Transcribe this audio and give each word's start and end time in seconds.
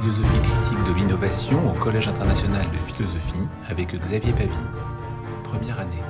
philosophie 0.00 0.40
critique 0.40 0.84
de 0.88 0.98
l'innovation 0.98 1.70
au 1.70 1.74
Collège 1.74 2.08
international 2.08 2.66
de 2.72 2.78
philosophie 2.78 3.46
avec 3.68 3.94
Xavier 3.94 4.32
Pavie. 4.32 4.48
Première 5.44 5.78
année. 5.78 6.02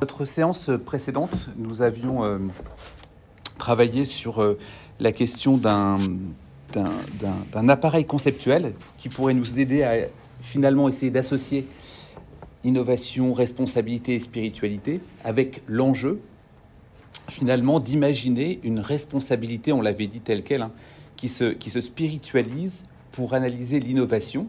Notre 0.00 0.24
séance 0.24 0.70
précédente, 0.86 1.50
nous 1.58 1.82
avions 1.82 2.24
euh, 2.24 2.38
travaillé 3.58 4.06
sur 4.06 4.40
euh, 4.40 4.58
la 5.00 5.12
question 5.12 5.58
d'un, 5.58 5.98
appareil 7.68 8.06
conceptuel 8.06 8.72
qui 8.96 9.10
pourrait 9.10 9.34
nous 9.34 9.58
aider 9.58 9.82
à 9.82 10.06
finalement 10.40 10.88
essayer 10.88 11.10
d'associer 11.10 11.66
innovation, 12.64 13.34
responsabilité 13.34 14.14
et 14.14 14.20
spiritualité 14.20 15.00
avec 15.24 15.62
l'enjeu 15.66 16.20
finalement 17.28 17.80
d'imaginer 17.80 18.60
une 18.62 18.80
responsabilité, 18.80 19.72
on 19.72 19.82
l'avait 19.82 20.06
dit 20.06 20.20
telle 20.20 20.42
qu'elle, 20.42 20.62
hein, 20.62 20.72
qui, 21.18 21.28
se, 21.28 21.44
qui 21.44 21.68
se 21.68 21.82
spiritualise 21.82 22.84
pour 23.12 23.34
analyser 23.34 23.80
l'innovation. 23.80 24.46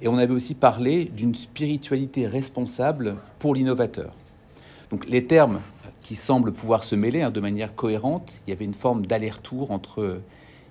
Et 0.00 0.08
on 0.08 0.16
avait 0.16 0.32
aussi 0.32 0.54
parlé 0.54 1.06
d'une 1.06 1.34
spiritualité 1.34 2.26
responsable 2.26 3.16
pour 3.38 3.54
l'innovateur. 3.54 4.14
Donc 4.90 5.06
les 5.06 5.26
termes 5.26 5.60
qui 6.02 6.14
semblent 6.14 6.52
pouvoir 6.52 6.84
se 6.84 6.94
mêler 6.94 7.20
hein, 7.20 7.30
de 7.30 7.40
manière 7.40 7.74
cohérente, 7.74 8.40
il 8.46 8.50
y 8.50 8.52
avait 8.52 8.64
une 8.64 8.74
forme 8.74 9.04
d'aller-retour 9.04 9.72
entre 9.72 10.20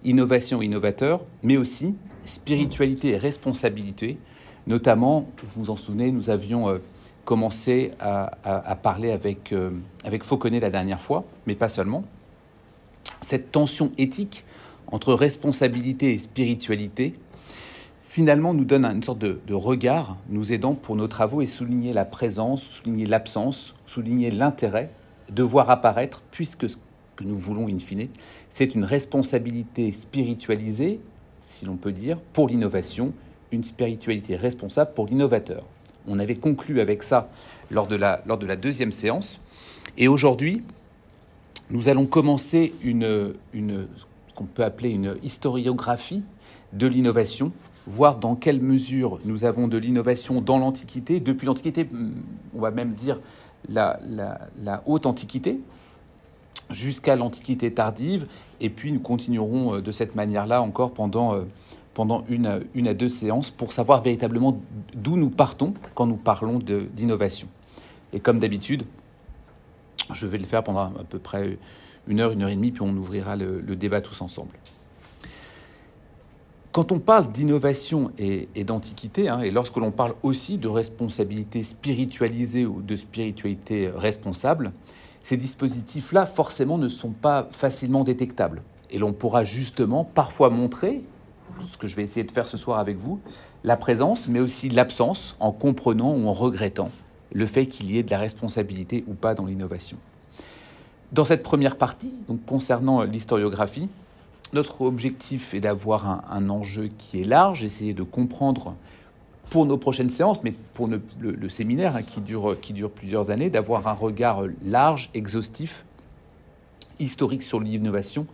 innovation 0.03 0.61
et 0.61 0.65
innovateur, 0.65 1.21
mais 1.43 1.57
aussi 1.57 1.93
spiritualité 2.25 3.09
et 3.09 3.17
responsabilité. 3.17 4.17
Notamment, 4.65 5.27
vous 5.43 5.63
vous 5.63 5.69
en 5.69 5.75
souvenez, 5.75 6.11
nous 6.11 6.29
avions 6.29 6.69
euh, 6.69 6.77
commencé 7.25 7.91
à, 7.99 8.31
parler 8.81 9.11
avec, 9.11 9.51
euh, 9.51 9.71
avec 10.05 10.23
Fauconnet 10.23 10.61
la 10.61 10.69
dernière 10.69 11.01
fois, 11.01 11.25
mais 11.45 11.55
pas 11.55 11.67
seulement. 11.67 12.05
Cette 13.21 13.51
tension 13.51 13.91
éthique 13.97 14.45
entre 14.91 15.13
responsabilité 15.13 16.13
et 16.13 16.17
spiritualité, 16.17 17.13
finalement 18.03 18.53
nous 18.53 18.65
donne 18.65 18.85
une 18.85 19.03
sorte 19.03 19.19
de, 19.19 19.53
regard 19.53 20.17
nous 20.29 20.51
aidant 20.51 20.73
pour 20.73 20.95
nos 20.95 21.07
travaux 21.07 21.41
et 21.41 21.47
souligner 21.47 21.93
la 21.93 22.05
présence, 22.05 22.63
souligner 22.63 23.05
l'absence, 23.05 23.75
souligner 23.85 24.31
l'intérêt 24.31 24.89
de 25.29 25.43
voir 25.43 25.69
apparaître, 25.69 26.23
puisque 26.31 26.69
ce 26.69 26.77
que 27.15 27.23
nous 27.23 27.37
voulons 27.37 27.67
in 27.67 27.79
fine, 27.79 28.07
c'est 28.49 28.75
une 28.75 28.85
responsabilité 28.85 29.91
spiritualisée, 29.91 30.99
si 31.39 31.65
l'on 31.65 31.75
peut 31.75 31.91
dire, 31.91 32.19
pour 32.33 32.47
l'innovation, 32.47 33.13
une 33.51 33.63
spiritualité 33.63 34.35
responsable 34.35 34.93
pour 34.93 35.07
l'innovateur. 35.07 35.63
On 36.07 36.19
avait 36.19 36.35
conclu 36.35 36.79
avec 36.79 37.03
ça 37.03 37.29
lors 37.69 37.87
de 37.87 37.95
la, 37.95 38.21
lors 38.25 38.37
de 38.37 38.45
la 38.45 38.55
deuxième 38.55 38.91
séance. 38.91 39.41
Et 39.97 40.07
aujourd'hui, 40.07 40.63
nous 41.69 41.89
allons 41.89 42.05
commencer 42.05 42.73
une, 42.81 43.33
une, 43.53 43.87
qu'on 44.37 44.45
peut 44.45 44.63
appeler 44.63 44.91
une 44.91 45.17
historiographie 45.23 46.21
de 46.73 46.87
l'innovation, 46.87 47.51
voir 47.87 48.17
dans 48.17 48.35
quelle 48.35 48.61
mesure 48.61 49.19
nous 49.25 49.43
avons 49.45 49.67
de 49.67 49.77
l'innovation 49.77 50.41
dans 50.41 50.59
l'Antiquité, 50.59 51.19
depuis 51.19 51.47
l'Antiquité, 51.47 51.89
on 52.55 52.59
va 52.59 52.71
même 52.71 52.93
dire 52.93 53.19
la, 53.67 53.99
haute 54.85 55.05
Antiquité, 55.05 55.59
jusqu'à 56.69 57.15
l'Antiquité 57.15 57.73
tardive, 57.73 58.27
et 58.61 58.69
puis 58.69 58.91
nous 58.91 58.99
continuerons 58.99 59.75
euh, 59.75 59.81
de 59.81 59.91
cette 59.91 60.15
manière-là 60.15 60.61
encore 60.61 60.91
pendant 60.91 61.33
euh, 61.33 61.45
pendant 61.93 62.25
une, 62.29 62.61
une 62.75 62.87
à 62.87 62.93
deux 62.93 63.09
séances 63.09 63.49
pour 63.49 63.71
savoir 63.71 64.03
véritablement 64.03 64.59
d'où 64.93 65.17
nous 65.17 65.31
partons 65.31 65.73
quand 65.95 66.05
nous 66.05 66.17
parlons 66.17 66.59
d'innovation. 66.59 67.47
Et 68.13 68.19
comme 68.19 68.37
d'habitude, 68.37 68.83
je 70.13 70.27
vais 70.27 70.37
le 70.37 70.45
faire 70.45 70.63
pendant 70.63 70.85
à 70.85 71.03
peu 71.09 71.17
près 71.17 71.57
une 72.07 72.19
heure, 72.19 72.31
une 72.31 72.43
heure 72.43 72.49
et 72.49 72.55
demie, 72.55 72.71
puis 72.71 72.81
on 72.81 72.95
ouvrira 72.95 73.35
le, 73.35 73.61
débat 73.75 74.01
tous 74.01 74.21
ensemble. 74.21 74.51
Quand 76.71 76.91
on 76.91 76.99
parle 76.99 77.31
d'innovation 77.31 78.11
et, 78.17 78.47
d'antiquité, 78.63 79.29
hein, 79.29 79.39
et 79.41 79.51
lorsque 79.51 79.77
l'on 79.77 79.91
parle 79.91 80.13
aussi 80.21 80.57
de 80.57 80.67
responsabilité 80.67 81.63
spiritualisée 81.63 82.65
ou 82.65 82.81
de 82.81 82.95
spiritualité 82.95 83.89
responsable, 83.89 84.71
ces 85.23 85.37
dispositifs-là, 85.37 86.25
forcément, 86.25 86.77
ne 86.77 86.87
sont 86.87 87.11
pas 87.11 87.49
facilement 87.51 88.03
détectables. 88.03 88.61
Et 88.91 88.99
l'on 88.99 89.11
pourra 89.11 89.43
justement 89.43 90.03
parfois 90.03 90.49
montrer, 90.49 91.01
ce 91.69 91.77
que 91.77 91.87
je 91.87 91.95
vais 91.95 92.03
essayer 92.03 92.23
de 92.23 92.31
faire 92.31 92.47
ce 92.47 92.57
soir 92.57 92.79
avec 92.79 92.97
vous, 92.97 93.19
la 93.63 93.75
présence, 93.75 94.27
mais 94.27 94.39
aussi 94.39 94.69
l'absence, 94.69 95.35
en 95.39 95.51
comprenant 95.51 96.13
ou 96.13 96.27
en 96.27 96.33
regrettant 96.33 96.91
le 97.33 97.45
fait 97.45 97.65
qu'il 97.65 97.91
y 97.91 97.97
ait 97.97 98.03
de 98.03 98.11
la 98.11 98.19
responsabilité 98.19 99.03
ou 99.07 99.13
pas 99.13 99.35
dans 99.35 99.45
l'innovation. 99.45 99.97
Dans 101.13 101.23
cette 101.23 101.43
première 101.43 101.77
partie, 101.77 102.11
donc 102.27 102.45
concernant 102.45 103.03
l'historiographie, 103.03 103.87
notre 104.53 104.81
objectif 104.81 105.53
est 105.53 105.61
d'avoir 105.61 106.25
un, 106.29 106.49
enjeu 106.49 106.89
qui 106.97 107.21
est 107.21 107.25
large, 107.25 107.63
essayer 107.63 107.93
de 107.93 108.03
comprendre 108.03 108.75
pour 109.49 109.65
nos 109.65 109.77
prochaines 109.77 110.09
séances, 110.09 110.43
mais 110.43 110.53
pour 110.73 110.89
le, 110.89 111.49
séminaire 111.49 111.95
hein, 111.95 112.03
qui, 112.03 112.19
dure, 112.19 112.91
plusieurs 112.91 113.29
années, 113.29 113.49
d'avoir 113.49 113.87
un 113.87 113.93
regard 113.93 114.43
large, 114.65 115.09
exhaustif, 115.13 115.85
historique 116.99 117.43
sur 117.43 117.61
l'innovation, 117.61 118.25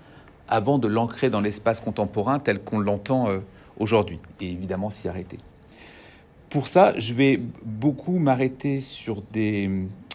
avant 0.47 0.79
de 0.79 0.87
l'ancrer 0.87 1.29
dans 1.29 1.41
l'espace 1.41 1.79
contemporain 1.79 2.39
tel 2.39 2.59
qu'on 2.59 2.79
l'entend 2.79 3.29
euh, 3.29 3.39
aujourd'hui, 3.79 4.19
et 4.41 4.51
évidemment 4.51 4.89
s'y 4.89 5.07
arrêter. 5.07 5.37
Pour 6.49 6.67
ça, 6.67 6.93
je 6.97 7.13
vais 7.13 7.39
beaucoup 7.63 8.19
m'arrêter 8.19 8.79
sur 8.79 9.21
des, 9.31 9.69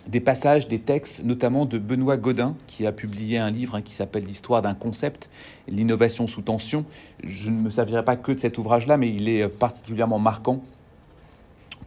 des, 0.09 0.21
passages, 0.21 0.69
des 0.69 0.81
textes, 0.81 1.23
notamment 1.23 1.67
de 1.67 1.79
Benoît 1.79 2.17
Godin, 2.17 2.57
qui 2.67 2.87
a 2.87 2.93
publié 2.93 3.39
un 3.39 3.51
livre 3.51 3.77
hein, 3.77 3.83
qui 3.83 3.95
s'appelle 3.95 4.25
L'histoire 4.25 4.63
d'un 4.63 4.75
concept, 4.75 5.31
l'innovation 5.69 6.27
sous 6.27 6.43
tension. 6.43 6.85
Je 7.23 7.51
ne 7.51 7.61
me 7.61 7.71
servirai 7.71 8.05
pas 8.05 8.17
que 8.17 8.33
de 8.33 8.41
cet 8.41 8.59
ouvrage-là, 8.59 8.97
mais 8.97 9.09
il 9.09 9.29
est 9.29 9.49
particulièrement 9.49 10.19
marquant 10.19 10.63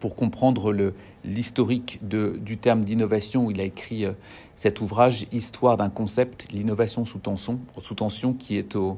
pour 0.02 0.16
comprendre 0.16 0.94
l'historique 1.24 2.00
du 2.02 2.58
terme 2.58 2.84
d'innovation, 2.84 3.52
il 3.52 3.62
a 3.62 3.64
écrit 3.64 4.06
euh, 4.06 4.14
cet 4.56 4.82
ouvrage, 4.82 5.28
Histoire 5.32 5.78
d'un 5.78 5.90
concept, 5.90 6.52
l'innovation 6.52 7.06
sous 7.06 7.20
tension, 7.20 7.60
sous 7.80 7.94
tension 7.94 8.34
qui 8.34 8.58
est 8.58 8.76
au, 8.76 8.98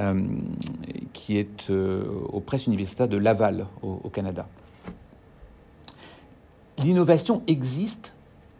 euh, 0.00 0.24
qui 1.12 1.36
est 1.36 1.68
euh, 1.68 2.04
aux 2.32 2.40
presses 2.40 2.66
universitaires 2.66 3.06
de 3.06 3.18
Laval, 3.18 3.66
au, 3.82 4.08
Canada. 4.08 4.48
L'innovation 6.78 7.42
existe 7.46 8.13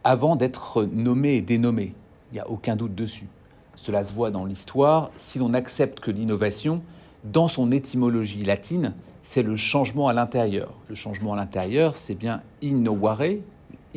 avant 0.04 0.36
d'être 0.36 0.84
nommée 0.84 1.34
et 1.34 1.42
dénommée. 1.42 1.94
Il 2.30 2.34
n'y 2.34 2.40
a 2.40 2.48
aucun 2.48 2.76
doute 2.76 2.94
dessus. 2.94 3.26
Cela 3.74 4.04
se 4.04 4.12
voit 4.12 4.30
dans 4.30 4.44
l'histoire. 4.44 5.10
Si 5.16 5.38
l'on 5.38 5.54
accepte 5.54 6.00
que 6.00 6.10
l'innovation, 6.10 6.82
dans 7.24 7.48
son 7.48 7.72
étymologie 7.72 8.44
latine, 8.44 8.94
c'est 9.22 9.42
le 9.42 9.56
changement 9.56 10.08
à 10.08 10.12
l'intérieur. 10.12 10.74
Le 10.88 10.94
changement 10.94 11.32
à 11.32 11.36
l'intérieur, 11.36 11.96
c'est 11.96 12.14
bien 12.14 12.42
innovare. 12.62 13.22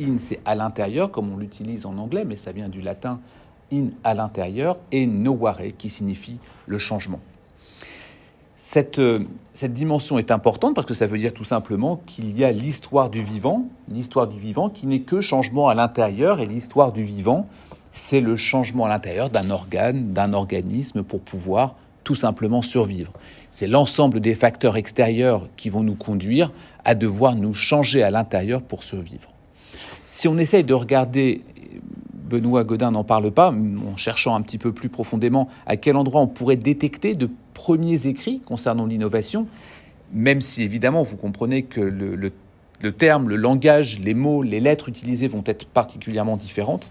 In, 0.00 0.16
c'est 0.18 0.40
à 0.44 0.54
l'intérieur, 0.54 1.10
comme 1.10 1.32
on 1.32 1.36
l'utilise 1.36 1.84
en 1.84 1.98
anglais, 1.98 2.24
mais 2.24 2.36
ça 2.36 2.52
vient 2.52 2.68
du 2.68 2.80
latin 2.80 3.20
in 3.72 3.88
à 4.04 4.14
l'intérieur, 4.14 4.78
et 4.92 5.06
novare, 5.06 5.60
qui 5.76 5.90
signifie 5.90 6.38
le 6.66 6.78
changement. 6.78 7.20
Cette, 8.60 8.98
euh, 8.98 9.20
cette, 9.54 9.72
dimension 9.72 10.18
est 10.18 10.32
importante 10.32 10.74
parce 10.74 10.86
que 10.86 10.92
ça 10.92 11.06
veut 11.06 11.16
dire 11.16 11.32
tout 11.32 11.44
simplement 11.44 12.00
qu'il 12.06 12.36
y 12.36 12.42
a 12.42 12.50
l'histoire 12.50 13.08
du 13.08 13.22
vivant, 13.22 13.68
l'histoire 13.88 14.26
du 14.26 14.36
vivant 14.36 14.68
qui 14.68 14.88
n'est 14.88 15.02
que 15.02 15.20
changement 15.20 15.68
à 15.68 15.76
l'intérieur, 15.76 16.40
et 16.40 16.46
l'histoire 16.46 16.90
du 16.90 17.04
vivant, 17.04 17.46
c'est 17.92 18.20
le 18.20 18.36
changement 18.36 18.86
à 18.86 18.88
l'intérieur 18.88 19.30
d'un 19.30 19.50
organe, 19.50 20.12
d'un 20.12 20.32
organisme 20.32 21.04
pour 21.04 21.20
pouvoir 21.20 21.76
tout 22.02 22.16
simplement 22.16 22.60
survivre. 22.60 23.12
C'est 23.52 23.68
l'ensemble 23.68 24.18
des 24.18 24.34
facteurs 24.34 24.76
extérieurs 24.76 25.48
qui 25.56 25.70
vont 25.70 25.84
nous 25.84 25.94
conduire 25.94 26.50
à 26.84 26.96
devoir 26.96 27.36
nous 27.36 27.54
changer 27.54 28.02
à 28.02 28.10
l'intérieur 28.10 28.60
pour 28.60 28.82
survivre. 28.82 29.30
Si 30.04 30.26
on 30.26 30.36
essaye 30.36 30.64
de 30.64 30.74
regarder, 30.74 31.44
Benoît 32.28 32.64
Godin 32.64 32.90
n'en 32.90 33.04
parle 33.04 33.30
pas, 33.30 33.50
en 33.50 33.96
cherchant 33.96 34.34
un 34.34 34.42
petit 34.42 34.58
peu 34.58 34.72
plus 34.72 34.88
profondément 34.88 35.48
à 35.66 35.76
quel 35.76 35.96
endroit 35.96 36.20
on 36.20 36.26
pourrait 36.26 36.56
détecter 36.56 37.14
de 37.14 37.30
premiers 37.58 38.06
écrits 38.06 38.40
concernant 38.46 38.86
l'innovation, 38.86 39.48
même 40.12 40.40
si 40.40 40.62
évidemment 40.62 41.02
vous 41.02 41.16
comprenez 41.16 41.64
que 41.64 41.80
le, 41.80 42.92
terme, 42.92 43.28
le 43.28 43.34
langage, 43.34 43.98
les 43.98 44.14
mots, 44.14 44.44
les 44.44 44.60
lettres 44.60 44.88
utilisées 44.88 45.26
vont 45.26 45.42
être 45.44 45.66
particulièrement 45.66 46.36
différentes. 46.36 46.88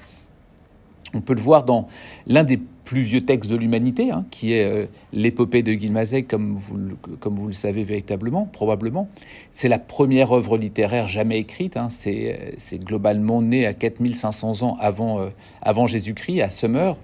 On 1.13 1.21
peut 1.21 1.35
le 1.35 1.39
voir 1.39 1.63
dans 1.63 1.87
l'un 2.27 2.43
des 2.43 2.57
plus 2.83 2.99
vieux 2.99 3.21
textes 3.21 3.49
de 3.49 3.55
l'humanité, 3.55 4.11
hein, 4.11 4.25
qui 4.29 4.51
est 4.51 4.65
euh, 4.65 4.87
l'épopée 5.13 5.63
de 5.63 5.71
Guilmazec, 5.71 6.27
comme 6.27 6.55
vous, 6.55 6.77
comme 7.21 7.35
vous 7.35 7.47
le 7.47 7.53
savez 7.53 7.85
véritablement, 7.85 8.43
probablement. 8.51 9.07
C'est 9.51 9.69
la 9.69 9.79
première 9.79 10.33
œuvre 10.33 10.57
littéraire 10.57 11.07
jamais 11.07 11.39
écrite. 11.39 11.77
Hein. 11.77 11.87
c'est, 11.89 12.57
globalement 12.79 13.41
né 13.41 13.65
à 13.65 13.73
4500 13.73 14.63
ans 14.63 14.77
avant, 14.81 15.21
euh, 15.21 15.29
avant 15.61 15.87
Jésus-Christ, 15.87 16.41
à 16.41 16.49
Summer, 16.49 16.97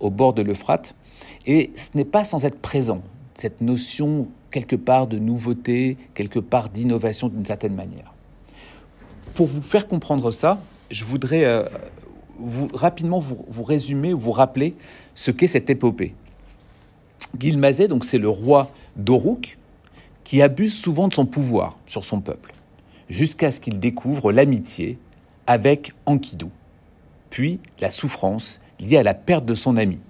au 0.00 0.10
bord 0.10 0.32
de 0.32 0.42
l'Euphrate. 0.42 0.96
Et 1.46 1.70
ce 1.76 1.90
n'est 1.94 2.04
pas 2.04 2.24
sans 2.24 2.44
être 2.44 2.58
présent, 2.58 3.02
cette 3.34 3.60
notion 3.60 4.28
quelque 4.50 4.76
part 4.76 5.06
de 5.06 5.18
nouveauté, 5.18 5.96
quelque 6.14 6.38
part 6.38 6.68
d'innovation 6.68 7.28
d'une 7.28 7.44
certaine 7.44 7.74
manière. 7.74 8.14
Pour 9.34 9.46
vous 9.46 9.62
faire 9.62 9.88
comprendre 9.88 10.30
ça, 10.30 10.60
je 10.90 11.04
voudrais 11.04 11.44
euh, 11.44 11.64
rapidement 12.72 13.18
vous, 13.18 13.62
résumer, 13.62 14.12
vous 14.12 14.30
rappeler 14.30 14.74
ce 15.14 15.30
qu'est 15.30 15.48
cette 15.48 15.70
épopée. 15.70 16.14
Gilmazé, 17.38 17.88
donc 17.88 18.04
c'est 18.04 18.18
le 18.18 18.28
roi 18.28 18.70
d'Oruk, 18.96 19.58
qui 20.22 20.40
abuse 20.40 20.74
souvent 20.74 21.08
de 21.08 21.14
son 21.14 21.26
pouvoir 21.26 21.76
sur 21.84 22.04
son 22.04 22.20
peuple, 22.20 22.54
jusqu'à 23.08 23.50
ce 23.50 23.60
qu'il 23.60 23.78
découvre 23.78 24.32
l'amitié 24.32 24.98
avec 25.46 25.92
Enkidu, 26.06 26.46
puis 27.28 27.60
la 27.80 27.90
souffrance 27.90 28.60
liée 28.80 28.96
à 28.96 29.02
la 29.02 29.14
perte 29.14 29.44
de 29.44 29.54
son 29.54 29.76
ami, 29.76 30.00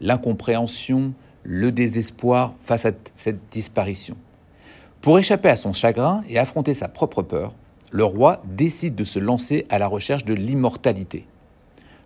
l'incompréhension, 0.00 1.12
le 1.42 1.72
désespoir 1.72 2.54
face 2.60 2.86
à 2.86 2.92
cette 3.14 3.40
disparition. 3.50 4.16
Pour 5.00 5.18
échapper 5.18 5.48
à 5.48 5.56
son 5.56 5.72
chagrin 5.72 6.24
et 6.28 6.38
affronter 6.38 6.74
sa 6.74 6.88
propre 6.88 7.22
peur, 7.22 7.54
le 7.92 8.04
roi 8.04 8.42
décide 8.44 8.94
de 8.94 9.04
se 9.04 9.18
lancer 9.18 9.64
à 9.70 9.78
la 9.78 9.86
recherche 9.86 10.24
de 10.24 10.34
l'immortalité. 10.34 11.24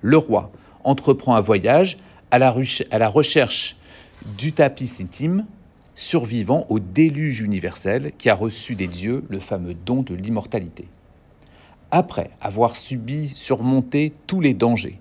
Le 0.02 0.19
roi 0.19 0.50
entreprend 0.84 1.34
un 1.34 1.40
voyage 1.40 1.96
à 2.31 2.38
la, 2.38 2.50
recherche 3.08 3.76
du 4.38 4.52
tapis 4.52 4.90
intime 5.00 5.46
survivant 5.94 6.66
au 6.69 6.78
déluge 6.78 7.40
universel 7.40 8.12
qui 8.19 8.31
a 8.31 8.34
reçu 8.34 8.75
des 8.75 8.86
dieux 8.86 9.25
le 9.28 9.40
fameux 9.40 9.75
don 9.75 10.02
de 10.02 10.14
l'immortalité. 10.14 10.86
Après 11.90 12.31
avoir 12.40 12.76
subi, 12.76 13.28
surmonté 13.28 14.12
tous 14.26 14.40
les 14.40 14.54
dangers, 14.54 14.98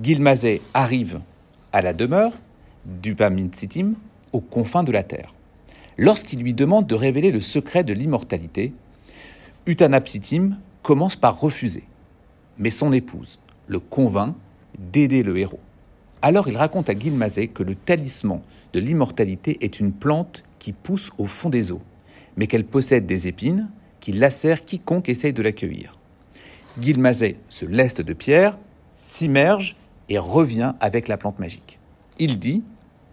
Gilmazé 0.00 0.60
arrive 0.74 1.20
à 1.76 1.82
la 1.82 1.92
demeure 1.92 2.32
du 2.86 3.14
Sitim, 3.52 3.96
aux 4.32 4.40
confins 4.40 4.82
de 4.82 4.92
la 4.92 5.02
terre. 5.02 5.34
Lorsqu'il 5.98 6.40
lui 6.40 6.54
demande 6.54 6.86
de 6.86 6.94
révéler 6.94 7.30
le 7.30 7.42
secret 7.42 7.84
de 7.84 7.92
l'immortalité, 7.92 8.72
Utanapsitim 9.66 10.56
commence 10.82 11.16
par 11.16 11.38
refuser. 11.38 11.84
Mais 12.56 12.70
son 12.70 12.92
épouse 12.92 13.38
le 13.66 13.78
convainc 13.78 14.34
d'aider 14.78 15.22
le 15.22 15.36
héros. 15.36 15.60
Alors 16.22 16.48
il 16.48 16.56
raconte 16.56 16.88
à 16.88 16.98
Gilmazé 16.98 17.48
que 17.48 17.62
le 17.62 17.74
talisman 17.74 18.40
de 18.72 18.80
l'immortalité 18.80 19.58
est 19.60 19.78
une 19.78 19.92
plante 19.92 20.44
qui 20.58 20.72
pousse 20.72 21.10
au 21.18 21.26
fond 21.26 21.50
des 21.50 21.72
eaux, 21.72 21.82
mais 22.38 22.46
qu'elle 22.46 22.64
possède 22.64 23.04
des 23.04 23.28
épines 23.28 23.68
qui 24.00 24.12
lacèrent 24.12 24.64
quiconque 24.64 25.10
essaye 25.10 25.34
de 25.34 25.42
l'accueillir. 25.42 25.98
Gilmazé 26.80 27.36
se 27.50 27.66
leste 27.66 28.00
de 28.00 28.14
pierre, 28.14 28.56
s'immerge 28.94 29.76
et 30.08 30.18
revient 30.18 30.74
avec 30.80 31.08
la 31.08 31.16
plante 31.16 31.38
magique. 31.38 31.78
Il 32.18 32.38
dit 32.38 32.62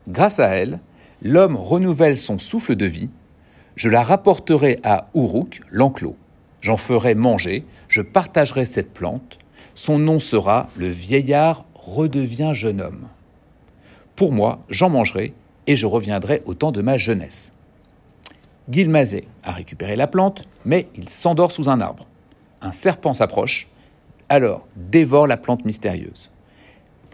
Grâce 0.08 0.40
à 0.40 0.50
elle, 0.50 0.80
l'homme 1.22 1.56
renouvelle 1.56 2.18
son 2.18 2.38
souffle 2.38 2.76
de 2.76 2.86
vie. 2.86 3.10
Je 3.76 3.90
la 3.90 4.04
rapporterai 4.04 4.80
à 4.84 5.06
Uruk, 5.16 5.62
l'enclos. 5.72 6.18
J'en 6.62 6.78
ferai 6.78 7.16
manger, 7.16 7.66
je 7.88 8.02
partagerai 8.02 8.66
cette 8.66 8.94
plante. 8.94 9.40
Son 9.76 9.98
nom 9.98 10.20
sera 10.20 10.70
Le 10.76 10.90
vieillard 10.90 11.66
redevient 11.74 12.52
jeune 12.54 12.82
homme. 12.82 13.08
Pour 14.16 14.32
moi, 14.32 14.64
j'en 14.70 14.90
mangerai 14.90 15.34
et 15.68 15.76
je 15.76 15.86
reviendrai 15.86 16.44
au 16.46 16.54
temps 16.54 16.72
de 16.72 16.82
ma 16.82 16.98
jeunesse. 16.98 17.54
Guilmazé 18.70 19.28
a 19.44 19.52
récupéré 19.52 19.96
la 19.96 20.08
plante, 20.08 20.48
mais 20.66 20.88
il 20.96 21.10
s'endort 21.10 21.52
sous 21.52 21.70
un 21.70 21.82
arbre. 21.82 22.08
Un 22.62 22.72
serpent 22.72 23.14
s'approche, 23.14 23.68
alors 24.30 24.68
dévore 24.76 25.28
la 25.28 25.36
plante 25.36 25.66
mystérieuse. 25.66 26.32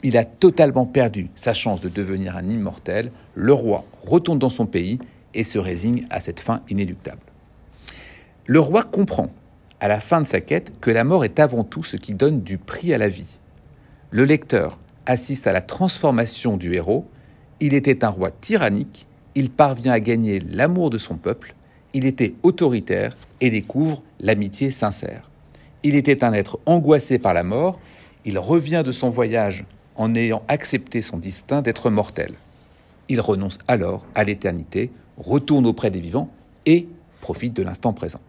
Il 0.04 0.18
a 0.18 0.24
totalement 0.24 0.86
perdu 0.86 1.30
sa 1.36 1.54
chance 1.54 1.82
de 1.82 1.90
devenir 1.90 2.38
un 2.38 2.50
immortel. 2.50 3.12
Le 3.36 3.54
roi 3.54 3.84
retourne 4.02 4.40
dans 4.40 4.50
son 4.50 4.66
pays 4.66 5.00
et 5.34 5.44
se 5.44 5.60
résigne 5.60 6.08
à 6.10 6.20
cette 6.20 6.40
fin 6.40 6.62
inéluctable. 6.70 7.22
Le 8.46 8.60
roi 8.60 8.84
comprend, 8.84 9.30
à 9.80 9.88
la 9.88 10.00
fin 10.00 10.22
de 10.22 10.26
sa 10.26 10.42
quête, 10.42 10.80
que 10.80 10.90
la 10.90 11.04
mort 11.04 11.26
est 11.26 11.40
avant 11.40 11.64
tout 11.64 11.84
ce 11.84 11.98
qui 11.98 12.14
donne 12.14 12.42
du 12.42 12.58
prix 12.58 12.94
à 12.94 12.98
la 12.98 13.10
vie. 13.10 13.40
Le 14.10 14.24
lecteur 14.24 14.80
assiste 15.06 15.48
à 15.48 15.54
la 15.54 15.62
transformation 15.62 16.58
du 16.58 16.74
héros. 16.74 17.06
Il 17.60 17.74
était 17.74 18.04
un 18.06 18.10
roi 18.10 18.32
tyrannique, 18.32 19.06
il 19.36 19.50
parvient 19.50 19.92
à 19.92 20.00
gagner 20.00 20.40
l'amour 20.40 20.90
de 20.90 20.98
son 20.98 21.18
peuple, 21.18 21.56
il 21.94 22.06
était 22.06 22.34
autoritaire 22.44 23.18
et 23.42 23.50
découvre 23.50 24.02
l'amitié 24.20 24.72
sincère. 24.72 25.30
Il 25.84 25.96
était 25.96 26.24
un 26.24 26.34
être 26.34 26.60
angoissé 26.66 27.20
par 27.20 27.34
la 27.34 27.44
mort, 27.44 27.80
il 28.26 28.40
revient 28.40 28.84
de 28.86 28.92
son 28.92 29.10
voyage 29.10 29.66
en 30.00 30.16
ayant 30.16 30.42
accepté 30.48 31.04
son 31.04 31.18
destin 31.18 31.62
d'être 31.62 31.92
mortel. 31.92 32.34
Il 33.10 33.22
renonce 33.22 33.60
alors 33.68 34.06
à 34.16 34.24
l'éternité, 34.24 34.92
retourne 35.18 35.68
auprès 35.68 35.92
des 35.92 36.00
vivants 36.00 36.32
et 36.66 36.88
profite 37.22 37.54
de 37.54 37.62
l'instant 37.62 37.94
présent. 37.94 38.22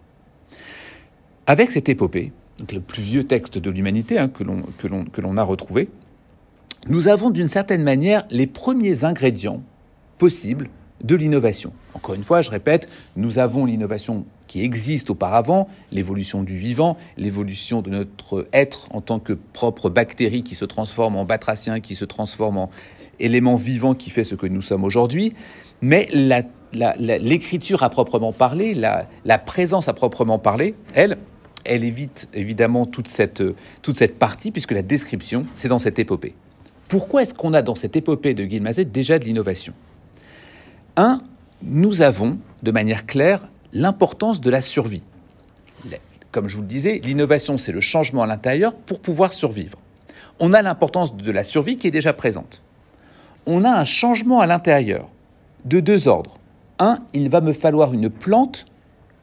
Avec 1.47 1.71
cette 1.71 1.89
épopée, 1.89 2.33
le 2.73 2.81
plus 2.81 3.03
vieux 3.03 3.25
texte 3.25 3.57
de 3.57 3.71
l'humanité 3.71 4.19
hein, 4.19 4.29
que 4.29 4.43
l'on 5.21 5.37
a 5.37 5.43
retrouvé, 5.43 5.89
nous 6.89 7.09
avons 7.09 7.31
d'une 7.31 7.49
certaine 7.49 7.83
manière 7.83 8.27
les 8.31 8.47
premiers 8.47 9.05
ingrédients 9.05 9.63
possibles 10.19 10.69
de 11.05 11.15
l'innovation. 11.15 11.73
Encore 11.95 12.15
une 12.15 12.25
fois, 12.25 12.43
je 12.43 12.51
répète, 12.51 12.89
nous 13.17 13.39
avons 13.39 13.65
l'innovation 13.65 14.27
qui 14.51 14.65
existe 14.65 15.11
auparavant, 15.11 15.69
l'évolution 15.93 16.43
du 16.43 16.59
vivant, 16.59 16.97
l'évolution 17.17 17.83
de 17.83 17.91
notre 17.91 18.49
être 18.53 18.89
en 18.93 19.01
tant 19.01 19.21
que 19.21 19.33
propre 19.33 19.89
bactérie 19.89 20.43
qui 20.43 20.57
se 20.57 20.65
transforme 20.65 21.15
en 21.15 21.25
batracien, 21.25 21.79
qui 21.79 21.95
se 21.95 22.05
transforme 22.05 22.59
en 22.59 22.69
élément 23.21 23.55
vivant 23.55 23.95
qui 23.95 24.11
fait 24.11 24.25
ce 24.25 24.35
que 24.35 24.49
nous 24.49 24.61
sommes 24.61 24.83
aujourd'hui. 24.83 25.35
Mais 25.83 26.09
l'écriture 26.73 27.85
à 27.85 27.91
proprement 27.91 28.33
parler, 28.33 28.75
la, 28.75 29.39
présence 29.39 29.87
à 29.87 29.93
proprement 29.93 30.41
parler, 30.41 30.75
elle, 30.95 31.19
elle 31.65 31.85
évite 31.85 32.29
évidemment 32.35 32.87
toute 32.87 33.07
cette, 33.07 33.45
toute 33.83 33.97
cette 33.97 34.19
partie, 34.19 34.51
puisque 34.51 34.73
la 34.73 34.83
description, 34.83 35.47
c'est 35.55 35.69
dans 35.69 35.79
cette 35.79 36.01
épopée. 36.01 36.35
Pourquoi 36.89 37.23
est-ce 37.23 37.35
qu'on 37.35 37.55
a 37.55 37.63
dans 37.63 37.77
cette 37.77 37.95
épopée 37.95 38.35
de 38.35 38.45
Guilmazet 38.45 38.85
déjà 38.85 39.21
de 39.21 39.25
l'innovation? 39.25 39.75
Un, 40.97 41.23
nous 41.63 42.03
avons, 42.03 42.37
de 42.65 42.73
manière 42.73 43.07
claire, 43.07 43.47
l'importance 43.73 44.41
de 44.41 44.51
la 44.51 44.61
survie. 44.61 45.03
Comme 46.33 46.49
je 46.49 46.57
vous 46.57 46.63
le 46.63 46.69
disais, 46.69 47.01
l'innovation, 47.03 47.59
c'est 47.59 47.73
le 47.73 47.81
changement 47.81 48.23
à 48.23 48.27
l'intérieur 48.27 48.75
pour 48.75 49.01
pouvoir 49.01 49.33
survivre. 49.33 49.79
On 50.39 50.53
a 50.53 50.63
l'importance 50.63 51.17
de 51.17 51.33
la 51.33 51.45
survie 51.45 51.77
qui 51.77 51.89
est 51.89 51.93
déjà 51.93 52.13
présente. 52.13 52.63
On 53.47 53.65
a 53.65 53.71
un 53.71 53.85
changement 53.85 54.41
à 54.41 54.47
l'intérieur 54.47 55.09
de 55.65 55.81
deux 55.81 56.09
ordres. 56.09 56.39
Un, 56.79 57.01
il 57.13 57.29
va 57.29 57.41
me 57.41 57.53
falloir 57.53 57.93
une 57.93 58.11
plante 58.11 58.67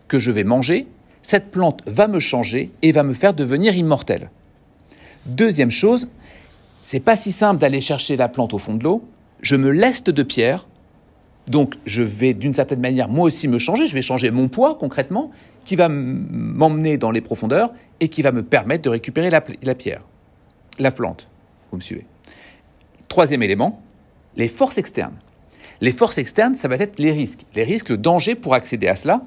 que 0.07 0.19
je 0.19 0.31
vais 0.31 0.43
manger. 0.43 0.87
Cette 1.21 1.49
plante 1.49 1.81
va 1.85 2.07
me 2.07 2.19
changer 2.19 2.71
et 2.81 2.91
va 2.91 3.03
me 3.03 3.13
faire 3.13 3.33
devenir 3.33 3.75
immortel. 3.75 4.29
Deuxième 5.25 5.71
chose, 5.71 6.09
c'est 6.83 6.99
pas 6.99 7.15
si 7.15 7.31
simple 7.31 7.59
d'aller 7.59 7.81
chercher 7.81 8.15
la 8.15 8.29
plante 8.29 8.53
au 8.53 8.57
fond 8.57 8.75
de 8.75 8.83
l'eau. 8.83 9.03
Je 9.41 9.55
me 9.55 9.71
leste 9.71 10.09
de 10.09 10.23
pierre 10.23 10.67
donc 11.47 11.75
je 11.85 12.03
vais 12.03 12.33
d'une 12.33 12.53
certaine 12.53 12.81
manière 12.81 13.09
moi 13.09 13.25
aussi 13.25 13.47
me 13.47 13.57
changer, 13.57 13.87
je 13.87 13.93
vais 13.93 14.01
changer 14.01 14.31
mon 14.31 14.47
poids 14.47 14.75
concrètement, 14.75 15.31
qui 15.63 15.75
va 15.75 15.89
m'emmener 15.89 16.97
dans 16.97 17.11
les 17.11 17.21
profondeurs 17.21 17.73
et 17.99 18.09
qui 18.09 18.21
va 18.21 18.31
me 18.31 18.43
permettre 18.43 18.83
de 18.83 18.89
récupérer 18.89 19.29
la, 19.29 19.41
pierre, 19.41 20.01
la 20.79 20.91
plante. 20.91 21.29
Vous 21.71 21.77
me 21.77 21.81
suivez? 21.81 22.05
Troisième 23.07 23.43
élément, 23.43 23.81
les 24.35 24.47
forces 24.47 24.77
externes. 24.77 25.15
Les 25.79 25.91
forces 25.91 26.17
externes, 26.17 26.55
ça 26.55 26.67
va 26.67 26.75
être 26.75 26.99
les 26.99 27.11
risques. 27.11 27.41
Les 27.55 27.63
risques, 27.63 27.89
le 27.89 27.97
danger 27.97 28.35
pour 28.35 28.53
accéder 28.53 28.87
à 28.87 28.95
cela. 28.95 29.21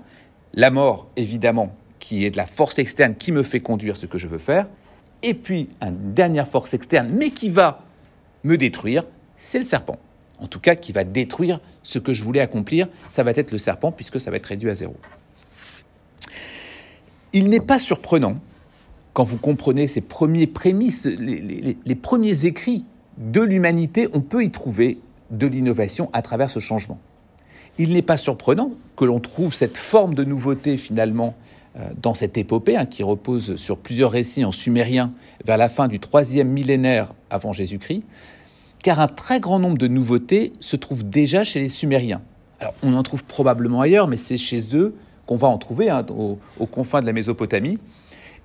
La 0.53 0.71
mort, 0.71 1.09
évidemment, 1.17 1.75
qui 1.99 2.25
est 2.25 2.31
de 2.31 2.37
la 2.37 2.47
force 2.47 2.79
externe 2.79 3.15
qui 3.15 3.33
me 3.33 3.43
fait 3.43 3.61
conduire 3.61 3.97
ce 3.97 4.07
que 4.07 4.19
je 4.19 4.27
veux 4.27 4.39
faire. 4.39 4.67
Et 5.23 5.35
puis, 5.35 5.69
une 5.81 6.13
dernière 6.15 6.49
force 6.49 6.75
externe, 6.75 7.11
mais 7.13 7.31
qui 7.31 7.51
va 7.51 7.83
me 8.43 8.57
détruire, 8.57 9.05
c'est 9.37 9.59
le 9.59 9.65
serpent 9.65 9.99
en 10.41 10.47
tout 10.47 10.61
cas 10.61 10.75
qui 10.75 10.93
va 10.93 11.05
détruire 11.05 11.61
ce 11.83 11.99
que 11.99 12.13
je 12.13 12.25
voulais 12.25 12.41
accomplir, 12.41 12.89
ça 13.09 13.23
va 13.23 13.33
être 13.33 13.53
le 13.53 13.59
serpent 13.59 13.93
puisque 13.93 14.21
ça 14.21 14.31
va 14.31 14.37
être 14.37 14.47
réduit 14.47 14.71
à 14.71 14.75
zéro. 14.75 14.97
Il 17.33 17.49
n'est 17.49 17.61
pas 17.61 17.79
surprenant, 17.79 18.37
quand 19.13 19.25
vous 19.25 19.39
comprenez 19.39 19.87
ces 19.87 20.01
premiers 20.01 20.47
prémices, 20.47 21.05
les, 21.05 21.95
premiers 21.95 22.47
écrits 22.47 22.85
de 23.19 23.41
l'humanité, 23.41 24.09
on 24.13 24.21
peut 24.21 24.43
y 24.43 24.51
trouver 24.51 24.99
de 25.31 25.47
l'innovation 25.47 26.11
à 26.13 26.23
travers 26.23 26.51
ce 26.51 26.59
changement. 26.59 26.99
Il 27.79 27.93
n'est 27.93 28.03
pas 28.03 28.17
surprenant 28.17 28.73
que 28.97 29.05
l'on 29.05 29.21
trouve 29.21 29.55
cette 29.55 29.79
forme 29.79 30.15
de 30.15 30.25
nouveauté 30.25 30.77
finalement 30.77 31.35
euh, 31.77 31.91
dans 32.01 32.15
cette 32.15 32.37
épopée 32.37 32.77
hein, 32.77 32.85
qui 32.87 33.05
repose 33.05 33.55
sur 33.55 33.79
plusieurs 33.79 34.11
récits 34.11 34.45
en 34.45 34.53
sumérien 34.53 35.13
vers 35.45 35.57
la 35.57 35.69
fin 35.69 35.87
du 35.87 36.01
troisième 36.01 36.49
millénaire 36.49 37.13
avant 37.31 37.53
Jésus-Christ, 37.53 38.03
car 38.83 39.01
un 39.01 39.09
très 39.09 39.41
grand 39.41 39.59
nombre 39.59 39.79
de 39.79 39.89
nouveautés 39.89 40.53
se 40.61 40.77
trouvent 40.77 41.09
déjà 41.09 41.45
chez 41.45 41.61
les 41.61 41.69
Sumériens. 41.69 42.23
Alors, 42.61 42.75
on 42.83 42.95
en 42.95 43.03
trouve 43.03 43.25
probablement 43.25 43.81
ailleurs, 43.81 44.09
mais 44.09 44.17
c'est 44.17 44.37
chez 44.37 44.77
eux 44.77 44.95
qu'on 45.27 45.37
va 45.37 45.49
en 45.49 45.59
trouver, 45.59 45.91
hein, 45.91 46.05
aux, 46.09 46.67
confins 46.67 47.01
de 47.01 47.07
la 47.07 47.13
Mésopotamie. 47.13 47.79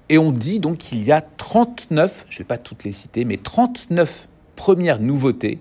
Et 0.09 0.17
on 0.17 0.31
dit 0.31 0.59
donc 0.59 0.77
qu'il 0.77 1.03
y 1.03 1.11
a 1.11 1.21
39, 1.21 2.25
je 2.29 2.35
ne 2.35 2.37
vais 2.39 2.47
pas 2.47 2.57
toutes 2.57 2.83
les 2.83 2.91
citer, 2.91 3.25
mais 3.25 3.37
39 3.37 4.27
premières 4.55 4.99
nouveautés 4.99 5.59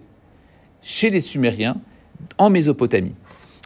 chez 0.83 1.11
les 1.11 1.21
Sumériens 1.21 1.76
en 2.38 2.50
Mésopotamie. 2.50 3.14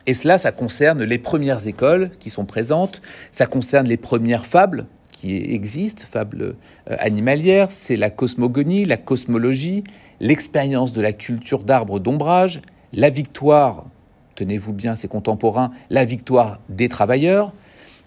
Et 0.06 0.14
cela, 0.14 0.38
ça 0.38 0.52
concerne 0.52 1.02
les 1.02 1.18
premières 1.18 1.66
écoles 1.66 2.10
qui 2.18 2.30
sont 2.30 2.44
présentes, 2.44 3.02
ça 3.30 3.46
concerne 3.46 3.88
les 3.88 3.96
premières 3.96 4.46
fables 4.46 4.86
qui 5.18 5.36
existent, 5.36 6.04
fables 6.08 6.54
euh, 6.90 6.96
animalières, 6.98 7.70
c'est 7.70 7.96
la 7.96 8.10
cosmogonie, 8.10 8.84
la 8.84 8.96
cosmologie, 8.96 9.84
l'expérience 10.20 10.92
de 10.92 11.00
la 11.00 11.12
culture 11.12 11.62
d'arbres 11.64 11.98
d'ombrage, 11.98 12.60
la 12.92 13.10
victoire 13.10 13.86
tenez-vous 14.38 14.72
bien, 14.72 14.94
ses 14.94 15.08
contemporains, 15.08 15.72
la 15.90 16.04
victoire 16.04 16.60
des 16.68 16.88
travailleurs, 16.88 17.52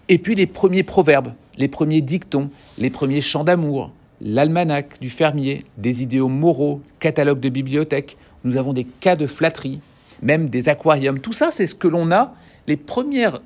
et 0.08 0.16
puis 0.16 0.34
les 0.34 0.46
premiers 0.46 0.82
proverbes, 0.82 1.34
les 1.58 1.68
premiers 1.68 2.00
dictons, 2.00 2.48
les 2.78 2.88
premiers 2.88 3.20
chants 3.20 3.44
d'amour, 3.44 3.92
l'almanach 4.22 4.98
du 4.98 5.10
fermier, 5.10 5.62
des 5.76 6.02
idéaux 6.02 6.28
moraux, 6.28 6.80
catalogue 7.00 7.40
de 7.40 7.50
bibliothèque, 7.50 8.16
nous 8.44 8.56
avons 8.56 8.72
des 8.72 8.84
cas 8.84 9.14
de 9.14 9.26
flatterie, 9.26 9.80
même 10.22 10.48
des 10.48 10.70
aquariums. 10.70 11.18
Tout 11.18 11.34
ça, 11.34 11.50
c'est 11.50 11.66
ce 11.66 11.74
que 11.74 11.88
l'on 11.88 12.10
a, 12.10 12.34
les 12.66 12.78
premières 12.78 13.40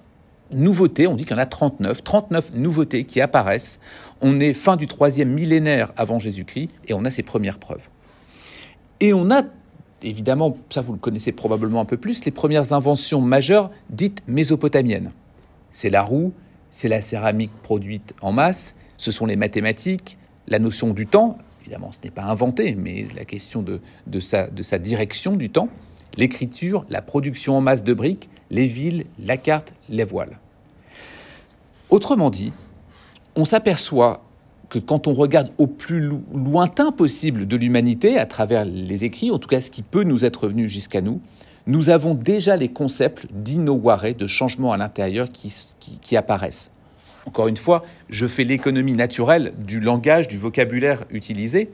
nouveautés, 0.50 1.06
on 1.06 1.14
dit 1.14 1.24
qu'il 1.24 1.32
y 1.32 1.38
en 1.38 1.42
a 1.42 1.46
39, 1.46 2.02
39 2.02 2.52
nouveautés 2.54 3.04
qui 3.04 3.20
apparaissent. 3.20 3.80
On 4.20 4.40
est 4.40 4.54
fin 4.54 4.76
du 4.76 4.86
troisième 4.86 5.30
millénaire 5.30 5.92
avant 5.96 6.18
Jésus-Christ 6.18 6.70
et 6.88 6.94
on 6.94 7.04
a 7.04 7.10
ces 7.10 7.22
premières 7.22 7.58
preuves. 7.58 7.88
Et 9.00 9.12
on 9.12 9.30
a, 9.30 9.42
évidemment, 10.02 10.56
ça 10.70 10.80
vous 10.80 10.92
le 10.92 10.98
connaissez 10.98 11.32
probablement 11.32 11.80
un 11.80 11.84
peu 11.84 11.96
plus, 11.96 12.24
les 12.24 12.30
premières 12.30 12.72
inventions 12.72 13.20
majeures 13.20 13.70
dites 13.90 14.22
mésopotamiennes. 14.26 15.12
C'est 15.70 15.90
la 15.90 16.02
roue, 16.02 16.32
c'est 16.70 16.88
la 16.88 17.00
céramique 17.00 17.52
produite 17.62 18.14
en 18.22 18.32
masse, 18.32 18.76
ce 18.96 19.10
sont 19.10 19.26
les 19.26 19.36
mathématiques, 19.36 20.18
la 20.48 20.58
notion 20.58 20.94
du 20.94 21.06
temps, 21.06 21.38
évidemment 21.62 21.92
ce 21.92 21.98
n'est 22.04 22.10
pas 22.10 22.24
inventé, 22.24 22.74
mais 22.74 23.06
la 23.14 23.24
question 23.24 23.62
de, 23.62 23.80
de, 24.06 24.20
sa, 24.20 24.46
de 24.46 24.62
sa 24.62 24.78
direction 24.78 25.36
du 25.36 25.50
temps, 25.50 25.68
l'écriture, 26.16 26.84
la 26.88 27.02
production 27.02 27.56
en 27.56 27.60
masse 27.60 27.84
de 27.84 27.92
briques, 27.92 28.28
les 28.50 28.66
villes, 28.66 29.04
la 29.18 29.36
carte, 29.36 29.72
les 29.88 30.04
voiles. 30.04 30.38
Autrement 31.90 32.30
dit, 32.30 32.52
on 33.36 33.44
s'aperçoit 33.44 34.22
que 34.68 34.78
quand 34.78 35.06
on 35.06 35.12
regarde 35.12 35.50
au 35.58 35.66
plus 35.66 36.10
lointain 36.34 36.90
possible 36.90 37.46
de 37.46 37.56
l'humanité, 37.56 38.18
à 38.18 38.26
travers 38.26 38.64
les 38.64 39.04
écrits, 39.04 39.30
en 39.30 39.38
tout 39.38 39.48
cas 39.48 39.60
ce 39.60 39.70
qui 39.70 39.82
peut 39.82 40.02
nous 40.02 40.24
être 40.24 40.48
venu 40.48 40.68
jusqu'à 40.68 41.00
nous, 41.00 41.20
nous 41.66 41.90
avons 41.90 42.14
déjà 42.14 42.56
les 42.56 42.68
concepts 42.68 43.26
d'inoware, 43.32 44.14
de 44.16 44.26
changement 44.26 44.72
à 44.72 44.76
l'intérieur 44.76 45.30
qui, 45.30 45.52
qui, 46.00 46.16
apparaissent. 46.16 46.70
Encore 47.26 47.48
une 47.48 47.56
fois, 47.56 47.84
je 48.08 48.26
fais 48.26 48.44
l'économie 48.44 48.92
naturelle 48.92 49.52
du 49.58 49.80
langage, 49.80 50.28
du 50.28 50.38
vocabulaire 50.38 51.04
utilisé, 51.10 51.70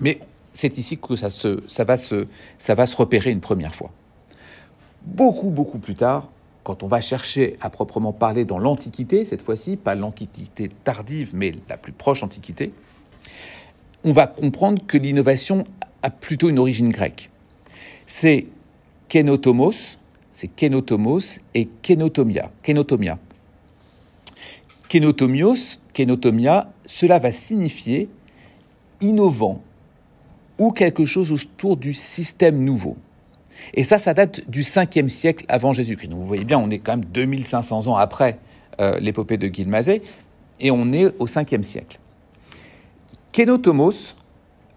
mais 0.00 0.18
c'est 0.56 0.78
ici 0.78 0.96
que 0.96 1.16
ça, 1.16 1.28
va 1.84 1.96
se, 1.98 2.26
va 2.72 2.86
se 2.86 2.96
repérer 2.96 3.30
une 3.30 3.40
première 3.40 3.74
fois. 3.74 3.90
Beaucoup, 5.02 5.50
beaucoup 5.50 5.78
plus 5.78 5.94
tard, 5.94 6.30
quand 6.64 6.82
on 6.82 6.88
va 6.88 7.02
chercher 7.02 7.58
à 7.60 7.68
proprement 7.68 8.14
parler 8.14 8.46
dans 8.46 8.58
l'Antiquité, 8.58 9.26
cette 9.26 9.42
fois-ci, 9.42 9.76
pas 9.76 9.94
l'Antiquité 9.94 10.70
tardive, 10.82 11.32
mais 11.34 11.52
la 11.68 11.76
plus 11.76 11.92
proche 11.92 12.22
Antiquité, 12.22 12.72
on 14.02 14.12
va 14.12 14.26
comprendre 14.26 14.82
que 14.86 14.96
l'innovation 14.96 15.64
a 16.02 16.08
plutôt 16.08 16.48
une 16.48 16.58
origine 16.58 16.88
grecque. 16.88 17.28
C'est 18.06 18.46
kenotomos, 19.10 19.98
c'est 20.32 20.48
kenotomos 20.48 21.40
et 21.54 21.68
kenotomia. 21.82 22.50
Kenotomia. 22.62 23.18
Kenotomios, 24.88 25.80
kenotomia, 25.92 26.72
cela 26.86 27.18
va 27.18 27.30
signifier 27.30 28.08
innovant 29.02 29.62
ou 30.58 30.72
quelque 30.72 31.04
chose 31.04 31.32
autour 31.32 31.76
du 31.76 31.92
système 31.92 32.62
nouveau. 32.62 32.96
Et 33.74 33.84
ça, 33.84 33.98
ça 33.98 34.14
date 34.14 34.48
du 34.48 34.62
5e 34.62 35.08
siècle 35.08 35.44
avant 35.48 35.72
Jésus-Christ. 35.72 36.08
Donc 36.08 36.20
vous 36.20 36.26
voyez 36.26 36.44
bien, 36.44 36.58
on 36.58 36.70
est 36.70 36.78
quand 36.78 36.92
même 36.92 37.04
2500 37.06 37.86
ans 37.86 37.96
après 37.96 38.38
euh, 38.80 38.98
l'épopée 39.00 39.36
de 39.38 39.48
Gilmazé, 39.48 40.02
et 40.60 40.70
on 40.70 40.92
est 40.92 41.06
au 41.18 41.26
5e 41.26 41.62
siècle. 41.62 41.98
Kenotomos 43.32 44.14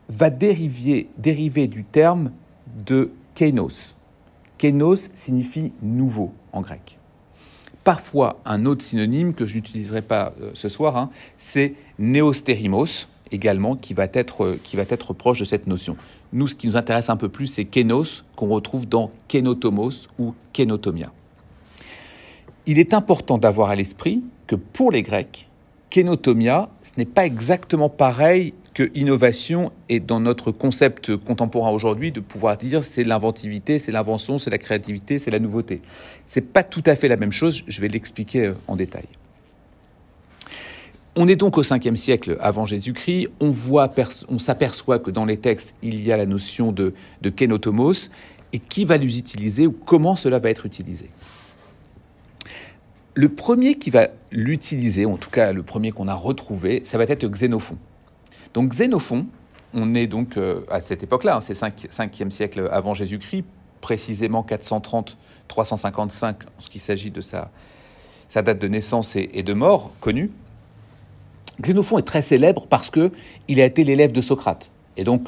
va 0.09 0.29
dériver, 0.29 1.07
dériver 1.17 1.67
du 1.67 1.83
terme 1.83 2.31
de 2.85 3.11
kénos. 3.35 3.95
Kénos 4.57 5.09
signifie 5.13 5.71
nouveau 5.81 6.33
en 6.51 6.61
grec. 6.61 6.97
Parfois, 7.83 8.39
un 8.45 8.65
autre 8.65 8.83
synonyme 8.83 9.33
que 9.33 9.45
je 9.45 9.55
n'utiliserai 9.55 10.01
pas 10.01 10.33
euh, 10.41 10.51
ce 10.53 10.67
soir, 10.67 10.97
hein, 10.97 11.09
c'est 11.37 11.75
néostérimos, 11.97 13.07
également, 13.31 13.75
qui 13.75 13.93
va, 13.93 14.07
être, 14.13 14.57
qui 14.63 14.75
va 14.75 14.83
être 14.89 15.13
proche 15.13 15.39
de 15.39 15.45
cette 15.45 15.67
notion. 15.67 15.95
Nous, 16.33 16.47
ce 16.47 16.55
qui 16.55 16.67
nous 16.67 16.77
intéresse 16.77 17.09
un 17.09 17.17
peu 17.17 17.29
plus, 17.29 17.47
c'est 17.47 17.65
kénos, 17.65 18.25
qu'on 18.35 18.49
retrouve 18.49 18.87
dans 18.87 19.11
kénotomos 19.27 20.07
ou 20.17 20.33
kénotomia. 20.53 21.11
Il 22.65 22.77
est 22.77 22.93
important 22.93 23.37
d'avoir 23.37 23.69
à 23.69 23.75
l'esprit 23.75 24.23
que 24.47 24.55
pour 24.55 24.91
les 24.91 25.01
Grecs, 25.01 25.47
kénotomia, 25.89 26.69
ce 26.83 26.91
n'est 26.97 27.05
pas 27.05 27.25
exactement 27.25 27.89
pareil 27.89 28.53
que 28.73 28.91
innovation 28.95 29.71
et 29.89 29.99
dans 29.99 30.19
notre 30.19 30.51
concept 30.51 31.15
contemporain 31.17 31.71
aujourd'hui 31.71 32.11
de 32.11 32.19
pouvoir 32.19 32.57
dire 32.57 32.83
c'est 32.83 33.03
l'inventivité, 33.03 33.79
c'est 33.79 33.91
l'invention, 33.91 34.37
c'est 34.37 34.51
la 34.51 34.57
créativité, 34.57 35.19
c'est 35.19 35.31
la 35.31 35.39
nouveauté. 35.39 35.81
C'est 36.27 36.53
pas 36.53 36.63
tout 36.63 36.83
à 36.85 36.95
fait 36.95 37.07
la 37.07 37.17
même 37.17 37.31
chose, 37.31 37.63
je 37.67 37.81
vais 37.81 37.87
l'expliquer 37.87 38.45
euh, 38.45 38.53
en 38.67 38.75
détail. 38.75 39.05
On 41.21 41.27
est 41.27 41.35
donc 41.35 41.57
au 41.57 41.63
5e 41.63 41.97
siècle 41.97 42.37
avant 42.39 42.63
Jésus-Christ. 42.63 43.27
On 43.41 43.51
on 44.29 44.39
s'aperçoit 44.39 44.99
que 44.99 45.11
dans 45.11 45.25
les 45.25 45.35
textes, 45.35 45.75
il 45.81 46.01
y 46.01 46.13
a 46.13 46.17
la 46.17 46.25
notion 46.25 46.71
de, 46.71 46.93
de 47.21 47.29
kénotomos 47.29 48.09
et 48.53 48.59
qui 48.59 48.85
va 48.85 48.95
les 48.95 49.19
utiliser 49.19 49.67
ou 49.67 49.73
comment 49.73 50.15
cela 50.15 50.39
va 50.39 50.49
être 50.49 50.65
utilisé? 50.65 51.09
Le 53.15 53.27
premier 53.27 53.75
qui 53.75 53.89
va 53.89 54.07
l'utiliser, 54.31 55.05
en 55.05 55.17
tout 55.17 55.29
cas 55.29 55.51
le 55.51 55.61
premier 55.61 55.91
qu'on 55.91 56.07
a 56.07 56.13
retrouvé, 56.13 56.83
ça 56.85 56.97
va 56.97 57.03
être 57.03 57.27
Xénophon. 57.27 57.75
Donc 58.53 58.69
Xénophon, 58.69 59.25
on 59.73 59.95
est 59.95 60.07
donc 60.07 60.37
euh, 60.37 60.61
à 60.71 60.79
cette 60.79 61.03
époque-là, 61.03 61.35
hein, 61.35 61.41
c'est 61.41 61.53
5e 61.53 62.29
siècle 62.29 62.69
avant 62.71 62.93
Jésus-Christ, 62.93 63.43
précisément 63.81 64.47
430-355 64.49 66.27
en 66.29 66.35
ce 66.59 66.69
qui 66.69 66.79
s'agit 66.79 67.11
de 67.11 67.19
sa, 67.19 67.51
date 68.33 68.59
de 68.59 68.67
naissance 68.69 69.17
et 69.17 69.43
de 69.43 69.53
mort 69.53 69.91
connue. 69.99 70.31
Xénophon 71.61 71.97
est 71.97 72.03
très 72.03 72.21
célèbre 72.21 72.65
parce 72.67 72.89
que 72.89 73.11
il 73.47 73.59
a 73.59 73.65
été 73.65 73.83
l'élève 73.83 74.11
de 74.11 74.21
Socrate. 74.21 74.71
Et 74.97 75.03
donc, 75.03 75.27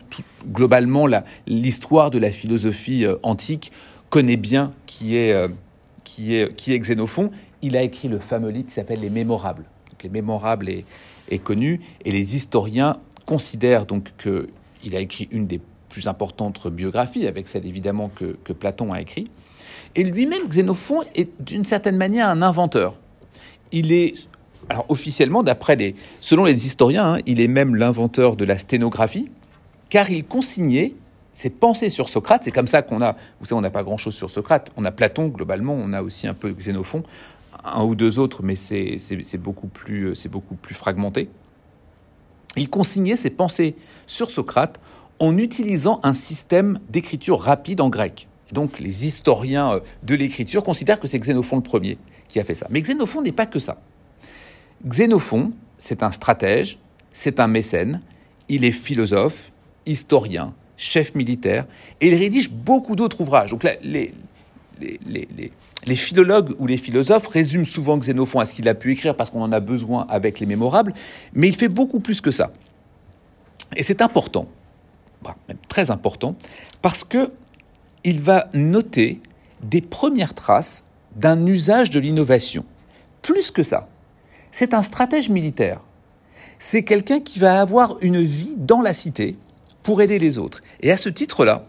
globalement, 0.51 1.07
l'histoire 1.47 2.11
de 2.11 2.19
la 2.19 2.31
philosophie 2.31 3.05
euh, 3.05 3.15
antique 3.23 3.71
connaît 4.09 4.37
bien 4.37 4.71
qui 4.85 5.15
est, 5.15 5.31
euh, 5.31 5.47
qui, 6.03 6.35
est, 6.35 6.53
qui 6.55 6.73
est 6.73 6.79
Xénophon. 6.79 7.31
Il 7.61 7.77
a 7.77 7.81
écrit 7.81 8.07
le 8.07 8.19
fameux 8.19 8.49
livre 8.49 8.67
qui 8.67 8.73
s'appelle 8.73 8.99
Les 8.99 9.09
Mémorables. 9.09 9.63
les 10.03 10.09
Mémorables 10.09 10.69
est, 10.69 10.85
connu 11.43 11.79
et 12.03 12.11
les 12.11 12.35
historiens 12.35 12.97
considèrent 13.25 13.85
donc 13.85 14.09
qu'il 14.17 14.95
a 14.95 14.99
écrit 14.99 15.29
une 15.31 15.47
des 15.47 15.61
plus 15.87 16.07
importantes 16.07 16.67
biographies, 16.67 17.27
avec 17.27 17.47
celle 17.47 17.65
évidemment 17.65 18.09
que, 18.13 18.37
que 18.43 18.51
Platon 18.51 18.91
a 18.91 18.99
écrit. 18.99 19.29
Et 19.95 20.03
lui-même, 20.03 20.47
Xénophon 20.47 21.01
est 21.15 21.29
d'une 21.41 21.63
certaine 21.63 21.95
manière 21.95 22.27
un 22.27 22.41
inventeur. 22.41 22.99
Il 23.71 23.93
est 23.93 24.15
alors 24.69 24.85
officiellement, 24.89 25.43
selon 26.21 26.45
les 26.45 26.65
historiens, 26.65 27.13
hein, 27.13 27.19
il 27.25 27.41
est 27.41 27.47
même 27.47 27.75
l'inventeur 27.75 28.35
de 28.35 28.45
la 28.45 28.57
sténographie, 28.57 29.29
car 29.89 30.09
il 30.09 30.23
consignait 30.23 30.95
ses 31.33 31.49
pensées 31.49 31.89
sur 31.89 32.09
Socrate. 32.09 32.43
C'est 32.43 32.51
comme 32.51 32.67
ça 32.67 32.81
qu'on 32.81 33.01
a, 33.01 33.15
vous 33.39 33.45
savez, 33.45 33.57
on 33.57 33.61
n'a 33.61 33.69
pas 33.69 33.83
grand-chose 33.83 34.15
sur 34.15 34.29
Socrate. 34.29 34.71
On 34.77 34.85
a 34.85 34.91
Platon 34.91 35.27
globalement, 35.27 35.73
on 35.73 35.93
a 35.93 36.01
aussi 36.01 36.27
un 36.27 36.33
peu 36.33 36.51
Xénophon, 36.51 37.03
un 37.63 37.83
ou 37.83 37.95
deux 37.95 38.19
autres, 38.19 38.43
mais 38.43 38.55
c'est 38.55 39.37
beaucoup 39.37 39.67
plus, 39.67 40.15
c'est 40.15 40.29
beaucoup 40.29 40.55
plus 40.55 40.75
fragmenté. 40.75 41.29
Il 42.57 42.69
consignait 42.69 43.17
ses 43.17 43.29
pensées 43.29 43.75
sur 44.07 44.29
Socrate 44.29 44.79
en 45.19 45.37
utilisant 45.37 45.99
un 46.03 46.13
système 46.13 46.79
d'écriture 46.89 47.39
rapide 47.39 47.79
en 47.79 47.89
grec. 47.89 48.27
Donc 48.51 48.79
les 48.79 49.07
historiens 49.07 49.75
euh, 49.75 49.79
de 50.03 50.15
l'écriture 50.15 50.63
considèrent 50.63 50.99
que 50.99 51.07
c'est 51.07 51.19
Xénophon 51.19 51.55
le 51.57 51.61
premier 51.61 51.97
qui 52.27 52.39
a 52.39 52.43
fait 52.43 52.55
ça. 52.55 52.67
Mais 52.69 52.81
Xénophon 52.81 53.21
n'est 53.21 53.31
pas 53.31 53.45
que 53.45 53.59
ça. 53.59 53.77
Xénophon, 54.85 55.51
c'est 55.77 56.03
un 56.03 56.11
stratège, 56.11 56.79
c'est 57.11 57.39
un 57.39 57.47
mécène, 57.47 57.99
il 58.49 58.65
est 58.65 58.71
philosophe, 58.71 59.51
historien, 59.85 60.53
chef 60.77 61.15
militaire, 61.15 61.65
et 61.99 62.07
il 62.07 62.15
rédige 62.15 62.51
beaucoup 62.51 62.95
d'autres 62.95 63.21
ouvrages. 63.21 63.51
Donc 63.51 63.65
les, 63.83 64.13
les, 64.79 65.95
philologues 65.95 66.55
ou 66.59 66.67
les 66.67 66.77
philosophes 66.77 67.27
résument 67.27 67.65
souvent 67.65 67.97
Xénophon 67.97 68.39
à 68.39 68.45
ce 68.45 68.53
qu'il 68.53 68.67
a 68.67 68.73
pu 68.73 68.91
écrire 68.91 69.15
parce 69.15 69.29
qu'on 69.29 69.41
en 69.41 69.51
a 69.51 69.59
besoin 69.59 70.05
avec 70.09 70.39
les 70.39 70.45
mémorables, 70.45 70.93
mais 71.33 71.47
il 71.47 71.55
fait 71.55 71.69
beaucoup 71.69 71.99
plus 71.99 72.21
que 72.21 72.31
ça. 72.31 72.51
Et 73.75 73.83
c'est 73.83 74.01
important, 74.01 74.47
même 75.47 75.57
très 75.67 75.91
important, 75.91 76.35
parce 76.81 77.03
que 77.03 77.31
il 78.03 78.19
va 78.19 78.49
noter 78.53 79.21
des 79.63 79.81
premières 79.81 80.33
traces 80.33 80.85
d'un 81.15 81.45
usage 81.45 81.89
de 81.89 81.99
l'innovation. 81.99 82.65
Plus 83.21 83.51
que 83.51 83.61
ça, 83.61 83.87
c'est 84.51 84.73
un 84.73 84.81
stratège 84.81 85.29
militaire. 85.29 85.81
C'est 86.59 86.83
quelqu'un 86.83 87.19
qui 87.19 87.39
va 87.39 87.59
avoir 87.59 87.97
une 88.01 88.21
vie 88.21 88.55
dans 88.57 88.81
la 88.81 88.93
cité 88.93 89.35
pour 89.83 90.01
aider 90.01 90.19
les 90.19 90.37
autres. 90.37 90.61
Et 90.81 90.91
à 90.91 90.97
ce 90.97 91.09
titre-là, 91.09 91.67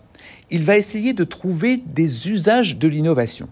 il 0.50 0.64
va 0.64 0.76
essayer 0.76 1.14
de 1.14 1.24
trouver 1.24 1.78
des 1.78 2.28
usages 2.28 2.76
de 2.76 2.88
l'innovation. 2.88 3.48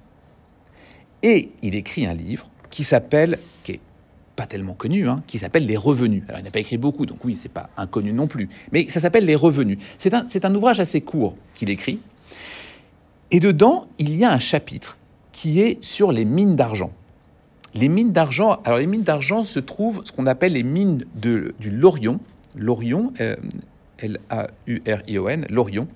Et 1.22 1.50
il 1.62 1.74
écrit 1.74 2.06
un 2.06 2.14
livre 2.14 2.50
qui 2.68 2.84
s'appelle, 2.84 3.38
qui 3.64 3.72
est 3.72 3.80
pas 4.36 4.46
tellement 4.46 4.74
connu, 4.74 5.08
hein, 5.08 5.22
qui 5.26 5.38
s'appelle 5.38 5.64
Les 5.64 5.76
Revenus. 5.76 6.24
Alors 6.28 6.40
il 6.40 6.44
n'a 6.44 6.50
pas 6.50 6.60
écrit 6.60 6.78
beaucoup, 6.78 7.06
donc 7.06 7.24
oui, 7.24 7.34
c'est 7.36 7.48
pas 7.48 7.70
inconnu 7.76 8.12
non 8.12 8.26
plus. 8.26 8.48
Mais 8.72 8.86
ça 8.88 9.00
s'appelle 9.00 9.24
Les 9.24 9.34
Revenus. 9.34 9.78
C'est 9.98 10.12
un, 10.14 10.26
un 10.42 10.54
ouvrage 10.54 10.80
assez 10.80 11.00
court 11.00 11.36
qu'il 11.54 11.70
écrit. 11.70 12.00
Et 13.30 13.40
dedans, 13.40 13.86
il 13.98 14.16
y 14.16 14.24
a 14.24 14.32
un 14.32 14.38
chapitre 14.38 14.98
qui 15.32 15.60
est 15.60 15.82
sur 15.82 16.12
les 16.12 16.24
mines 16.24 16.56
d'argent. 16.56 16.92
Les 17.74 17.88
mines 17.88 18.12
d'argent, 18.12 18.60
alors 18.64 18.78
les 18.78 18.86
mines 18.86 19.02
d'argent 19.02 19.44
se 19.44 19.60
trouvent 19.60 20.02
ce 20.04 20.12
qu'on 20.12 20.26
appelle 20.26 20.54
les 20.54 20.62
mines 20.62 21.04
de, 21.14 21.54
du 21.60 21.70
Lorion. 21.70 22.20
Lorion, 22.56 23.12
euh, 23.20 23.36
L-A-U-R-I-O-N, 24.00 25.46
Lorion. 25.50 25.86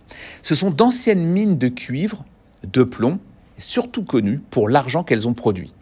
Ce 0.43 0.54
sont 0.54 0.71
d'anciennes 0.71 1.25
mines 1.25 1.59
de 1.59 1.69
cuivre, 1.69 2.25
de 2.62 2.85
plomb, 2.85 3.19
surtout 3.59 4.04
connues 4.04 4.40
pour 4.50 4.69
l'argent 4.69 5.02
qu'elles 5.02 5.26
ont 5.26 5.35
produit. 5.35 5.73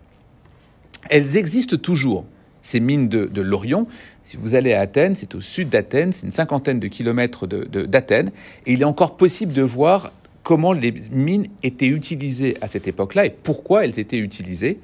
Elles 1.11 1.37
existent 1.37 1.77
toujours, 1.77 2.25
ces 2.63 2.81
mines 2.81 3.09
de, 3.09 3.27
de 3.27 3.43
Lorion. 3.43 3.87
Si 4.25 4.37
vous 4.37 4.55
allez 4.55 4.73
à 4.73 4.81
Athènes, 4.81 5.15
c'est 5.15 5.35
au 5.35 5.41
sud 5.41 5.69
d'Athènes, 5.69 6.13
c'est 6.13 6.25
une 6.25 6.33
cinquantaine 6.33 6.81
de 6.81 6.89
kilomètres 6.89 7.47
d'Athènes, 7.47 8.31
et 8.67 8.73
il 8.73 8.83
est 8.83 8.87
encore 8.87 9.17
possible 9.17 9.53
de 9.53 9.63
voir 9.63 10.13
comment 10.43 10.73
les 10.73 10.93
mines 11.11 11.49
étaient 11.63 11.89
utilisées 11.89 12.57
à 12.61 12.69
cette 12.69 12.89
époque-là 12.89 13.27
et 13.27 13.31
pourquoi 13.31 13.85
elles 13.85 13.99
étaient 13.99 14.19
utilisées. 14.19 14.79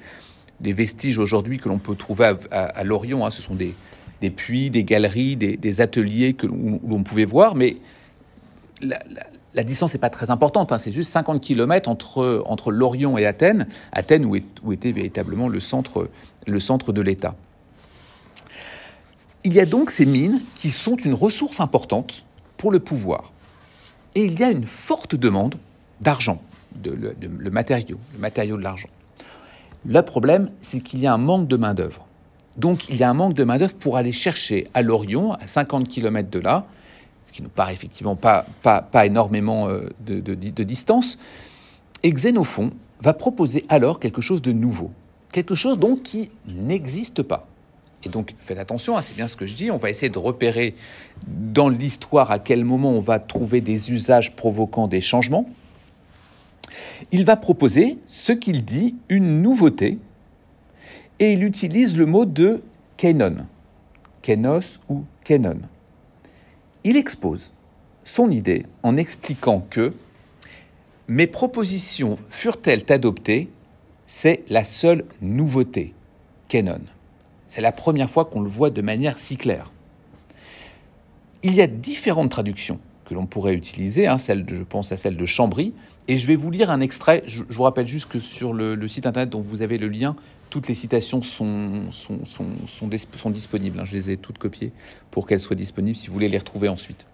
Les 0.61 0.73
vestiges 0.73 1.19
aujourd'hui 1.19 1.59
que 1.59 1.69
l'on 1.69 1.79
peut 1.79 1.95
trouver 1.95 2.35
à, 2.51 2.85
Lorient, 2.85 3.25
hein, 3.25 3.31
ce 3.31 3.43
sont 3.43 3.55
des, 3.55 4.31
puits, 4.31 4.71
des 4.71 4.85
galeries, 4.85 5.37
des, 5.37 5.81
ateliers 5.81 6.35
que 6.35 6.47
l'on 6.47 7.03
pouvait 7.05 7.25
voir, 7.25 7.55
mais 7.55 7.77
la, 8.83 9.65
distance 9.65 9.95
n'est 9.95 10.01
pas 10.01 10.11
très 10.11 10.31
importante, 10.31 10.73
hein. 10.73 10.79
c'est 10.79 10.93
juste 10.93 11.11
50 11.11 11.41
km 11.41 11.89
entre, 11.89 12.43
entre 12.47 12.71
Lorient 12.71 13.17
et 13.19 13.27
Athènes, 13.27 13.67
Athènes 13.93 14.25
où, 14.25 14.73
était 14.73 14.93
véritablement 14.93 15.49
le 15.49 15.61
centre, 15.61 16.11
le 16.47 16.61
centre 16.61 16.93
de 16.93 17.01
l'État. 17.01 17.37
Il 19.45 19.55
y 19.55 19.61
a 19.61 19.67
donc 19.67 19.91
ces 19.91 20.05
mines 20.05 20.41
qui 20.55 20.71
sont 20.71 20.97
une 20.97 21.15
ressource 21.15 21.61
importante 21.61 22.25
pour 22.57 22.73
le 22.73 22.81
pouvoir. 22.81 23.33
Et 24.15 24.25
il 24.25 24.39
y 24.39 24.43
a 24.43 24.51
une 24.51 24.67
forte 24.67 25.15
demande 25.15 25.57
d'argent, 26.01 26.43
de, 26.75 26.91
le 26.93 27.51
matériau, 27.51 27.99
le 28.15 28.19
matériau 28.19 28.57
de 28.57 28.63
l'argent. 28.63 28.89
Le 29.89 30.03
problème, 30.03 30.51
c'est 30.61 30.81
qu'il 30.81 31.01
y 31.01 31.07
a 31.07 31.15
un 31.15 31.19
manque 31.19 31.49
de 31.49 31.57
main-d'œuvre. 31.57 32.07
Donc 32.59 32.91
il 32.91 32.97
y 32.97 33.05
a 33.05 33.09
un 33.09 33.15
manque 33.15 33.33
de 33.33 33.43
main-d'œuvre 33.43 33.75
pour 33.75 33.97
aller 33.97 34.13
chercher 34.13 34.67
à 34.75 34.83
Lorient, 34.83 35.33
à 35.41 35.47
50 35.47 35.89
km 35.89 36.29
de 36.29 36.39
là, 36.41 36.67
ce 37.25 37.33
qui 37.33 37.43
nous 37.43 37.49
paraît 37.49 37.73
effectivement 37.73 38.15
pas, 38.15 38.45
pas, 38.63 38.83
pas 38.83 39.07
énormément 39.07 39.69
euh, 39.69 39.89
de, 40.01 40.21
de, 40.21 40.63
distance. 40.63 41.19
Et 42.03 42.13
Xénophon 42.13 42.71
va 43.01 43.15
proposer 43.15 43.65
alors 43.71 43.99
quelque 43.99 44.21
chose 44.21 44.43
de 44.43 44.53
nouveau, 44.53 44.91
quelque 45.33 45.55
chose 45.55 45.79
donc 45.79 46.03
qui 46.03 46.31
n'existe 46.47 47.23
pas. 47.23 47.47
Et 48.05 48.11
donc, 48.11 48.35
faites 48.39 48.59
attention, 48.59 48.97
hein, 48.97 49.03
c'est 49.03 49.17
bien 49.17 49.27
ce 49.27 49.37
que 49.37 49.47
je 49.47 49.55
dis, 49.55 49.71
on 49.71 49.79
va 49.79 49.89
essayer 49.89 50.11
de 50.11 50.19
repérer 50.19 50.75
dans 51.27 51.71
l'histoire 51.71 52.31
à 52.31 52.39
quel 52.39 52.63
moment 52.65 52.91
on 52.91 53.01
va 53.01 53.19
trouver 53.21 53.63
des 53.63 53.91
usages 53.91 54.37
provoquant 54.37 54.87
des 54.87 55.01
changements. 55.01 55.47
Il 57.13 57.25
va 57.25 57.37
proposer, 57.37 57.99
ce 58.05 58.33
qu'il 58.33 58.65
dit, 58.65 58.97
une 59.09 59.43
nouveauté, 59.43 59.99
et 61.19 61.33
il 61.33 61.45
utilise 61.45 61.97
le 61.97 62.07
mot 62.07 62.25
de 62.25 62.63
kenon, 62.97 63.47
kenos 64.23 64.81
ou 64.89 65.05
kenon. 65.25 65.61
Il 66.85 66.97
expose 66.97 67.53
son 68.05 68.31
idée 68.31 68.65
en 68.83 68.97
expliquant 68.97 69.67
que 69.69 69.93
mes 71.09 71.27
propositions 71.27 72.19
furent-elles 72.29 72.85
adoptées? 72.91 73.49
C'est 74.07 74.45
la 74.49 74.65
seule 74.65 75.05
nouveauté, 75.21 75.95
kenon. 76.49 76.81
C'est 77.47 77.61
la 77.61 77.73
première 77.73 78.11
fois 78.11 78.27
qu'on 78.27 78.41
le 78.41 78.49
voit 78.49 78.71
de 78.71 78.83
manière 78.83 79.19
si 79.19 79.37
claire. 79.37 79.71
Il 81.43 81.55
y 81.55 81.61
a 81.61 81.67
différentes 81.67 82.31
traductions 82.31 82.79
que 83.05 83.15
l'on 83.15 83.27
pourrait 83.27 83.55
utiliser, 83.55 84.07
hein, 84.07 84.19
celle 84.19 84.45
je 84.49 84.63
pense 84.63 84.93
à 84.93 84.97
celle 84.97 85.17
de 85.17 85.25
Chambry, 85.25 85.73
et 86.09 86.17
je 86.17 86.27
vais 86.27 86.37
vous 86.37 86.51
lire 86.51 86.71
un 86.71 86.81
extrait. 86.81 87.23
Je, 87.27 87.45
vous 87.49 87.63
rappelle 87.63 87.87
juste 87.87 88.09
que 88.09 88.19
sur 88.19 88.55
le, 88.55 88.89
site 88.89 89.07
internet 89.07 89.29
dont 89.29 89.43
vous 89.43 89.61
avez 89.61 89.77
le 89.77 89.89
lien, 89.89 90.17
toutes 90.49 90.67
les 90.67 90.75
citations 90.75 91.21
sont, 91.21 91.91
disponibles. 93.31 93.79
Hein. 93.79 93.85
Je 93.85 93.93
les 93.93 94.11
ai 94.11 94.17
toutes 94.17 94.39
copiées 94.39 94.73
pour 95.11 95.27
qu'elles 95.27 95.43
soient 95.43 95.55
disponibles 95.55 95.97
si 95.97 96.09
vous 96.09 96.15
voulez 96.15 96.31
les 96.31 96.39
retrouver 96.39 96.69
ensuite. 96.69 97.07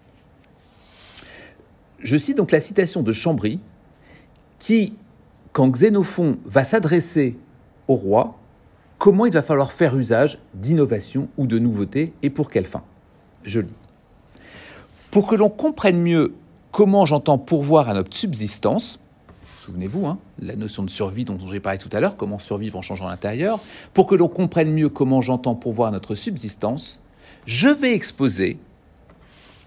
Je 1.99 2.15
cite 2.15 2.37
donc 2.37 2.51
la 2.51 2.61
citation 2.61 3.03
de 3.03 3.11
Chambry, 3.11 3.59
qui, 4.59 4.93
quand 5.51 5.67
Xénophon 5.69 6.37
va 6.45 6.63
s'adresser 6.63 7.37
au 7.89 7.95
roi, 7.95 8.39
comment 8.97 9.25
il 9.25 9.33
va 9.33 9.41
falloir 9.41 9.73
faire 9.73 9.97
usage 9.97 10.39
d'innovation 10.53 11.27
ou 11.37 11.47
de 11.47 11.59
nouveauté 11.59 12.13
et 12.21 12.29
pour 12.29 12.49
quelle 12.49 12.65
fin? 12.65 12.83
Je 13.43 13.59
lis. 13.59 13.73
Pour 15.11 15.27
que 15.27 15.35
l'on 15.35 15.49
comprenne 15.49 16.01
mieux 16.01 16.33
comment 16.75 17.05
j'entends 17.05 17.37
pourvoir 17.37 17.87
à 17.87 17.93
notre 17.93 18.13
subsistance, 18.13 18.99
souvenez-vous, 19.65 20.07
hein, 20.07 20.19
la 20.39 20.57
notion 20.57 20.83
de 20.83 20.89
survie 20.89 21.23
dont 21.23 21.37
j'ai 21.49 21.61
parlé 21.61 21.79
tout 21.79 21.87
à 21.93 22.01
l'heure, 22.01 22.17
comment 22.17 22.37
survivre 22.37 22.77
en 22.77 22.81
changeant 22.81 23.07
l'intérieur, 23.07 23.61
pour 23.93 24.07
que 24.07 24.15
l'on 24.15 24.27
comprenne 24.27 24.73
mieux 24.73 24.89
comment 24.89 25.21
j'entends 25.21 25.55
pourvoir 25.55 25.93
notre 25.93 26.15
subsistance, 26.15 26.99
je 27.45 27.69
vais 27.69 27.93
exposer 27.93 28.57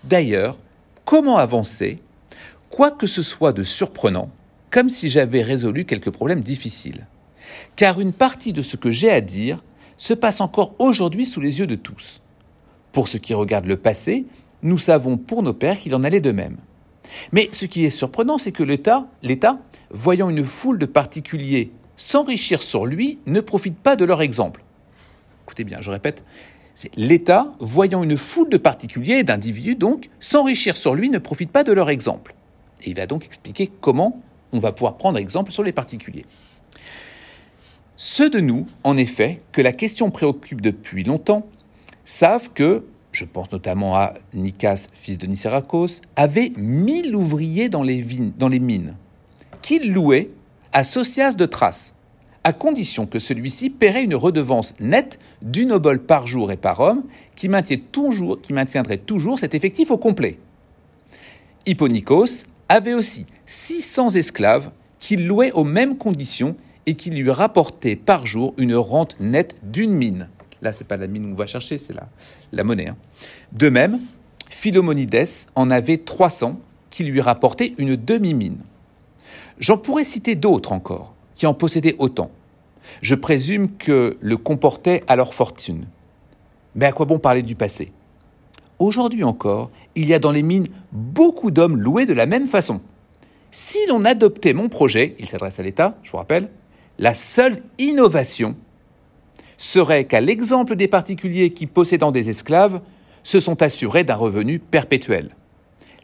d'ailleurs 0.04 0.58
comment 1.06 1.38
avancer, 1.38 2.02
quoi 2.68 2.90
que 2.90 3.06
ce 3.06 3.22
soit 3.22 3.54
de 3.54 3.62
surprenant, 3.62 4.28
comme 4.70 4.90
si 4.90 5.08
j'avais 5.08 5.40
résolu 5.40 5.86
quelques 5.86 6.10
problèmes 6.10 6.42
difficiles 6.42 7.06
car 7.74 8.00
une 8.00 8.12
partie 8.12 8.52
de 8.52 8.60
ce 8.60 8.76
que 8.76 8.90
j'ai 8.90 9.10
à 9.10 9.22
dire 9.22 9.64
se 9.96 10.12
passe 10.12 10.42
encore 10.42 10.74
aujourd'hui 10.78 11.24
sous 11.24 11.40
les 11.40 11.60
yeux 11.60 11.66
de 11.66 11.74
tous. 11.74 12.20
Pour 12.92 13.08
ce 13.08 13.16
qui 13.16 13.32
regarde 13.32 13.64
le 13.64 13.78
passé, 13.78 14.26
nous 14.62 14.76
savons 14.76 15.16
pour 15.16 15.42
nos 15.42 15.54
pères 15.54 15.78
qu'il 15.78 15.94
en 15.94 16.02
allait 16.02 16.20
de 16.20 16.32
même. 16.32 16.58
Mais 17.32 17.48
ce 17.52 17.66
qui 17.66 17.84
est 17.84 17.90
surprenant, 17.90 18.38
c'est 18.38 18.52
que 18.52 18.62
l'État, 18.62 19.58
voyant 19.90 20.30
une 20.30 20.44
foule 20.44 20.78
de 20.78 20.86
particuliers 20.86 21.70
s'enrichir 21.96 22.62
sur 22.62 22.86
lui, 22.86 23.18
ne 23.26 23.40
profite 23.40 23.76
pas 23.76 23.96
de 23.96 24.04
leur 24.04 24.22
exemple. 24.22 24.62
Écoutez 25.44 25.64
bien, 25.64 25.80
je 25.80 25.90
répète, 25.90 26.22
c'est 26.74 26.90
l'État, 26.96 27.52
voyant 27.58 28.04
une 28.04 28.16
foule 28.16 28.48
de 28.48 28.56
particuliers, 28.56 29.24
d'individus 29.24 29.74
donc, 29.74 30.08
s'enrichir 30.20 30.76
sur 30.76 30.94
lui, 30.94 31.10
ne 31.10 31.18
profite 31.18 31.50
pas 31.50 31.64
de 31.64 31.72
leur 31.72 31.90
exemple. 31.90 32.34
Et 32.84 32.90
il 32.90 32.96
va 32.96 33.06
donc 33.06 33.24
expliquer 33.24 33.70
comment 33.80 34.22
on 34.52 34.60
va 34.60 34.72
pouvoir 34.72 34.96
prendre 34.96 35.18
exemple 35.18 35.50
sur 35.50 35.64
les 35.64 35.72
particuliers. 35.72 36.24
Ceux 37.96 38.30
de 38.30 38.38
nous, 38.38 38.66
en 38.84 38.96
effet, 38.96 39.40
que 39.50 39.60
la 39.60 39.72
question 39.72 40.12
préoccupe 40.12 40.60
depuis 40.60 41.02
longtemps, 41.02 41.46
savent 42.04 42.50
que, 42.54 42.84
je 43.12 43.24
pense 43.24 43.50
notamment 43.52 43.96
à 43.96 44.14
Nikas, 44.34 44.88
fils 44.92 45.18
de 45.18 45.26
Nicérakos, 45.26 46.02
avait 46.16 46.52
mille 46.56 47.14
ouvriers 47.14 47.68
dans 47.68 47.82
les, 47.82 48.02
mines, 48.60 48.94
qu'il 49.62 49.92
louait 49.92 50.30
à 50.72 50.84
Socias 50.84 51.32
de 51.32 51.46
Thrace, 51.46 51.94
à 52.44 52.52
condition 52.52 53.06
que 53.06 53.18
celui-ci 53.18 53.70
paierait 53.70 54.04
une 54.04 54.14
redevance 54.14 54.74
nette 54.80 55.18
d'une 55.42 55.72
obole 55.72 56.02
par 56.02 56.26
jour 56.26 56.52
et 56.52 56.56
par 56.56 56.80
homme, 56.80 57.04
qui, 57.34 57.48
maintiendrait 57.48 58.98
toujours 58.98 59.38
cet 59.38 59.54
effectif 59.54 59.90
au 59.90 59.98
complet. 59.98 60.38
Hipponikos 61.66 62.46
avait 62.68 62.94
aussi 62.94 63.26
600 63.46 64.10
esclaves 64.10 64.70
qu'il 64.98 65.26
louait 65.26 65.52
aux 65.52 65.64
mêmes 65.64 65.96
conditions 65.96 66.56
et 66.86 66.94
qui 66.94 67.10
lui 67.10 67.30
rapportait 67.30 67.96
par 67.96 68.26
jour 68.26 68.54
une 68.56 68.74
rente 68.74 69.16
nette 69.20 69.56
d'une 69.62 69.92
mine. 69.92 70.28
Là, 70.62 70.72
c'est 70.72 70.86
pas 70.86 70.96
la 70.96 71.06
mine 71.06 71.26
où 71.26 71.32
on 71.32 71.34
va 71.34 71.46
chercher, 71.46 71.78
c'est 71.78 71.92
la, 71.92 72.08
la 72.52 72.64
monnaie. 72.64 72.88
Hein. 72.88 72.96
De 73.52 73.68
même, 73.68 74.00
Philomonides 74.50 75.26
en 75.54 75.70
avait 75.70 75.98
300 75.98 76.58
qui 76.90 77.04
lui 77.04 77.20
rapportaient 77.20 77.74
une 77.78 77.96
demi-mine. 77.96 78.58
J'en 79.58 79.78
pourrais 79.78 80.04
citer 80.04 80.34
d'autres 80.34 80.72
encore, 80.72 81.14
qui 81.34 81.46
en 81.46 81.54
possédaient 81.54 81.96
autant. 81.98 82.30
Je 83.02 83.14
présume 83.14 83.70
que 83.76 84.16
le 84.20 84.36
comportait 84.36 85.02
à 85.06 85.16
leur 85.16 85.34
fortune. 85.34 85.86
Mais 86.74 86.86
à 86.86 86.92
quoi 86.92 87.06
bon 87.06 87.18
parler 87.18 87.42
du 87.42 87.54
passé? 87.54 87.92
Aujourd'hui 88.78 89.24
encore, 89.24 89.70
il 89.96 90.08
y 90.08 90.14
a 90.14 90.18
dans 90.18 90.30
les 90.30 90.42
mines 90.42 90.68
beaucoup 90.92 91.50
d'hommes 91.50 91.76
loués 91.76 92.06
de 92.06 92.14
la 92.14 92.26
même 92.26 92.46
façon. 92.46 92.80
Si 93.50 93.78
l'on 93.88 94.04
adoptait 94.04 94.54
mon 94.54 94.68
projet, 94.68 95.16
il 95.18 95.28
s'adresse 95.28 95.58
à 95.58 95.62
l'État, 95.62 95.98
je 96.02 96.10
vous 96.12 96.18
rappelle, 96.18 96.48
la 96.98 97.14
seule 97.14 97.62
innovation 97.78 98.56
serait 99.58 100.04
qu'à 100.04 100.22
l'exemple 100.22 100.76
des 100.76 100.88
particuliers 100.88 101.50
qui, 101.50 101.66
possédant 101.66 102.10
des 102.10 102.30
esclaves, 102.30 102.80
se 103.22 103.40
sont 103.40 103.62
assurés 103.62 104.04
d'un 104.04 104.14
revenu 104.14 104.58
perpétuel. 104.58 105.30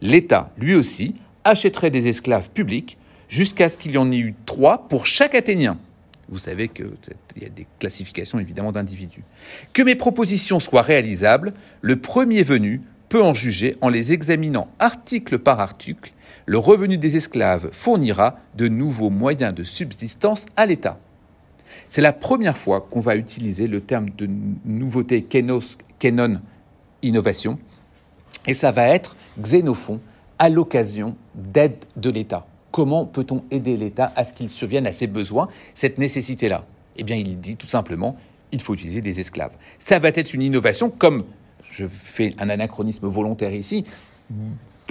L'État, 0.02 0.52
lui 0.58 0.74
aussi, 0.74 1.14
achèterait 1.44 1.90
des 1.90 2.08
esclaves 2.08 2.50
publics 2.50 2.98
jusqu'à 3.28 3.70
ce 3.70 3.78
qu'il 3.78 3.92
y 3.92 3.98
en 3.98 4.12
ait 4.12 4.18
eu 4.18 4.34
trois 4.44 4.86
pour 4.88 5.06
chaque 5.06 5.34
Athénien. 5.34 5.78
Vous 6.28 6.38
savez 6.38 6.68
qu'il 6.68 6.90
y 7.40 7.46
a 7.46 7.48
des 7.48 7.66
classifications 7.78 8.38
évidemment 8.38 8.72
d'individus. 8.72 9.24
Que 9.72 9.82
mes 9.82 9.94
propositions 9.94 10.60
soient 10.60 10.82
réalisables, 10.82 11.54
le 11.80 11.96
premier 11.96 12.42
venu 12.42 12.82
peut 13.08 13.22
en 13.22 13.34
juger 13.34 13.76
en 13.80 13.88
les 13.88 14.12
examinant 14.12 14.68
article 14.78 15.38
par 15.38 15.60
article 15.60 16.12
le 16.46 16.58
revenu 16.58 16.98
des 16.98 17.16
esclaves 17.16 17.70
fournira 17.72 18.38
de 18.54 18.68
nouveaux 18.68 19.10
moyens 19.10 19.54
de 19.54 19.62
subsistance 19.62 20.46
à 20.56 20.66
l'État. 20.66 20.98
C'est 21.88 22.02
la 22.02 22.12
première 22.12 22.58
fois 22.58 22.80
qu'on 22.80 23.00
va 23.00 23.16
utiliser 23.16 23.66
le 23.66 23.80
terme 23.80 24.10
de 24.10 24.28
nouveauté 24.64 25.22
kenos, 25.22 25.78
kenon, 25.98 26.40
innovation, 27.02 27.58
et 28.46 28.54
ça 28.54 28.72
va 28.72 28.88
être 28.88 29.16
Xénophon 29.38 30.00
à 30.38 30.48
l'occasion 30.48 31.16
d'aide 31.34 31.76
de 31.96 32.10
l'État. 32.10 32.46
comment 32.74 33.06
peut-on 33.06 33.44
aider 33.52 33.76
l'État 33.76 34.12
à 34.16 34.24
ce 34.24 34.32
qu'il 34.32 34.50
survienne 34.50 34.84
à 34.88 34.90
ses 34.90 35.06
besoins, 35.06 35.46
cette 35.74 35.96
nécessité-là? 35.96 36.64
Eh 36.96 37.04
bien, 37.04 37.14
il 37.14 37.40
dit 37.40 37.54
tout 37.54 37.68
simplement, 37.68 38.16
il 38.50 38.60
faut 38.60 38.74
utiliser 38.74 39.00
des 39.00 39.20
esclaves. 39.20 39.52
Ça 39.78 40.00
va 40.00 40.08
être 40.08 40.34
une 40.34 40.42
innovation, 40.42 40.90
comme 40.90 41.22
je 41.70 41.86
fais 41.86 42.34
un 42.40 42.48
anachronisme 42.48 43.06
volontaire 43.06 43.54
ici, 43.54 43.84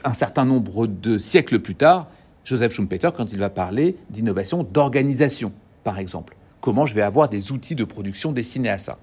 un 0.06 0.14
certain 0.14 0.46
nombre 0.46 0.88
de 0.88 1.18
siècles 1.18 1.60
plus 1.60 1.76
tard, 1.76 2.08
Joseph 2.46 2.74
Schumpeter, 2.74 3.10
quand 3.14 3.34
il 3.34 3.40
va 3.40 3.50
parler 3.50 3.98
d'innovation 4.10 4.64
d'organisation, 4.64 5.52
par 5.84 6.00
exemple. 6.00 6.38
Comment 6.64 6.86
je 6.86 6.96
vais 6.96 7.02
avoir 7.02 7.28
des 7.28 7.52
outils 7.52 7.76
de 7.76 7.84
production 7.84 8.32
destinés 8.32 8.70
à 8.70 8.78
ça 8.78 8.98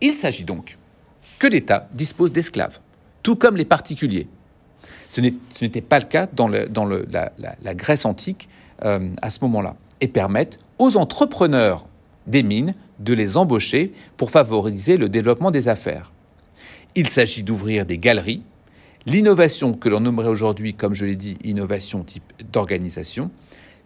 Il 0.00 0.14
s'agit 0.14 0.44
donc 0.44 0.78
que 1.38 1.46
l'État 1.46 1.90
dispose 1.92 2.32
d'esclaves, 2.32 2.78
tout 3.22 3.36
comme 3.36 3.58
les 3.58 3.66
particuliers. 3.66 4.28
Ce 5.08 5.20
n'était 5.20 5.82
pas 5.82 5.98
le 5.98 6.06
cas 6.06 6.26
dans, 6.26 6.48
la, 6.48 7.74
Grèce 7.74 8.06
antique 8.06 8.48
euh, 8.82 9.10
à 9.20 9.28
ce 9.28 9.40
moment-là, 9.42 9.76
et 10.00 10.08
permettent 10.08 10.56
aux 10.78 10.96
entrepreneurs 10.96 11.86
des 12.26 12.42
mines 12.42 12.72
de 12.98 13.12
les 13.12 13.36
embaucher 13.36 13.92
pour 14.16 14.30
favoriser 14.30 14.96
le 14.96 15.10
développement 15.10 15.50
des 15.50 15.68
affaires. 15.68 16.12
Il 16.94 17.10
s'agit 17.10 17.42
d'ouvrir 17.42 17.84
des 17.84 17.98
galeries. 17.98 18.42
L'innovation 19.04 19.74
que 19.74 19.90
l'on 19.90 20.00
nommerait 20.00 20.28
aujourd'hui, 20.28 20.72
comme 20.72 20.94
je 20.94 21.04
l'ai 21.04 21.16
dit, 21.16 21.36
innovation 21.44 22.04
type 22.04 22.32
d'organisation, 22.50 23.30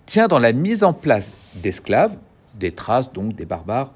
tient 0.06 0.28
dans 0.28 0.38
la 0.38 0.52
mise 0.52 0.84
en 0.84 0.92
place 0.92 1.32
d'esclaves, 1.56 2.16
des 2.58 2.72
traces 2.72 3.12
donc 3.12 3.34
des 3.34 3.46
barbares, 3.46 3.92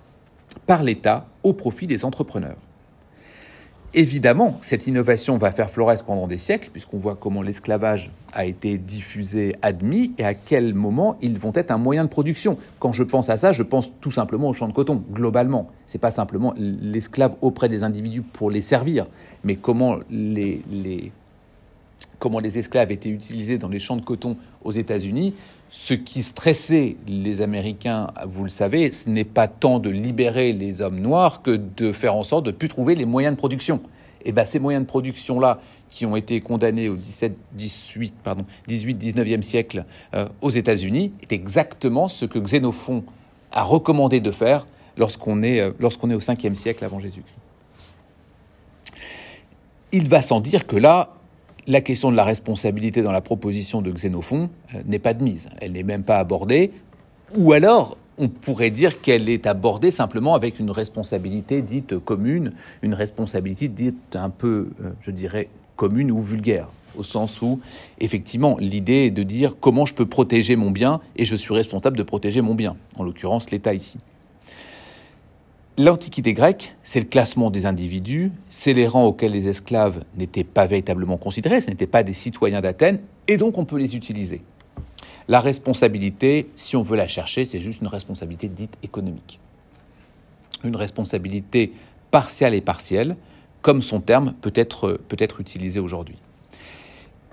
par 0.66 0.82
l'État 0.82 1.26
au 1.42 1.52
profit 1.52 1.86
des 1.86 2.04
entrepreneurs. 2.04 2.56
Évidemment, 3.94 4.56
cette 4.62 4.86
innovation 4.86 5.36
va 5.36 5.52
faire 5.52 5.68
florès 5.68 6.00
pendant 6.00 6.26
des 6.26 6.38
siècles, 6.38 6.70
puisqu'on 6.72 6.96
voit 6.96 7.14
comment 7.14 7.42
l'esclavage 7.42 8.10
a 8.32 8.46
été 8.46 8.78
diffusé, 8.78 9.54
admis, 9.60 10.14
et 10.16 10.24
à 10.24 10.32
quel 10.32 10.72
moment 10.72 11.18
ils 11.20 11.38
vont 11.38 11.52
être 11.54 11.70
un 11.70 11.76
moyen 11.76 12.04
de 12.04 12.08
production. 12.08 12.56
Quand 12.78 12.94
je 12.94 13.02
pense 13.02 13.28
à 13.28 13.36
ça, 13.36 13.52
je 13.52 13.62
pense 13.62 13.90
tout 14.00 14.10
simplement 14.10 14.48
au 14.48 14.54
champ 14.54 14.66
de 14.66 14.72
coton, 14.72 15.02
globalement. 15.12 15.68
C'est 15.84 15.98
pas 15.98 16.10
simplement 16.10 16.54
l'esclave 16.56 17.34
auprès 17.42 17.68
des 17.68 17.82
individus 17.84 18.22
pour 18.22 18.50
les 18.50 18.62
servir, 18.62 19.06
mais 19.44 19.56
comment 19.56 19.98
les, 20.08 20.62
les, 20.70 21.12
comment 22.22 22.38
les 22.38 22.56
esclaves 22.56 22.92
étaient 22.92 23.08
utilisés 23.08 23.58
dans 23.58 23.68
les 23.68 23.80
champs 23.80 23.96
de 23.96 24.04
coton 24.04 24.36
aux 24.62 24.70
États-Unis. 24.70 25.34
Ce 25.70 25.92
qui 25.92 26.22
stressait 26.22 26.96
les 27.08 27.42
Américains, 27.42 28.12
vous 28.24 28.44
le 28.44 28.48
savez, 28.48 28.92
ce 28.92 29.10
n'est 29.10 29.24
pas 29.24 29.48
tant 29.48 29.80
de 29.80 29.90
libérer 29.90 30.52
les 30.52 30.82
hommes 30.82 31.00
noirs 31.00 31.42
que 31.42 31.50
de 31.50 31.92
faire 31.92 32.14
en 32.14 32.22
sorte 32.22 32.46
de 32.46 32.52
ne 32.52 32.56
plus 32.56 32.68
trouver 32.68 32.94
les 32.94 33.06
moyens 33.06 33.34
de 33.34 33.38
production. 33.38 33.80
Et 34.24 34.30
bien 34.30 34.44
ces 34.44 34.60
moyens 34.60 34.84
de 34.84 34.86
production-là, 34.86 35.58
qui 35.90 36.06
ont 36.06 36.14
été 36.14 36.40
condamnés 36.40 36.88
au 36.88 36.94
17, 36.94 37.36
18, 37.54 38.14
pardon, 38.22 38.44
18, 38.68 39.02
19e 39.02 39.42
siècle 39.42 39.84
euh, 40.14 40.26
aux 40.42 40.50
États-Unis, 40.50 41.12
est 41.22 41.32
exactement 41.32 42.06
ce 42.06 42.24
que 42.24 42.38
Xénophon 42.38 43.02
a 43.50 43.64
recommandé 43.64 44.20
de 44.20 44.30
faire 44.30 44.64
lorsqu'on 44.96 45.42
est, 45.42 45.58
euh, 45.58 45.72
lorsqu'on 45.80 46.08
est 46.08 46.14
au 46.14 46.20
5e 46.20 46.54
siècle 46.54 46.84
avant 46.84 47.00
Jésus-Christ. 47.00 47.34
Il 49.90 50.08
va 50.08 50.22
sans 50.22 50.40
dire 50.40 50.68
que 50.68 50.76
là, 50.76 51.16
la 51.66 51.80
question 51.80 52.10
de 52.10 52.16
la 52.16 52.24
responsabilité 52.24 53.02
dans 53.02 53.12
la 53.12 53.20
proposition 53.20 53.82
de 53.82 53.90
Xénophon 53.90 54.50
euh, 54.74 54.82
n'est 54.86 54.98
pas 54.98 55.14
de 55.14 55.22
mise. 55.22 55.48
Elle 55.60 55.72
n'est 55.72 55.82
même 55.82 56.02
pas 56.02 56.18
abordée. 56.18 56.70
Ou 57.36 57.52
alors, 57.52 57.96
on 58.18 58.28
pourrait 58.28 58.70
dire 58.70 59.00
qu'elle 59.00 59.28
est 59.28 59.46
abordée 59.46 59.90
simplement 59.90 60.34
avec 60.34 60.58
une 60.58 60.70
responsabilité 60.70 61.62
dite 61.62 61.98
commune, 61.98 62.52
une 62.82 62.94
responsabilité 62.94 63.68
dite 63.68 64.16
un 64.16 64.30
peu, 64.30 64.70
euh, 64.82 64.90
je 65.00 65.10
dirais, 65.10 65.48
commune 65.76 66.10
ou 66.10 66.20
vulgaire, 66.20 66.68
au 66.96 67.02
sens 67.02 67.40
où, 67.42 67.60
effectivement, 67.98 68.56
l'idée 68.58 69.06
est 69.06 69.10
de 69.10 69.22
dire 69.22 69.56
comment 69.58 69.86
je 69.86 69.94
peux 69.94 70.06
protéger 70.06 70.56
mon 70.56 70.70
bien 70.70 71.00
et 71.16 71.24
je 71.24 71.34
suis 71.34 71.54
responsable 71.54 71.96
de 71.96 72.02
protéger 72.02 72.42
mon 72.42 72.54
bien, 72.54 72.76
en 72.96 73.04
l'occurrence 73.04 73.50
l'État 73.50 73.72
ici. 73.72 73.98
L'Antiquité 75.78 76.34
grecque, 76.34 76.76
c'est 76.82 77.00
le 77.00 77.06
classement 77.06 77.50
des 77.50 77.64
individus, 77.64 78.30
c'est 78.50 78.74
les 78.74 78.86
rangs 78.86 79.06
auxquels 79.06 79.32
les 79.32 79.48
esclaves 79.48 80.04
n'étaient 80.18 80.44
pas 80.44 80.66
véritablement 80.66 81.16
considérés, 81.16 81.62
ce 81.62 81.70
n'étaient 81.70 81.86
pas 81.86 82.02
des 82.02 82.12
citoyens 82.12 82.60
d'Athènes, 82.60 83.00
et 83.26 83.38
donc 83.38 83.56
on 83.56 83.64
peut 83.64 83.78
les 83.78 83.96
utiliser. 83.96 84.42
La 85.28 85.40
responsabilité, 85.40 86.50
si 86.56 86.76
on 86.76 86.82
veut 86.82 86.96
la 86.96 87.08
chercher, 87.08 87.46
c'est 87.46 87.62
juste 87.62 87.80
une 87.80 87.86
responsabilité 87.86 88.50
dite 88.50 88.76
économique. 88.82 89.40
Une 90.62 90.76
responsabilité 90.76 91.72
partielle 92.10 92.52
et 92.52 92.60
partielle, 92.60 93.16
comme 93.62 93.80
son 93.80 94.00
terme 94.00 94.34
peut 94.42 94.52
être, 94.54 95.00
peut 95.08 95.16
être 95.18 95.40
utilisé 95.40 95.80
aujourd'hui. 95.80 96.18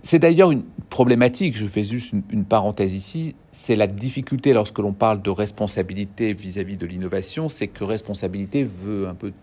C'est 0.01 0.19
d'ailleurs 0.19 0.51
une 0.51 0.63
problématique, 0.89 1.55
je 1.55 1.67
fais 1.67 1.83
juste 1.83 2.13
une, 2.31 2.45
parenthèse 2.45 2.93
ici, 2.93 3.35
c'est 3.51 3.75
la 3.75 3.87
difficulté 3.87 4.53
lorsque 4.53 4.79
l'on 4.79 4.93
parle 4.93 5.21
de 5.21 5.29
responsabilité 5.29 6.33
vis-à-vis 6.33 6.77
de 6.77 6.85
l'innovation, 6.85 7.49
c'est 7.49 7.67
que 7.67 7.83
responsabilité 7.83 8.63
veut 8.63 9.07
un 9.07 9.13
peu, 9.13 9.33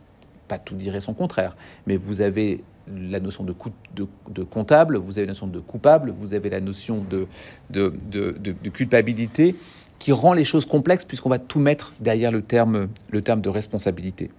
pas 0.49 0.59
tout 0.59 0.75
dire 0.75 0.97
et 0.97 1.01
son 1.01 1.14
contraire, 1.14 1.57
mais 1.87 1.97
vous 1.97 2.21
avez 2.21 2.64
la 2.88 3.21
notion 3.21 3.45
de, 3.45 3.55
de, 3.95 4.42
comptable, 4.45 4.97
vous 4.97 5.19
avez 5.19 5.27
la 5.27 5.33
notion 5.33 5.47
de 5.47 5.61
coupable, 5.61 6.11
vous 6.16 6.35
avez 6.35 6.51
la 6.51 6.61
notion 6.61 7.05
de, 7.11 7.27
de 7.71 8.69
culpabilité 8.71 9.57
qui 9.99 10.12
rend 10.12 10.33
les 10.33 10.45
choses 10.45 10.64
complexes 10.64 11.05
puisqu'on 11.05 11.31
va 11.31 11.38
tout 11.38 11.61
mettre 11.61 11.92
derrière 12.01 12.33
le 12.33 12.42
terme, 12.42 12.88
le 13.11 13.23
terme 13.23 13.40
de 13.40 13.49
responsabilité. 13.49 14.31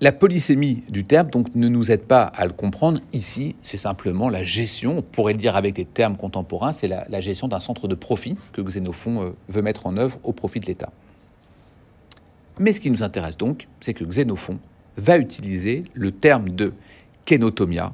La 0.00 0.10
polysémie 0.10 0.82
du 0.90 1.04
terme 1.04 1.30
donc 1.30 1.54
ne 1.54 1.68
nous 1.68 1.92
aide 1.92 2.02
pas 2.02 2.24
à 2.24 2.44
le 2.46 2.52
comprendre. 2.52 3.00
Ici, 3.12 3.54
c'est 3.62 3.76
simplement 3.76 4.28
la 4.28 4.42
gestion, 4.42 4.98
on 4.98 5.02
pourrait 5.02 5.34
le 5.34 5.38
dire 5.38 5.54
avec 5.54 5.74
des 5.74 5.84
termes 5.84 6.16
contemporains, 6.16 6.72
c'est 6.72 6.88
la, 6.88 7.20
gestion 7.20 7.46
d'un 7.46 7.60
centre 7.60 7.86
de 7.86 7.94
profit 7.94 8.36
que 8.52 8.60
Xénophon 8.60 9.22
euh, 9.22 9.30
veut 9.48 9.62
mettre 9.62 9.86
en 9.86 9.96
œuvre 9.96 10.18
au 10.24 10.32
profit 10.32 10.58
de 10.58 10.66
l'État. 10.66 10.90
Mais 12.58 12.72
ce 12.72 12.80
qui 12.80 12.90
nous 12.90 13.04
intéresse 13.04 13.36
donc, 13.36 13.68
c'est 13.80 13.94
que 13.94 14.04
Xénophon 14.04 14.58
va 14.96 15.16
utiliser 15.16 15.84
le 15.94 16.10
terme 16.10 16.48
de 16.48 16.72
kénotomia 17.24 17.92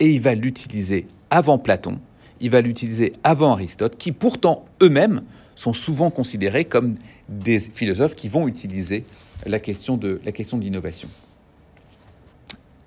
et 0.00 0.10
il 0.10 0.20
va 0.20 0.34
l'utiliser 0.34 1.06
avant 1.30 1.58
Platon, 1.58 2.00
il 2.40 2.50
va 2.50 2.60
l'utiliser 2.60 3.12
avant 3.22 3.52
Aristote, 3.52 3.96
qui 3.96 4.10
pourtant 4.10 4.64
eux-mêmes 4.82 5.22
sont 5.54 5.72
souvent 5.72 6.10
considérés 6.10 6.64
comme 6.64 6.96
des 7.28 7.60
philosophes 7.60 8.16
qui 8.16 8.28
vont 8.28 8.48
utiliser 8.48 9.04
la 9.46 9.60
question 9.60 9.96
de 9.96 10.20
l'innovation 10.24 11.08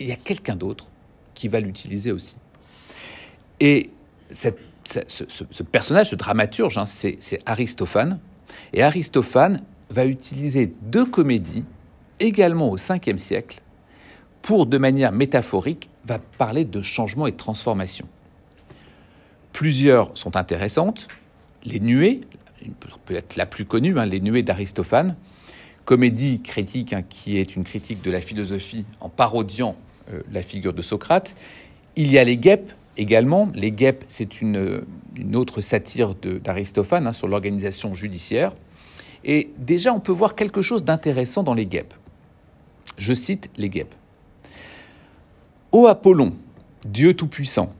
il 0.01 0.07
y 0.07 0.11
a 0.11 0.17
quelqu'un 0.17 0.55
d'autre 0.55 0.87
qui 1.33 1.47
va 1.47 1.59
l'utiliser 1.59 2.11
aussi. 2.11 2.37
Et 3.59 3.89
ce, 4.31 4.49
personnage, 5.63 6.09
ce 6.09 6.15
dramaturge, 6.15 6.77
hein, 6.77 6.85
c'est 6.85 7.41
Aristophane. 7.45 8.19
Et 8.73 8.83
Aristophane 8.83 9.61
va 9.89 10.05
utiliser 10.05 10.73
deux 10.81 11.05
comédies, 11.05 11.65
également 12.19 12.69
au 12.69 12.77
5e 12.77 13.17
siècle, 13.17 13.61
pour, 14.41 14.65
de 14.65 14.77
manière 14.77 15.11
métaphorique, 15.11 15.89
va 16.05 16.19
parler 16.19 16.65
de 16.65 16.81
changement 16.81 17.27
et 17.27 17.31
de 17.31 17.37
transformation. 17.37 18.07
Plusieurs 19.53 20.17
sont 20.17 20.35
intéressantes. 20.35 21.07
Les 21.63 21.79
Nuées, 21.79 22.21
peut-être 23.05 23.35
la 23.35 23.45
plus 23.45 23.65
connue, 23.65 23.99
hein, 23.99 24.05
les 24.05 24.19
Nuées 24.19 24.43
d'Aristophane, 24.43 25.15
comédie 25.85 26.41
critique 26.41 26.93
hein, 26.93 27.03
qui 27.03 27.37
est 27.37 27.55
une 27.55 27.63
critique 27.63 28.01
de 28.01 28.09
la 28.09 28.21
philosophie 28.21 28.85
en 28.99 29.09
parodiant 29.09 29.75
la 30.31 30.41
figure 30.41 30.73
de 30.73 30.81
Socrate. 30.81 31.35
Il 31.95 32.11
y 32.11 32.17
a 32.17 32.23
les 32.23 32.37
guêpes 32.37 32.71
également. 32.97 33.49
Les 33.53 33.71
guêpes, 33.71 34.03
c'est 34.07 34.41
une, 34.41 34.85
autre 35.33 35.61
satire 35.61 36.15
d'Aristophane 36.15 37.07
hein, 37.07 37.13
sur 37.13 37.27
l'organisation 37.27 37.93
judiciaire. 37.93 38.53
Et 39.23 39.51
déjà, 39.57 39.93
on 39.93 39.99
peut 39.99 40.11
voir 40.11 40.35
quelque 40.35 40.61
chose 40.61 40.83
d'intéressant 40.83 41.43
dans 41.43 41.53
les 41.53 41.65
guêpes. 41.65 41.93
Je 42.97 43.13
cite 43.13 43.49
les 43.57 43.69
guêpes. 43.69 43.93
Ô 45.71 45.87
Apollon, 45.87 46.33
Dieu 46.85 47.13
Tout-Puissant, 47.13 47.73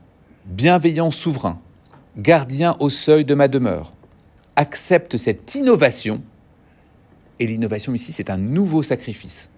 bienveillant 0.46 1.10
souverain, 1.10 1.60
gardien 2.16 2.76
au 2.80 2.88
seuil 2.88 3.24
de 3.24 3.34
ma 3.34 3.48
demeure, 3.48 3.92
accepte 4.56 5.16
cette 5.16 5.54
innovation. 5.54 6.22
Et 7.38 7.46
l'innovation 7.46 7.92
ici, 7.94 8.12
c'est 8.12 8.30
un 8.30 8.38
nouveau 8.38 8.82
sacrifice. 8.82 9.50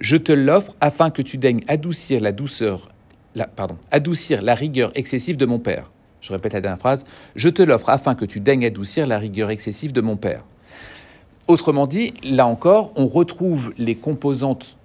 Je 0.00 0.16
te 0.16 0.30
l'offre 0.30 0.76
afin 0.80 1.10
que 1.10 1.22
tu 1.22 1.38
daignes 1.38 1.62
adoucir 1.66 2.20
la 2.20 2.30
douceur, 2.30 2.88
la, 3.34 3.48
pardon, 3.48 3.76
adoucir 3.90 4.42
la 4.42 4.54
rigueur 4.54 4.92
excessive 4.94 5.36
de 5.36 5.44
mon 5.44 5.58
père. 5.58 5.90
Je 6.20 6.32
répète 6.32 6.52
la 6.52 6.60
dernière 6.60 6.78
phrase. 6.78 7.04
Je 7.34 7.48
te 7.48 7.62
l'offre 7.62 7.90
afin 7.90 8.14
que 8.14 8.24
tu 8.24 8.38
daignes 8.38 8.64
adoucir 8.64 9.06
la 9.06 9.18
rigueur 9.18 9.50
excessive 9.50 9.92
de 9.92 10.00
mon 10.00 10.16
père. 10.16 10.44
Autrement 11.48 11.86
dit, 11.86 12.14
là 12.22 12.46
encore, 12.46 12.92
on 12.94 13.06
retrouve 13.06 13.72
les 13.76 13.96
composantes, 13.96 14.76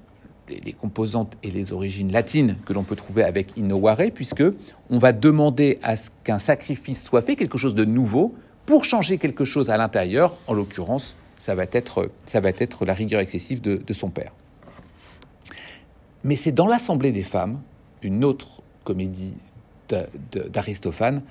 les 0.49 0.73
composantes 0.73 1.37
et 1.43 1.51
les 1.51 1.73
origines 1.73 2.11
latines 2.11 2.57
que 2.65 2.73
l'on 2.73 2.83
peut 2.83 2.95
trouver 2.95 3.23
avec 3.23 3.55
innovare, 3.55 4.11
puisque 4.13 4.43
on 4.89 4.97
va 4.97 5.11
demander 5.11 5.77
à 5.83 5.95
ce 5.95 6.09
qu'un 6.23 6.39
sacrifice 6.39 7.03
soit 7.03 7.21
fait, 7.21 7.35
quelque 7.35 7.57
chose 7.57 7.75
de 7.75 7.85
nouveau, 7.85 8.33
pour 8.65 8.85
changer 8.85 9.17
quelque 9.19 9.45
chose 9.45 9.69
à 9.69 9.77
l'intérieur. 9.77 10.35
En 10.47 10.53
l'occurrence, 10.53 11.15
ça 11.37 11.53
va 11.53 11.65
être, 11.71 12.09
ça 12.25 12.39
va 12.39 12.49
être 12.49 12.85
la 12.85 12.93
rigueur 12.93 13.19
excessive 13.19 13.61
de 13.61 13.93
son 13.93 14.09
père. 14.09 14.31
Mais 16.23 16.35
c'est 16.35 16.51
dans 16.51 16.67
l'Assemblée 16.67 17.11
des 17.11 17.23
femmes, 17.23 17.61
une 18.01 18.23
autre 18.23 18.61
comédie 18.83 19.35
d'Aristophane, 19.89 21.21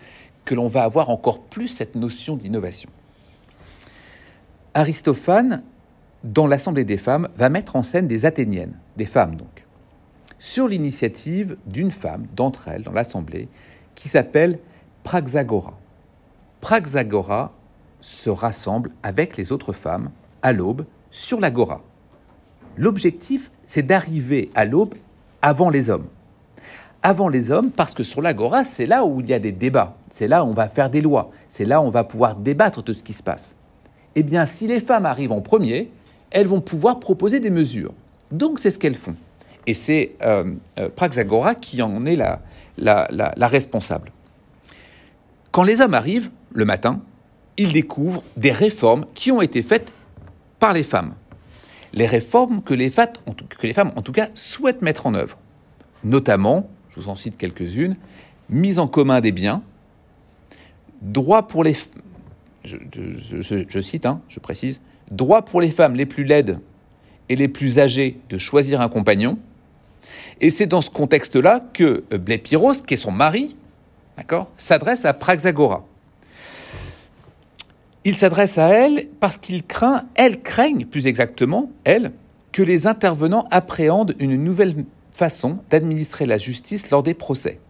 que 0.45 0.55
l'on 0.55 0.69
va 0.69 0.83
avoir 0.83 1.11
encore 1.11 1.43
plus 1.43 1.69
cette 1.69 1.95
notion 1.95 2.37
d'innovation. 2.37 2.91
Aristophane, 4.75 5.63
dans 6.25 6.47
l'Assemblée 6.47 6.85
des 6.85 6.97
femmes, 6.99 7.29
va 7.37 7.49
mettre 7.49 7.77
en 7.77 7.83
scène 7.83 8.09
des 8.09 8.27
Athéniennes, 8.27 8.79
des 8.97 9.07
femmes 9.07 9.37
donc, 9.37 9.67
sur 10.39 10.67
l'initiative 10.67 11.57
d'une 11.67 11.91
femme, 11.91 12.27
d'entre 12.35 12.69
elles, 12.69 12.83
dans 12.83 12.93
l'Assemblée, 12.93 13.49
qui 13.95 14.09
s'appelle 14.09 14.59
Praxagora. 15.05 15.79
Praxagora 16.61 17.53
se 18.01 18.31
rassemble 18.31 18.91
avec 19.03 19.37
les 19.37 19.53
autres 19.53 19.73
femmes 19.73 20.11
à 20.43 20.53
l'aube 20.53 20.85
sur 21.11 21.41
l'agora. 21.41 21.83
L'objectif, 22.77 23.51
c'est 23.73 23.81
d'arriver 23.81 24.51
à 24.55 24.67
l'aube 24.67 24.93
avant 25.41 25.71
les 25.71 25.89
hommes. 25.89 26.05
Avant 27.03 27.31
les 27.31 27.51
hommes, 27.51 27.71
parce 27.71 27.95
que 27.95 28.03
sur 28.03 28.21
l'agora, 28.21 28.65
c'est 28.65 28.85
là 28.85 29.07
où 29.07 29.23
il 29.23 29.31
y 29.31 29.33
a 29.33 29.39
des 29.39 29.51
débats, 29.51 29.97
c'est 30.11 30.29
là 30.29 30.45
où 30.45 30.49
on 30.49 30.53
va 30.53 30.69
faire 30.69 30.91
des 30.91 31.01
lois, 31.01 31.31
c'est 31.49 31.65
là 31.65 31.81
où 31.81 31.85
on 31.85 31.91
va 31.91 32.05
pouvoir 32.05 32.37
débattre 32.37 32.83
de 32.83 32.93
ce 32.93 33.03
qui 33.03 33.15
se 33.15 33.23
passe. 33.23 33.57
Eh 34.15 34.23
bien, 34.23 34.45
si 34.45 34.67
les 34.67 34.79
femmes 34.79 35.07
arrivent 35.07 35.33
en 35.33 35.41
premier, 35.41 35.91
elles 36.31 36.47
vont 36.47 36.61
pouvoir 36.61 37.01
proposer 37.01 37.41
des 37.41 37.49
mesures. 37.49 37.95
Donc, 38.31 38.59
c'est 38.59 38.71
ce 38.71 38.79
qu'elles 38.79 38.95
font. 38.95 39.15
Et 39.67 39.73
c'est 39.73 40.17
euh, 40.23 40.53
euh, 40.79 40.91
Praxagora 40.95 41.55
qui 41.55 41.81
en 41.81 42.05
est 42.05 42.17
la, 42.17 42.43
la 42.77 43.49
responsable. 43.49 44.13
Quand 45.51 45.63
les 45.63 45.81
hommes 45.81 45.95
arrivent, 45.95 46.31
le 46.53 46.67
matin, 46.67 47.01
ils 47.57 47.73
découvrent 47.73 48.23
des 48.37 48.53
réformes 48.53 49.07
qui 49.15 49.33
ont 49.33 49.41
été 49.41 49.63
faites 49.63 49.95
par 50.59 50.75
les 50.75 50.83
femmes. 50.83 51.15
Les 51.95 52.07
réformes 52.07 52.63
que 52.63 52.75
les, 52.75 52.91
femmes, 52.91 53.13
en 53.97 54.03
tout 54.03 54.13
cas, 54.13 54.29
souhaitent 54.35 54.83
mettre 54.83 55.07
en 55.07 55.15
œuvre. 55.15 55.39
Notamment, 56.05 56.69
je 56.91 57.01
vous 57.01 57.09
en 57.09 57.17
cite 57.17 57.37
quelques-unes, 57.37 57.97
mise 58.49 58.79
en 58.79 58.87
commun 58.89 59.21
des 59.21 59.33
biens, 59.33 59.63
droit 61.01 61.47
pour 61.47 61.65
les... 61.65 61.77
Je, 62.65 62.77
je 63.69 63.81
cite, 63.81 64.07
hein, 64.07 64.21
je 64.29 64.41
précise, 64.41 64.81
droit 65.11 65.43
pour 65.43 65.61
les 65.61 65.71
femmes 65.71 65.95
les 65.95 66.07
plus 66.07 66.25
laides 66.25 66.61
et 67.29 67.37
les 67.37 67.49
plus 67.49 67.79
âgées 67.79 68.19
de 68.29 68.39
choisir 68.39 68.81
un 68.81 68.89
compagnon. 68.89 69.39
Et 70.41 70.51
c'est 70.51 70.67
dans 70.67 70.81
ce 70.81 70.91
contexte-là 70.91 71.61
que 71.73 72.05
Blépiros, 72.11 72.83
qui 72.87 72.95
est 72.95 72.99
son 72.99 73.13
mari, 73.13 73.57
s'adresse 74.57 75.05
à 75.05 75.13
Praxagora. 75.13 75.85
Il 78.05 78.17
s'adresse 78.17 78.59
à 78.59 78.69
elle 78.69 79.07
parce 79.21 79.37
qu'il 79.37 79.63
craint, 79.63 80.07
elle 80.17 80.41
craigne 80.41 80.87
plus 80.87 81.07
exactement, 81.07 81.71
elle, 81.85 82.11
que 82.51 82.63
les 82.63 82.89
intervenants 82.89 83.47
appréhendent 83.53 84.17
une 84.19 84.43
nouvelle 84.43 84.85
façon 85.13 85.59
d'administrer 85.71 86.27
la 86.27 86.37
justice 86.37 86.91
lors 86.91 87.05
des 87.05 87.15
procès. 87.15 87.61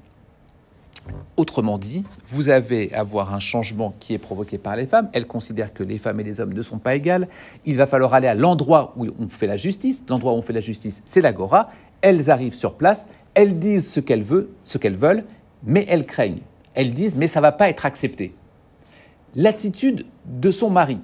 Autrement 1.37 1.77
dit, 1.77 2.05
vous 2.29 2.49
avez 2.49 2.95
à 2.95 3.03
voir 3.03 3.35
un 3.35 3.41
changement 3.41 3.95
qui 4.01 4.15
est 4.15 4.19
provoqué 4.19 4.57
par 4.57 4.75
les 4.75 4.87
femmes. 4.87 5.11
Elles 5.13 5.27
considèrent 5.27 5.75
que 5.75 5.83
les 5.83 5.99
femmes 5.99 6.21
et 6.21 6.25
les 6.25 6.41
hommes 6.41 6.55
ne 6.55 6.63
sont 6.63 6.79
pas 6.79 6.95
égales. 6.95 7.29
Il 7.67 7.77
va 7.77 7.87
falloir 7.87 8.15
aller 8.15 8.29
à 8.29 8.35
l'endroit 8.35 8.95
où 8.97 9.07
on 9.19 9.29
fait 9.29 9.47
la 9.47 9.59
justice. 9.59 10.03
L'endroit 10.09 10.33
où 10.33 10.37
on 10.37 10.43
fait 10.43 10.53
la 10.55 10.61
justice, 10.61 11.03
c'est 11.05 11.21
l'agora. 11.21 11.69
Elles 12.01 12.31
arrivent 12.31 12.55
sur 12.55 12.75
place, 12.75 13.07
elles 13.35 13.59
disent 13.59 13.91
ce 13.91 14.01
qu'elles 14.01 14.23
veulent, 14.23 14.49
ce 14.65 14.79
qu'elles 14.79 14.97
veulent, 14.97 15.25
mais 15.65 15.85
elles 15.89 16.07
craignent. 16.07 16.41
Elles 16.75 16.95
disent 16.95 17.17
mais 17.17 17.29
ça 17.29 17.43
va 17.43 17.53
pas 17.53 17.69
être 17.69 17.85
accepté. 17.85 18.35
L'attitude 19.35 20.05
de 20.27 20.51
son 20.51 20.69
mari, 20.69 20.99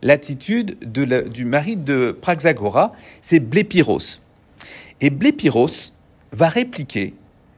l'attitude 0.00 0.78
du 0.90 1.44
mari 1.44 1.76
de 1.76 2.16
Praxagora, 2.18 2.92
c'est 3.20 3.40
Blépiros. 3.40 4.20
Et 5.02 5.10
Blépiros 5.10 5.92
va 6.32 6.48
répliquer 6.48 7.14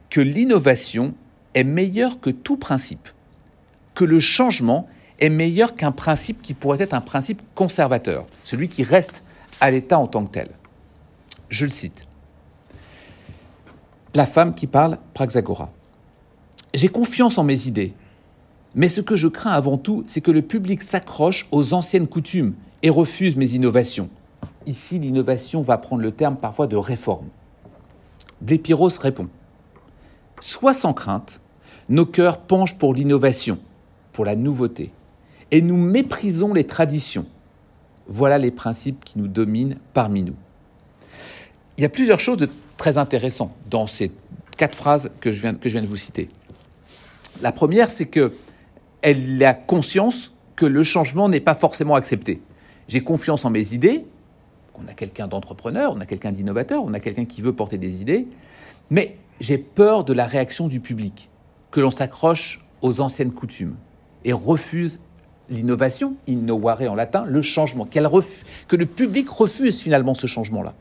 que 0.09 0.19
l'innovation 0.19 1.13
est 1.53 1.63
meilleure 1.63 2.19
que 2.19 2.29
tout 2.29 2.57
principe, 2.57 3.07
que 3.95 4.03
le 4.03 4.19
changement 4.19 4.89
est 5.19 5.29
meilleur 5.29 5.75
qu'un 5.75 5.91
principe 5.91 6.41
qui 6.41 6.53
pourrait 6.53 6.81
être 6.81 6.93
un 6.93 7.01
principe 7.01 7.41
conservateur, 7.55 8.27
celui 8.43 8.67
qui 8.67 8.83
reste 8.83 9.23
à 9.61 9.71
l'état 9.71 9.97
en 9.97 10.07
tant 10.07 10.25
que 10.25 10.31
tel. 10.31 10.49
Je 11.49 11.65
le 11.65 11.71
cite. 11.71 12.05
La 14.13 14.25
femme 14.25 14.53
qui 14.53 14.67
parle, 14.67 14.97
Praxagora. 15.13 15.71
J'ai 16.73 16.89
confiance 16.89 17.37
en 17.37 17.43
mes 17.43 17.67
idées, 17.67 17.93
mais 18.77 18.89
ce 18.89 19.01
que 19.01 19.15
je 19.15 19.27
crains 19.27 19.51
avant 19.51 19.79
tout, 19.79 20.03
c'est 20.05 20.21
que 20.21 20.29
le 20.29 20.43
public 20.43 20.83
s'accroche 20.83 21.47
aux 21.51 21.73
anciennes 21.73 22.07
coutumes 22.07 22.53
et 22.83 22.91
refuse 22.91 23.35
mes 23.35 23.55
innovations. 23.55 24.07
Ici, 24.67 24.99
l'innovation 24.99 25.63
va 25.63 25.79
prendre 25.79 26.03
le 26.03 26.11
terme 26.11 26.37
parfois 26.37 26.67
de 26.67 26.75
réforme. 26.75 27.25
Blépiros 28.39 28.99
répond 29.01 29.29
Soit 30.41 30.75
sans 30.75 30.93
crainte, 30.93 31.41
nos 31.89 32.05
cœurs 32.05 32.37
penchent 32.37 32.77
pour 32.77 32.93
l'innovation, 32.93 33.57
pour 34.13 34.25
la 34.25 34.35
nouveauté, 34.35 34.91
et 35.49 35.63
nous 35.63 35.77
méprisons 35.77 36.53
les 36.53 36.67
traditions. 36.67 37.25
Voilà 38.07 38.37
les 38.37 38.51
principes 38.51 39.03
qui 39.03 39.17
nous 39.17 39.27
dominent 39.27 39.77
parmi 39.95 40.21
nous. 40.21 40.35
Il 41.77 41.81
y 41.81 41.85
a 41.85 41.89
plusieurs 41.89 42.19
choses 42.19 42.37
de 42.37 42.49
très 42.77 42.99
intéressantes 42.99 43.55
dans 43.71 43.87
ces 43.87 44.11
quatre 44.55 44.77
phrases 44.77 45.09
que 45.19 45.31
je 45.31 45.41
viens, 45.41 45.55
que 45.55 45.67
je 45.67 45.73
viens 45.73 45.81
de 45.81 45.87
vous 45.87 45.97
citer. 45.97 46.29
La 47.41 47.51
première, 47.51 47.89
c'est 47.89 48.07
que 48.07 48.33
elle 49.01 49.43
a 49.43 49.53
conscience 49.53 50.33
que 50.55 50.65
le 50.65 50.83
changement 50.83 51.29
n'est 51.29 51.39
pas 51.39 51.55
forcément 51.55 51.95
accepté. 51.95 52.41
J'ai 52.87 53.01
confiance 53.01 53.45
en 53.45 53.49
mes 53.49 53.73
idées. 53.73 54.05
On 54.75 54.87
a 54.87 54.93
quelqu'un 54.93 55.27
d'entrepreneur, 55.27 55.93
on 55.95 55.99
a 55.99 56.05
quelqu'un 56.05 56.31
d'innovateur, 56.31 56.83
on 56.83 56.93
a 56.93 56.99
quelqu'un 56.99 57.25
qui 57.25 57.41
veut 57.41 57.53
porter 57.53 57.77
des 57.77 58.01
idées, 58.01 58.27
mais 58.89 59.17
j'ai 59.39 59.57
peur 59.57 60.03
de 60.03 60.13
la 60.13 60.25
réaction 60.25 60.67
du 60.67 60.79
public, 60.79 61.29
que 61.71 61.79
l'on 61.79 61.91
s'accroche 61.91 62.63
aux 62.81 63.01
anciennes 63.01 63.31
coutumes 63.31 63.75
et 64.23 64.33
refuse 64.33 64.99
l'innovation, 65.49 66.15
innovare 66.27 66.81
en 66.83 66.95
latin, 66.95 67.25
le 67.25 67.41
changement, 67.41 67.85
que 67.85 68.75
le 68.75 68.85
public 68.85 69.29
refuse 69.29 69.79
finalement 69.79 70.13
ce 70.13 70.27
changement-là. 70.27 70.73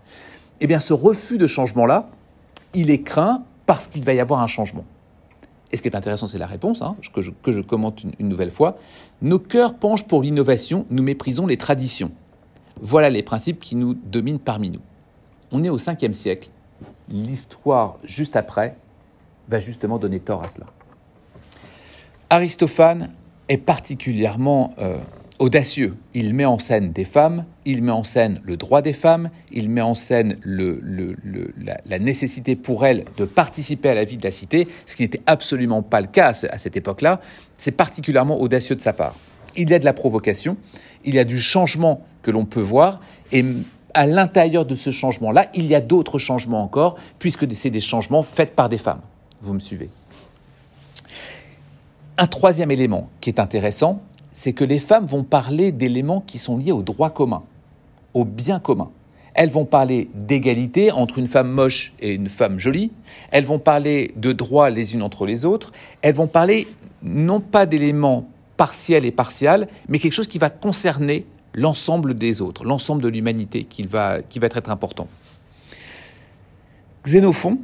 Eh 0.61 0.67
bien, 0.67 0.81
ce 0.81 0.93
refus 0.93 1.39
de 1.39 1.47
changement-là, 1.47 2.11
il 2.75 2.91
est 2.91 3.03
craint 3.03 3.45
parce 3.67 3.87
qu'il 3.87 4.05
va 4.05 4.15
y 4.15 4.21
avoir 4.21 4.41
un 4.41 4.47
changement. 4.47 4.85
Et 5.73 5.77
ce 5.77 5.83
qui 5.83 5.89
est 5.89 5.97
intéressant, 5.97 6.27
c'est 6.27 6.39
la 6.39 6.47
réponse, 6.47 6.83
hein, 6.83 6.97
que, 7.13 7.23
je, 7.23 7.61
commente 7.61 8.05
une, 8.19 8.29
nouvelle 8.29 8.51
fois. 8.51 8.79
Nos 9.21 9.39
cœurs 9.39 9.75
penchent 9.75 10.07
pour 10.07 10.23
l'innovation, 10.23 10.87
nous 10.91 11.03
méprisons 11.03 11.47
les 11.47 11.57
traditions. 11.57 12.13
Voilà 12.81 13.11
les 13.11 13.23
principes 13.23 13.59
qui 13.59 13.75
nous 13.75 13.95
dominent 13.95 14.39
parmi 14.39 14.71
nous. 14.71 14.81
On 15.51 15.65
est 15.65 15.69
au 15.69 15.79
5e 15.79 16.13
siècle. 16.13 16.51
L'histoire, 17.09 17.99
juste 18.05 18.37
après, 18.37 18.77
va 19.49 19.61
justement 19.61 19.99
donner 19.99 20.21
tort 20.21 20.43
à 20.43 20.49
cela. 20.49 20.67
Aristophane 22.31 23.11
est 23.49 23.59
particulièrement 23.59 24.75
euh, 24.79 24.99
audacieux. 25.39 25.97
Il 26.15 26.35
met 26.35 26.45
en 26.45 26.59
scène 26.59 26.93
des 26.93 27.05
femmes, 27.05 27.45
il 27.65 27.83
met 27.83 27.93
en 27.93 28.05
scène 28.05 28.41
le 28.45 28.57
droit 28.57 28.83
des 28.83 28.93
femmes, 28.93 29.31
il 29.53 29.69
met 29.69 29.81
en 29.81 29.95
scène 29.95 30.39
la, 30.45 31.99
nécessité 31.99 32.57
pour 32.57 32.87
elles 32.87 33.05
de 33.17 33.25
participer 33.25 33.91
à 33.91 33.95
la 33.95 34.05
vie 34.05 34.17
de 34.17 34.25
la 34.25 34.31
cité, 34.31 34.69
ce 34.87 34.97
qui 34.97 35.03
n'était 35.03 35.23
absolument 35.27 35.83
pas 35.83 36.01
le 36.01 36.07
cas 36.07 36.33
à, 36.51 36.59
cette 36.59 36.77
époque-là. 36.77 37.21
C'est 37.59 37.73
particulièrement 37.73 38.41
audacieux 38.41 38.77
de 38.77 38.81
sa 38.81 38.93
part. 38.93 39.15
Il 39.57 39.71
y 39.71 39.75
a 39.75 39.79
de 39.79 39.85
la 39.85 39.93
provocation, 39.93 40.57
il 41.05 41.15
y 41.15 41.19
a 41.19 41.25
du 41.25 41.41
changement 41.41 42.05
que 42.23 42.31
l'on 42.31 42.45
peut 42.45 42.61
voir, 42.61 43.01
et 43.33 43.45
à 43.95 44.07
l'intérieur 44.07 44.67
de 44.67 44.75
ce 44.75 44.91
changement-là, 44.91 45.47
il 45.55 45.67
y 45.67 45.75
a 45.75 45.81
d'autres 45.81 46.19
changements 46.19 46.63
encore, 46.63 46.97
puisque 47.19 47.47
c'est 47.55 47.71
des 47.71 47.81
changements 47.81 48.23
faits 48.23 48.55
par 48.55 48.69
des 48.69 48.79
femmes. 48.79 49.01
Vous 49.41 49.55
me 49.55 49.61
suivez 49.61 49.89
un 52.19 52.27
troisième 52.27 52.71
élément 52.71 53.11
qui 53.21 53.31
est 53.31 53.41
intéressant, 53.41 54.03
c'est 54.37 54.53
que 54.53 54.65
les 54.65 54.79
femmes 54.79 55.07
vont 55.07 55.25
parler 55.25 55.73
d'éléments 55.73 56.21
qui 56.21 56.37
sont 56.37 56.59
liés 56.59 56.71
au 56.71 56.83
droit 56.83 57.09
commun, 57.09 57.43
au 58.13 58.27
bien 58.27 58.61
commun. 58.61 58.91
Elles 59.33 59.49
vont 59.49 59.65
parler 59.65 60.11
d'égalité 60.15 60.93
entre 60.93 61.19
une 61.19 61.27
femme 61.27 61.49
moche 61.49 61.95
et 62.01 62.13
une 62.13 62.29
femme 62.29 62.59
jolie. 62.59 62.93
Elles 63.31 63.47
vont 63.47 63.59
parler 63.59 64.13
de 64.15 64.33
droits 64.33 64.69
les 64.69 64.93
unes 64.93 65.03
entre 65.03 65.25
les 65.25 65.47
autres. 65.47 65.73
Elles 66.03 66.15
vont 66.15 66.27
parler 66.27 66.69
non 67.03 67.41
pas 67.41 67.65
d'éléments 67.65 68.29
partiels 68.59 69.07
et 69.07 69.11
partiels, 69.11 69.69
mais 69.89 69.99
quelque 69.99 70.13
chose 70.13 70.29
qui 70.29 70.39
va 70.39 70.51
concerner 70.51 71.25
l'ensemble 71.55 72.13
des 72.13 72.43
autres, 72.43 72.63
l'ensemble 72.63 73.01
de 73.01 73.09
l'humanité 73.09 73.65
qui 73.65 73.85
va, 73.85 74.19
être 74.19 74.71
important. 74.71 75.09
Xénophon, 77.07 77.59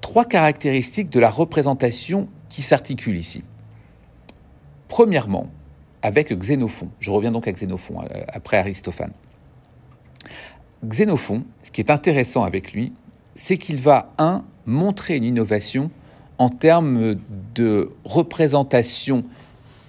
trois 0.00 0.24
caractéristiques 0.24 1.10
de 1.10 1.20
la 1.20 1.28
représentation 1.28 2.28
qui 2.48 2.62
s'articulent 2.62 3.18
ici. 3.18 3.44
Premièrement, 4.88 5.48
avec 6.08 6.32
Xénophon. 6.32 6.88
Je 7.00 7.10
reviens 7.10 7.30
donc 7.30 7.46
à 7.46 7.52
Xénophon 7.52 8.00
euh, 8.00 8.22
après 8.28 8.56
Aristophane. 8.56 9.12
Xénophon, 10.82 11.44
ce 11.62 11.70
qui 11.70 11.82
est 11.82 11.90
intéressant 11.90 12.44
avec 12.44 12.72
lui, 12.72 12.94
c'est 13.34 13.58
qu'il 13.58 13.76
va, 13.76 14.10
un, 14.16 14.42
montrer 14.64 15.16
une 15.16 15.24
innovation 15.24 15.90
en 16.38 16.48
termes 16.48 17.16
de 17.54 17.90
représentation 18.04 19.22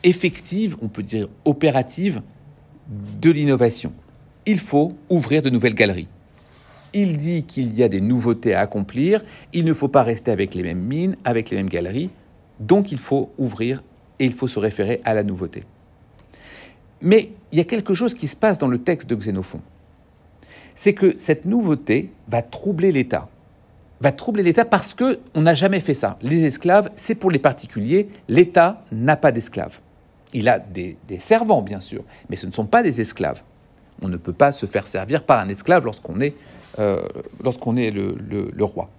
effective, 0.04 0.76
on 0.82 0.90
peut 0.90 1.04
dire 1.04 1.30
opérative, 1.46 2.22
de 3.22 3.32
l'innovation. 3.32 3.94
Il 4.46 4.60
faut 4.60 4.98
ouvrir 5.10 5.42
de 5.42 5.50
nouvelles 5.50 5.74
galeries. 5.74 6.10
Il 6.94 7.16
dit 7.16 7.44
qu'il 7.44 7.74
y 7.76 7.84
a 7.84 7.88
des 7.88 8.02
nouveautés 8.02 8.56
à 8.56 8.60
accomplir, 8.60 9.24
il 9.54 9.64
ne 9.64 9.74
faut 9.74 9.88
pas 9.88 10.04
rester 10.04 10.32
avec 10.32 10.54
les 10.54 10.64
mêmes 10.64 10.82
mines, 10.82 11.16
avec 11.24 11.50
les 11.50 11.56
mêmes 11.56 11.70
galeries, 11.70 12.10
donc 12.60 12.92
il 12.92 12.98
faut 12.98 13.32
ouvrir 13.38 13.84
et 14.20 14.26
il 14.26 14.34
faut 14.34 14.50
se 14.50 14.60
référer 14.60 15.00
à 15.06 15.14
la 15.14 15.24
nouveauté. 15.24 15.64
Mais 17.02 17.32
il 17.52 17.58
y 17.58 17.62
a 17.62 17.66
quelque 17.66 17.94
chose 17.94 18.14
qui 18.14 18.28
se 18.28 18.36
passe 18.36 18.58
dans 18.58 18.68
le 18.68 18.80
texte 18.80 19.10
de 19.10 19.16
Xénophon. 19.16 19.62
C'est 20.76 20.94
que 20.94 21.16
cette 21.18 21.46
nouveauté 21.46 22.12
va 22.28 22.42
troubler 22.42 22.92
l'État. 22.92 23.30
Va 24.02 24.12
troubler 24.12 24.44
l'État 24.44 24.66
parce 24.66 24.94
qu'on 24.94 25.42
n'a 25.42 25.54
jamais 25.54 25.82
fait 25.82 25.94
ça. 25.94 26.18
Les 26.22 26.46
esclaves, 26.46 26.90
c'est 26.96 27.16
pour 27.16 27.32
les 27.32 27.40
particuliers. 27.40 28.08
L'État 28.30 28.84
n'a 28.92 29.18
pas 29.18 29.32
d'esclaves. 29.32 29.80
Il 30.34 30.48
a 30.48 30.60
des, 30.60 30.98
servants, 31.20 31.62
bien 31.62 31.80
sûr, 31.80 32.04
mais 32.30 32.36
ce 32.36 32.46
ne 32.46 32.52
sont 32.52 32.66
pas 32.66 32.84
des 32.84 33.02
esclaves. 33.02 33.42
On 34.02 34.08
ne 34.08 34.16
peut 34.16 34.34
pas 34.34 34.52
se 34.52 34.66
faire 34.68 34.88
servir 34.88 35.24
par 35.24 35.40
un 35.40 35.50
esclave 35.50 35.84
lorsqu'on 35.84 36.22
est, 36.22 36.36
euh, 36.78 37.02
est 37.78 37.92
le 37.92 38.64
roi. 38.64 38.90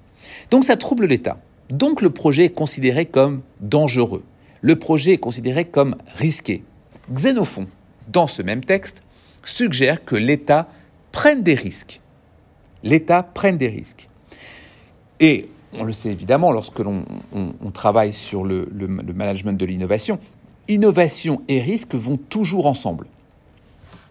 Donc 0.50 0.64
ça 0.64 0.76
trouble 0.76 1.06
l'État. 1.06 1.38
Donc 1.70 2.02
le 2.02 2.10
projet 2.10 2.46
est 2.46 2.54
considéré 2.54 3.06
comme 3.06 3.42
dangereux. 3.60 4.24
Le 4.60 4.76
projet 4.76 5.12
est 5.12 5.18
considéré 5.18 5.64
comme 5.64 5.96
risqué. 6.16 6.64
Xénophon, 7.12 7.66
dans 8.10 8.26
ce 8.26 8.42
même 8.42 8.64
texte, 8.64 9.02
suggère 9.44 10.04
que 10.04 10.16
l'État 10.16 10.68
prenne 11.12 11.42
des 11.42 11.54
risques. 11.54 12.00
L'État 12.82 13.22
prenne 13.22 13.58
des 13.58 13.68
risques. 13.68 14.08
Et 15.20 15.48
on 15.72 15.84
le 15.84 15.92
sait 15.92 16.10
évidemment 16.10 16.50
lorsque 16.52 16.78
l'on 16.78 17.04
travaille 17.72 18.12
sur 18.12 18.44
le, 18.44 18.68
management 19.14 19.58
de 19.58 19.64
l'innovation, 19.66 20.18
innovation 20.68 21.42
et 21.48 21.60
risque 21.60 21.94
vont 21.94 22.16
toujours 22.16 22.66
ensemble. 22.66 23.06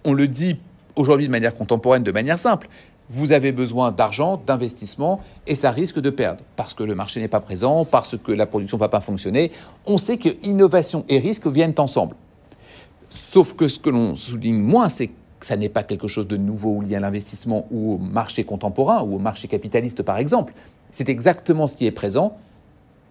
On 0.06 0.14
le 0.14 0.28
dit 0.28 0.58
aujourd'hui 0.96 1.28
de 1.28 1.32
manière 1.32 1.56
contemporaine, 1.56 2.04
de 2.04 2.12
manière 2.12 2.40
simple. 2.40 2.70
Vous 3.12 3.32
avez 3.32 3.52
besoin 3.52 3.92
d'argent, 3.92 4.40
d'investissement, 4.46 5.20
et 5.48 5.56
ça 5.56 5.72
risque 5.72 6.00
de 6.00 6.12
perdre, 6.12 6.44
parce 6.56 6.76
que 6.76 6.84
le 6.84 6.94
marché 6.94 7.20
n'est 7.20 7.28
pas 7.28 7.40
présent, 7.40 7.84
parce 7.84 8.16
que 8.18 8.32
la 8.32 8.46
production 8.46 8.78
ne 8.78 8.82
va 8.82 8.90
pas 8.90 9.02
fonctionner. 9.02 9.52
On 9.88 9.98
sait 9.98 10.18
que 10.18 10.30
innovation 10.44 11.06
et 11.10 11.18
risque 11.18 11.48
viennent 11.48 11.74
ensemble. 11.78 12.16
Sauf 13.10 13.54
que 13.54 13.68
ce 13.68 13.80
que 13.80 13.90
l'on 13.90 14.16
souligne 14.16 14.60
moins, 14.60 14.90
c'est 14.90 15.08
que 15.08 15.46
ça 15.46 15.56
n'est 15.56 15.70
pas 15.70 15.84
quelque 15.84 16.08
chose 16.08 16.28
de 16.28 16.38
nouveau 16.38 16.82
lié 16.82 16.96
à 16.96 17.00
l'investissement 17.00 17.68
ou 17.72 17.94
au 17.94 17.98
marché 17.98 18.44
contemporain 18.44 19.02
ou 19.04 19.16
au 19.16 19.20
marché 19.20 19.48
capitaliste, 19.48 20.04
par 20.04 20.18
exemple. 20.18 20.54
C'est 20.92 21.10
exactement 21.10 21.68
ce 21.68 21.76
qui 21.76 21.86
est 21.86 21.92
présent 21.92 22.38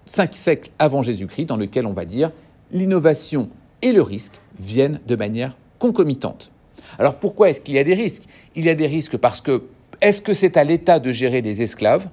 cinq 0.06 0.34
siècles 0.34 0.70
avant 0.78 1.02
Jésus-Christ, 1.02 1.46
dans 1.46 1.56
lequel 1.56 1.86
on 1.86 1.92
va 1.92 2.04
dire 2.04 2.32
l'innovation 2.72 3.50
et 3.82 3.92
le 3.92 4.02
risque 4.02 4.40
viennent 4.58 5.00
de 5.06 5.16
manière 5.16 5.56
concomitante. 5.78 6.50
Alors 6.98 7.16
pourquoi 7.16 7.50
est-ce 7.50 7.60
qu'il 7.60 7.74
y 7.74 7.78
a 7.78 7.84
des 7.84 7.94
risques? 7.94 8.24
Il 8.54 8.64
y 8.64 8.70
a 8.70 8.74
des 8.74 8.86
risques 8.86 9.16
parce 9.16 9.40
que 9.40 9.64
est-ce 10.00 10.22
que 10.22 10.34
c'est 10.34 10.56
à 10.56 10.64
l'État 10.64 10.98
de 10.98 11.12
gérer 11.12 11.42
des 11.42 11.62
esclaves? 11.62 12.08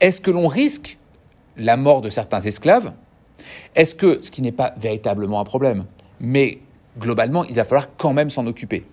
Est-ce 0.00 0.20
que 0.20 0.30
l'on 0.30 0.46
risque 0.46 0.98
la 1.56 1.76
mort 1.76 2.00
de 2.00 2.10
certains 2.10 2.40
esclaves? 2.40 2.92
Est-ce 3.74 3.94
que, 3.94 4.20
ce 4.22 4.30
qui 4.30 4.42
n'est 4.42 4.52
pas 4.52 4.74
véritablement 4.78 5.40
un 5.40 5.44
problème, 5.44 5.84
mais 6.20 6.58
globalement, 7.00 7.44
il 7.44 7.54
va 7.54 7.64
falloir 7.64 7.88
quand 7.96 8.12
même 8.12 8.30
s'en 8.30 8.46
occuper. 8.46 8.84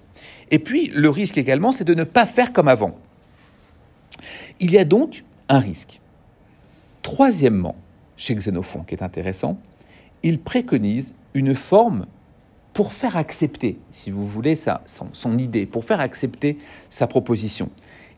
Et 0.50 0.60
puis, 0.60 0.90
le 0.96 1.10
risque 1.10 1.38
également, 1.38 1.72
c'est 1.72 1.84
de 1.84 1.94
ne 1.94 2.04
pas 2.04 2.26
faire 2.26 2.54
comme 2.54 2.70
avant. 2.70 2.98
Il 4.60 4.72
y 4.72 4.80
a 4.80 4.86
donc 4.86 5.24
un 5.50 5.60
risque. 5.60 6.00
Troisièmement, 7.04 7.76
chez 8.16 8.34
Xénophon, 8.34 8.84
qui 8.84 8.96
est 8.96 9.04
intéressant, 9.04 9.60
il 10.24 10.40
préconise 10.40 11.14
une 11.34 11.54
forme 11.54 12.08
pour 12.74 12.94
faire 12.94 13.18
accepter, 13.18 13.80
si 13.92 14.12
vous 14.12 14.26
voulez, 14.26 14.56
sa, 14.56 14.82
son, 14.86 15.38
idée, 15.38 15.66
pour 15.66 15.86
faire 15.86 16.00
accepter 16.00 16.58
sa 16.90 17.08
proposition. 17.08 17.70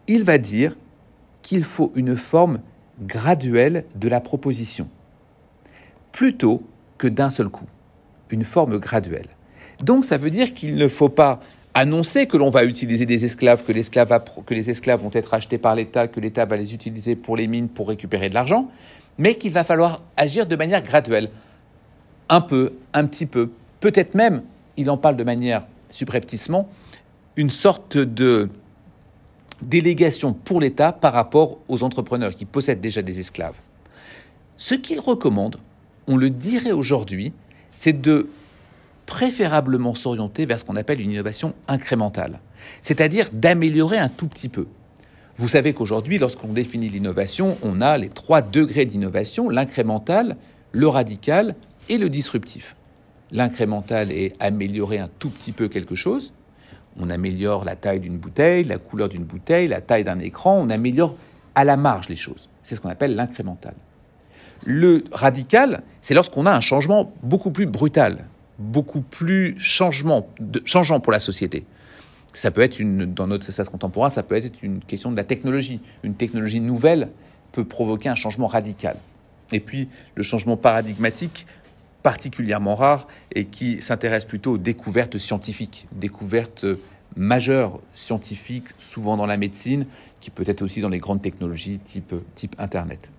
Il 0.08 0.24
va 0.24 0.38
dire 0.38 0.76
qu'il 1.42 1.64
faut 1.64 1.92
une 1.96 2.18
forme 2.18 2.60
graduelle 3.02 3.86
de 3.96 4.10
la 4.10 4.20
proposition, 4.20 4.90
plutôt 6.12 6.64
que 6.98 7.08
d'un 7.08 7.30
seul 7.30 7.50
coup, 7.50 7.68
une 8.30 8.44
forme 8.44 8.78
graduelle. 8.80 9.30
Donc 9.82 10.06
ça 10.06 10.18
veut 10.18 10.30
dire 10.30 10.54
qu'il 10.54 10.76
ne 10.76 10.88
faut 10.88 11.10
pas 11.10 11.40
annoncer 11.74 12.28
que 12.28 12.38
l'on 12.38 12.50
va 12.50 12.66
utiliser 12.66 13.06
des 13.06 13.26
esclaves, 13.26 13.64
que, 13.64 13.72
les 13.72 14.70
esclaves 14.70 15.02
vont 15.02 15.12
être 15.14 15.34
achetés 15.34 15.58
par 15.58 15.76
l'État, 15.76 16.08
que 16.08 16.20
l'État 16.20 16.46
va 16.46 16.58
les 16.58 16.74
utiliser 16.74 17.16
pour 17.16 17.38
les 17.38 17.48
mines 17.48 17.70
pour 17.70 17.88
récupérer 17.88 18.30
de 18.30 18.34
l'argent, 18.34 18.70
mais 19.18 19.36
qu'il 19.36 19.54
va 19.54 19.64
falloir 19.64 20.02
agir 20.18 20.46
de 20.46 20.56
manière 20.56 20.84
graduelle. 20.84 21.30
Un 22.28 22.42
peu, 22.42 22.74
un 22.94 23.06
petit 23.06 23.26
peu, 23.26 23.50
peut-être 23.80 24.14
même, 24.14 24.44
il 24.78 24.90
en 24.90 24.98
parle 24.98 25.16
de 25.16 25.24
manière 25.24 25.66
subrepticement, 25.90 26.70
une 27.36 27.50
sorte 27.50 27.98
de 27.98 28.50
délégation 29.62 30.34
pour 30.34 30.60
l'État 30.60 30.92
par 30.92 31.14
rapport 31.14 31.58
aux 31.68 31.84
entrepreneurs 31.84 32.34
qui 32.34 32.46
possèdent 32.46 32.82
déjà 32.82 33.02
des 33.02 33.20
esclaves. 33.20 33.56
Ce 34.58 34.76
qu'il 34.76 35.00
recommande, 35.00 35.58
on 36.08 36.18
le 36.18 36.30
dirait 36.30 36.72
aujourd'hui, 36.72 37.34
c'est 37.72 38.02
de 38.02 38.30
préférablement 39.10 39.96
s'orienter 39.96 40.46
vers 40.46 40.60
ce 40.60 40.66
qu'on 40.66 40.76
appelle 40.76 41.02
une 41.02 41.10
innovation 41.10 41.56
incrémentale, 41.68 42.40
c'est-à-dire 42.82 43.32
d'améliorer 43.34 43.98
un 43.98 44.08
tout 44.08 44.28
petit 44.28 44.50
peu. 44.50 44.68
Vous 45.36 45.48
savez 45.48 45.74
qu'aujourd'hui, 45.74 46.20
lorsqu'on 46.20 46.54
définit 46.54 46.90
l'innovation, 46.90 47.58
on 47.64 47.82
a 47.82 47.98
les 47.98 48.10
trois 48.10 48.44
degrés 48.44 48.86
d'innovation, 48.86 49.50
l'incrémental, 49.50 50.38
le 50.74 50.88
radical 50.88 51.56
et 51.90 51.98
le 51.98 52.08
disruptif. 52.08 52.76
L'incrémental 53.32 54.12
est 54.12 54.36
améliorer 54.40 55.00
un 55.00 55.10
tout 55.18 55.32
petit 55.32 55.54
peu 55.54 55.70
quelque 55.70 55.96
chose. 55.96 56.34
On 57.00 57.10
améliore 57.10 57.66
la 57.66 57.76
taille 57.76 58.02
d'une 58.02 58.20
bouteille, 58.20 58.64
la 58.64 58.78
couleur 58.78 59.10
d'une 59.10 59.24
bouteille, 59.24 59.68
la 59.68 59.82
taille 59.82 60.04
d'un 60.04 60.20
écran, 60.20 60.60
on 60.62 60.70
améliore 60.70 61.16
à 61.56 61.64
la 61.66 61.78
marge 61.78 62.10
les 62.10 62.16
choses. 62.16 62.48
C'est 62.62 62.76
ce 62.76 62.80
qu'on 62.80 62.90
appelle 62.90 63.16
l'incrémental. 63.16 63.74
Le 64.66 65.04
radical, 65.12 65.82
c'est 66.02 66.14
lorsqu'on 66.14 66.46
a 66.46 66.54
un 66.54 66.62
changement 66.62 67.12
beaucoup 67.24 67.50
plus 67.50 67.66
brutal, 67.66 68.28
beaucoup 68.60 69.02
plus 69.02 69.56
changement, 69.58 70.30
de, 70.40 70.62
changeant 70.66 71.00
pour 71.00 71.12
la 71.12 71.20
société. 71.20 71.66
Ça 72.34 72.52
peut 72.52 72.62
être 72.62 72.80
une, 72.80 73.06
dans 73.06 73.26
notre 73.26 73.50
espace 73.50 73.70
contemporain, 73.70 74.10
ça 74.10 74.22
peut 74.22 74.36
être 74.36 74.62
une 74.62 74.82
question 74.82 75.12
de 75.12 75.18
la 75.18 75.24
technologie. 75.24 75.80
Une 76.04 76.14
technologie 76.14 76.60
nouvelle 76.60 77.10
peut 77.52 77.66
provoquer 77.66 78.10
un 78.10 78.16
changement 78.16 78.48
radical. 78.48 78.98
Et 79.52 79.60
puis 79.60 79.90
le 80.16 80.22
changement 80.22 80.58
paradigmatique, 80.58 81.48
particulièrement 82.04 82.76
rare 82.76 83.08
et 83.34 83.46
qui 83.46 83.82
s'intéresse 83.82 84.26
plutôt 84.26 84.54
aux 84.54 84.58
découvertes 84.58 85.18
scientifiques, 85.18 85.88
découvertes 85.92 86.66
majeures 87.16 87.80
scientifiques, 87.96 88.68
souvent 88.78 89.18
dans 89.18 89.26
la 89.26 89.38
médecine, 89.38 89.86
qui 90.22 90.30
peut 90.30 90.44
être 90.46 90.62
aussi 90.62 90.82
dans 90.82 90.90
les 90.90 91.00
grandes 91.00 91.22
technologies 91.22 91.80
type, 91.80 92.14
type 92.36 92.56
Internet. 92.60 93.10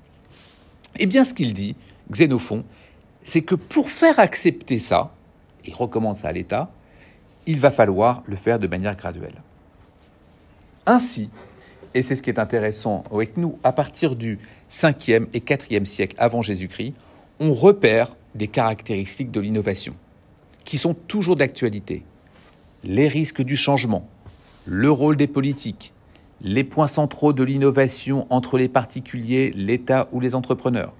Eh 0.98 1.06
bien, 1.06 1.24
ce 1.24 1.34
qu'il 1.34 1.52
dit, 1.52 1.74
Xénophon, 2.10 2.64
c'est 3.22 3.42
que 3.42 3.54
pour 3.54 3.90
faire 3.90 4.18
accepter 4.18 4.78
ça, 4.78 5.12
et 5.64 5.72
recommande 5.72 6.16
ça 6.16 6.28
à 6.28 6.32
l'État, 6.32 6.70
il 7.46 7.58
va 7.58 7.70
falloir 7.70 8.22
le 8.26 8.36
faire 8.36 8.58
de 8.58 8.66
manière 8.66 8.96
graduelle. 8.96 9.42
Ainsi, 10.86 11.30
et 11.94 12.02
c'est 12.02 12.16
ce 12.16 12.22
qui 12.22 12.30
est 12.30 12.38
intéressant 12.38 13.02
avec 13.12 13.36
nous, 13.36 13.58
à 13.64 13.72
partir 13.72 14.16
du 14.16 14.38
5e 14.70 15.26
et 15.32 15.40
4e 15.40 15.84
siècle 15.84 16.16
avant 16.18 16.42
Jésus-Christ, 16.42 16.94
on 17.40 17.52
repère 17.52 18.14
des 18.34 18.48
caractéristiques 18.48 19.30
de 19.30 19.40
l'innovation 19.40 19.94
qui 20.64 20.78
sont 20.78 20.94
toujours 20.94 21.36
d'actualité. 21.36 22.04
Les 22.84 23.08
risques 23.08 23.42
du 23.42 23.56
changement, 23.56 24.06
le 24.66 24.90
rôle 24.90 25.16
des 25.16 25.26
politiques, 25.26 25.92
les 26.42 26.64
points 26.64 26.86
centraux 26.86 27.32
de 27.32 27.42
l'innovation 27.42 28.26
entre 28.30 28.56
les 28.56 28.68
particuliers, 28.68 29.52
l'État 29.54 30.08
ou 30.12 30.20
les 30.20 30.34
entrepreneurs. 30.34 30.92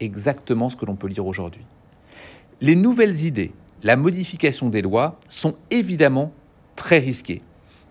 Exactement 0.00 0.68
ce 0.68 0.76
que 0.76 0.84
l'on 0.84 0.96
peut 0.96 1.06
lire 1.06 1.26
aujourd'hui. 1.26 1.62
Les 2.60 2.76
nouvelles 2.76 3.24
idées, 3.24 3.52
la 3.84 3.96
modification 3.96 4.70
des 4.70 4.82
lois 4.82 5.20
sont 5.28 5.56
évidemment 5.70 6.32
très 6.74 6.98
risquées. 6.98 7.42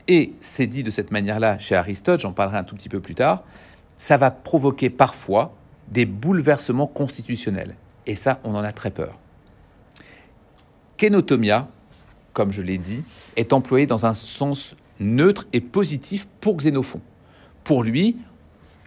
Et 0.07 0.33
c'est 0.41 0.67
dit 0.67 0.83
de 0.83 0.89
cette 0.89 1.11
manière-là 1.11 1.59
chez 1.59 1.75
Aristote, 1.75 2.19
j'en 2.19 2.33
parlerai 2.33 2.57
un 2.57 2.63
tout 2.63 2.75
petit 2.75 2.89
peu 2.89 2.99
plus 2.99 3.15
tard, 3.15 3.43
ça 3.97 4.17
va 4.17 4.31
provoquer 4.31 4.89
parfois 4.89 5.55
des 5.87 6.05
bouleversements 6.05 6.87
constitutionnels. 6.87 7.75
Et 8.07 8.15
ça, 8.15 8.41
on 8.43 8.55
en 8.55 8.63
a 8.63 8.73
très 8.73 8.89
peur. 8.89 9.17
Kénotomia, 10.97 11.69
comme 12.33 12.51
je 12.51 12.63
l'ai 12.63 12.79
dit, 12.79 13.03
est 13.37 13.53
employé 13.53 13.85
dans 13.85 14.05
un 14.05 14.15
sens 14.15 14.75
neutre 14.99 15.45
et 15.53 15.61
positif 15.61 16.27
pour 16.41 16.57
Xénophon. 16.57 17.01
Pour 17.63 17.83
lui, 17.83 18.17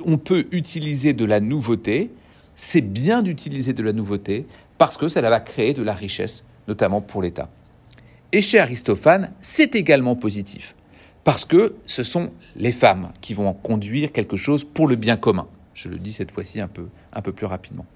on 0.05 0.19
peut 0.19 0.47
utiliser 0.51 1.15
de 1.15 1.25
la 1.25 1.41
nouveauté, 1.41 2.11
c'est 2.55 2.83
bien 2.83 3.23
d'utiliser 3.23 3.73
de 3.73 3.83
la 3.83 3.93
nouveauté 3.93 4.47
parce 4.77 4.97
que 4.97 5.09
ça 5.09 5.21
va 5.21 5.41
créer 5.41 5.73
de 5.73 5.83
la 5.83 5.95
richesse 5.95 6.45
notamment 6.69 7.01
pour 7.01 7.23
l'État. 7.23 7.49
Et 8.33 8.41
chez 8.41 8.59
Aristophane, 8.59 9.33
c'est 9.41 9.75
également 9.75 10.17
positif, 10.17 10.75
parce 11.25 11.45
que 11.45 11.75
ce 11.87 12.03
sont 12.03 12.33
les 12.57 12.73
femmes 12.73 13.13
qui 13.21 13.35
vont 13.35 13.53
conduire 13.53 14.13
quelque 14.13 14.37
chose 14.37 14.65
pour 14.65 14.89
le 14.89 14.97
bien 14.97 15.17
commun. 15.17 15.47
Je 15.75 15.89
le 15.89 15.99
dis 15.99 16.13
cette 16.13 16.31
fois-ci 16.31 16.61
un 16.61 16.69
peu, 16.69 16.89
un 17.13 17.23
peu 17.23 17.33
plus 17.33 17.47
rapidement. 17.47 17.87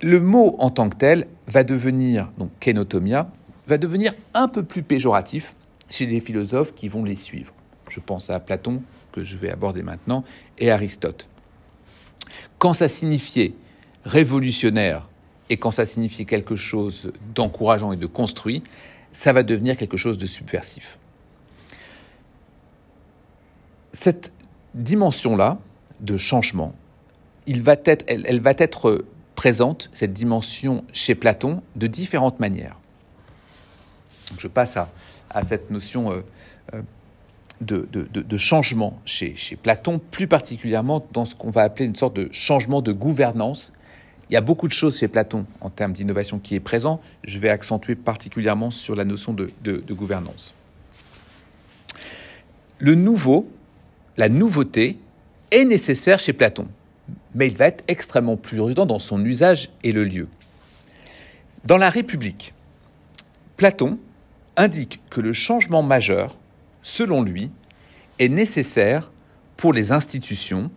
Le 0.00 0.20
mot 0.20 0.56
en 0.58 0.70
tant 0.70 0.88
que 0.88 0.96
tel 0.96 1.26
va 1.46 1.64
devenir, 1.64 2.30
donc 2.38 2.50
kénotomia, 2.60 3.30
va 3.66 3.78
devenir 3.78 4.14
un 4.34 4.48
peu 4.48 4.62
plus 4.62 4.82
péjoratif 4.82 5.54
chez 5.90 6.06
les 6.06 6.20
philosophes 6.20 6.74
qui 6.74 6.88
vont 6.88 7.04
les 7.04 7.14
suivre. 7.14 7.52
Je 7.88 8.00
pense 8.00 8.30
à 8.30 8.40
Platon, 8.40 8.82
que 9.12 9.24
je 9.24 9.36
vais 9.36 9.50
aborder 9.50 9.82
maintenant, 9.82 10.24
et 10.58 10.70
Aristote. 10.70 11.28
Quand 12.58 12.74
ça 12.74 12.88
signifiait 12.88 13.54
révolutionnaire 14.04 15.08
et 15.48 15.56
quand 15.56 15.70
ça 15.70 15.86
signifie 15.86 16.26
quelque 16.26 16.56
chose 16.56 17.12
d'encourageant 17.34 17.92
et 17.92 17.96
de 17.96 18.06
construit, 18.06 18.62
ça 19.12 19.32
va 19.32 19.42
devenir 19.42 19.76
quelque 19.76 19.96
chose 19.96 20.18
de 20.18 20.26
subversif. 20.26 20.98
Cette 23.92 24.32
dimension-là 24.74 25.58
de 26.00 26.16
changement, 26.16 26.74
il 27.46 27.62
va 27.62 27.76
être, 27.84 28.04
elle, 28.08 28.40
va 28.40 28.52
être 28.58 29.04
présente, 29.34 29.88
cette 29.92 30.12
dimension 30.12 30.84
chez 30.92 31.14
Platon, 31.14 31.62
de 31.76 31.86
différentes 31.86 32.40
manières. 32.40 32.78
Je 34.36 34.48
passe 34.48 34.76
à, 34.76 35.42
cette 35.42 35.70
notion 35.70 36.12
euh, 36.12 36.20
euh, 36.74 36.82
de, 37.60 38.36
changement 38.36 39.00
chez, 39.04 39.34
Platon, 39.62 39.98
plus 39.98 40.26
particulièrement 40.26 41.06
dans 41.12 41.24
ce 41.24 41.34
qu'on 41.34 41.50
va 41.50 41.62
appeler 41.62 41.86
une 41.86 41.96
sorte 41.96 42.16
de 42.16 42.28
changement 42.32 42.82
de 42.82 42.92
gouvernance. 42.92 43.72
Il 44.28 44.34
y 44.34 44.36
a 44.36 44.40
beaucoup 44.40 44.66
de 44.66 44.72
choses 44.72 44.98
chez 44.98 45.08
Platon 45.08 45.46
en 45.60 45.70
termes 45.70 45.92
d'innovation 45.92 46.38
qui 46.38 46.54
est 46.54 46.60
présent. 46.60 47.00
Je 47.24 47.38
vais 47.38 47.48
accentuer 47.48 47.94
particulièrement 47.94 48.70
sur 48.70 48.96
la 48.96 49.04
notion 49.04 49.32
de, 49.32 49.52
gouvernance. 49.90 50.54
Le 52.78 52.94
nouveau, 52.94 53.48
la 54.16 54.28
nouveauté, 54.28 54.98
est 55.52 55.64
nécessaire 55.64 56.18
chez 56.18 56.32
Platon, 56.32 56.66
mais 57.34 57.46
il 57.46 57.56
va 57.56 57.66
être 57.66 57.84
extrêmement 57.86 58.36
plus 58.36 58.58
prudent 58.58 58.84
dans 58.84 58.98
son 58.98 59.24
usage 59.24 59.70
et 59.84 59.92
le 59.92 60.04
lieu. 60.04 60.28
Dans 61.64 61.76
la 61.76 61.88
République, 61.88 62.52
Platon 63.56 63.98
indique 64.56 65.00
que 65.08 65.20
le 65.20 65.32
changement 65.32 65.82
majeur 65.82 66.36
selon 66.86 67.22
lui, 67.22 67.50
est 68.20 68.28
nécessaire 68.28 69.10
pour 69.56 69.72
les 69.72 69.90
institutions, 69.90 70.70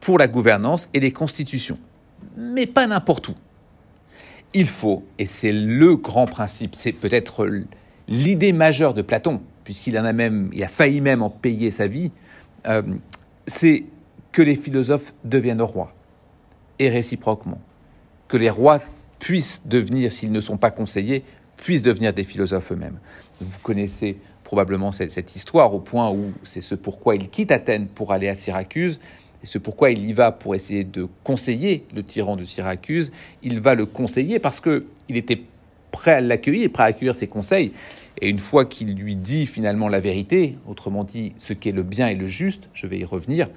pour 0.00 0.18
la 0.18 0.28
gouvernance 0.28 0.90
et 0.92 1.00
les 1.00 1.12
constitutions, 1.12 1.78
mais 2.36 2.66
pas 2.66 2.86
n'importe 2.86 3.28
où. 3.28 3.34
Il 4.54 4.66
faut, 4.66 5.04
et 5.18 5.26
c'est 5.26 5.52
le 5.52 5.96
grand 5.96 6.26
principe, 6.26 6.74
c'est 6.74 6.92
peut-être 6.92 7.48
l'idée 8.08 8.52
majeure 8.52 8.94
de 8.94 9.02
Platon, 9.02 9.40
puisqu'il 9.64 9.98
en 9.98 10.04
a 10.04 10.12
même, 10.12 10.50
il 10.52 10.62
a 10.64 10.68
failli 10.68 11.00
même 11.00 11.22
en 11.22 11.30
payer 11.30 11.70
sa 11.70 11.86
vie, 11.86 12.12
euh, 12.66 12.82
c'est 13.46 13.84
que 14.32 14.42
les 14.42 14.56
philosophes 14.56 15.12
deviennent 15.24 15.62
rois, 15.62 15.92
et 16.78 16.88
réciproquement, 16.88 17.60
que 18.28 18.36
les 18.36 18.50
rois 18.50 18.80
puissent 19.18 19.62
devenir, 19.66 20.12
s'ils 20.12 20.32
ne 20.32 20.40
sont 20.40 20.56
pas 20.56 20.70
conseillés, 20.70 21.24
puissent 21.56 21.82
devenir 21.82 22.12
des 22.12 22.24
philosophes 22.24 22.72
eux-mêmes. 22.72 22.98
Vous 23.40 23.58
connaissez 23.62 24.18
probablement 24.44 24.92
cette, 24.92 25.34
histoire 25.34 25.74
au 25.74 25.80
point 25.80 26.10
où 26.10 26.32
c'est 26.44 26.60
ce 26.60 26.76
pourquoi 26.76 27.16
il 27.16 27.28
quitte 27.28 27.50
Athènes 27.50 27.88
pour 27.88 28.12
aller 28.12 28.28
à 28.28 28.34
Syracuse 28.34 29.00
et 29.46 29.48
ce 29.48 29.58
pourquoi 29.58 29.92
il 29.92 30.04
y 30.04 30.12
va 30.12 30.32
pour 30.32 30.56
essayer 30.56 30.82
de 30.82 31.06
conseiller 31.22 31.86
le 31.94 32.02
tyran 32.02 32.34
de 32.34 32.42
Syracuse. 32.42 33.12
Il 33.44 33.60
va 33.60 33.76
le 33.76 33.86
conseiller 33.86 34.40
parce 34.40 34.60
que 34.60 34.86
il 35.08 35.16
était 35.16 35.40
prêt 35.92 36.14
à 36.14 36.20
l'accueillir, 36.20 36.68
prêt 36.72 36.82
à 36.82 36.86
accueillir 36.86 37.14
ses 37.14 37.28
conseils. 37.28 37.70
Et 38.20 38.28
une 38.28 38.40
fois 38.40 38.64
qu'il 38.64 38.96
lui 38.96 39.14
dit 39.14 39.46
finalement 39.46 39.88
la 39.88 40.00
vérité, 40.00 40.56
autrement 40.66 41.04
dit 41.04 41.32
ce 41.38 41.52
qui 41.52 41.68
est 41.68 41.72
le 41.72 41.84
bien 41.84 42.08
et 42.08 42.16
le 42.16 42.26
juste, 42.26 42.68
je 42.74 42.88
vais 42.88 42.98
y 42.98 43.04
revenir, 43.04 43.48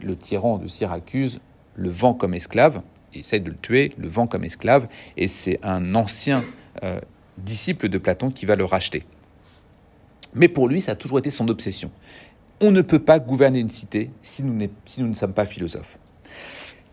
le 0.00 0.14
tyran 0.14 0.58
de 0.58 0.68
Syracuse 0.68 1.40
le 1.74 1.90
vend 1.90 2.14
comme 2.14 2.34
esclave, 2.34 2.82
essaie 3.12 3.40
de 3.40 3.50
le 3.50 3.56
tuer, 3.56 3.92
le 3.98 4.06
vend 4.06 4.28
comme 4.28 4.44
esclave, 4.44 4.86
et 5.16 5.26
c'est 5.26 5.58
un 5.64 5.96
ancien 5.96 6.44
euh, 6.84 7.00
disciple 7.38 7.88
de 7.88 7.98
Platon 7.98 8.30
qui 8.30 8.46
va 8.46 8.54
le 8.54 8.64
racheter. 8.64 9.02
Mais 10.34 10.48
pour 10.48 10.68
lui, 10.68 10.80
ça 10.80 10.92
a 10.92 10.94
toujours 10.94 11.18
été 11.18 11.30
son 11.30 11.48
obsession. 11.48 11.90
On 12.64 12.70
ne 12.70 12.80
peut 12.80 13.00
pas 13.00 13.18
gouverner 13.18 13.58
une 13.58 13.68
cité 13.68 14.10
si 14.22 14.44
nous, 14.44 14.56
ne 15.08 15.14
sommes 15.14 15.32
pas 15.32 15.46
philosophes. 15.46 15.98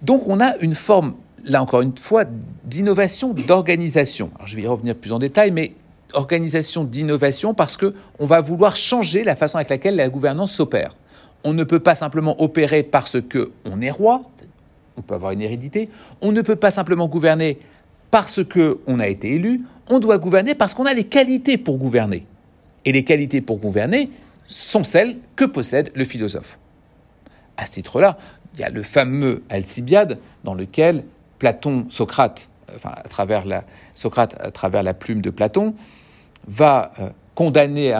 Donc 0.01 0.27
on 0.27 0.39
a 0.39 0.57
une 0.57 0.73
forme, 0.73 1.13
là 1.45 1.61
encore 1.61 1.81
une 1.81 1.95
fois, 1.95 2.25
d'innovation, 2.65 3.33
d'organisation. 3.33 4.31
je 4.45 4.55
vais 4.55 4.63
y 4.63 4.67
revenir 4.67 4.95
plus 4.95 5.11
en 5.11 5.19
détail, 5.19 5.51
mais 5.51 5.73
organisation 6.13 6.83
d'innovation 6.83 7.53
parce 7.53 7.77
que 7.77 7.93
on 8.17 8.25
va 8.25 8.41
vouloir 8.41 8.75
changer 8.75 9.23
la 9.23 9.35
façon 9.35 9.57
avec 9.57 9.69
laquelle 9.69 9.95
la 9.95 10.09
gouvernance 10.09 10.53
s'opère. 10.53 10.97
On 11.43 11.53
ne 11.53 11.63
peut 11.63 11.79
pas 11.79 11.93
simplement 11.93 12.41
opérer 12.41 12.81
parce 12.81 13.21
que 13.21 13.51
on 13.63 13.79
est 13.79 13.91
roi, 13.91 14.23
on 14.97 15.03
peut 15.03 15.13
avoir 15.13 15.33
une 15.33 15.41
hérédité. 15.41 15.87
On 16.21 16.31
ne 16.31 16.41
peut 16.41 16.55
pas 16.55 16.71
simplement 16.71 17.07
gouverner 17.07 17.59
parce 18.09 18.43
que 18.43 18.79
on 18.87 18.99
a 18.99 19.07
été 19.07 19.33
élu. 19.33 19.61
On 19.87 19.99
doit 19.99 20.17
gouverner 20.17 20.55
parce 20.55 20.73
qu'on 20.73 20.85
a 20.85 20.95
les 20.95 21.03
qualités 21.03 21.59
pour 21.59 21.77
gouverner. 21.77 22.25
Et 22.85 22.91
les 22.91 23.03
qualités 23.03 23.41
pour 23.41 23.59
gouverner 23.59 24.09
sont 24.49 24.83
celles 24.83 25.17
que 25.35 25.45
possède 25.45 25.91
le 25.95 26.03
philosophe. 26.03 26.57
À 27.55 27.65
ce 27.65 27.71
titre-là, 27.71 28.17
il 28.55 28.59
y 28.59 28.63
a 28.63 28.69
le 28.69 28.83
fameux 28.83 29.43
Alcibiade 29.49 30.17
dans 30.43 30.55
lequel 30.55 31.05
Platon, 31.37 31.85
Socrate, 31.89 32.49
enfin 32.75 32.91
à 32.95 33.07
travers 33.07 33.45
la, 33.45 33.63
Socrate 33.95 34.35
plume 34.99 35.21
de 35.21 35.29
Platon, 35.29 35.75
va 36.47 36.91
euh, 36.99 37.09
condamner, 37.35 37.93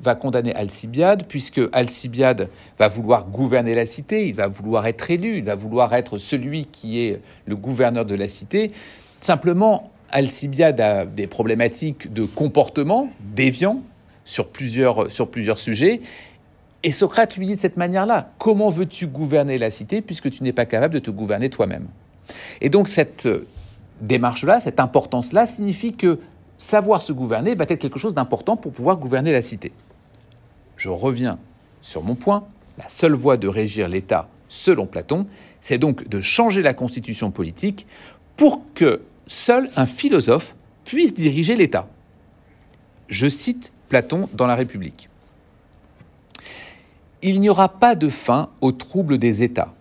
va 0.00 0.14
condamner 0.14 0.54
Alcibiade, 0.54 1.26
puisque 1.28 1.60
Alcibiade 1.72 2.48
va 2.78 2.88
vouloir 2.88 3.26
gouverner 3.26 3.74
la 3.74 3.86
cité, 3.86 4.26
il 4.26 4.34
va 4.34 4.48
vouloir 4.48 4.86
être 4.86 5.10
élu, 5.10 5.36
il 5.36 5.44
va 5.44 5.54
vouloir 5.54 5.92
être 5.94 6.18
celui 6.18 6.64
qui 6.64 7.00
est 7.00 7.20
le 7.46 7.56
gouverneur 7.56 8.04
de 8.04 8.14
la 8.14 8.28
cité. 8.28 8.70
Simplement, 9.20 9.92
Alcibiade 10.10 10.80
a 10.80 11.04
des 11.04 11.26
problématiques 11.26 12.12
de 12.12 12.24
comportement 12.24 13.10
déviant, 13.20 13.82
sur 14.24 14.48
plusieurs, 14.48 15.10
sur 15.10 15.30
plusieurs 15.30 15.58
sujets. 15.58 16.00
Et 16.82 16.92
Socrate 16.92 17.36
lui 17.36 17.46
dit 17.46 17.56
de 17.56 17.60
cette 17.60 17.76
manière-là, 17.76 18.32
comment 18.38 18.70
veux-tu 18.70 19.06
gouverner 19.06 19.58
la 19.58 19.70
cité 19.70 20.00
puisque 20.00 20.30
tu 20.30 20.42
n'es 20.42 20.52
pas 20.52 20.66
capable 20.66 20.94
de 20.94 20.98
te 20.98 21.10
gouverner 21.10 21.50
toi-même? 21.50 21.86
Et 22.60 22.68
donc 22.68 22.88
cette 22.88 23.28
démarche-là, 24.00 24.60
cette 24.60 24.80
importance-là, 24.80 25.46
signifie 25.46 25.92
que 25.92 26.18
savoir 26.58 27.02
se 27.02 27.12
gouverner 27.12 27.54
va 27.54 27.64
être 27.68 27.80
quelque 27.80 27.98
chose 27.98 28.14
d'important 28.14 28.56
pour 28.56 28.72
pouvoir 28.72 28.96
gouverner 28.96 29.32
la 29.32 29.42
cité. 29.42 29.72
Je 30.76 30.88
reviens 30.88 31.38
sur 31.82 32.02
mon 32.02 32.14
point, 32.14 32.44
la 32.78 32.88
seule 32.88 33.14
voie 33.14 33.36
de 33.36 33.48
régir 33.48 33.88
l'État, 33.88 34.28
selon 34.48 34.86
Platon, 34.86 35.26
c'est 35.60 35.78
donc 35.78 36.08
de 36.08 36.20
changer 36.20 36.62
la 36.62 36.74
constitution 36.74 37.30
politique 37.30 37.86
pour 38.36 38.62
que 38.74 39.02
seul 39.26 39.70
un 39.76 39.86
philosophe 39.86 40.54
puisse 40.84 41.14
diriger 41.14 41.56
l'État. 41.56 41.88
Je 43.08 43.28
cite 43.28 43.72
Platon 43.90 44.28
dans 44.32 44.46
la 44.46 44.54
République. 44.54 45.10
Il 47.22 47.40
n'y 47.40 47.50
aura 47.50 47.68
pas 47.68 47.96
de 47.96 48.08
fin 48.08 48.48
aux 48.62 48.72
troubles 48.72 49.18
des 49.18 49.42
États, 49.42 49.74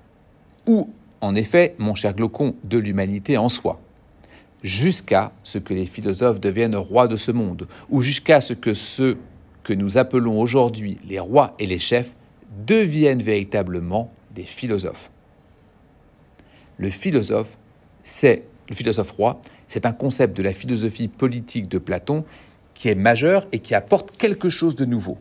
ou, 0.65 0.89
en 1.21 1.35
effet, 1.35 1.75
mon 1.77 1.95
cher 1.95 2.13
Glaucon, 2.13 2.55
de 2.65 2.79
l'humanité 2.79 3.37
en 3.37 3.47
soi, 3.47 3.79
jusqu'à 4.63 5.31
ce 5.43 5.59
que 5.59 5.73
les 5.73 5.85
philosophes 5.85 6.41
deviennent 6.41 6.75
rois 6.75 7.07
de 7.07 7.15
ce 7.15 7.31
monde, 7.31 7.67
ou 7.89 8.01
jusqu'à 8.01 8.41
ce 8.41 8.53
que 8.53 8.73
ceux 8.73 9.17
que 9.63 9.73
nous 9.73 9.97
appelons 9.97 10.41
aujourd'hui 10.41 10.97
les 11.07 11.19
rois 11.19 11.51
et 11.59 11.67
les 11.67 11.79
chefs 11.79 12.15
deviennent 12.65 13.21
véritablement 13.21 14.11
des 14.33 14.45
philosophes. 14.45 15.11
Le 16.77 16.89
philosophe, 16.89 17.57
c'est 18.01 18.43
le 18.69 18.75
philosophe 18.75 19.11
roi, 19.11 19.39
c'est 19.67 19.85
un 19.85 19.91
concept 19.91 20.35
de 20.35 20.43
la 20.43 20.53
philosophie 20.53 21.07
politique 21.07 21.67
de 21.67 21.77
Platon 21.77 22.25
qui 22.79 22.87
est 22.87 22.95
majeur 22.95 23.45
et 23.51 23.59
qui 23.59 23.75
apporte 23.75 24.15
quelque 24.15 24.47
chose 24.47 24.73
de 24.73 24.85
nouveau. 24.85 25.17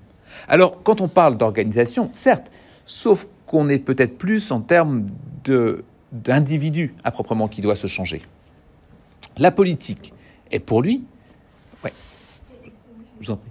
Alors, 0.47 0.81
quand 0.85 1.01
on 1.01 1.09
parle 1.09 1.37
d'organisation, 1.37 2.09
certes, 2.13 2.53
sauf 2.87 3.27
qu'on 3.47 3.69
est 3.69 3.81
peut-être 3.81 4.17
plus 4.17 4.53
en 4.53 4.61
termes 4.61 5.07
d'individu 6.13 6.95
à 7.03 7.11
proprement 7.11 7.49
qui 7.49 7.61
doit 7.61 7.75
se 7.75 7.89
changer. 7.89 8.23
La 9.39 9.51
politique 9.51 10.15
est 10.53 10.61
pour 10.61 10.83
lui. 10.83 11.05
Ouais. 11.83 11.93
Je 13.21 13.27
vous 13.27 13.33
en 13.33 13.37
prie. 13.37 13.51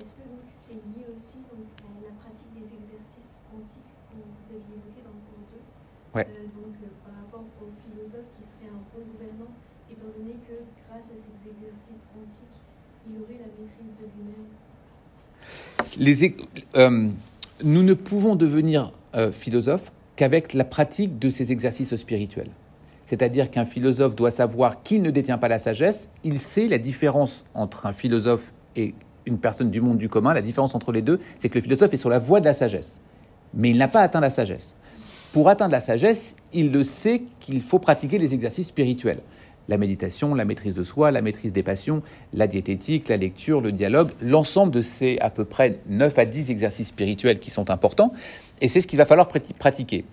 Est-ce 0.00 0.04
que 0.04 0.24
c'est 0.48 0.72
lié 0.72 1.04
aussi 1.14 1.44
donc, 1.44 1.68
à 1.84 2.00
la 2.00 2.16
pratique 2.16 2.48
des 2.56 2.64
exercices 2.64 3.44
antiques 3.52 3.92
que 4.08 4.16
vous 4.16 4.56
aviez 4.56 4.72
évoqués 4.72 5.04
dans 5.04 5.12
le 5.12 5.20
cours 5.28 5.44
2 5.52 6.16
ouais. 6.16 6.26
euh, 6.32 6.48
Donc, 6.56 6.80
euh, 6.80 6.88
par 7.04 7.12
rapport 7.28 7.44
aux 7.60 7.72
philosophes 7.84 8.32
qui 8.40 8.48
seraient 8.48 8.72
un 8.72 8.80
bon 8.88 9.04
gouvernant, 9.12 9.52
étant 9.94 10.10
donné 10.18 10.34
que 10.48 10.54
grâce 10.88 11.04
à 11.04 11.16
ces 11.16 11.32
exercices 11.48 12.06
antiques, 12.16 12.58
il 13.08 13.22
aurait 13.22 13.38
la 13.38 13.50
maîtrise 13.58 13.92
de 14.00 14.06
lui-même 14.16 14.48
euh, 16.76 17.10
Nous 17.62 17.82
ne 17.82 17.94
pouvons 17.94 18.36
devenir 18.36 18.92
euh, 19.14 19.32
philosophes 19.32 19.92
qu'avec 20.16 20.52
la 20.54 20.64
pratique 20.64 21.18
de 21.18 21.30
ces 21.30 21.52
exercices 21.52 21.94
spirituels. 21.96 22.50
C'est-à-dire 23.06 23.50
qu'un 23.50 23.66
philosophe 23.66 24.16
doit 24.16 24.30
savoir 24.30 24.82
qu'il 24.82 25.02
ne 25.02 25.10
détient 25.10 25.38
pas 25.38 25.48
la 25.48 25.58
sagesse, 25.58 26.10
il 26.24 26.40
sait 26.40 26.68
la 26.68 26.78
différence 26.78 27.44
entre 27.54 27.86
un 27.86 27.92
philosophe 27.92 28.52
et 28.76 28.94
une 29.26 29.38
personne 29.38 29.70
du 29.70 29.80
monde 29.80 29.98
du 29.98 30.08
commun, 30.08 30.34
la 30.34 30.42
différence 30.42 30.74
entre 30.74 30.92
les 30.92 31.02
deux, 31.02 31.20
c'est 31.38 31.48
que 31.48 31.56
le 31.56 31.62
philosophe 31.62 31.92
est 31.92 31.98
sur 31.98 32.10
la 32.10 32.18
voie 32.18 32.40
de 32.40 32.46
la 32.46 32.54
sagesse, 32.54 33.00
mais 33.52 33.70
il 33.70 33.78
n'a 33.78 33.88
pas 33.88 34.00
atteint 34.00 34.20
la 34.20 34.30
sagesse. 34.30 34.74
Pour 35.32 35.48
atteindre 35.48 35.72
la 35.72 35.80
sagesse, 35.80 36.36
il 36.52 36.70
le 36.70 36.84
sait 36.84 37.22
qu'il 37.40 37.60
faut 37.60 37.78
pratiquer 37.78 38.18
les 38.18 38.34
exercices 38.34 38.68
spirituels 38.68 39.20
la 39.68 39.78
méditation, 39.78 40.34
la 40.34 40.44
maîtrise 40.44 40.74
de 40.74 40.82
soi, 40.82 41.10
la 41.10 41.22
maîtrise 41.22 41.52
des 41.52 41.62
passions, 41.62 42.02
la 42.32 42.46
diététique, 42.46 43.08
la 43.08 43.16
lecture, 43.16 43.60
le 43.60 43.72
dialogue, 43.72 44.10
l'ensemble 44.20 44.72
de 44.72 44.82
ces 44.82 45.18
à 45.20 45.30
peu 45.30 45.44
près 45.44 45.80
9 45.88 46.18
à 46.18 46.24
10 46.24 46.50
exercices 46.50 46.88
spirituels 46.88 47.38
qui 47.38 47.50
sont 47.50 47.70
importants, 47.70 48.12
et 48.60 48.68
c'est 48.68 48.80
ce 48.80 48.86
qu'il 48.86 48.98
va 48.98 49.06
falloir 49.06 49.28
pratiquer. 49.28 50.04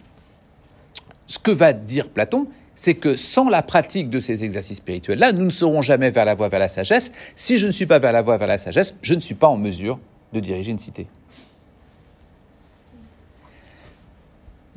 Ce 1.28 1.40
que 1.40 1.52
va 1.52 1.74
dire 1.74 2.10
Platon, 2.10 2.48
c'est 2.76 2.96
que 2.96 3.16
sans 3.16 3.50
la 3.50 3.62
pratique 3.62 4.10
de 4.10 4.20
ces 4.20 4.44
exercices 4.44 4.78
spirituels-là, 4.78 5.34
nous 5.34 5.46
ne 5.46 5.52
serons 5.52 5.82
jamais 5.82 6.10
vers 6.10 6.26
la 6.26 6.34
voie 6.34 6.50
vers 6.50 6.60
la 6.60 6.68
sagesse. 6.68 7.12
Si 7.36 7.58
je 7.58 7.68
ne 7.68 7.72
suis 7.72 7.86
pas 7.86 8.00
vers 8.00 8.12
la 8.12 8.22
voie 8.22 8.38
vers 8.38 8.48
la 8.48 8.58
sagesse, 8.58 8.96
je 9.02 9.14
ne 9.14 9.20
suis 9.20 9.36
pas 9.36 9.48
en 9.48 9.58
mesure 9.58 10.00
de 10.34 10.40
diriger 10.40 10.72
une 10.72 10.80
cité. 10.80 11.08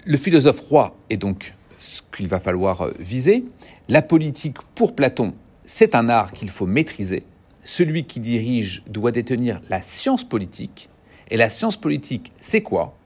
Le 0.05 0.18
philosophe 0.18 0.61
roi 0.61 0.97
est 1.09 1.16
donc 1.16 1.55
ce 1.79 2.03
qu'il 2.14 2.29
va 2.29 2.41
falloir 2.41 2.83
euh, 2.83 2.93
viser. 2.99 3.45
La 3.89 4.03
politique, 4.03 4.59
pour 4.74 4.95
Platon, 4.95 5.35
c'est 5.64 5.95
un 5.95 6.09
art 6.09 6.32
qu'il 6.32 6.51
faut 6.51 6.66
maîtriser. 6.66 7.24
Celui 7.62 8.05
qui 8.05 8.20
dirige 8.20 8.82
doit 8.87 9.12
détenir 9.12 9.61
la 9.68 9.82
science 9.82 10.24
politique. 10.24 10.89
Et 11.30 11.37
la 11.37 11.51
science 11.51 11.76
politique, 11.76 12.32
c'est 12.41 12.62
quoi? 12.62 12.97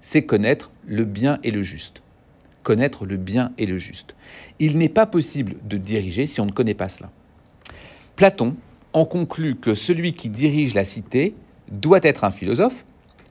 C'est 0.00 0.24
connaître 0.24 0.70
le 0.86 1.04
bien 1.04 1.38
et 1.42 1.50
le 1.50 1.62
juste 1.62 2.02
connaître 2.66 3.06
le 3.06 3.16
bien 3.16 3.52
et 3.58 3.66
le 3.66 3.78
juste. 3.78 4.16
Il 4.58 4.76
n'est 4.76 4.88
pas 4.88 5.06
possible 5.06 5.54
de 5.62 5.76
diriger 5.76 6.26
si 6.26 6.40
on 6.40 6.46
ne 6.46 6.50
connaît 6.50 6.74
pas 6.74 6.88
cela. 6.88 7.12
Platon 8.16 8.56
en 8.92 9.04
conclut 9.04 9.54
que 9.54 9.76
celui 9.76 10.14
qui 10.14 10.30
dirige 10.30 10.74
la 10.74 10.84
cité 10.84 11.36
doit 11.70 12.00
être 12.02 12.24
un 12.24 12.32
philosophe, 12.32 12.84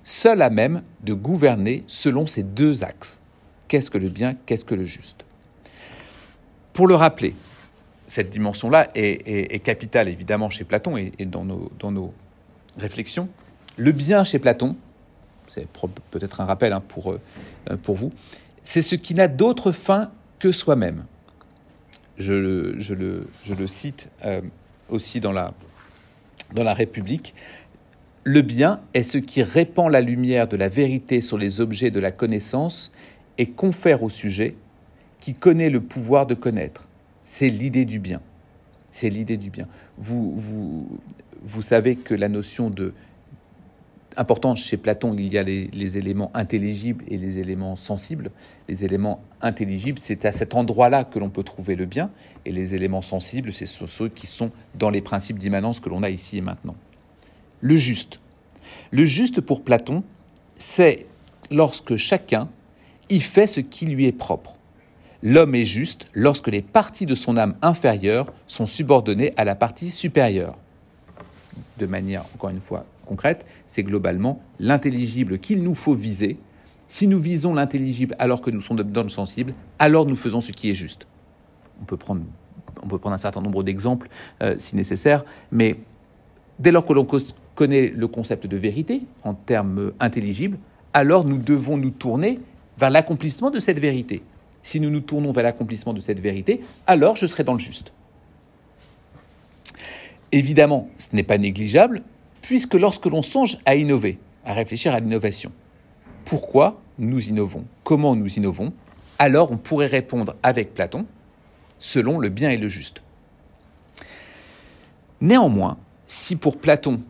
seul 0.06 0.42
à 0.42 0.50
même 0.50 0.84
de 1.04 1.14
gouverner 1.14 1.84
selon 1.88 2.28
ces 2.28 2.44
deux 2.44 2.86
axes. 2.86 3.20
Qu'est-ce 3.68 3.92
que 3.92 3.98
le 3.98 4.08
bien, 4.08 4.38
qu'est-ce 4.46 4.64
que 4.64 4.74
le 4.74 4.86
juste? 4.86 5.25
Pour 6.76 6.88
le 6.88 6.96
rappeler, 6.96 7.34
cette 8.06 8.30
dimension-là 8.30 8.90
est, 8.96 9.64
capitale 9.64 10.10
évidemment 10.10 10.50
chez 10.50 10.66
Platon 10.66 10.98
et, 10.98 11.14
dans, 11.26 11.46
nos, 11.46 12.14
réflexions. 12.78 13.30
Le 13.78 13.94
bien 13.94 14.26
chez 14.26 14.40
Platon, 14.40 14.76
c'est 15.48 15.70
peut-être 16.12 16.42
un 16.42 16.46
rappel 16.46 16.74
hein, 16.74 16.84
pour, 16.86 17.14
euh, 17.14 17.20
pour 17.82 17.96
vous, 17.96 18.12
c'est 18.62 18.82
ce 18.82 18.96
qui 18.96 19.14
n'a 19.14 19.30
d'autre 19.30 19.72
fin 19.72 20.12
que 20.38 20.52
soi-même. 20.52 21.06
Je 22.18 22.34
le, 22.34 23.68
cite 23.68 24.10
euh, 24.26 24.42
aussi 24.90 25.22
dans 25.22 25.32
la 25.32 25.54
République. 26.74 27.36
Le 28.26 28.42
bien 28.42 28.82
est 28.94 29.04
ce 29.04 29.18
qui 29.18 29.44
répand 29.44 29.90
la 29.90 30.02
lumière 30.02 30.50
de 30.50 30.58
la 30.58 30.68
vérité 30.68 31.22
sur 31.22 31.38
les 31.38 31.62
objets 31.62 31.90
de 31.90 32.02
la 32.02 32.12
connaissance 32.12 32.92
et 33.38 33.46
confère 33.46 34.04
au 34.04 34.10
sujet 34.10 34.56
qui 35.26 35.34
connaît 35.34 35.72
le 35.72 35.82
pouvoir 35.82 36.28
de 36.28 36.36
connaître. 36.36 36.88
C'est 37.24 37.50
l'idée 37.50 37.86
du 37.86 37.98
bien. 37.98 38.22
C'est 38.92 39.10
l'idée 39.10 39.38
du 39.38 39.50
bien. 39.50 39.68
Vous, 39.98 40.36
vous, 40.38 40.88
vous 41.42 41.62
savez 41.64 41.96
que 41.96 42.14
la 42.14 42.30
notion 42.30 42.70
de 42.70 42.94
important 44.18 44.54
chez 44.54 44.78
Platon, 44.78 45.16
il 45.18 45.34
y 45.34 45.40
a 45.40 45.42
les, 45.42 45.98
éléments 45.98 46.30
intelligibles 46.36 47.04
et 47.08 47.18
les 47.18 47.40
éléments 47.40 47.76
sensibles. 47.76 48.30
Les 48.70 48.86
éléments 48.86 49.20
intelligibles, 49.42 49.98
c'est 49.98 50.26
à 50.26 50.32
cet 50.32 50.54
endroit-là 50.54 51.04
que 51.04 51.18
l'on 51.18 51.32
peut 51.32 51.42
trouver 51.42 51.76
le 51.76 51.88
bien, 51.88 52.12
et 52.46 52.52
les 52.52 52.76
éléments 52.76 53.02
sensibles, 53.02 53.52
c'est 53.52 53.66
ceux 53.66 54.10
qui 54.10 54.28
sont 54.28 54.52
dans 54.76 54.92
les 54.92 55.02
principes 55.02 55.40
d'immanence 55.40 55.80
que 55.80 55.90
l'on 55.90 56.04
a 56.04 56.12
ici 56.12 56.38
et 56.38 56.42
maintenant. 56.42 56.76
Le 57.62 57.78
juste. 57.78 58.20
Le 58.92 59.06
juste 59.06 59.42
pour 59.42 59.64
Platon, 59.64 60.04
c'est 60.56 61.08
lorsque 61.50 61.96
chacun 61.98 62.48
y 63.10 63.20
fait 63.22 63.48
ce 63.48 63.60
qui 63.60 63.88
lui 63.88 64.06
est 64.06 64.12
propre. 64.12 64.60
L'homme 65.28 65.56
est 65.56 65.66
juste 65.66 66.06
lorsque 66.14 66.50
les 66.50 66.62
parties 66.62 67.08
de 67.08 67.16
son 67.16 67.36
âme 67.36 67.56
inférieure 67.64 68.32
sont 68.46 68.68
subordonnées 68.68 69.34
à 69.38 69.44
la 69.44 69.56
partie 69.56 69.90
supérieure. 69.90 70.56
De 71.80 71.88
manière, 71.88 72.24
encore 72.36 72.52
une 72.52 72.62
fois, 72.62 72.86
concrète, 73.08 73.44
c'est 73.66 73.82
globalement 73.82 74.44
l'intelligible 74.60 75.40
qu'il 75.40 75.64
nous 75.64 75.74
faut 75.74 75.96
viser. 75.96 76.38
Si 76.88 77.08
nous 77.08 77.20
visons 77.20 77.56
l'intelligible 77.56 78.16
alors 78.20 78.40
que 78.40 78.52
nous 78.52 78.62
sommes 78.62 78.84
dans 78.84 79.02
le 79.02 79.10
sensible, 79.10 79.56
alors 79.80 80.06
nous 80.06 80.16
faisons 80.16 80.42
ce 80.42 80.52
qui 80.52 80.70
est 80.70 80.76
juste. 80.76 81.08
On 81.82 81.86
peut 81.86 81.98
prendre, 81.98 82.22
on 82.84 82.88
peut 82.88 83.00
prendre 83.00 83.16
un 83.16 83.18
certain 83.18 83.42
nombre 83.42 83.64
d'exemples 83.64 84.10
euh, 84.44 84.54
si 84.60 84.76
nécessaire, 84.76 85.26
mais 85.52 85.80
dès 86.60 86.72
lors 86.72 86.86
que 86.86 86.94
l'on 86.94 87.08
connaît 87.56 87.88
le 87.88 88.08
concept 88.08 88.46
de 88.46 88.58
vérité 88.58 89.02
en 89.24 89.34
termes 89.34 89.92
intelligibles, 90.00 90.60
alors 90.94 91.26
nous 91.26 91.40
devons 91.40 91.78
nous 91.78 91.90
tourner 91.90 92.40
vers 92.78 92.92
l'accomplissement 92.92 93.50
de 93.50 93.60
cette 93.60 93.80
vérité. 93.80 94.22
Si 94.66 94.80
nous 94.80 94.90
nous 94.90 95.00
tournons 95.00 95.32
vers 95.32 95.44
l'accomplissement 95.44 95.94
de 95.94 96.02
cette 96.02 96.20
vérité, 96.20 96.60
alors 96.88 97.16
je 97.16 97.28
serai 97.28 97.44
dans 97.44 97.54
le 97.54 97.60
juste. 97.60 97.94
Évidemment, 100.32 100.90
ce 100.98 101.10
n'est 101.14 101.24
pas 101.24 101.38
négligeable, 101.38 102.02
puisque 102.42 102.74
lorsque 102.74 103.06
l'on 103.06 103.22
songe 103.22 103.60
à 103.66 103.76
innover, 103.76 104.18
à 104.44 104.54
réfléchir 104.54 104.94
à 104.94 105.00
l'innovation, 105.00 105.52
pourquoi 106.26 106.82
nous 106.98 107.30
innovons 107.30 107.64
Comment 107.84 108.16
nous 108.16 108.38
innovons 108.38 108.74
Alors 109.20 109.52
on 109.52 109.58
pourrait 109.58 109.86
répondre 109.86 110.36
avec 110.42 110.74
Platon, 110.74 111.06
selon 111.78 112.18
le 112.18 112.30
bien 112.30 112.50
et 112.50 112.58
le 112.58 112.68
juste. 112.68 113.04
Néanmoins, 115.22 115.78
si 116.08 116.36
pour 116.36 116.58
Platon, 116.58 117.02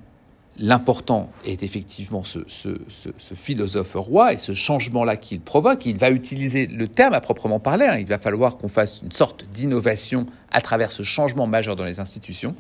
l'important 0.58 1.30
est 1.46 1.64
effectivement 1.64 2.24
ce, 2.24 2.40
philosophe 3.36 3.94
roi 3.96 4.34
et 4.34 4.38
ce 4.38 4.54
changement-là 4.54 5.18
qu'il 5.18 5.42
provoque, 5.42 5.86
il 5.86 5.98
va 5.98 6.12
utiliser 6.12 6.68
le 6.68 6.88
terme 6.88 7.14
à 7.14 7.22
proprement 7.22 7.60
parler, 7.60 7.86
hein. 7.86 7.98
il 7.98 8.08
va 8.08 8.20
falloir 8.20 8.58
qu'on 8.58 8.70
fasse 8.70 9.02
une 9.02 9.12
sorte 9.12 9.46
d'innovation 9.54 10.26
à 10.52 10.62
travers 10.62 10.92
ce 10.92 11.04
changement 11.04 11.48
majeur 11.48 11.76
dans 11.76 11.86
les 11.86 12.00
institutions, 12.00 12.56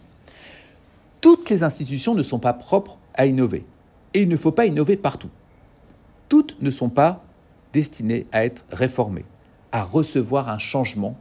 toutes 1.21 1.49
les 1.49 1.63
institutions 1.63 2.13
ne 2.13 2.23
sont 2.23 2.39
pas 2.39 2.53
propres 2.53 2.99
à 3.15 3.25
innover. 3.25 3.65
Et 4.13 4.21
il 4.21 4.29
ne 4.29 4.37
faut 4.37 4.51
pas 4.51 4.65
innover 4.65 4.95
partout. 4.95 5.29
Toutes 6.29 6.61
ne 6.61 6.69
sont 6.69 6.89
pas 6.89 7.23
destinées 7.73 8.27
à 8.31 8.45
être 8.45 8.63
réformées, 8.71 9.25
à 9.71 9.83
recevoir 9.83 10.49
un 10.49 10.57
changement 10.57 11.17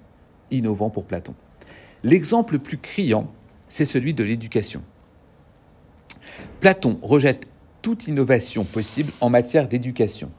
innovant 0.51 0.91
pour 0.91 1.05
Platon. 1.05 1.35
L'exemple 2.03 2.55
le 2.55 2.59
plus 2.59 2.79
criant, 2.79 3.31
c'est 3.67 3.85
celui 3.85 4.15
de 4.15 4.23
l'éducation. 4.23 4.83
Platon 6.65 6.99
rejette 7.03 7.47
toute 7.83 8.09
innovation 8.09 8.65
possible 8.65 9.13
en 9.21 9.29
matière 9.29 9.69
d'éducation. 9.69 10.31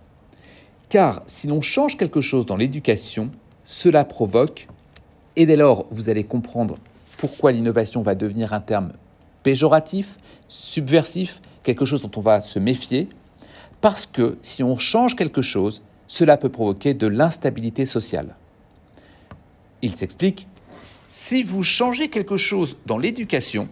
Car 0.89 1.21
si 1.27 1.45
l'on 1.45 1.61
change 1.61 1.97
quelque 1.97 2.19
chose 2.19 2.47
dans 2.47 2.55
l'éducation, 2.55 3.29
cela 3.63 4.03
provoque, 4.05 4.67
et 5.35 5.45
dès 5.45 5.55
lors 5.55 5.85
vous 5.91 6.09
allez 6.09 6.23
comprendre 6.23 6.79
pourquoi 7.17 7.51
l'innovation 7.51 8.01
va 8.01 8.15
devenir 8.15 8.53
un 8.53 8.59
terme 8.59 8.93
péjoratif, 9.43 10.17
subversif, 10.47 11.41
quelque 11.61 11.85
chose 11.85 12.01
dont 12.01 12.09
on 12.15 12.21
va 12.21 12.41
se 12.41 12.57
méfier, 12.57 13.07
parce 13.79 14.07
que 14.07 14.39
si 14.41 14.63
on 14.63 14.79
change 14.79 15.15
quelque 15.15 15.43
chose, 15.43 15.83
cela 16.07 16.37
peut 16.37 16.49
provoquer 16.49 16.95
de 16.95 17.05
l'instabilité 17.05 17.85
sociale. 17.85 18.35
Il 19.83 19.95
s'explique, 19.95 20.47
si 21.05 21.43
vous 21.43 21.61
changez 21.61 22.09
quelque 22.09 22.35
chose 22.35 22.77
dans 22.87 22.97
l'éducation, 22.97 23.69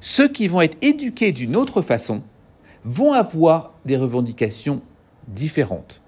ceux 0.00 0.28
qui 0.28 0.48
vont 0.48 0.60
être 0.60 0.78
éduqués 0.82 1.32
d'une 1.32 1.56
autre 1.56 1.82
façon 1.82 2.22
vont 2.84 3.12
avoir 3.12 3.72
des 3.84 3.96
revendications 3.96 4.80
différentes. 5.28 6.00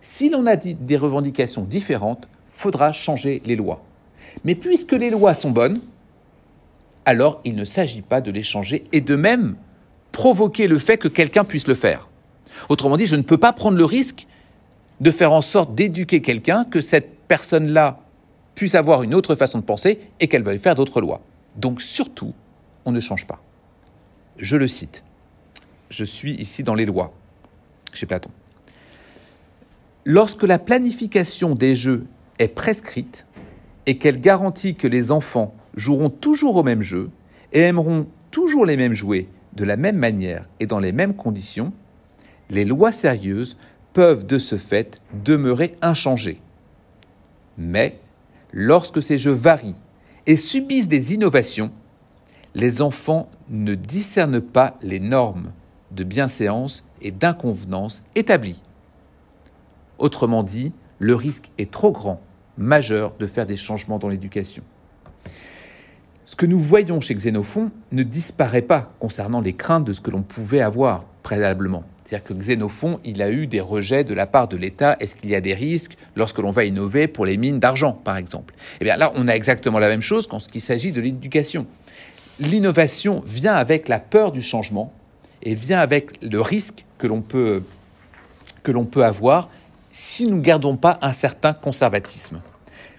Si 0.00 0.28
l'on 0.30 0.46
a 0.46 0.56
des 0.56 0.96
revendications 0.96 1.62
différentes, 1.62 2.28
faudra 2.48 2.92
changer 2.92 3.42
les 3.44 3.56
lois. 3.56 3.84
Mais 4.44 4.54
puisque 4.54 4.92
les 4.92 5.10
lois 5.10 5.34
sont 5.34 5.50
bonnes, 5.50 5.80
alors 7.04 7.40
il 7.44 7.54
ne 7.54 7.64
s'agit 7.64 8.02
pas 8.02 8.20
de 8.20 8.30
les 8.30 8.42
changer 8.42 8.84
et 8.92 9.00
de 9.00 9.16
même 9.16 9.56
provoquer 10.12 10.66
le 10.66 10.78
fait 10.78 10.96
que 10.96 11.08
quelqu'un 11.08 11.44
puisse 11.44 11.66
le 11.66 11.74
faire. 11.74 12.08
Autrement 12.68 12.96
dit, 12.96 13.06
je 13.06 13.16
ne 13.16 13.22
peux 13.22 13.38
pas 13.38 13.52
prendre 13.52 13.76
le 13.76 13.84
risque 13.84 14.26
de 15.00 15.10
faire 15.10 15.32
en 15.32 15.40
sorte 15.40 15.74
d'éduquer 15.74 16.22
quelqu'un, 16.22 16.64
que 16.64 16.80
cette 16.80 17.18
personne-là 17.28 18.00
puisse 18.54 18.74
avoir 18.74 19.02
une 19.02 19.14
autre 19.14 19.36
façon 19.36 19.58
de 19.58 19.64
penser 19.64 20.00
et 20.18 20.26
qu'elle 20.26 20.42
veuille 20.42 20.58
faire 20.58 20.74
d'autres 20.74 21.00
lois. 21.00 21.20
Donc 21.56 21.80
surtout, 21.80 22.34
on 22.88 22.92
ne 22.92 23.00
change 23.00 23.26
pas. 23.26 23.42
Je 24.38 24.56
le 24.56 24.66
cite. 24.66 25.04
Je 25.90 26.04
suis 26.04 26.32
ici 26.32 26.62
dans 26.62 26.74
les 26.74 26.86
lois, 26.86 27.12
chez 27.92 28.06
Platon. 28.06 28.30
Lorsque 30.06 30.44
la 30.44 30.58
planification 30.58 31.54
des 31.54 31.76
jeux 31.76 32.06
est 32.38 32.48
prescrite 32.48 33.26
et 33.84 33.98
qu'elle 33.98 34.20
garantit 34.20 34.74
que 34.74 34.88
les 34.88 35.12
enfants 35.12 35.54
joueront 35.74 36.08
toujours 36.08 36.56
au 36.56 36.62
même 36.62 36.80
jeu 36.80 37.10
et 37.52 37.60
aimeront 37.60 38.06
toujours 38.30 38.64
les 38.64 38.78
mêmes 38.78 38.94
jouets 38.94 39.28
de 39.52 39.64
la 39.64 39.76
même 39.76 39.96
manière 39.96 40.48
et 40.58 40.66
dans 40.66 40.78
les 40.78 40.92
mêmes 40.92 41.14
conditions, 41.14 41.74
les 42.48 42.64
lois 42.64 42.92
sérieuses 42.92 43.58
peuvent 43.92 44.24
de 44.24 44.38
ce 44.38 44.56
fait 44.56 45.02
demeurer 45.24 45.76
inchangées. 45.82 46.40
Mais 47.58 47.98
lorsque 48.50 49.02
ces 49.02 49.18
jeux 49.18 49.32
varient 49.32 49.74
et 50.26 50.36
subissent 50.36 50.88
des 50.88 51.12
innovations, 51.12 51.70
les 52.58 52.82
enfants 52.82 53.30
ne 53.48 53.76
discernent 53.76 54.40
pas 54.40 54.76
les 54.82 54.98
normes 54.98 55.52
de 55.92 56.02
bienséance 56.02 56.84
et 57.00 57.12
d'inconvenance 57.12 58.02
établies. 58.16 58.60
Autrement 59.98 60.42
dit, 60.42 60.72
le 60.98 61.14
risque 61.14 61.52
est 61.58 61.70
trop 61.70 61.92
grand, 61.92 62.20
majeur, 62.56 63.14
de 63.20 63.28
faire 63.28 63.46
des 63.46 63.56
changements 63.56 64.00
dans 64.00 64.08
l'éducation. 64.08 64.64
Ce 66.26 66.34
que 66.34 66.46
nous 66.46 66.58
voyons 66.58 67.00
chez 67.00 67.14
Xénophon 67.14 67.70
ne 67.92 68.02
disparaît 68.02 68.62
pas 68.62 68.92
concernant 68.98 69.40
les 69.40 69.54
craintes 69.54 69.84
de 69.84 69.92
ce 69.92 70.00
que 70.00 70.10
l'on 70.10 70.22
pouvait 70.22 70.60
avoir 70.60 71.04
préalablement. 71.22 71.84
C'est-à-dire 72.04 72.24
que 72.24 72.34
Xénophon, 72.34 72.98
il 73.04 73.22
a 73.22 73.30
eu 73.30 73.46
des 73.46 73.60
rejets 73.60 74.02
de 74.02 74.14
la 74.14 74.26
part 74.26 74.48
de 74.48 74.56
l'État. 74.56 74.96
Est-ce 74.98 75.14
qu'il 75.14 75.30
y 75.30 75.34
a 75.34 75.40
des 75.40 75.54
risques 75.54 75.96
lorsque 76.16 76.38
l'on 76.38 76.50
va 76.50 76.64
innover 76.64 77.06
pour 77.06 77.24
les 77.24 77.36
mines 77.36 77.60
d'argent, 77.60 77.92
par 77.92 78.16
exemple? 78.16 78.54
Eh 78.80 78.84
bien 78.84 78.96
là, 78.96 79.12
on 79.14 79.28
a 79.28 79.32
exactement 79.32 79.78
la 79.78 79.88
même 79.88 80.00
chose 80.00 80.26
quand 80.26 80.38
il 80.54 80.60
s'agit 80.60 80.90
de 80.90 81.00
l'éducation. 81.00 81.66
L'innovation 82.40 83.22
vient 83.26 83.54
avec 83.54 83.88
la 83.88 83.98
peur 83.98 84.30
du 84.30 84.42
changement 84.42 84.92
et 85.42 85.54
vient 85.54 85.80
avec 85.80 86.22
le 86.22 86.40
risque 86.40 86.84
que 86.98 87.06
l'on 87.06 87.20
peut, 87.20 87.62
que 88.62 88.70
l'on 88.70 88.84
peut 88.84 89.04
avoir 89.04 89.48
si 89.90 90.26
nous 90.26 90.36
ne 90.36 90.42
gardons 90.42 90.76
pas 90.76 90.98
un 91.02 91.12
certain 91.12 91.52
conservatisme. 91.52 92.40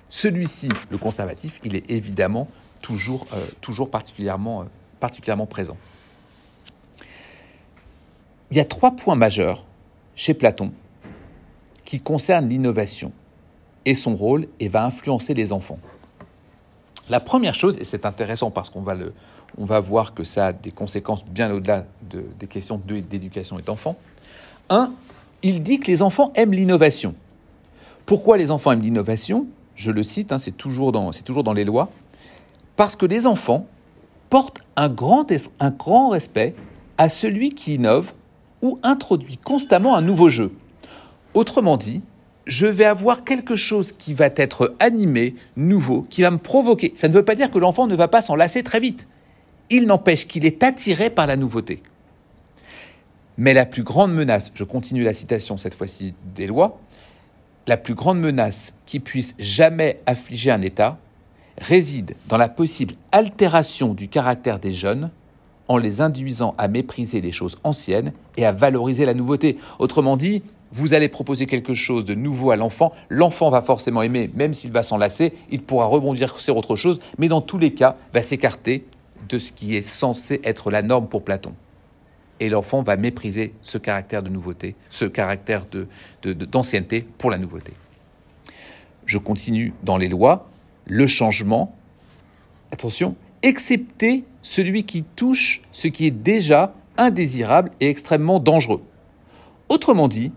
Celui-ci, 0.09 0.69
le 0.89 0.97
conservatif, 0.97 1.59
il 1.63 1.75
est 1.75 1.89
évidemment 1.89 2.47
toujours, 2.81 3.27
euh, 3.33 3.45
toujours 3.61 3.89
particulièrement, 3.89 4.61
euh, 4.61 4.65
particulièrement 4.99 5.45
présent. 5.45 5.77
Il 8.51 8.57
y 8.57 8.59
a 8.59 8.65
trois 8.65 8.91
points 8.91 9.15
majeurs 9.15 9.65
chez 10.15 10.33
Platon 10.33 10.73
qui 11.85 11.99
concernent 11.99 12.49
l'innovation 12.49 13.11
et 13.85 13.95
son 13.95 14.15
rôle 14.15 14.47
et 14.59 14.67
va 14.67 14.85
influencer 14.85 15.33
les 15.33 15.53
enfants. 15.53 15.79
La 17.09 17.19
première 17.19 17.55
chose, 17.55 17.77
et 17.79 17.83
c'est 17.83 18.05
intéressant 18.05 18.51
parce 18.51 18.69
qu'on 18.69 18.81
va, 18.81 18.95
on 19.57 19.65
va 19.65 19.79
voir 19.79 20.13
que 20.13 20.23
ça 20.23 20.47
a 20.47 20.53
des 20.53 20.71
conséquences 20.71 21.25
bien 21.25 21.51
au-delà 21.51 21.85
de, 22.09 22.25
des 22.39 22.47
questions 22.47 22.79
d'éducation 22.85 23.57
et 23.57 23.63
d'enfants. 23.63 23.95
Un, 24.69 24.93
il 25.41 25.63
dit 25.63 25.79
que 25.79 25.87
les 25.87 26.01
enfants 26.01 26.31
aiment 26.35 26.53
l'innovation. 26.53 27.15
Pourquoi 28.05 28.37
les 28.37 28.51
enfants 28.51 28.71
aiment 28.71 28.81
l'innovation? 28.81 29.47
Je 29.75 29.91
le 29.91 30.03
cite, 30.03 30.31
hein, 30.31 30.39
c'est 30.39 30.55
toujours, 30.55 30.91
dans, 30.91 31.11
toujours 31.11 31.43
dans 31.43 31.53
les 31.53 31.65
lois. 31.65 31.89
Parce 32.75 32.95
que 32.95 33.05
les 33.05 33.25
enfants 33.25 33.65
portent 34.29 34.59
un 34.75 34.89
grand, 34.89 35.25
un 35.59 35.71
grand 35.71 36.09
respect 36.09 36.55
à 36.97 37.09
celui 37.09 37.51
qui 37.51 37.75
innove 37.75 38.13
ou 38.61 38.77
introduit 38.83 39.37
constamment 39.37 39.95
un 39.95 40.01
nouveau 40.01 40.29
jeu. 40.29 40.53
Autrement 41.33 41.77
dit, 41.77 42.01
je 42.49 42.65
vais 42.65 42.85
avoir 42.85 43.23
quelque 43.23 43.55
chose 43.55 43.91
qui 43.91 44.15
va 44.15 44.29
être 44.35 44.75
animé, 44.79 45.35
nouveau, 45.55 46.01
qui 46.09 46.23
va 46.23 46.31
me 46.31 46.39
provoquer. 46.39 46.91
Ça 46.95 47.07
ne 47.07 47.13
veut 47.13 47.23
pas 47.23 47.35
dire 47.35 47.51
que 47.51 47.59
l'enfant 47.59 47.85
ne 47.85 47.95
va 47.95 48.07
pas 48.07 48.21
s'en 48.21 48.35
lasser 48.35 48.63
très 48.63 48.79
vite. 48.79 49.07
Il 49.69 49.85
n'empêche 49.85 50.27
qu'il 50.27 50.47
est 50.47 50.63
attiré 50.63 51.11
par 51.11 51.27
la 51.27 51.37
nouveauté. 51.37 51.83
Mais 53.37 53.53
la 53.53 53.67
plus 53.67 53.83
grande 53.83 54.13
menace, 54.13 54.51
je 54.55 54.63
continue 54.63 55.03
la 55.03 55.13
citation 55.13 55.57
cette 55.57 55.75
fois-ci 55.75 56.15
des 56.35 56.47
lois, 56.47 56.79
la 57.67 57.77
plus 57.77 57.93
grande 57.93 58.19
menace 58.19 58.77
qui 58.87 58.99
puisse 58.99 59.35
jamais 59.37 60.01
affliger 60.07 60.49
un 60.49 60.63
État 60.63 60.97
réside 61.59 62.15
dans 62.27 62.37
la 62.37 62.49
possible 62.49 62.95
altération 63.11 63.93
du 63.93 64.07
caractère 64.07 64.57
des 64.57 64.73
jeunes 64.73 65.11
en 65.67 65.77
les 65.77 66.01
induisant 66.01 66.55
à 66.57 66.67
mépriser 66.67 67.21
les 67.21 67.31
choses 67.31 67.59
anciennes 67.63 68.11
et 68.37 68.45
à 68.45 68.51
valoriser 68.51 69.05
la 69.05 69.13
nouveauté. 69.13 69.59
Autrement 69.77 70.17
dit, 70.17 70.41
vous 70.71 70.93
allez 70.93 71.09
proposer 71.09 71.45
quelque 71.45 71.73
chose 71.73 72.05
de 72.05 72.13
nouveau 72.13 72.51
à 72.51 72.55
l'enfant, 72.55 72.93
l'enfant 73.09 73.49
va 73.49 73.61
forcément 73.61 74.01
aimer, 74.01 74.29
même 74.33 74.53
s'il 74.53 74.71
va 74.71 74.83
s'en 74.83 74.97
lasser, 74.97 75.33
il 75.49 75.61
pourra 75.61 75.85
rebondir 75.85 76.39
sur 76.39 76.57
autre 76.57 76.75
chose, 76.75 76.99
mais 77.17 77.27
dans 77.27 77.41
tous 77.41 77.57
les 77.57 77.73
cas, 77.73 77.97
va 78.13 78.21
s'écarter 78.21 78.85
de 79.27 79.37
ce 79.37 79.51
qui 79.51 79.75
est 79.75 79.81
censé 79.81 80.41
être 80.43 80.71
la 80.71 80.81
norme 80.81 81.07
pour 81.07 81.23
Platon. 81.23 81.53
Et 82.39 82.49
l'enfant 82.49 82.83
va 82.83 82.95
mépriser 82.95 83.53
ce 83.61 83.77
caractère 83.77 84.23
de 84.23 84.29
nouveauté, 84.29 84.75
ce 84.89 85.05
caractère 85.05 85.65
d'ancienneté 86.23 87.05
pour 87.17 87.29
la 87.29 87.37
nouveauté. 87.37 87.73
Je 89.05 89.17
continue 89.17 89.73
dans 89.83 89.97
les 89.97 90.07
lois, 90.07 90.47
le 90.85 91.05
changement, 91.07 91.75
attention, 92.71 93.15
excepté 93.41 94.23
celui 94.41 94.83
qui 94.83 95.03
touche 95.03 95.61
ce 95.71 95.87
qui 95.87 96.05
est 96.05 96.11
déjà 96.11 96.73
indésirable 96.97 97.71
et 97.79 97.89
extrêmement 97.89 98.39
dangereux. 98.39 98.81
Autrement 99.67 100.07
dit, 100.07 100.31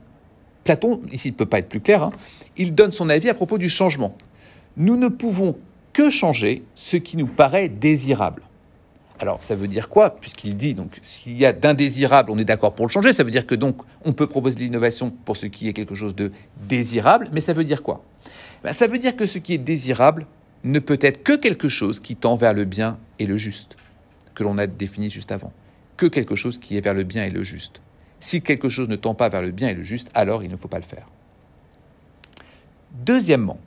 Platon, 0.64 1.00
ici 1.10 1.30
ne 1.30 1.36
peut 1.36 1.46
pas 1.46 1.58
être 1.58 1.68
plus 1.68 1.80
clair, 1.80 2.02
hein, 2.02 2.10
il 2.56 2.74
donne 2.74 2.92
son 2.92 3.08
avis 3.08 3.28
à 3.28 3.34
propos 3.34 3.58
du 3.58 3.68
changement. 3.68 4.16
Nous 4.76 4.96
ne 4.96 5.08
pouvons 5.08 5.56
que 5.92 6.10
changer 6.10 6.62
ce 6.74 6.96
qui 6.96 7.16
nous 7.16 7.26
paraît 7.26 7.68
désirable. 7.68 8.42
Alors 9.18 9.42
ça 9.42 9.54
veut 9.54 9.68
dire 9.68 9.88
quoi? 9.88 10.16
Puisqu'il 10.16 10.56
dit, 10.56 10.74
donc 10.74 10.98
s'il 11.02 11.38
y 11.38 11.46
a 11.46 11.52
d'indésirable, 11.52 12.30
on 12.32 12.38
est 12.38 12.44
d'accord 12.44 12.74
pour 12.74 12.86
le 12.86 12.90
changer, 12.90 13.12
ça 13.12 13.22
veut 13.22 13.30
dire 13.30 13.46
que 13.46 13.54
donc 13.54 13.76
on 14.04 14.12
peut 14.12 14.26
proposer 14.26 14.58
l'innovation 14.58 15.10
pour 15.10 15.36
ce 15.36 15.46
qui 15.46 15.68
est 15.68 15.72
quelque 15.72 15.94
chose 15.94 16.16
de 16.16 16.32
désirable, 16.68 17.28
mais 17.32 17.40
ça 17.40 17.52
veut 17.52 17.64
dire 17.64 17.82
quoi? 17.82 18.02
Ben, 18.64 18.72
Ça 18.72 18.86
veut 18.86 18.98
dire 18.98 19.14
que 19.14 19.26
ce 19.26 19.38
qui 19.38 19.54
est 19.54 19.58
désirable 19.58 20.26
ne 20.64 20.78
peut 20.78 20.98
être 21.00 21.22
que 21.22 21.36
quelque 21.36 21.68
chose 21.68 22.00
qui 22.00 22.16
tend 22.16 22.36
vers 22.36 22.52
le 22.52 22.64
bien 22.64 22.98
et 23.18 23.26
le 23.26 23.36
juste, 23.36 23.76
que 24.34 24.42
l'on 24.42 24.58
a 24.58 24.66
défini 24.66 25.10
juste 25.10 25.30
avant, 25.30 25.52
que 25.96 26.06
quelque 26.06 26.34
chose 26.34 26.58
qui 26.58 26.76
est 26.76 26.80
vers 26.80 26.94
le 26.94 27.04
bien 27.04 27.24
et 27.24 27.30
le 27.30 27.44
juste. 27.44 27.80
Si 28.22 28.40
quelque 28.40 28.68
chose 28.68 28.88
ne 28.88 28.94
tend 28.94 29.14
pas 29.14 29.28
vers 29.28 29.42
le 29.42 29.50
bien 29.50 29.70
et 29.70 29.74
le 29.74 29.82
juste, 29.82 30.08
alors 30.14 30.44
il 30.44 30.50
ne 30.52 30.56
faut 30.56 30.68
pas 30.68 30.78
le 30.78 30.84
faire. 30.84 31.08
Deuxièmement, 32.92 33.58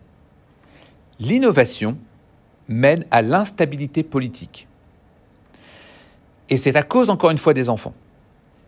l'innovation 1.20 1.98
mène 2.70 3.04
à 3.12 3.22
l'instabilité 3.22 4.02
politique. 4.02 4.70
Et 6.50 6.58
c'est 6.58 6.78
à 6.78 6.84
cause, 6.84 7.10
encore 7.10 7.32
une 7.32 7.38
fois, 7.38 7.54
des 7.54 7.70
enfants. 7.70 7.94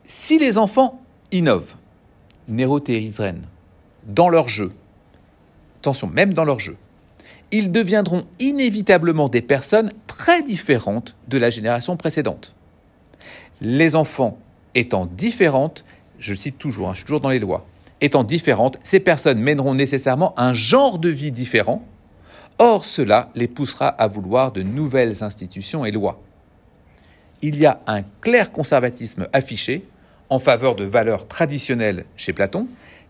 Si 0.03 0.37
les 0.37 0.57
enfants 0.57 0.99
innovent, 1.31 1.75
Nero 2.49 2.81
dans 4.03 4.27
leur 4.27 4.49
jeu, 4.49 4.73
attention, 5.79 6.07
même 6.07 6.33
dans 6.33 6.43
leur 6.43 6.59
jeu, 6.59 6.75
ils 7.51 7.71
deviendront 7.71 8.27
inévitablement 8.39 9.29
des 9.29 9.41
personnes 9.41 9.93
très 10.05 10.43
différentes 10.43 11.15
de 11.29 11.37
la 11.37 11.49
génération 11.49 11.95
précédente. 11.95 12.55
Les 13.61 13.95
enfants 13.95 14.37
étant 14.75 15.05
différentes, 15.05 15.85
je 16.19 16.33
cite 16.33 16.57
toujours, 16.57 16.89
hein, 16.89 16.93
je 16.93 16.97
suis 16.97 17.05
toujours 17.05 17.21
dans 17.21 17.29
les 17.29 17.39
lois, 17.39 17.65
étant 18.01 18.23
différentes, 18.23 18.77
ces 18.83 18.99
personnes 18.99 19.39
mèneront 19.39 19.73
nécessairement 19.73 20.33
un 20.39 20.53
genre 20.53 20.99
de 20.99 21.09
vie 21.09 21.31
différent. 21.31 21.83
Or, 22.59 22.85
cela 22.85 23.29
les 23.35 23.47
poussera 23.47 23.87
à 23.87 24.07
vouloir 24.07 24.51
de 24.51 24.63
nouvelles 24.63 25.23
institutions 25.23 25.85
et 25.85 25.91
lois. 25.91 26.21
Il 27.41 27.55
y 27.55 27.65
a 27.65 27.81
un 27.85 28.01
clair 28.21 28.51
conservatisme 28.51 29.27
affiché 29.31 29.85
en 30.29 30.39
faveur 30.39 30.75
de 30.75 30.83
valeurs 30.83 31.27
traditionnelles 31.27 32.05
chez 32.15 32.33
Platon, 32.33 32.67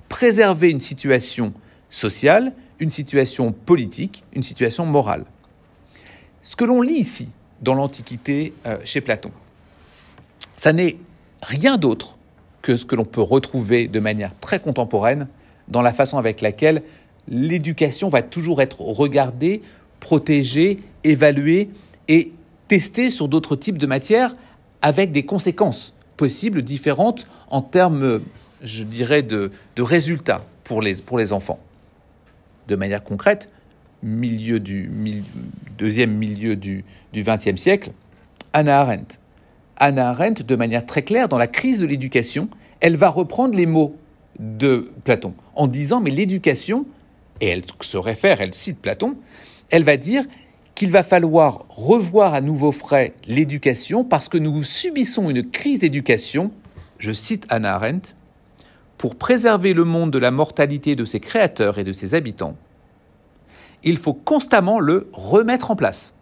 préserver 0.10 0.70
une 0.70 0.80
situation 0.80 1.54
sociale, 1.90 2.54
une 2.80 2.90
situation 2.90 3.52
politique, 3.52 4.24
une 4.34 4.44
situation 4.44 4.86
morale. 4.86 5.26
Ce 6.42 6.56
que 6.56 6.66
l'on 6.66 6.82
lit 6.82 7.00
ici 7.00 7.32
dans 7.62 7.74
l'Antiquité 7.74 8.54
euh, 8.66 8.78
chez 8.84 9.02
Platon, 9.02 9.32
ça 10.56 10.74
n'est 10.74 10.98
rien 11.42 11.78
d'autre 11.78 12.18
que 12.62 12.76
ce 12.76 12.86
que 12.86 12.96
l'on 12.96 13.06
peut 13.06 13.22
retrouver 13.22 13.88
de 13.88 14.00
manière 14.00 14.38
très 14.40 14.60
contemporaine 14.60 15.28
dans 15.68 15.82
la 15.82 15.94
façon 15.94 16.18
avec 16.18 16.42
laquelle 16.42 16.84
l'éducation 17.28 18.10
va 18.10 18.22
toujours 18.22 18.62
être 18.62 18.82
regardée, 18.82 19.62
protégée, 20.00 20.80
évaluée 21.04 21.70
et 22.08 22.32
testée 22.68 23.12
sur 23.12 23.28
d'autres 23.28 23.56
types 23.56 23.78
de 23.78 23.88
matières 23.88 24.36
avec 24.82 25.12
des 25.12 25.24
conséquences 25.24 25.94
possibles 26.16 26.62
différentes 26.62 27.28
en 27.50 27.62
termes, 27.62 28.22
je 28.62 28.84
dirais, 28.84 29.22
de, 29.22 29.52
résultats 29.78 30.46
pour 30.64 30.82
les, 30.82 30.96
pour 30.96 31.18
les 31.18 31.34
enfants 31.34 31.60
de 32.68 32.76
manière 32.76 33.04
concrète, 33.04 33.50
milieu 34.04 34.60
du 34.60 34.92
deuxième 35.78 36.12
milieu 36.12 36.56
du 36.56 36.84
XXe 37.16 37.56
siècle, 37.56 37.92
Anna 38.54 38.82
Arendt. 38.82 39.20
Anna 39.78 40.10
Arendt, 40.10 40.44
de 40.44 40.56
manière 40.56 40.86
très 40.86 41.04
claire, 41.04 41.28
dans 41.28 41.38
la 41.38 41.48
crise 41.48 41.80
de 41.80 41.86
l'éducation, 41.86 42.50
elle 42.80 42.98
va 42.98 43.10
reprendre 43.10 43.56
les 43.56 43.66
mots 43.66 43.96
de 44.40 44.92
Platon 45.04 45.34
en 45.56 45.68
disant 45.68 46.02
mais 46.02 46.12
l'éducation, 46.12 46.86
et 47.42 47.48
elle 47.48 47.64
se 47.82 47.98
réfère, 47.98 48.42
elle 48.42 48.54
cite 48.54 48.80
Platon, 48.80 49.16
elle 49.70 49.84
va 49.84 49.98
dire 49.98 50.26
qu'il 50.76 50.92
va 50.92 51.04
falloir 51.04 51.66
revoir 51.70 52.34
à 52.34 52.42
nouveau 52.42 52.72
frais 52.72 53.14
l'éducation 53.28 54.04
parce 54.04 54.30
que 54.30 54.38
nous 54.38 54.64
subissons 54.64 55.30
une 55.30 55.50
crise 55.50 55.80
d'éducation, 55.80 56.52
je 57.00 57.12
cite 57.14 57.46
Anna 57.50 57.76
Arendt, 57.76 58.14
pour 58.98 59.16
préserver 59.16 59.74
le 59.74 59.86
monde 59.86 60.12
de 60.12 60.18
la 60.18 60.32
mortalité 60.32 60.96
de 60.96 61.06
ses 61.06 61.20
créateurs 61.20 61.78
et 61.78 61.84
de 61.84 61.94
ses 61.94 62.16
habitants, 62.16 62.56
il 63.84 63.98
faut 63.98 64.14
constamment 64.14 64.80
le 64.80 65.10
remettre 65.14 65.72
en 65.72 65.76
place. 65.76 66.17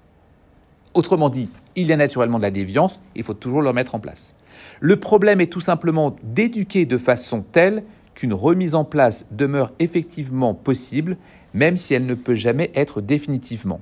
Autrement 0.95 1.29
dit, 1.29 1.49
il 1.75 1.87
y 1.87 1.91
a 1.91 1.97
naturellement 1.97 2.37
de 2.37 2.43
la 2.43 2.51
déviance, 2.51 3.01
il 3.15 3.23
faut 3.23 3.33
toujours 3.33 3.61
le 3.61 3.67
remettre 3.67 3.95
en 3.95 3.99
place. 3.99 4.33
Le 4.79 4.95
problème 4.95 5.41
est 5.41 5.51
tout 5.51 5.59
simplement 5.59 6.15
d'éduquer 6.23 6.85
de 6.85 6.97
façon 6.97 7.43
telle 7.51 7.83
qu'une 8.13 8.33
remise 8.33 8.75
en 8.75 8.85
place 8.85 9.25
demeure 9.29 9.73
effectivement 9.79 10.53
possible, 10.53 11.17
même 11.53 11.75
si 11.75 11.93
elle 11.93 12.05
ne 12.05 12.13
peut 12.13 12.33
jamais 12.33 12.71
être 12.75 13.01
définitivement. 13.01 13.81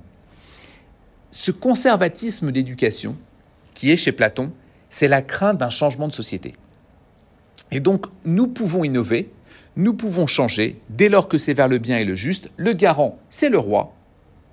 Ce 1.30 1.52
conservatisme 1.52 2.52
d'éducation, 2.52 3.16
qui 3.76 3.92
est 3.92 3.98
chez 3.98 4.12
Platon, 4.12 4.52
c'est 4.90 5.08
la 5.08 5.22
crainte 5.22 5.60
d'un 5.60 5.70
changement 5.70 6.08
de 6.08 6.14
société. 6.14 6.56
Et 7.72 7.80
donc, 7.80 8.08
nous 8.26 8.48
pouvons 8.48 8.84
innover, 8.84 9.32
nous 9.76 9.94
pouvons 9.94 10.26
changer 10.26 10.80
dès 10.90 11.10
lors 11.10 11.28
que 11.28 11.38
c'est 11.38 11.54
vers 11.54 11.68
le 11.68 11.78
bien 11.78 12.00
et 12.00 12.06
le 12.06 12.16
juste. 12.16 12.50
Le 12.58 12.74
garant, 12.74 13.20
c'est 13.30 13.50
le 13.50 13.60
roi. 13.60 13.94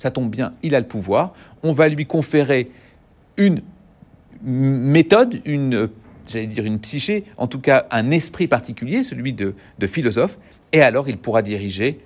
Ça 0.00 0.10
tombe 0.10 0.30
bien, 0.30 0.54
il 0.62 0.74
a 0.74 0.80
le 0.80 0.86
pouvoir. 0.86 1.34
On 1.62 1.72
va 1.72 1.88
lui 1.88 2.06
conférer 2.06 2.70
une 3.36 3.60
méthode, 4.42 5.40
une 5.44 5.90
j'allais 6.30 6.46
dire 6.46 6.64
une 6.64 6.78
psyché, 6.78 7.24
en 7.36 7.46
tout 7.46 7.60
cas 7.60 7.86
un 7.90 8.10
esprit 8.10 8.46
particulier, 8.46 9.02
celui 9.02 9.32
de, 9.32 9.54
philosophe, 9.86 10.38
et 10.72 10.82
alors 10.82 11.08
il 11.08 11.18
pourra 11.18 11.42
diriger 11.42 12.00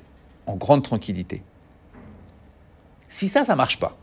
en 0.47 0.57
grande 0.57 0.83
tranquillité. 0.83 1.43
Si 3.09 3.29
ça, 3.29 3.45
ça 3.45 3.55
marche 3.55 3.79
pas, 3.79 3.97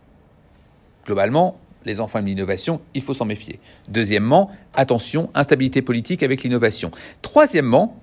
globalement, 1.05 1.57
les 1.83 1.99
enfants 1.99 2.19
aiment 2.19 2.27
l'innovation, 2.27 2.79
il 2.93 3.01
faut 3.01 3.13
s'en 3.13 3.25
méfier. 3.25 3.59
Deuxièmement, 3.89 4.51
attention, 4.75 5.29
instabilité 5.33 5.81
politique 5.81 6.23
avec 6.23 6.43
l'innovation. 6.43 6.91
Troisièmement, 7.21 7.99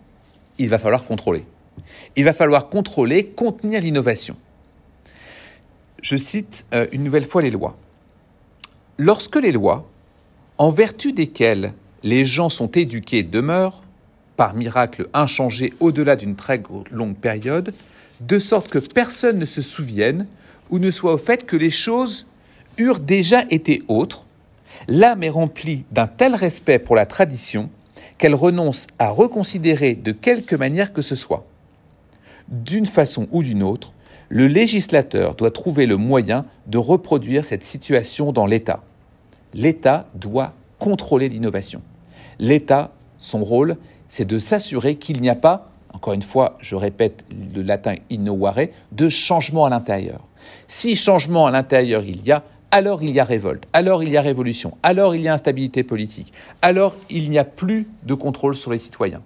il 0.59 0.68
va 0.68 0.78
falloir 0.78 1.05
contrôler. 1.05 1.47
Il 2.16 2.24
va 2.24 2.32
falloir 2.32 2.68
contrôler, 2.68 3.24
contenir 3.24 3.80
l'innovation. 3.80 4.36
Je 6.01 6.17
cite 6.17 6.67
euh, 6.73 6.87
une 6.93 7.03
nouvelle 7.03 7.25
fois 7.25 7.43
les 7.43 7.51
lois. 7.51 7.77
Lorsque 8.99 9.37
les 9.37 9.53
lois, 9.53 9.89
en 10.57 10.71
vertu 10.71 11.13
desquelles 11.13 11.73
les 12.03 12.27
gens 12.27 12.49
sont 12.49 12.69
éduqués, 12.69 13.23
demeurent, 13.23 13.83
par 14.37 14.55
miracle 14.55 15.09
inchangés 15.15 15.73
au-delà 15.81 16.15
d'une 16.15 16.37
très 16.37 16.63
longue 16.93 17.17
période, 17.17 17.75
de 18.21 18.39
sorte 18.39 18.69
que 18.69 18.79
personne 18.79 19.39
ne 19.39 19.45
se 19.45 19.63
souvienne 19.63 20.27
ou 20.71 20.79
ne 20.79 20.91
soit 20.91 21.15
au 21.15 21.19
fait 21.19 21.45
que 21.45 21.57
les 21.57 21.71
choses 21.71 22.27
eurent 22.79 23.01
déjà 23.01 23.45
été 23.51 23.83
autres, 23.89 24.27
l'âme 24.87 25.25
est 25.25 25.31
remplie 25.31 25.85
d'un 25.91 26.07
tel 26.07 26.35
respect 26.35 26.79
pour 26.79 26.95
la 26.95 27.07
tradition 27.07 27.71
qu'elle 28.17 28.35
renonce 28.35 28.87
à 28.99 29.11
reconsidérer 29.11 29.95
de 29.95 30.13
quelque 30.13 30.55
manière 30.55 30.93
que 30.93 31.03
ce 31.03 31.15
soit. 31.15 31.47
D'une 32.49 32.87
façon 32.87 33.27
ou 33.31 33.43
d'une 33.43 33.63
autre, 33.63 33.95
le 34.29 34.47
législateur 34.47 35.35
doit 35.35 35.51
trouver 35.51 35.87
le 35.87 35.97
moyen 35.97 36.43
de 36.66 36.79
reproduire 36.79 37.45
cette 37.45 37.64
situation 37.64 38.33
dans 38.33 38.47
l'État. 38.47 38.83
L'État 39.55 40.07
doit 40.14 40.53
contrôler 40.79 41.29
l'innovation. 41.29 41.83
L'État, 42.39 42.93
son 43.18 43.43
rôle, 43.43 43.76
c'est 44.07 44.26
de 44.26 44.39
s'assurer 44.39 44.97
qu'il 44.97 45.20
n'y 45.20 45.31
a 45.31 45.35
pas, 45.35 45.70
encore 45.93 46.12
une 46.12 46.22
fois, 46.22 46.57
je 46.61 46.76
répète 46.76 47.24
le 47.55 47.62
latin 47.62 47.95
innovare, 48.11 48.68
de 48.93 49.09
changement 49.09 49.64
à 49.64 49.70
l'intérieur. 49.70 50.20
Si 50.66 50.95
changement 50.95 51.47
à 51.47 51.51
l'intérieur 51.51 52.03
il 52.07 52.24
y 52.26 52.33
a, 52.33 52.45
alors 52.70 53.03
il 53.03 53.11
y 53.11 53.20
a 53.20 53.24
révolte, 53.24 53.64
alors 53.72 54.03
il 54.03 54.11
y 54.11 54.18
a 54.18 54.22
révolution, 54.22 54.76
alors 54.83 55.14
il 55.14 55.22
y 55.22 55.29
a 55.29 55.33
instabilité 55.33 55.83
politique, 55.83 56.35
alors 56.61 56.97
il 57.09 57.31
n'y 57.31 57.39
a 57.39 57.45
plus 57.45 57.89
de 58.05 58.12
contrôle 58.12 58.55
sur 58.55 58.70
les 58.70 58.79
citoyens. 58.79 59.22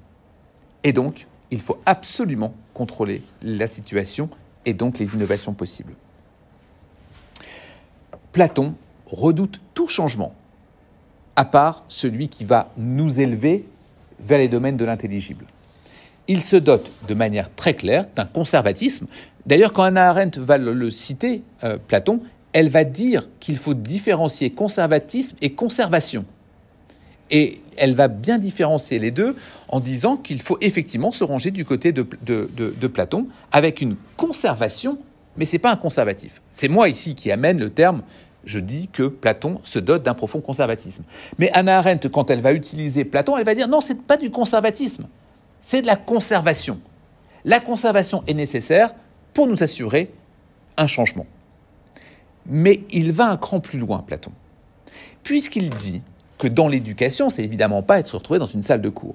Et 0.84 0.92
donc, 0.92 1.26
il 1.50 1.61
faut 1.61 1.78
absolument 1.84 2.55
contrôler 2.72 3.22
la 3.42 3.66
situation 3.66 4.30
et 4.64 4.74
donc 4.74 4.98
les 4.98 5.14
innovations 5.14 5.54
possibles. 5.54 5.94
Platon 8.32 8.74
redoute 9.06 9.60
tout 9.74 9.88
changement, 9.88 10.34
à 11.36 11.44
part 11.44 11.84
celui 11.88 12.28
qui 12.28 12.44
va 12.44 12.70
nous 12.76 13.20
élever 13.20 13.66
vers 14.20 14.38
les 14.38 14.48
domaines 14.48 14.76
de 14.76 14.84
l'intelligible. 14.84 15.44
Il 16.28 16.42
se 16.42 16.56
dote 16.56 16.88
de 17.08 17.14
manière 17.14 17.54
très 17.54 17.74
claire 17.74 18.06
d'un 18.14 18.24
conservatisme. 18.24 19.06
D'ailleurs, 19.44 19.72
quand 19.72 19.82
Anna 19.82 20.08
Arendt 20.08 20.40
va 20.40 20.56
le, 20.56 20.90
citer, 20.90 21.42
euh, 21.64 21.76
Platon, 21.88 22.20
elle 22.52 22.68
va 22.68 22.84
dire 22.84 23.28
qu'il 23.40 23.56
faut 23.56 23.74
différencier 23.74 24.50
conservatisme 24.50 25.36
et 25.40 25.52
conservation. 25.52 26.24
Et 27.30 27.61
elle 27.77 27.95
va 27.95 28.09
bien 28.09 28.39
différencier 28.39 28.99
les 28.99 29.11
deux 29.11 29.37
en 29.68 29.81
disant 29.81 30.16
qu'il 30.16 30.41
faut 30.41 30.59
effectivement 30.61 31.11
se 31.11 31.25
ranger 31.25 31.51
du 31.51 31.64
côté 31.64 31.93
de, 31.93 32.03
Platon 32.89 33.27
avec 33.51 33.81
une 33.81 33.97
conservation, 34.16 34.99
mais 35.37 35.45
ce 35.45 35.55
n'est 35.55 35.59
pas 35.59 35.73
un 35.73 35.77
conservatif. 35.77 36.43
C'est 36.53 36.68
moi 36.68 36.89
ici 36.89 37.14
qui 37.14 37.31
amène 37.31 37.59
le 37.59 37.70
terme, 37.70 38.03
je 38.45 38.59
dis 38.59 38.89
que 38.93 39.05
Platon 39.05 39.61
se 39.62 39.79
dote 39.79 40.03
d'un 40.03 40.14
profond 40.14 40.41
conservatisme. 40.41 41.05
Mais 41.39 41.51
Anna 41.53 41.79
Arendt, 41.79 42.09
quand 42.09 42.31
elle 42.31 42.41
va 42.41 42.53
utiliser 42.53 43.05
Platon, 43.05 43.37
elle 43.37 43.45
va 43.45 43.55
dire 43.55 43.68
non, 43.68 43.81
ce 43.81 43.93
n'est 43.93 43.99
pas 44.01 44.16
du 44.16 44.31
conservatisme, 44.31 45.07
c'est 45.61 45.83
de 45.83 45.87
la 45.87 45.97
conservation. 45.97 46.81
La 47.45 47.61
conservation 47.61 48.23
est 48.27 48.35
nécessaire 48.35 48.95
pour 49.35 49.47
nous 49.47 49.62
assurer 49.62 50.11
un 50.77 50.87
changement. 50.87 51.27
Mais 52.47 52.83
il 52.91 53.12
va 53.12 53.31
un 53.31 53.37
cran 53.37 53.61
plus 53.61 53.79
loin, 53.79 53.99
Platon, 54.07 54.33
puisqu'il 55.23 55.70
dit 55.70 56.03
que 56.43 56.49
dans 56.49 56.66
l'éducation, 56.66 57.30
c'est 57.30 57.45
évidemment 57.45 57.84
pas 57.84 58.01
être 58.01 58.09
se 58.09 58.16
retrouver 58.16 58.40
dans 58.40 58.49
une 58.49 58.62
salle 58.62 58.82
de 58.82 58.88
cours. 58.88 59.14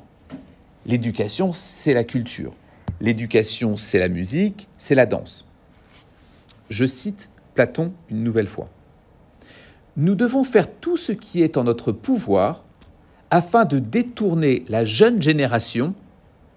L'éducation, 0.86 1.52
c'est 1.52 1.94
la 1.94 2.06
culture. 2.06 2.54
L'éducation, 3.02 3.76
c'est 3.76 4.00
la 4.00 4.08
musique, 4.08 4.70
c'est 4.78 4.96
la 4.96 5.06
danse. 5.06 5.46
Je 6.70 6.86
cite 6.86 7.30
Platon 7.54 7.92
une 8.10 8.24
nouvelle 8.24 8.48
fois. 8.48 8.70
Nous 9.98 10.16
devons 10.16 10.46
faire 10.46 10.72
tout 10.72 10.96
ce 10.96 11.12
qui 11.12 11.42
est 11.42 11.58
en 11.58 11.66
notre 11.66 11.92
pouvoir 11.92 12.64
afin 13.30 13.66
de 13.66 13.80
détourner 13.80 14.64
la 14.70 14.86
jeune 14.86 15.22
génération 15.22 15.96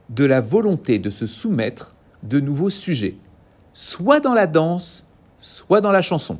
de 0.09 0.25
la 0.25 0.41
volonté 0.41 1.01
de 1.01 1.11
se 1.11 1.27
soumettre 1.27 1.97
de 2.23 2.39
nouveaux 2.39 2.71
sujets, 2.71 3.17
soit 3.75 4.21
dans 4.21 4.35
la 4.35 4.47
danse, 4.47 5.03
soit 5.41 5.81
dans 5.81 5.91
la 5.91 6.03
chanson. 6.03 6.39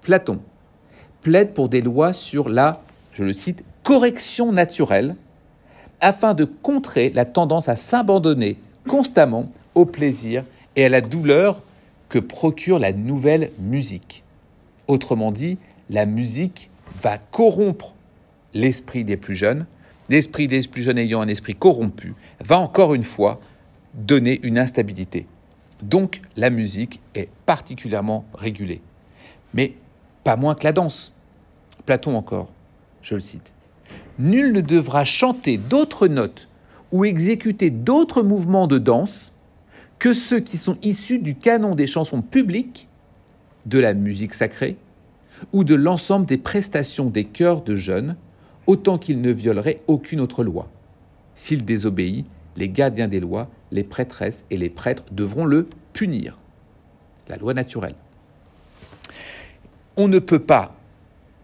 Platon 0.00 0.40
plaide 1.26 1.54
pour 1.54 1.68
des 1.68 1.80
lois 1.80 2.12
sur 2.12 2.48
la, 2.48 2.84
je 3.12 3.24
le 3.24 3.34
cite, 3.34 3.64
correction 3.82 4.52
naturelle, 4.52 5.16
afin 6.00 6.34
de 6.34 6.44
contrer 6.44 7.10
la 7.10 7.24
tendance 7.24 7.68
à 7.68 7.74
s'abandonner 7.74 8.58
constamment 8.86 9.50
au 9.74 9.86
plaisir 9.86 10.44
et 10.76 10.84
à 10.84 10.88
la 10.88 11.00
douleur 11.00 11.62
que 12.08 12.20
procure 12.20 12.78
la 12.78 12.92
nouvelle 12.92 13.50
musique. 13.58 14.22
Autrement 14.86 15.32
dit, 15.32 15.58
la 15.90 16.06
musique 16.06 16.70
va 17.02 17.18
corrompre 17.18 17.96
l'esprit 18.54 19.02
des 19.02 19.16
plus 19.16 19.34
jeunes, 19.34 19.66
l'esprit 20.08 20.46
des 20.46 20.62
plus 20.62 20.82
jeunes 20.82 20.98
ayant 20.98 21.22
un 21.22 21.26
esprit 21.26 21.56
corrompu, 21.56 22.14
va 22.38 22.56
encore 22.60 22.94
une 22.94 23.02
fois 23.02 23.40
donner 23.94 24.38
une 24.44 24.60
instabilité. 24.60 25.26
Donc 25.82 26.20
la 26.36 26.50
musique 26.50 27.00
est 27.16 27.28
particulièrement 27.46 28.24
régulée. 28.32 28.80
Mais 29.54 29.74
pas 30.22 30.36
moins 30.36 30.54
que 30.54 30.62
la 30.62 30.72
danse. 30.72 31.12
Platon 31.86 32.16
encore, 32.16 32.50
je 33.00 33.14
le 33.14 33.20
cite. 33.20 33.52
Nul 34.18 34.52
ne 34.52 34.60
devra 34.60 35.04
chanter 35.04 35.56
d'autres 35.56 36.08
notes 36.08 36.48
ou 36.92 37.04
exécuter 37.04 37.70
d'autres 37.70 38.22
mouvements 38.22 38.66
de 38.66 38.78
danse 38.78 39.32
que 39.98 40.12
ceux 40.12 40.40
qui 40.40 40.58
sont 40.58 40.76
issus 40.82 41.18
du 41.18 41.34
canon 41.34 41.74
des 41.74 41.86
chansons 41.86 42.22
publiques, 42.22 42.88
de 43.64 43.78
la 43.78 43.94
musique 43.94 44.34
sacrée, 44.34 44.76
ou 45.52 45.64
de 45.64 45.74
l'ensemble 45.74 46.26
des 46.26 46.38
prestations 46.38 47.06
des 47.06 47.24
chœurs 47.24 47.62
de 47.62 47.76
jeunes, 47.76 48.16
autant 48.66 48.98
qu'il 48.98 49.20
ne 49.20 49.30
violerait 49.30 49.80
aucune 49.86 50.20
autre 50.20 50.44
loi. 50.44 50.68
S'il 51.34 51.64
désobéit, 51.64 52.26
les 52.56 52.68
gardiens 52.68 53.08
des 53.08 53.20
lois, 53.20 53.48
les 53.70 53.84
prêtresses 53.84 54.44
et 54.50 54.56
les 54.56 54.70
prêtres 54.70 55.04
devront 55.12 55.44
le 55.44 55.68
punir. 55.92 56.38
La 57.28 57.36
loi 57.36 57.54
naturelle 57.54 57.94
on 59.96 60.08
ne 60.08 60.18
peut 60.18 60.38
pas 60.38 60.75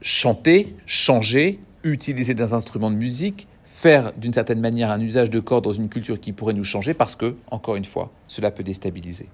chanter, 0.03 0.74
changer, 0.86 1.59
utiliser 1.84 2.34
des 2.34 2.53
instruments 2.53 2.90
de 2.90 2.96
musique, 2.96 3.48
faire 3.64 4.12
d'une 4.12 4.32
certaine 4.32 4.61
manière 4.61 4.90
un 4.90 5.00
usage 5.00 5.30
de 5.30 5.40
corps 5.40 5.62
dans 5.62 5.72
une 5.72 5.88
culture 5.88 6.20
qui 6.20 6.32
pourrait 6.32 6.53
nous 6.53 6.64
changer 6.64 6.92
parce 6.92 7.16
que, 7.16 7.36
encore 7.50 7.76
une 7.76 7.84
fois, 7.84 8.11
cela 8.28 8.50
peut 8.50 8.62
déstabiliser. 8.62 9.28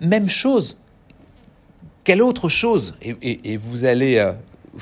Même 0.00 0.28
chose, 0.28 0.78
quelle 2.04 2.22
autre 2.22 2.48
chose? 2.48 2.94
Et, 3.02 3.56
vous 3.56 3.84
allez, 3.84 4.16
euh, 4.16 4.32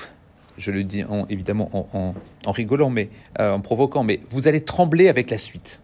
je 0.59 0.71
le 0.71 0.85
dis 0.85 1.05
évidemment 1.29 1.71
en, 1.93 2.51
rigolant, 2.53 2.91
mais 2.91 3.09
euh, 3.41 3.55
en 3.55 3.61
provoquant, 3.61 4.05
mais 4.05 4.21
vous 4.31 4.47
allez 4.47 4.63
trembler 4.65 5.09
avec 5.09 5.31
la 5.31 5.39
suite. 5.39 5.81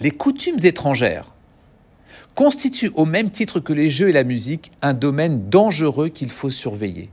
Les 0.00 0.10
coutumes 0.10 0.60
étrangères 0.62 1.32
constitue 2.38 2.92
au 2.94 3.04
même 3.04 3.32
titre 3.32 3.58
que 3.58 3.72
les 3.72 3.90
jeux 3.90 4.10
et 4.10 4.12
la 4.12 4.22
musique 4.22 4.70
un 4.80 4.94
domaine 4.94 5.48
dangereux 5.48 6.08
qu'il 6.08 6.30
faut 6.30 6.50
surveiller. 6.50 7.10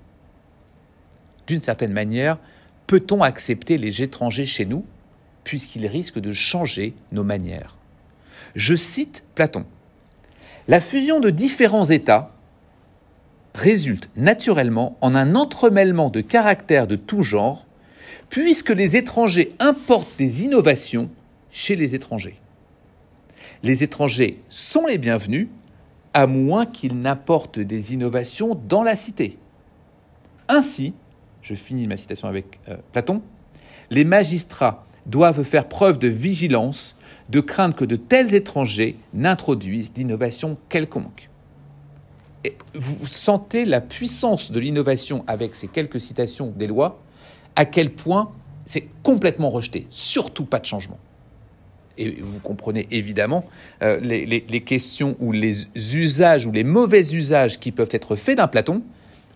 D'une 1.47 1.61
certaine 1.61 1.93
manière, 1.93 2.37
peut-on 2.85 3.23
accepter 3.23 3.79
les 3.79 4.03
étrangers 4.03 4.45
chez 4.45 4.67
nous, 4.67 4.85
puisqu'ils 5.43 5.87
risquent 5.87 6.19
de 6.19 6.31
changer 6.31 6.93
nos 7.11 7.23
manières? 7.23 7.79
Je 8.53 8.75
cite 8.75 9.25
Platon. 9.33 9.65
La 10.67 10.79
fusion 10.79 11.19
de 11.19 11.31
différents 11.31 11.85
États 11.85 12.31
résulte 13.55 14.11
naturellement 14.15 14.95
en 15.01 15.15
un 15.15 15.33
entremêlement 15.33 16.11
de 16.11 16.21
caractères 16.21 16.85
de 16.85 16.97
tout 16.97 17.23
genre, 17.23 17.65
puisque 18.29 18.69
les 18.69 18.95
étrangers 18.95 19.55
importent 19.57 20.19
des 20.19 20.43
innovations 20.43 21.09
chez 21.49 21.75
les 21.75 21.95
étrangers 21.95 22.35
les 23.65 23.83
étrangers 23.83 24.43
sont 24.47 24.85
les 24.85 24.99
bienvenus, 24.99 25.47
à 26.13 26.27
moins 26.27 26.67
qu'ils 26.67 27.01
n'apportent 27.01 27.57
des 27.57 27.95
innovations 27.95 28.53
dans 28.53 28.83
la 28.83 28.95
cité. 28.95 29.39
Ainsi, 30.47 30.93
je 31.41 31.55
finis 31.55 31.87
ma 31.87 31.97
citation 31.97 32.27
avec 32.27 32.59
euh, 32.69 32.77
Platon, 32.91 33.23
les 33.89 34.05
magistrats 34.05 34.85
doivent 35.07 35.43
faire 35.43 35.67
preuve 35.67 35.97
de 35.97 36.07
vigilance, 36.07 36.95
de 37.29 37.39
crainte 37.39 37.75
que 37.75 37.85
de 37.85 37.95
tels 37.95 38.35
étrangers 38.35 38.97
n'introduisent 39.15 39.91
d'innovation 39.91 40.57
quelconque. 40.69 41.29
vous 42.75 43.07
sentez 43.07 43.65
la 43.65 43.81
puissance 43.81 44.51
de 44.51 44.59
l'innovation 44.59 45.23
avec 45.25 45.55
ces 45.55 45.67
quelques 45.67 45.99
citations 45.99 46.53
des 46.55 46.67
lois, 46.67 47.01
à 47.55 47.65
quel 47.65 47.91
point 47.91 48.31
c'est 48.63 48.87
complètement 49.01 49.49
rejeté, 49.49 49.87
surtout 49.89 50.45
pas 50.45 50.59
de 50.59 50.65
changement. 50.65 50.99
Et 51.97 52.17
vous 52.21 52.39
comprenez 52.39 52.87
évidemment 52.91 53.45
euh, 53.81 53.99
les, 54.01 54.61
questions 54.61 55.15
ou 55.19 55.31
les 55.31 55.67
usages 55.75 56.45
ou 56.45 56.51
les 56.51 56.63
mauvais 56.63 57.13
usages 57.13 57.59
qui 57.59 57.71
peuvent 57.71 57.89
être 57.91 58.15
faits 58.15 58.37
d'un 58.37 58.47
Platon 58.47 58.81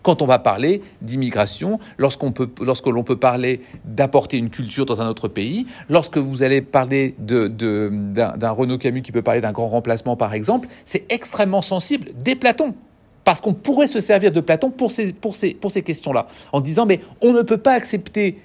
quand 0.02 0.22
on 0.22 0.26
va 0.26 0.38
parler 0.38 0.80
d'immigration, 1.02 1.78
lorsqu'on 1.98 2.32
peut, 2.32 2.48
lorsque 2.62 2.86
l'on 2.86 3.02
peut 3.02 3.16
parler 3.16 3.60
d'apporter 3.84 4.38
une 4.38 4.48
culture 4.48 4.86
dans 4.86 5.02
un 5.02 5.08
autre 5.08 5.28
pays, 5.28 5.66
lorsque 5.90 6.16
vous 6.16 6.42
allez 6.42 6.62
parler 6.62 7.14
d'un 7.18 7.48
de, 7.48 7.90
d'un 8.12 8.50
Renaud 8.50 8.78
Camus 8.78 9.02
qui 9.02 9.12
peut 9.12 9.22
parler 9.22 9.42
d'un 9.42 9.52
grand 9.52 9.68
remplacement 9.68 10.16
par 10.16 10.32
exemple, 10.32 10.68
c'est 10.84 11.10
extrêmement 11.12 11.62
sensible 11.62 12.12
des 12.14 12.34
Platons. 12.34 12.74
Parce 13.22 13.42
qu'on 13.42 13.52
pourrait 13.52 13.86
se 13.86 14.00
servir 14.00 14.32
de 14.32 14.40
Platon 14.40 14.70
pour 14.70 14.90
ces, 14.90 15.12
pour 15.12 15.36
ces, 15.36 15.52
pour 15.52 15.70
ces 15.70 15.82
questions-là, 15.82 16.26
en 16.52 16.62
disant 16.62 16.86
mais 16.86 17.00
on 17.20 17.32
ne 17.32 17.42
peut 17.42 17.58
pas 17.58 17.74
accepter 17.74 18.38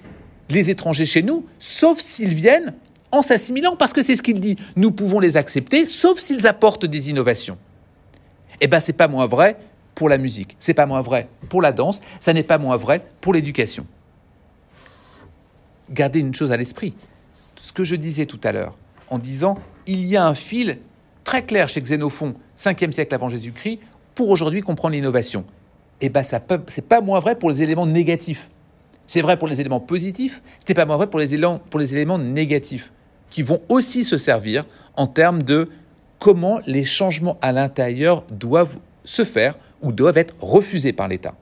les 0.50 0.70
étrangers 0.70 1.06
chez 1.06 1.22
nous, 1.22 1.46
sauf 1.58 1.98
s'ils 1.98 2.34
viennent 2.34 2.74
s'assimilant, 3.22 3.76
parce 3.76 3.92
que 3.92 4.02
c'est 4.02 4.16
ce 4.16 4.22
qu'il 4.22 4.40
dit. 4.40 4.56
Nous 4.76 4.90
pouvons 4.90 5.20
les 5.20 5.36
accepter, 5.36 5.86
sauf 5.86 6.18
s'ils 6.18 6.46
apportent 6.46 6.86
des 6.86 7.10
innovations. 7.10 7.58
Eh 8.60 8.66
bien, 8.66 8.80
c'est 8.80 8.92
pas 8.92 9.08
moins 9.08 9.26
vrai 9.26 9.58
pour 9.94 10.08
la 10.08 10.18
musique, 10.18 10.56
c'est 10.58 10.74
pas 10.74 10.86
moins 10.86 11.00
vrai 11.00 11.28
pour 11.48 11.62
la 11.62 11.72
danse, 11.72 12.00
ça 12.20 12.32
n'est 12.32 12.42
pas 12.42 12.58
moins 12.58 12.76
vrai 12.76 13.02
pour 13.20 13.32
l'éducation. 13.32 13.86
Gardez 15.90 16.20
une 16.20 16.34
chose 16.34 16.52
à 16.52 16.56
l'esprit. 16.56 16.94
Ce 17.58 17.72
que 17.72 17.82
je 17.82 17.96
disais 17.96 18.26
tout 18.26 18.40
à 18.44 18.52
l'heure, 18.52 18.76
en 19.08 19.18
disant 19.18 19.58
il 19.86 20.04
y 20.04 20.16
a 20.16 20.26
un 20.26 20.34
fil 20.34 20.78
très 21.24 21.44
clair 21.44 21.68
chez 21.68 21.80
Xénophon, 21.80 22.34
5e 22.56 22.92
siècle 22.92 23.14
avant 23.14 23.28
Jésus-Christ, 23.28 23.80
pour 24.14 24.28
aujourd'hui 24.28 24.60
comprendre 24.60 24.94
l'innovation. 24.94 25.44
Eh 26.00 26.08
bien, 26.08 26.22
ça 26.22 26.42
c'est 26.68 26.86
pas 26.86 27.00
moins 27.00 27.18
vrai 27.18 27.36
pour 27.38 27.48
les 27.48 27.62
éléments 27.62 27.86
négatifs. 27.86 28.50
C'est 29.06 29.22
vrai 29.22 29.38
pour 29.38 29.48
les 29.48 29.60
éléments 29.60 29.80
positifs, 29.80 30.42
n'est 30.68 30.74
pas 30.74 30.84
moins 30.84 30.96
vrai 30.96 31.06
pour 31.08 31.20
les, 31.20 31.34
éléments, 31.34 31.58
pour 31.70 31.80
les 31.80 31.94
éléments 31.94 32.18
négatifs, 32.18 32.92
qui 33.30 33.42
vont 33.42 33.60
aussi 33.68 34.04
se 34.04 34.16
servir 34.16 34.64
en 34.96 35.06
termes 35.06 35.42
de 35.42 35.68
comment 36.18 36.60
les 36.66 36.84
changements 36.84 37.38
à 37.42 37.52
l'intérieur 37.52 38.24
doivent 38.30 38.78
se 39.04 39.24
faire 39.24 39.54
ou 39.82 39.92
doivent 39.92 40.18
être 40.18 40.34
refusés 40.40 40.92
par 40.92 41.08
l'État. 41.08 41.34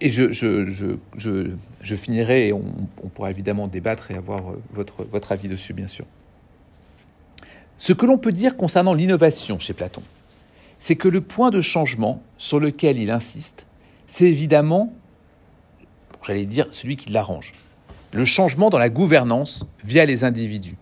Et 0.00 0.12
je, 0.12 1.96
finirai, 1.96 2.48
et 2.48 2.52
on, 2.52 2.62
pourra 3.14 3.30
évidemment 3.30 3.66
débattre 3.66 4.10
et 4.10 4.14
avoir 4.14 4.50
euh, 4.50 4.62
votre, 4.72 5.04
votre 5.04 5.32
avis 5.32 5.48
dessus, 5.48 5.72
bien 5.72 5.88
sûr. 5.88 6.04
Ce 7.78 7.92
que 7.92 8.04
l'on 8.04 8.18
peut 8.18 8.32
dire 8.32 8.56
concernant 8.56 8.92
l'innovation 8.92 9.58
chez 9.58 9.72
Platon, 9.72 10.02
c'est 10.78 10.96
que 10.96 11.08
le 11.08 11.20
point 11.22 11.50
de 11.50 11.60
changement 11.60 12.22
sur 12.36 12.60
lequel 12.60 12.98
il 12.98 13.10
insiste, 13.10 13.66
c'est 14.06 14.26
évidemment, 14.26 14.92
j'allais 16.22 16.44
dire, 16.44 16.68
celui 16.72 16.96
qui 16.96 17.10
l'arrange. 17.10 17.54
Le 18.16 18.24
changement 18.24 18.70
dans 18.70 18.78
la 18.78 18.88
gouvernance 18.88 19.66
via 19.84 20.06
les 20.06 20.24
individus. 20.24 20.78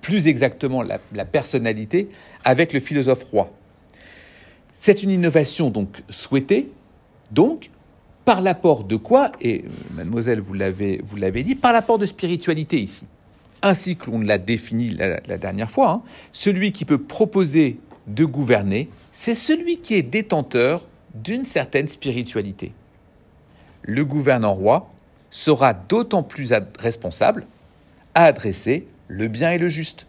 Plus 0.00 0.28
exactement, 0.28 0.80
la, 0.80 1.24
personnalité 1.24 2.08
avec 2.44 2.72
le 2.72 2.78
philosophe 2.78 3.24
roi. 3.24 3.50
C'est 4.70 5.02
une 5.02 5.10
innovation 5.10 5.70
donc 5.70 6.04
souhaitée, 6.08 6.70
donc 7.32 7.70
par 8.24 8.40
l'apport 8.40 8.84
de 8.84 8.94
quoi 8.94 9.32
Et 9.40 9.64
euh, 9.64 9.68
mademoiselle, 9.96 10.38
vous 10.38 10.54
l'avez, 10.54 11.00
vous 11.02 11.16
l'avez 11.16 11.42
dit, 11.42 11.56
par 11.56 11.72
l'apport 11.72 11.98
de 11.98 12.06
spiritualité 12.06 12.76
ici. 12.76 13.06
Ainsi 13.60 13.96
que 13.96 14.08
l'on 14.08 14.20
l'a 14.20 14.38
défini 14.38 14.90
la, 14.90 15.36
dernière 15.36 15.72
fois, 15.72 15.90
hein, 15.90 16.02
celui 16.30 16.70
qui 16.70 16.84
peut 16.84 17.02
proposer 17.02 17.80
de 18.06 18.24
gouverner, 18.24 18.88
c'est 19.12 19.34
celui 19.34 19.78
qui 19.78 19.94
est 19.94 20.02
détenteur 20.02 20.86
d'une 21.12 21.44
certaine 21.44 21.88
spiritualité. 21.88 22.70
Le 23.82 24.04
gouvernant 24.04 24.54
roi 24.54 24.88
sera 25.30 25.74
d'autant 25.74 26.22
plus 26.22 26.52
responsable 26.78 27.46
à 28.14 28.24
adresser 28.24 28.86
le 29.08 29.28
bien 29.28 29.52
et 29.52 29.58
le 29.58 29.68
juste. 29.68 30.06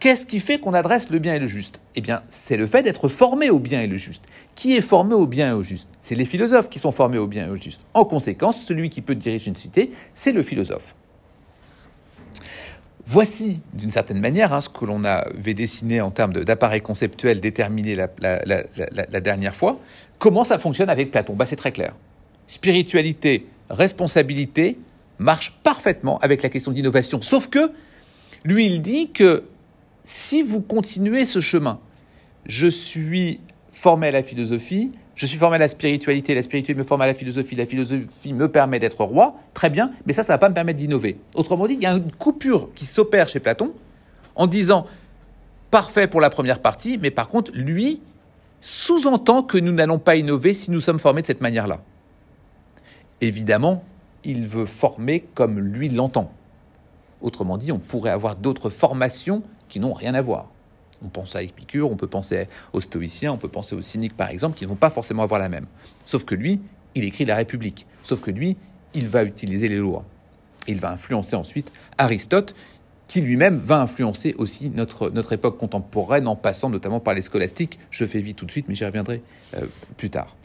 Qu'est-ce 0.00 0.26
qui 0.26 0.40
fait 0.40 0.58
qu'on 0.58 0.74
adresse 0.74 1.10
le 1.10 1.18
bien 1.18 1.34
et 1.34 1.38
le 1.38 1.46
juste? 1.46 1.80
Eh 1.94 2.00
bien, 2.00 2.22
c'est 2.28 2.56
le 2.56 2.66
fait 2.66 2.82
d'être 2.82 3.08
formé 3.08 3.50
au 3.50 3.58
bien 3.58 3.80
et 3.80 3.86
le 3.86 3.96
juste. 3.96 4.24
Qui 4.54 4.76
est 4.76 4.82
formé 4.82 5.14
au 5.14 5.26
bien 5.26 5.50
et 5.50 5.52
au 5.52 5.62
juste? 5.62 5.88
C'est 6.00 6.14
les 6.14 6.24
philosophes 6.24 6.68
qui 6.68 6.78
sont 6.78 6.92
formés 6.92 7.18
au 7.18 7.26
bien 7.26 7.46
et 7.46 7.50
au 7.50 7.56
juste. 7.56 7.80
En 7.94 8.04
conséquence, 8.04 8.62
celui 8.64 8.90
qui 8.90 9.02
peut 9.02 9.14
diriger 9.14 9.48
une 9.48 9.56
cité, 9.56 9.92
c'est 10.14 10.32
le 10.32 10.42
philosophe. 10.42 10.94
Voici, 13.06 13.60
d'une 13.74 13.90
certaine 13.90 14.20
manière, 14.20 14.52
hein, 14.52 14.60
ce 14.60 14.68
que 14.68 14.84
l'on 14.84 15.04
avait 15.04 15.54
dessiné 15.54 16.00
en 16.00 16.10
termes 16.10 16.32
d'appareil 16.32 16.80
conceptuel 16.80 17.40
déterminé 17.40 17.96
la, 17.96 19.20
dernière 19.20 19.54
fois. 19.54 19.78
Comment 20.18 20.44
ça 20.44 20.58
fonctionne 20.58 20.88
avec 20.88 21.10
Platon? 21.10 21.34
Bah, 21.34 21.44
C'est 21.44 21.56
très 21.56 21.72
clair. 21.72 21.94
Spiritualité, 22.46 23.46
responsabilité 23.70 24.78
marchent 25.18 25.58
parfaitement 25.62 26.18
avec 26.18 26.42
la 26.42 26.48
question 26.48 26.72
d'innovation. 26.72 27.20
Sauf 27.20 27.48
que, 27.48 27.72
lui, 28.44 28.66
il 28.66 28.82
dit 28.82 29.10
que 29.10 29.44
si 30.02 30.42
vous 30.42 30.60
continuez 30.60 31.24
ce 31.24 31.40
chemin, 31.40 31.80
je 32.46 32.66
suis 32.66 33.40
formé 33.72 34.08
à 34.08 34.10
la 34.10 34.22
philosophie, 34.22 34.92
je 35.14 35.26
suis 35.26 35.38
formé 35.38 35.56
à 35.56 35.58
la 35.58 35.68
spiritualité, 35.68 36.34
la 36.34 36.42
spiritualité 36.42 36.74
me 36.74 36.84
forme 36.84 37.02
à 37.02 37.06
la 37.06 37.14
philosophie, 37.14 37.54
la 37.54 37.66
philosophie 37.66 38.32
me 38.32 38.48
permet 38.48 38.78
d'être 38.78 39.02
roi, 39.04 39.36
très 39.54 39.70
bien, 39.70 39.92
mais 40.06 40.12
ça, 40.12 40.22
ça 40.22 40.32
ne 40.32 40.34
va 40.34 40.38
pas 40.38 40.48
me 40.48 40.54
permettre 40.54 40.78
d'innover. 40.78 41.18
Autrement 41.34 41.66
dit, 41.66 41.74
il 41.74 41.82
y 41.82 41.86
a 41.86 41.92
une 41.92 42.12
coupure 42.12 42.70
qui 42.74 42.84
s'opère 42.84 43.28
chez 43.28 43.40
Platon 43.40 43.72
en 44.34 44.46
disant 44.46 44.86
parfait 45.70 46.06
pour 46.06 46.20
la 46.20 46.30
première 46.30 46.60
partie, 46.60 46.98
mais 46.98 47.10
par 47.10 47.28
contre, 47.28 47.52
lui 47.54 48.00
sous-entend 48.60 49.42
que 49.42 49.58
nous 49.58 49.72
n'allons 49.72 49.98
pas 49.98 50.16
innover 50.16 50.54
si 50.54 50.70
nous 50.70 50.80
sommes 50.80 50.98
formés 50.98 51.22
de 51.22 51.26
cette 51.26 51.40
manière-là. 51.40 51.80
Évidemment, 53.24 53.82
il 54.24 54.46
veut 54.46 54.66
former 54.66 55.24
comme 55.34 55.58
lui 55.58 55.88
l'entend. 55.88 56.30
Autrement 57.22 57.56
dit, 57.56 57.72
on 57.72 57.78
pourrait 57.78 58.10
avoir 58.10 58.36
d'autres 58.36 58.68
formations 58.68 59.42
qui 59.70 59.80
n'ont 59.80 59.94
rien 59.94 60.12
à 60.12 60.20
voir. 60.20 60.50
On 61.02 61.08
pense 61.08 61.34
à 61.34 61.42
Épicure, 61.42 61.90
on 61.90 61.96
peut 61.96 62.06
penser 62.06 62.48
aux 62.74 62.82
stoïciens, 62.82 63.32
on 63.32 63.38
peut 63.38 63.48
penser 63.48 63.74
aux 63.74 63.80
cyniques 63.80 64.14
par 64.14 64.28
exemple, 64.28 64.58
qui 64.58 64.64
ne 64.64 64.68
vont 64.68 64.76
pas 64.76 64.90
forcément 64.90 65.22
avoir 65.22 65.40
la 65.40 65.48
même. 65.48 65.64
Sauf 66.04 66.26
que 66.26 66.34
lui, 66.34 66.60
il 66.94 67.04
écrit 67.04 67.24
la 67.24 67.34
République. 67.34 67.86
Sauf 68.02 68.20
que 68.20 68.30
lui, 68.30 68.58
il 68.92 69.08
va 69.08 69.24
utiliser 69.24 69.70
les 69.70 69.78
lois. 69.78 70.04
Il 70.68 70.78
va 70.78 70.90
influencer 70.90 71.34
ensuite 71.34 71.72
Aristote, 71.96 72.54
qui 73.08 73.22
lui-même 73.22 73.56
va 73.56 73.80
influencer 73.80 74.34
aussi 74.36 74.68
notre, 74.68 75.08
notre 75.08 75.32
époque 75.32 75.56
contemporaine 75.56 76.28
en 76.28 76.36
passant 76.36 76.68
notamment 76.68 77.00
par 77.00 77.14
les 77.14 77.22
scolastiques. 77.22 77.78
Je 77.88 78.04
fais 78.04 78.20
vite 78.20 78.36
tout 78.36 78.44
de 78.44 78.50
suite, 78.50 78.66
mais 78.68 78.74
j'y 78.74 78.84
reviendrai 78.84 79.22
euh, 79.56 79.64
plus 79.96 80.10
tard. 80.10 80.36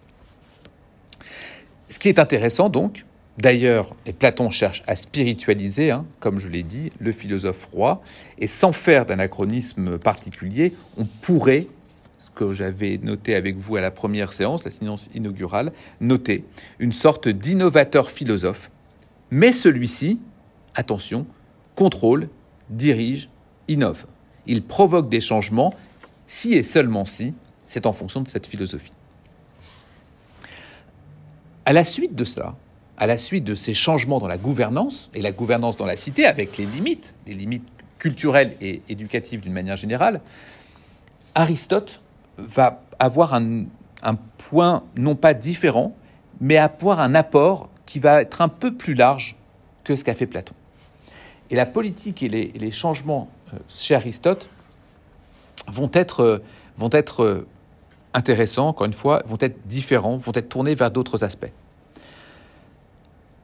Ce 1.89 1.99
qui 1.99 2.07
est 2.07 2.19
intéressant 2.19 2.69
donc, 2.69 3.05
D'ailleurs, 3.39 3.95
et 4.05 4.11
Platon 4.11 4.49
cherche 4.49 4.83
à 4.85 4.97
spiritualiser, 4.97 5.91
hein, 5.91 6.05
comme 6.19 6.39
je 6.39 6.49
l'ai 6.49 6.61
dit, 6.61 6.91
le 6.99 7.13
philosophe 7.13 7.69
roi, 7.71 8.01
et 8.37 8.47
sans 8.47 8.73
faire 8.73 9.05
d'anachronisme 9.05 9.97
particulier, 9.97 10.73
on 10.97 11.05
pourrait, 11.05 11.67
ce 12.17 12.29
que 12.35 12.51
j'avais 12.51 12.99
noté 13.01 13.35
avec 13.35 13.55
vous 13.55 13.77
à 13.77 13.81
la 13.81 13.91
première 13.91 14.33
séance, 14.33 14.65
la 14.65 14.71
séance 14.71 15.09
inaugurale, 15.15 15.71
noter 16.01 16.43
une 16.79 16.91
sorte 16.91 17.29
d'innovateur 17.29 18.11
philosophe, 18.11 18.71
mais 19.31 19.53
celui-ci, 19.53 20.19
attention, 20.75 21.25
contrôle, 21.75 22.27
dirige, 22.69 23.29
innove. 23.69 24.05
Il 24.47 24.63
provoque 24.63 25.07
des 25.07 25.21
changements, 25.21 25.73
si 26.27 26.55
et 26.55 26.63
seulement 26.63 27.05
si, 27.05 27.33
c'est 27.67 27.85
en 27.85 27.93
fonction 27.93 28.19
de 28.19 28.27
cette 28.27 28.47
philosophie. 28.47 28.91
À 31.69 31.71
la 31.71 31.83
suite 31.83 32.15
de 32.15 32.23
cela, 32.23 32.55
à 32.97 33.05
la 33.05 33.19
suite 33.19 33.43
de 33.43 33.53
ces 33.53 33.75
changements 33.75 34.17
dans 34.17 34.27
la 34.27 34.39
gouvernance, 34.39 35.11
et 35.13 35.21
la 35.21 35.31
gouvernance 35.31 35.77
dans 35.77 35.85
la 35.85 35.97
cité, 35.97 36.25
avec 36.25 36.57
les 36.57 36.65
limites, 36.65 37.13
les 37.27 37.35
limites 37.35 37.67
culturelles 37.99 38.57
et 38.59 38.81
éducatives 38.89 39.39
d'une 39.39 39.53
manière 39.53 39.77
générale, 39.77 40.21
Aristote 41.35 42.01
va 42.39 42.81
avoir 42.97 43.35
un, 43.35 43.65
point 44.49 44.81
non 44.95 45.13
pas 45.13 45.35
différent, 45.35 45.95
mais 46.41 46.57
avoir 46.57 47.01
un 47.01 47.13
apport 47.13 47.69
qui 47.85 47.99
va 47.99 48.23
être 48.23 48.41
un 48.41 48.49
peu 48.49 48.73
plus 48.73 48.95
large 48.95 49.35
que 49.83 49.95
ce 49.95 50.03
qu'a 50.03 50.15
fait 50.15 50.25
Platon. 50.25 50.55
Et 51.51 51.55
la 51.55 51.67
politique 51.67 52.23
et 52.23 52.29
les, 52.29 52.71
changements 52.71 53.29
euh, 53.53 53.59
chez 53.67 53.93
Aristote 53.93 54.49
vont 55.67 55.91
être, 55.93 56.21
euh, 56.21 56.39
vont 56.77 56.89
être 56.91 57.23
euh, 57.23 57.47
intéressants, 58.13 58.67
encore 58.67 58.85
une 58.85 58.93
fois, 58.93 59.23
vont 59.25 59.37
être 59.39 59.67
différents, 59.67 60.17
vont 60.17 60.31
être 60.35 60.49
tournés 60.49 60.75
vers 60.75 60.91
d'autres 60.91 61.23
aspects. 61.23 61.51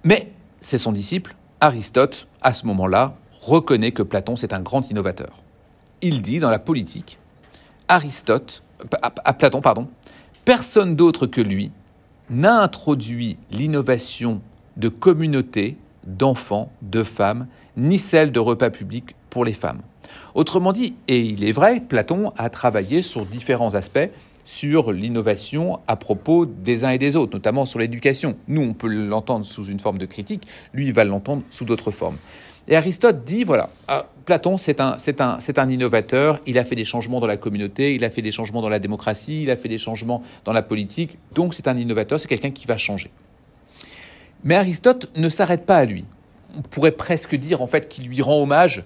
Mais 0.04 0.32
c'est 0.62 0.78
son 0.78 0.92
disciple, 0.92 1.36
Aristote, 1.62 2.28
à 2.42 2.54
ce 2.54 2.66
moment-là, 2.68 3.16
reconnaît 3.42 3.92
que 3.92 4.04
Platon, 4.04 4.36
c'est 4.36 4.54
un 4.54 4.60
grand 4.60 4.90
innovateur. 4.90 5.44
Il 6.02 6.22
dit 6.22 6.40
dans 6.40 6.50
la 6.50 6.60
politique, 6.60 7.20
Aristote, 7.88 8.64
à 9.02 9.34
Platon, 9.34 9.62
pardon, 9.62 9.88
personne 10.44 10.96
d'autre 10.96 11.28
que 11.28 11.42
lui 11.42 11.72
n'a 12.30 12.62
introduit 12.62 13.38
l'innovation 13.52 14.42
de 14.78 14.90
communauté, 14.90 15.78
d'enfants, 16.06 16.72
de 16.82 17.04
femmes, 17.04 17.48
ni 17.78 18.00
celle 18.00 18.32
de 18.32 18.40
repas 18.40 18.70
publics 18.70 19.16
pour 19.30 19.46
les 19.46 19.54
femmes. 19.54 19.82
Autrement 20.34 20.72
dit, 20.72 20.96
et 21.08 21.20
il 21.20 21.44
est 21.44 21.52
vrai, 21.52 21.80
Platon 21.80 22.32
a 22.38 22.50
travaillé 22.50 23.02
sur 23.02 23.26
différents 23.26 23.76
aspects, 23.76 24.10
sur 24.46 24.94
l'innovation 24.94 25.80
à 25.88 25.98
propos 25.98 26.46
des 26.46 26.86
uns 26.86 26.92
et 26.92 26.98
des 26.98 27.18
autres, 27.18 27.34
notamment 27.34 27.66
sur 27.66 27.80
l'éducation. 27.80 28.38
Nous, 28.48 28.62
on 28.62 28.74
peut 28.74 28.88
l'entendre 28.88 29.46
sous 29.46 29.66
une 29.66 29.80
forme 29.80 29.98
de 29.98 30.06
critique, 30.06 30.44
lui, 30.74 30.86
il 30.86 30.94
va 30.94 31.04
l'entendre 31.04 31.44
sous 31.50 31.66
d'autres 31.66 31.92
formes. 31.92 32.18
Et 32.68 32.76
Aristote 32.76 33.24
dit, 33.24 33.44
voilà, 33.44 33.70
ah, 33.88 34.08
Platon, 34.26 34.58
c'est 34.58 34.80
un, 34.80 34.98
c'est 34.98 35.22
un, 35.22 35.40
c'est 35.40 35.60
un 35.60 35.70
innovateur, 35.70 36.40
il 36.48 36.58
a 36.58 36.64
fait 36.64 36.76
des 36.76 36.86
changements 36.86 37.20
dans 37.20 37.28
la 37.28 37.38
communauté, 37.38 37.94
il 37.94 38.04
a 38.04 38.10
fait 38.10 38.24
des 38.24 38.32
changements 38.32 38.62
dans 38.62 38.70
la 38.70 38.80
démocratie, 38.80 39.44
il 39.44 39.52
a 39.52 39.56
fait 39.56 39.70
des 39.70 39.78
changements 39.78 40.24
dans 40.46 40.54
la 40.54 40.64
politique, 40.64 41.18
donc 41.34 41.54
c'est 41.54 41.68
un 41.68 41.78
innovateur, 41.78 42.20
c'est 42.20 42.28
quelqu'un 42.28 42.52
qui 42.52 42.66
va 42.66 42.78
changer. 42.78 43.12
Mais 44.44 44.56
Aristote 44.56 45.12
ne 45.16 45.30
s'arrête 45.30 45.66
pas 45.66 45.78
à 45.78 45.86
lui. 45.86 46.06
On 46.58 46.62
pourrait 46.62 46.92
presque 46.92 47.36
dire 47.36 47.62
en 47.62 47.68
fait 47.68 47.88
qu'il 47.88 48.08
lui 48.08 48.22
rend 48.22 48.42
hommage, 48.42 48.84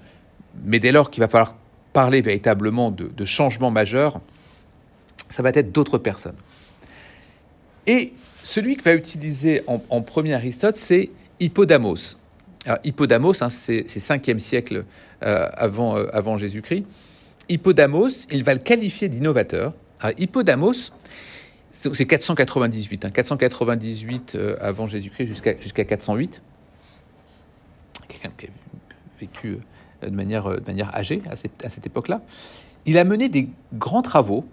mais 0.66 0.80
dès 0.80 0.92
lors 0.92 1.10
qu'il 1.10 1.22
va 1.22 1.28
falloir 1.28 1.56
parler 1.94 2.22
véritablement 2.22 2.92
de, 2.92 3.08
de 3.08 3.26
changements 3.26 3.72
majeurs, 3.72 4.20
ça 5.30 5.44
va 5.44 5.50
être 5.50 5.72
d'autres 5.72 5.98
personnes. 5.98 6.36
Et 7.88 8.14
celui 8.44 8.76
que 8.76 8.84
va 8.84 8.94
utiliser 8.94 9.64
en, 9.68 10.02
premier 10.02 10.34
Aristote, 10.34 10.76
c'est 10.76 11.10
Hippodamos. 11.40 12.18
Hippodamos, 12.84 13.42
hein, 13.42 13.50
c'est 13.50 13.86
5e 13.86 14.40
siècle 14.40 14.86
euh, 15.24 15.50
avant, 15.54 15.98
euh, 15.98 16.08
avant 16.14 16.38
Jésus-Christ. 16.38 16.86
Hippodamos, 17.48 18.28
il 18.32 18.44
va 18.44 18.54
le 18.54 18.60
qualifier 18.60 19.10
d'innovateur. 19.10 19.74
Hippodamos, 20.18 20.92
c'est 21.72 22.06
498, 22.06 23.06
hein, 23.06 23.10
498 23.10 24.36
euh, 24.36 24.56
avant 24.62 24.88
Jésus-Christ 24.88 25.28
jusqu'à 25.28 25.60
jusqu'à 25.60 25.84
408. 25.84 26.42
Quelqu'un 28.08 28.32
qui 28.38 28.46
a 28.48 28.50
vécu 29.20 29.58
de 30.02 30.10
manière, 30.10 30.48
âgée 30.96 31.22
à 31.28 31.36
cette 31.36 31.86
époque-là. 31.86 32.22
Il 32.86 32.98
a 32.98 33.04
mené 33.04 33.30
des 33.30 33.50
grands 33.74 34.02
travaux, 34.02 34.46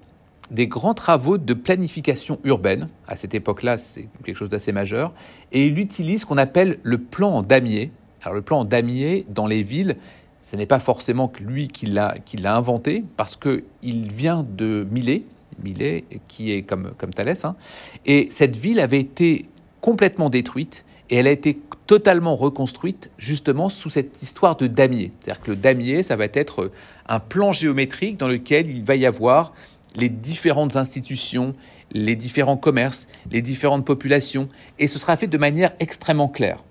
des 0.50 0.66
grands 0.66 0.94
travaux 0.94 1.38
de 1.38 1.54
planification 1.54 2.38
urbaine. 2.44 2.88
À 3.06 3.16
cette 3.16 3.34
époque-là, 3.34 3.78
c'est 3.78 4.08
quelque 4.24 4.36
chose 4.36 4.48
d'assez 4.48 4.72
majeur. 4.72 5.12
Et 5.52 5.66
il 5.66 5.78
utilise 5.78 6.22
ce 6.22 6.26
qu'on 6.26 6.38
appelle 6.38 6.78
le 6.82 6.98
plan 6.98 7.30
en 7.30 7.42
damier. 7.42 7.90
Alors 8.22 8.34
le 8.34 8.42
plan 8.42 8.60
en 8.60 8.64
damier 8.64 9.26
dans 9.28 9.46
les 9.46 9.62
villes, 9.62 9.96
ce 10.40 10.56
n'est 10.56 10.66
pas 10.66 10.80
forcément 10.80 11.28
que 11.28 11.42
lui 11.42 11.68
qui 11.68 11.86
l'a 11.86 12.14
inventé, 12.44 13.04
parce 13.16 13.36
que 13.36 13.64
il 13.82 14.12
vient 14.12 14.44
de 14.48 14.86
Milet, 14.90 15.24
Milet 15.62 16.04
qui 16.28 16.52
est 16.52 16.62
comme 16.62 16.92
comme 16.96 17.12
Thalès. 17.12 17.44
Hein. 17.44 17.56
Et 18.04 18.28
cette 18.30 18.56
ville 18.56 18.80
avait 18.80 19.00
été 19.00 19.46
complètement 19.80 20.30
détruite 20.30 20.84
et 21.10 21.16
elle 21.16 21.26
a 21.26 21.30
été 21.30 21.60
totalement 21.86 22.34
reconstruite 22.34 23.10
justement 23.18 23.68
sous 23.68 23.90
cette 23.90 24.22
histoire 24.22 24.56
de 24.56 24.66
damier. 24.66 25.12
C'est-à-dire 25.20 25.42
que 25.42 25.50
le 25.50 25.56
damier, 25.56 26.02
ça 26.02 26.16
va 26.16 26.24
être 26.32 26.70
un 27.08 27.20
plan 27.20 27.52
géométrique 27.52 28.16
dans 28.16 28.28
lequel 28.28 28.68
il 28.68 28.84
va 28.84 28.96
y 28.96 29.06
avoir 29.06 29.52
les 29.96 30.08
différentes 30.08 30.76
institutions, 30.76 31.54
les 31.92 32.16
différents 32.16 32.56
commerces, 32.56 33.08
les 33.30 33.42
différentes 33.42 33.84
populations, 33.84 34.48
et 34.78 34.88
ce 34.88 34.98
sera 34.98 35.16
fait 35.16 35.26
de 35.26 35.38
manière 35.38 35.72
extrêmement 35.80 36.28
claire. 36.28 36.62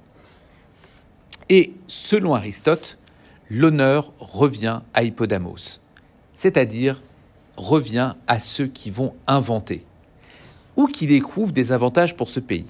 Et 1.49 1.73
selon 1.87 2.33
Aristote, 2.33 2.97
l'honneur 3.49 4.13
revient 4.19 4.81
à 4.93 5.03
Hippodamos, 5.03 5.79
c'est-à-dire 6.33 7.01
revient 7.57 8.15
à 8.27 8.39
ceux 8.39 8.67
qui 8.67 8.89
vont 8.89 9.13
inventer 9.27 9.85
ou 10.75 10.87
qui 10.87 11.07
découvrent 11.07 11.53
des 11.53 11.71
avantages 11.71 12.15
pour 12.15 12.29
ce 12.29 12.39
pays. 12.39 12.65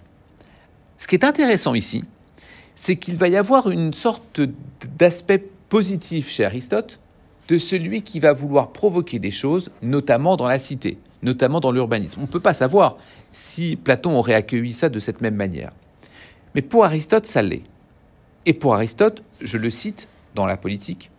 Ce 0.97 1.07
qui 1.07 1.15
est 1.15 1.25
intéressant 1.25 1.73
ici, 1.73 2.03
c'est 2.75 2.97
qu'il 2.97 3.15
va 3.15 3.27
y 3.27 3.35
avoir 3.35 3.69
une 3.69 3.93
sorte 3.93 4.41
d'aspect 4.97 5.43
positif 5.69 6.29
chez 6.29 6.45
Aristote 6.45 6.99
de 7.47 7.57
celui 7.57 8.01
qui 8.01 8.19
va 8.19 8.33
vouloir 8.33 8.71
provoquer 8.71 9.19
des 9.19 9.31
choses, 9.31 9.71
notamment 9.81 10.35
dans 10.35 10.47
la 10.47 10.57
cité, 10.57 10.97
notamment 11.21 11.59
dans 11.59 11.71
l'urbanisme. 11.71 12.19
On 12.19 12.23
ne 12.23 12.31
peut 12.31 12.39
pas 12.39 12.53
savoir 12.53 12.97
si 13.31 13.75
Platon 13.75 14.17
aurait 14.17 14.33
accueilli 14.33 14.73
ça 14.73 14.89
de 14.89 14.99
cette 14.99 15.21
même 15.21 15.35
manière. 15.35 15.71
Mais 16.55 16.61
pour 16.61 16.85
Aristote, 16.85 17.25
ça 17.25 17.41
l'est. 17.41 17.63
Et 18.45 18.53
pour 18.53 18.73
Aristote, 18.73 19.23
je 19.41 19.57
le 19.57 19.69
cite 19.69 20.07
dans 20.33 20.45
la 20.45 20.57
politique, 20.57 21.11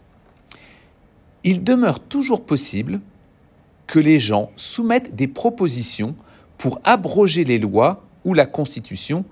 il 1.45 1.62
demeure 1.62 2.01
toujours 2.01 2.45
possible 2.45 3.01
que 3.87 3.99
les 3.99 4.18
gens 4.18 4.51
soumettent 4.57 5.14
des 5.14 5.29
propositions 5.29 6.16
pour 6.59 6.81
abroger 6.85 7.45
les 7.45 7.59
lois 7.59 8.05
ou 8.24 8.35
la 8.35 8.47
Constitution 8.47 9.24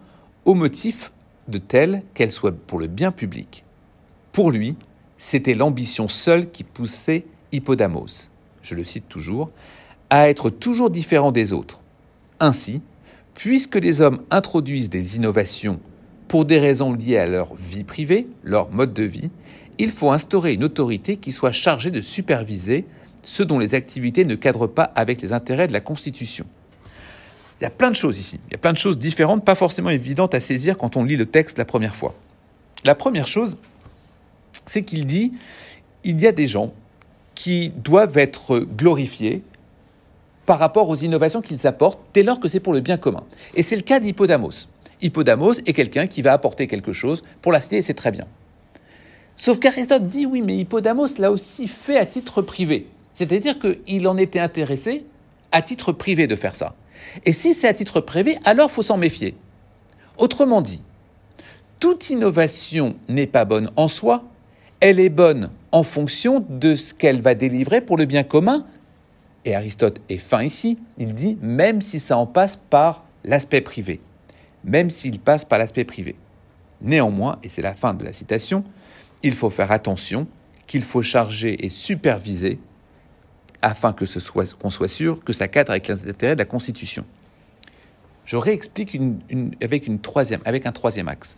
au 0.44 0.54
motif 0.54 1.12
de 1.48 1.58
telles 1.58 2.02
qu'elles 2.14 2.32
soient 2.32 2.52
pour 2.52 2.78
le 2.78 2.86
bien 2.86 3.10
public. 3.10 3.64
Pour 4.32 4.50
lui, 4.50 4.76
c'était 5.24 5.54
l'ambition 5.54 6.06
seule 6.06 6.50
qui 6.50 6.64
poussait 6.64 7.24
Hippodamos, 7.50 8.28
je 8.60 8.74
le 8.74 8.84
cite 8.84 9.08
toujours, 9.08 9.50
à 10.10 10.28
être 10.28 10.50
toujours 10.50 10.90
différent 10.90 11.32
des 11.32 11.54
autres. 11.54 11.82
Ainsi, 12.40 12.82
puisque 13.32 13.76
les 13.76 14.02
hommes 14.02 14.20
introduisent 14.30 14.90
des 14.90 15.16
innovations 15.16 15.80
pour 16.28 16.44
des 16.44 16.58
raisons 16.58 16.92
liées 16.92 17.16
à 17.16 17.26
leur 17.26 17.54
vie 17.54 17.84
privée, 17.84 18.26
leur 18.42 18.70
mode 18.70 18.92
de 18.92 19.02
vie, 19.02 19.30
il 19.78 19.90
faut 19.90 20.10
instaurer 20.10 20.52
une 20.52 20.62
autorité 20.62 21.16
qui 21.16 21.32
soit 21.32 21.52
chargée 21.52 21.90
de 21.90 22.02
superviser 22.02 22.84
ce 23.22 23.42
dont 23.42 23.58
les 23.58 23.74
activités 23.74 24.26
ne 24.26 24.34
cadrent 24.34 24.68
pas 24.68 24.92
avec 24.94 25.22
les 25.22 25.32
intérêts 25.32 25.68
de 25.68 25.72
la 25.72 25.80
Constitution. 25.80 26.44
Il 27.60 27.64
y 27.64 27.66
a 27.66 27.70
plein 27.70 27.90
de 27.90 27.96
choses 27.96 28.18
ici, 28.18 28.40
il 28.48 28.52
y 28.52 28.56
a 28.56 28.58
plein 28.58 28.74
de 28.74 28.78
choses 28.78 28.98
différentes, 28.98 29.42
pas 29.42 29.54
forcément 29.54 29.88
évidentes 29.88 30.34
à 30.34 30.40
saisir 30.40 30.76
quand 30.76 30.98
on 30.98 31.02
lit 31.04 31.16
le 31.16 31.24
texte 31.24 31.56
la 31.56 31.64
première 31.64 31.96
fois. 31.96 32.14
La 32.84 32.94
première 32.94 33.26
chose, 33.26 33.58
c'est 34.66 34.82
qu'il 34.82 35.06
dit, 35.06 35.32
il 36.04 36.20
y 36.20 36.26
a 36.26 36.32
des 36.32 36.46
gens 36.46 36.72
qui 37.34 37.70
doivent 37.70 38.18
être 38.18 38.58
glorifiés 38.60 39.42
par 40.46 40.58
rapport 40.58 40.88
aux 40.88 40.96
innovations 40.96 41.40
qu'ils 41.40 41.66
apportent 41.66 42.00
dès 42.12 42.22
lors 42.22 42.38
que 42.40 42.48
c'est 42.48 42.60
pour 42.60 42.72
le 42.72 42.80
bien 42.80 42.96
commun. 42.96 43.24
Et 43.54 43.62
c'est 43.62 43.76
le 43.76 43.82
cas 43.82 44.00
d'Hippodamos. 44.00 44.68
Hippodamos 45.02 45.54
est 45.66 45.72
quelqu'un 45.72 46.06
qui 46.06 46.22
va 46.22 46.32
apporter 46.32 46.66
quelque 46.66 46.92
chose 46.92 47.22
pour 47.42 47.52
la 47.52 47.60
cité 47.60 47.82
c'est 47.82 47.94
très 47.94 48.10
bien. 48.10 48.26
Sauf 49.36 49.58
qu'Aristote 49.58 50.06
dit 50.06 50.26
oui, 50.26 50.42
mais 50.42 50.56
Hippodamos 50.56 51.18
l'a 51.18 51.30
aussi 51.30 51.66
fait 51.66 51.96
à 51.96 52.06
titre 52.06 52.42
privé. 52.42 52.86
C'est-à-dire 53.14 53.56
qu'il 53.58 54.06
en 54.06 54.16
était 54.16 54.38
intéressé 54.38 55.04
à 55.52 55.62
titre 55.62 55.92
privé 55.92 56.26
de 56.26 56.36
faire 56.36 56.54
ça. 56.54 56.74
Et 57.24 57.32
si 57.32 57.54
c'est 57.54 57.68
à 57.68 57.74
titre 57.74 58.00
privé, 58.00 58.38
alors 58.44 58.70
faut 58.70 58.82
s'en 58.82 58.96
méfier. 58.96 59.34
Autrement 60.18 60.60
dit, 60.60 60.82
toute 61.80 62.10
innovation 62.10 62.96
n'est 63.08 63.26
pas 63.26 63.44
bonne 63.44 63.70
en 63.76 63.88
soi, 63.88 64.24
elle 64.80 65.00
est 65.00 65.10
bonne 65.10 65.50
en 65.72 65.82
fonction 65.82 66.44
de 66.48 66.76
ce 66.76 66.94
qu'elle 66.94 67.20
va 67.20 67.34
délivrer 67.34 67.80
pour 67.80 67.96
le 67.96 68.04
bien 68.04 68.22
commun. 68.22 68.66
Et 69.44 69.54
Aristote 69.54 70.00
est 70.08 70.18
fin 70.18 70.42
ici, 70.42 70.78
il 70.98 71.14
dit 71.14 71.38
même 71.42 71.80
si 71.80 72.00
ça 72.00 72.16
en 72.16 72.26
passe 72.26 72.56
par 72.56 73.04
l'aspect 73.24 73.60
privé, 73.60 74.00
même 74.64 74.90
s'il 74.90 75.20
passe 75.20 75.44
par 75.44 75.58
l'aspect 75.58 75.84
privé. 75.84 76.16
Néanmoins, 76.80 77.38
et 77.42 77.48
c'est 77.48 77.62
la 77.62 77.74
fin 77.74 77.94
de 77.94 78.04
la 78.04 78.12
citation, 78.12 78.64
il 79.22 79.34
faut 79.34 79.50
faire 79.50 79.72
attention 79.72 80.26
qu'il 80.66 80.82
faut 80.82 81.02
charger 81.02 81.64
et 81.64 81.70
superviser 81.70 82.58
afin 83.62 83.92
que 83.92 84.06
ce 84.06 84.20
soit 84.20 84.54
qu'on 84.54 84.70
soit 84.70 84.88
sûr 84.88 85.22
que 85.24 85.32
ça 85.32 85.48
cadre 85.48 85.70
avec 85.70 85.88
les 85.88 86.08
intérêts 86.08 86.34
de 86.34 86.40
la 86.40 86.44
Constitution. 86.44 87.04
Je 88.26 88.36
réexplique 88.36 88.98
avec, 89.62 89.88
un 89.88 89.96
troisième 90.72 91.08
axe. 91.08 91.36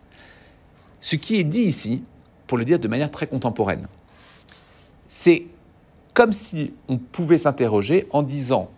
Ce 1.01 1.17
qui 1.17 1.39
est 1.39 1.45
dit 1.45 1.63
ici, 1.63 2.05
pour 2.47 2.59
le 2.59 2.65
dire 2.65 2.79
de 2.79 2.89
manière 2.89 3.11
très 3.11 3.27
contemporaine, 3.27 3.87
c'est 5.09 5.47
comme 6.15 6.33
si 6.33 6.73
on 6.89 6.99
pouvait 6.99 7.39
s'interroger 7.39 8.07
en 8.11 8.23
disant 8.23 8.71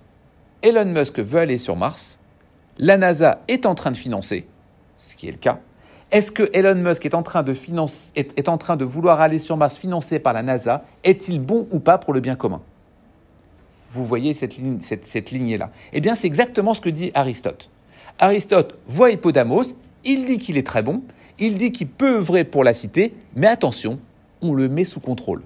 Elon 0.63 0.87
Musk 0.87 1.21
veut 1.21 1.39
aller 1.39 1.59
sur 1.59 1.77
Mars, 1.77 2.19
la 2.79 2.97
NASA 2.97 3.41
est 3.49 3.67
en 3.67 3.75
train 3.75 3.91
de 3.91 3.97
financer, 3.97 4.47
ce 4.97 5.15
qui 5.15 5.29
est 5.29 5.33
le 5.33 5.39
cas. 5.39 5.61
Est-ce 6.11 6.33
que 6.33 6.49
Elon 6.53 6.75
Musk 6.77 7.05
est 7.05 7.15
en 7.15 7.23
train 7.23 7.43
de, 7.43 8.85
vouloir 8.85 9.21
aller 9.21 9.39
sur 9.39 9.57
Mars 9.57 9.77
financé 9.77 10.19
par 10.19 10.33
la 10.33 10.43
NASA? 10.43 10.85
Est-il 11.05 11.41
bon 11.41 11.69
ou 11.71 11.81
pas 11.81 11.99
pour 11.99 12.15
le 12.15 12.21
bien 12.21 12.35
commun? 12.35 12.63
Vous 13.91 14.05
voyez 14.05 14.35
cette, 14.35 14.57
ligne, 14.57 14.79
cette 14.81 15.31
lignée-là. 15.31 15.71
Eh 15.93 16.01
bien, 16.01 16.15
c'est 16.15 16.27
exactement 16.27 16.75
ce 16.75 16.81
que 16.81 16.89
dit 16.89 17.11
Aristote. 17.15 17.71
Aristote 18.19 18.79
voit 18.87 19.11
Hippodamos, 19.11 19.65
il 20.05 20.27
dit 20.27 20.39
qu'il 20.39 20.57
est 20.57 20.67
très 20.67 20.83
bon, 20.83 21.03
il 21.39 21.57
dit 21.57 21.73
qu'il 21.73 21.89
peut 21.89 22.17
œuvrer 22.17 22.45
pour 22.45 22.65
la 22.65 22.75
cité, 22.75 23.15
mais 23.37 23.47
attention, 23.47 23.99
on 24.41 24.55
le 24.55 24.69
met 24.69 24.85
sous 24.85 25.01
contrôle. 25.01 25.43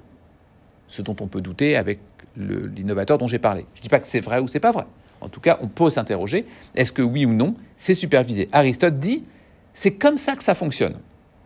Ce 0.89 1.03
dont 1.03 1.17
on 1.21 1.27
peut 1.27 1.41
douter 1.41 1.77
avec 1.77 1.99
l'innovateur 2.37 3.19
dont 3.19 3.27
j'ai 3.27 3.39
parlé. 3.39 3.67
Je 3.75 3.81
ne 3.81 3.83
dis 3.83 3.89
pas 3.89 4.01
que 4.01 4.09
c'est 4.09 4.21
vrai 4.21 4.39
ou 4.39 4.49
c'est 4.49 4.61
pas 4.61 4.73
vrai. 4.73 4.87
En 5.21 5.29
tout 5.29 5.41
cas, 5.41 5.59
on 5.61 5.69
peut 5.69 5.91
s'interroger, 5.91 6.47
est-ce 6.75 6.93
que 6.93 7.03
oui 7.03 7.25
ou 7.27 7.33
non, 7.33 7.55
c'est 7.77 7.95
supervisé? 7.95 8.49
Aristote 8.53 8.99
dit, 8.99 9.25
c'est 9.73 9.95
comme 9.95 10.19
ça 10.19 10.35
que 10.35 10.43
ça 10.43 10.55
fonctionne. 10.55 10.99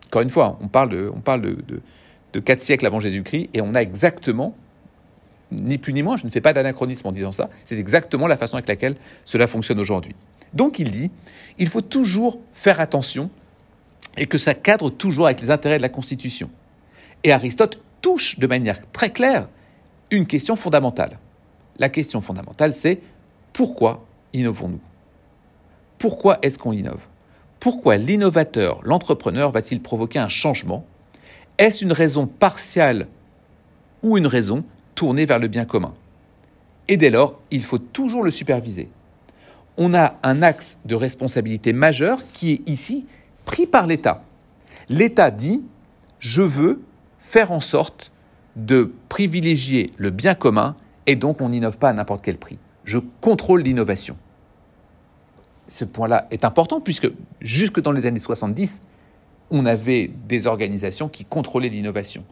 Encore 0.07 0.21
une 0.21 0.29
fois, 0.29 0.57
on 0.61 0.67
parle 0.67 0.89
de, 0.89 1.11
on 1.13 1.19
parle 1.19 1.41
de, 1.41 1.57
de, 2.33 2.39
4 2.39 2.61
siècles 2.61 2.85
avant 2.85 2.99
Jésus-Christ, 2.99 3.49
et 3.53 3.61
on 3.61 3.75
a 3.75 3.81
exactement, 3.81 4.55
ni 5.51 5.77
plus 5.77 5.93
ni 5.93 6.03
moins, 6.03 6.17
je 6.17 6.25
ne 6.25 6.31
fais 6.31 6.41
pas 6.41 6.53
d'anachronisme 6.53 7.07
en 7.07 7.11
disant 7.11 7.31
ça, 7.31 7.49
c'est 7.65 7.77
exactement 7.77 8.27
la 8.27 8.37
façon 8.37 8.55
avec 8.55 8.67
laquelle 8.67 8.95
cela 9.25 9.47
fonctionne 9.47 9.79
aujourd'hui. 9.79 10.15
Donc 10.53 10.79
il 10.79 10.91
dit, 10.91 11.11
il 11.57 11.67
faut 11.67 11.81
toujours 11.81 12.39
faire 12.53 12.79
attention 12.79 13.29
et 14.17 14.25
que 14.27 14.37
ça 14.37 14.53
cadre 14.53 14.89
toujours 14.89 15.25
avec 15.25 15.41
les 15.41 15.51
intérêts 15.51 15.77
de 15.77 15.81
la 15.81 15.89
Constitution. 15.89 16.49
Et 17.23 17.31
Aristote 17.31 17.81
touche 18.01 18.39
de 18.39 18.47
manière 18.47 18.89
très 18.91 19.11
claire 19.11 19.47
une 20.11 20.25
question 20.25 20.55
fondamentale. 20.55 21.19
La 21.79 21.89
question 21.89 22.21
fondamentale, 22.21 22.73
c'est 22.73 23.01
pourquoi 23.53 24.05
innovons-nous? 24.33 24.79
Pourquoi 25.97 26.39
est-ce 26.41 26.57
qu'on 26.57 26.73
innove? 26.73 27.07
Pourquoi 27.59 27.97
l'innovateur, 27.97 28.79
l'entrepreneur 28.83 29.51
va-t-il 29.51 29.81
provoquer 29.81 30.19
un 30.19 30.29
changement? 30.29 30.85
Est-ce 31.57 31.83
une 31.83 31.91
raison 31.91 32.27
partielle 32.27 33.07
ou 34.03 34.17
une 34.17 34.27
raison 34.27 34.63
tournée 34.93 35.25
vers 35.25 35.39
le 35.39 35.47
bien 35.47 35.65
commun? 35.65 35.95
Et 36.87 36.97
dès 36.97 37.09
lors, 37.09 37.39
il 37.51 37.63
faut 37.63 37.79
toujours 37.79 38.23
le 38.23 38.31
superviser. 38.31 38.89
On 39.75 39.93
a 39.93 40.15
un 40.23 40.41
axe 40.41 40.77
de 40.85 40.95
responsabilité 40.95 41.73
majeur 41.73 42.21
qui 42.31 42.53
est 42.53 42.69
ici 42.69 43.05
pris 43.47 43.65
par 43.65 43.87
l'État. 43.87 44.23
L'État 44.89 45.31
dit, 45.31 45.63
je 46.19 46.41
veux 46.41 46.81
faire 47.17 47.51
en 47.51 47.61
sorte 47.61 48.11
de 48.57 48.91
privilégier 49.09 49.91
le 49.95 50.09
bien 50.09 50.35
commun 50.35 50.75
et 51.05 51.15
donc 51.15 51.41
on 51.41 51.49
n'innove 51.49 51.77
pas 51.77 51.89
à 51.89 51.93
n'importe 51.93 52.23
quel 52.23 52.37
prix. 52.37 52.59
Je 52.83 52.99
contrôle 53.21 53.61
l'innovation. 53.61 54.17
Ce 55.67 55.85
point-là 55.85 56.27
est 56.29 56.43
important 56.43 56.81
puisque 56.81 57.09
jusque 57.41 57.79
dans 57.79 57.93
les 57.93 58.05
années 58.05 58.19
70, 58.19 58.81
on 59.49 59.65
avait 59.65 60.11
des 60.27 60.45
organisations 60.45 61.07
qui 61.07 61.23
contrôlaient 61.23 61.69
l'innovation. 61.69 62.25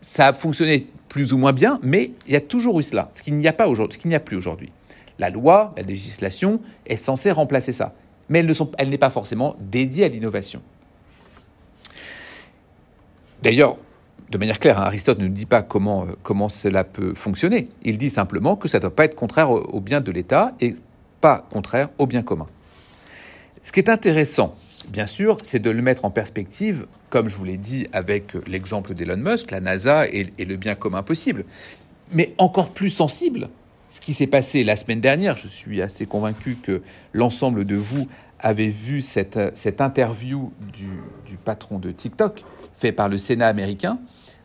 Ça 0.00 0.28
a 0.28 0.32
fonctionné 0.32 0.88
plus 1.08 1.32
ou 1.32 1.38
moins 1.38 1.52
bien, 1.52 1.78
mais 1.82 2.10
il 2.26 2.32
y 2.32 2.36
a 2.36 2.40
toujours 2.40 2.80
eu 2.80 2.82
cela, 2.82 3.08
ce 3.12 3.22
qu'il 3.22 3.36
n'y 3.36 3.46
a 3.46 3.50
a 3.50 4.20
plus 4.20 4.36
aujourd'hui. 4.36 4.72
La 5.18 5.30
loi, 5.30 5.72
la 5.76 5.82
législation 5.82 6.60
est 6.86 6.96
censée 6.96 7.30
remplacer 7.30 7.72
ça, 7.72 7.94
mais 8.28 8.44
elle, 8.78 8.88
n'est 8.88 8.98
pas 8.98 9.10
forcément 9.10 9.56
dédiée 9.60 10.04
à 10.04 10.08
l'innovation. 10.08 10.60
D'ailleurs, 13.42 13.76
de 14.30 14.38
manière 14.38 14.58
claire, 14.58 14.80
hein, 14.80 14.84
Aristote 14.84 15.18
ne 15.18 15.28
dit 15.28 15.46
pas 15.46 15.62
comment, 15.62 16.04
euh, 16.04 16.12
comment 16.22 16.48
cela 16.48 16.84
peut 16.84 17.14
fonctionner. 17.14 17.68
Il 17.82 17.98
dit 17.98 18.10
simplement 18.10 18.56
que 18.56 18.68
ça 18.68 18.78
ne 18.78 18.82
doit 18.82 18.94
pas 18.94 19.04
être 19.04 19.14
contraire 19.14 19.50
au, 19.50 19.80
bien 19.80 20.00
de 20.00 20.10
l'État 20.10 20.54
et 20.60 20.74
pas 21.20 21.46
contraire 21.50 21.88
au 21.98 22.06
bien 22.06 22.22
commun. 22.22 22.46
Ce 23.62 23.72
qui 23.72 23.80
est 23.80 23.88
intéressant, 23.88 24.56
bien 24.88 25.06
sûr, 25.06 25.38
c'est 25.42 25.58
de 25.58 25.70
le 25.70 25.82
mettre 25.82 26.04
en 26.04 26.10
perspective, 26.10 26.86
comme 27.10 27.28
je 27.28 27.36
vous 27.36 27.44
l'ai 27.44 27.56
dit 27.56 27.86
avec 27.92 28.34
l'exemple 28.46 28.94
d'Elon 28.94 29.16
Musk, 29.16 29.50
la 29.50 29.60
NASA 29.60 30.08
et, 30.08 30.32
le 30.38 30.56
bien 30.56 30.74
commun 30.74 31.02
possible. 31.02 31.44
Mais 32.12 32.34
encore 32.38 32.70
plus 32.70 32.90
sensible, 32.90 33.48
ce 33.96 34.00
qui 34.02 34.12
s'est 34.12 34.26
passé 34.26 34.62
la 34.62 34.76
semaine 34.76 35.00
dernière, 35.00 35.38
je 35.38 35.48
suis 35.48 35.80
assez 35.80 36.04
convaincu 36.04 36.58
que 36.62 36.82
l'ensemble 37.14 37.64
de 37.64 37.76
vous 37.76 38.06
avez 38.38 38.68
vu 38.68 39.00
cette, 39.00 39.38
interview 39.80 40.52
du, 40.70 40.90
du 41.26 41.38
patron 41.38 41.78
de 41.78 41.90
TikTok, 41.92 42.44
fait 42.74 42.92
par 42.92 43.08
le 43.08 43.16
Sénat 43.16 43.48
américain, 43.48 43.98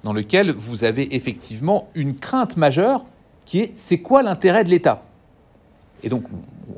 dans 0.06 0.14
lequel 0.14 0.52
vous 0.52 0.86
avez 0.86 1.18
effectivement 1.18 1.89
une 1.95 2.16
crainte 2.16 2.56
majeure 2.56 3.06
qui 3.43 3.60
est 3.60 3.72
c'est 3.76 3.97
quoi 3.97 4.24
l'intérêt 4.24 4.64
de 4.64 4.70
l'État? 4.70 5.04
Et 6.02 6.08
donc, 6.08 6.24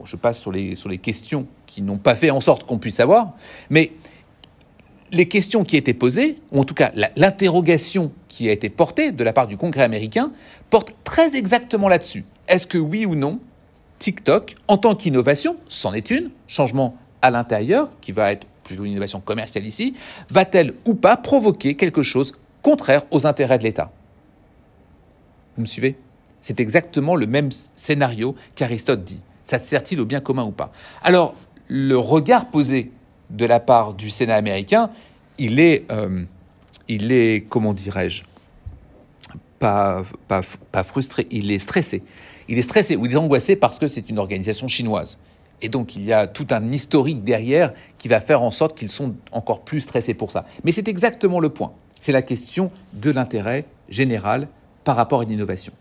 je 0.04 0.16
passe 0.16 0.40
sur 0.40 0.52
les, 0.52 0.74
sur 0.74 0.90
les 0.90 0.98
questions 0.98 1.46
qui 1.68 1.84
n'ont 1.84 2.00
pas 2.00 2.16
fait 2.16 2.32
en 2.32 2.42
sorte 2.42 2.66
qu'on 2.66 2.80
puisse 2.80 2.96
savoir, 2.96 3.34
mais 3.70 3.92
les 5.12 5.28
questions 5.28 5.64
qui 5.64 5.78
étaient 5.78 5.94
posées, 5.94 6.40
ou 6.52 6.60
en 6.60 6.64
tout 6.64 6.74
cas 6.74 6.92
l'interrogation 7.16 8.12
qui 8.34 8.50
a 8.50 8.52
été 8.52 8.72
portée 8.72 9.12
de 9.12 9.24
la 9.24 9.32
part 9.32 9.46
du 9.46 9.58
Congrès 9.58 9.84
américain, 9.84 10.32
porte 10.72 10.96
très 11.04 11.36
exactement 11.36 11.88
là-dessus. 11.88 12.26
Est-ce 12.48 12.66
que 12.66 12.80
oui 12.80 13.06
ou 13.06 13.14
non, 13.14 13.40
TikTok, 14.00 14.56
en 14.68 14.78
tant 14.78 14.96
qu'innovation, 14.96 15.56
c'en 15.70 15.94
est 15.94 16.10
une, 16.10 16.32
changement 16.48 16.98
à 17.22 17.30
l'intérieur, 17.30 17.92
qui 18.02 18.12
va 18.12 18.32
être 18.32 18.48
plutôt 18.64 18.86
une 18.86 18.94
innovation 18.94 19.20
commerciale 19.20 19.68
ici, 19.68 19.94
va-t-elle 20.32 20.74
ou 20.86 20.96
pas 20.96 21.16
provoquer 21.16 21.76
quelque 21.76 22.02
chose 22.02 22.34
contraire 22.64 23.04
aux 23.12 23.28
intérêts 23.28 23.60
de 23.60 23.66
l'État? 23.66 23.92
Vous 25.56 25.62
me 25.62 25.68
suivez? 25.68 25.96
C'est 26.42 26.60
exactement 26.60 27.16
le 27.16 27.28
même 27.28 27.52
scénario 27.76 28.34
qu'Aristote 28.56 29.04
dit. 29.04 29.22
Ça 29.44 29.60
sert-il 29.60 30.02
au 30.02 30.06
bien 30.06 30.22
commun 30.22 30.44
ou 30.44 30.52
pas? 30.52 30.72
Alors, 31.04 31.36
le 31.68 31.98
regard 31.98 32.50
posé 32.50 32.92
de 33.30 33.46
la 33.46 33.60
part 33.60 33.94
du 33.94 34.10
Sénat 34.10 34.36
américain, 34.36 34.90
il 35.38 35.60
est, 35.60 35.86
euh, 35.92 36.24
il 36.88 37.12
est 37.12 37.46
comment 37.48 37.74
dirais-je, 37.74 38.24
pas, 39.60 40.04
frustré, 40.84 41.28
il 41.32 41.52
est 41.52 41.60
stressé. 41.60 42.04
Il 42.50 42.58
est 42.58 42.64
stressé 42.64 42.96
ou 42.96 43.06
il 43.06 43.14
est 43.14 43.18
angoissé 43.18 43.56
parce 43.56 43.80
que 43.80 43.88
c'est 43.88 44.10
une 44.10 44.20
organisation 44.20 44.68
chinoise. 44.68 45.18
Et 45.62 45.70
donc, 45.70 45.96
il 45.96 46.04
y 46.04 46.12
a 46.12 46.28
tout 46.28 46.48
un 46.52 46.72
historique 46.72 47.24
derrière 47.24 47.74
qui 47.98 48.10
va 48.10 48.20
faire 48.20 48.44
en 48.44 48.52
sorte 48.52 48.78
qu'ils 48.78 48.92
sont 48.92 49.16
encore 49.32 49.62
plus 49.62 49.80
stressés 49.80 50.14
pour 50.14 50.32
ça. 50.32 50.46
Mais 50.66 50.74
c'est 50.74 50.90
exactement 50.90 51.40
le 51.40 51.50
point. 51.50 51.72
C'est 52.00 52.12
la 52.12 52.22
question 52.22 52.70
de 52.92 53.12
l'intérêt 53.12 53.66
général 53.88 54.50
par 54.84 54.98
rapport 54.98 55.22
à 55.22 55.24
une 55.24 55.32
innovation. 55.32 55.72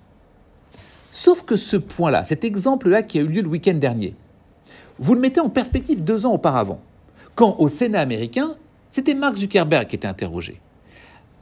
Sauf 1.11 1.43
que 1.43 1.57
ce 1.57 1.77
point-là, 1.77 2.23
cet 2.23 2.45
exemple-là 2.45 3.03
qui 3.03 3.19
a 3.19 3.23
eu 3.23 3.27
lieu 3.27 3.43
le 3.43 3.49
week-end 3.49 3.75
dernier, 3.75 4.15
vous 5.01 5.15
le 5.15 5.21
mettez 5.21 5.41
en 5.41 5.51
perspective 5.51 6.05
deux 6.05 6.27
ans 6.27 6.33
auparavant, 6.33 6.81
quand 7.35 7.57
au 7.59 7.67
Sénat 7.67 8.01
américain, 8.01 8.55
c'était 8.89 9.15
Mark 9.15 9.37
Zuckerberg 9.37 9.89
qui 9.89 9.97
était 9.97 10.07
interrogé. 10.07 10.61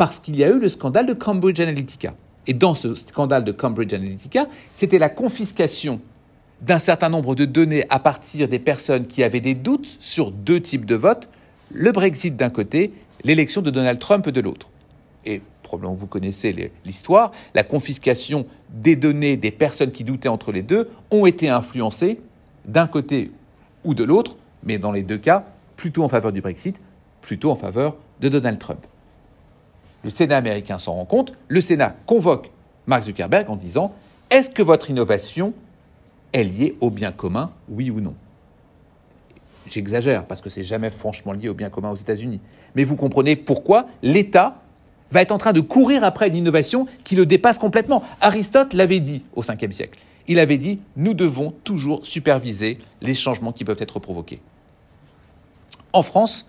Parce 0.00 0.18
qu'il 0.18 0.34
y 0.34 0.44
a 0.44 0.48
eu 0.48 0.58
le 0.58 0.70
scandale 0.70 1.04
de 1.04 1.12
Cambridge 1.12 1.60
Analytica. 1.60 2.14
Et 2.46 2.54
dans 2.54 2.74
ce 2.74 2.94
scandale 2.94 3.44
de 3.44 3.52
Cambridge 3.52 3.92
Analytica, 3.92 4.48
c'était 4.72 4.98
la 4.98 5.10
confiscation 5.10 6.00
d'un 6.62 6.78
certain 6.78 7.10
nombre 7.10 7.34
de 7.34 7.44
données 7.44 7.84
à 7.90 7.98
partir 7.98 8.48
des 8.48 8.60
personnes 8.60 9.06
qui 9.06 9.22
avaient 9.22 9.42
des 9.42 9.52
doutes 9.52 9.98
sur 10.00 10.30
deux 10.30 10.58
types 10.58 10.86
de 10.86 10.94
votes, 10.94 11.28
le 11.70 11.92
Brexit 11.92 12.34
d'un 12.34 12.48
côté, 12.48 12.94
l'élection 13.24 13.60
de 13.60 13.68
Donald 13.68 13.98
Trump 13.98 14.26
de 14.26 14.40
l'autre. 14.40 14.70
Et 15.26 15.42
probablement 15.62 15.96
vous 15.96 16.06
connaissez 16.06 16.72
l'histoire, 16.86 17.30
la 17.52 17.62
confiscation 17.62 18.46
des 18.70 18.96
données 18.96 19.36
des 19.36 19.50
personnes 19.50 19.92
qui 19.92 20.04
doutaient 20.04 20.30
entre 20.30 20.50
les 20.50 20.62
deux 20.62 20.88
ont 21.10 21.26
été 21.26 21.50
influencées 21.50 22.20
d'un 22.64 22.86
côté 22.86 23.32
ou 23.84 23.92
de 23.92 24.04
l'autre, 24.04 24.38
mais 24.62 24.78
dans 24.78 24.92
les 24.92 25.02
deux 25.02 25.18
cas, 25.18 25.44
plutôt 25.76 26.04
en 26.04 26.08
faveur 26.08 26.32
du 26.32 26.40
Brexit, 26.40 26.80
plutôt 27.20 27.50
en 27.50 27.56
faveur 27.56 27.96
de 28.22 28.30
Donald 28.30 28.58
Trump. 28.58 28.86
Le 30.02 30.10
Sénat 30.10 30.36
américain 30.36 30.78
s'en 30.78 30.94
rend 30.94 31.04
compte, 31.04 31.34
le 31.48 31.60
Sénat 31.60 31.94
convoque 32.06 32.50
Mark 32.86 33.04
Zuckerberg 33.04 33.50
en 33.50 33.56
disant 33.56 33.94
Est-ce 34.30 34.50
que 34.50 34.62
votre 34.62 34.90
innovation 34.90 35.52
est 36.32 36.44
liée 36.44 36.76
au 36.80 36.90
bien 36.90 37.12
commun, 37.12 37.50
oui 37.68 37.90
ou 37.90 38.00
non? 38.00 38.14
J'exagère 39.66 40.26
parce 40.26 40.40
que 40.40 40.50
c'est 40.50 40.64
jamais 40.64 40.90
franchement 40.90 41.32
lié 41.32 41.48
au 41.48 41.54
bien 41.54 41.70
commun 41.70 41.90
aux 41.90 41.96
États-Unis. 41.96 42.40
Mais 42.74 42.84
vous 42.84 42.96
comprenez 42.96 43.36
pourquoi 43.36 43.86
l'État 44.02 44.62
va 45.10 45.22
être 45.22 45.32
en 45.32 45.38
train 45.38 45.52
de 45.52 45.60
courir 45.60 46.02
après 46.04 46.28
une 46.28 46.36
innovation 46.36 46.86
qui 47.04 47.14
le 47.16 47.26
dépasse 47.26 47.58
complètement. 47.58 48.02
Aristote 48.20 48.74
l'avait 48.74 49.00
dit 49.00 49.24
au 49.34 49.42
5e 49.42 49.72
siècle. 49.72 50.00
Il 50.28 50.38
avait 50.38 50.58
dit 50.58 50.80
nous 50.96 51.14
devons 51.14 51.52
toujours 51.64 52.06
superviser 52.06 52.78
les 53.02 53.14
changements 53.14 53.52
qui 53.52 53.64
peuvent 53.64 53.80
être 53.80 53.98
provoqués. 53.98 54.40
En 55.92 56.02
France, 56.02 56.46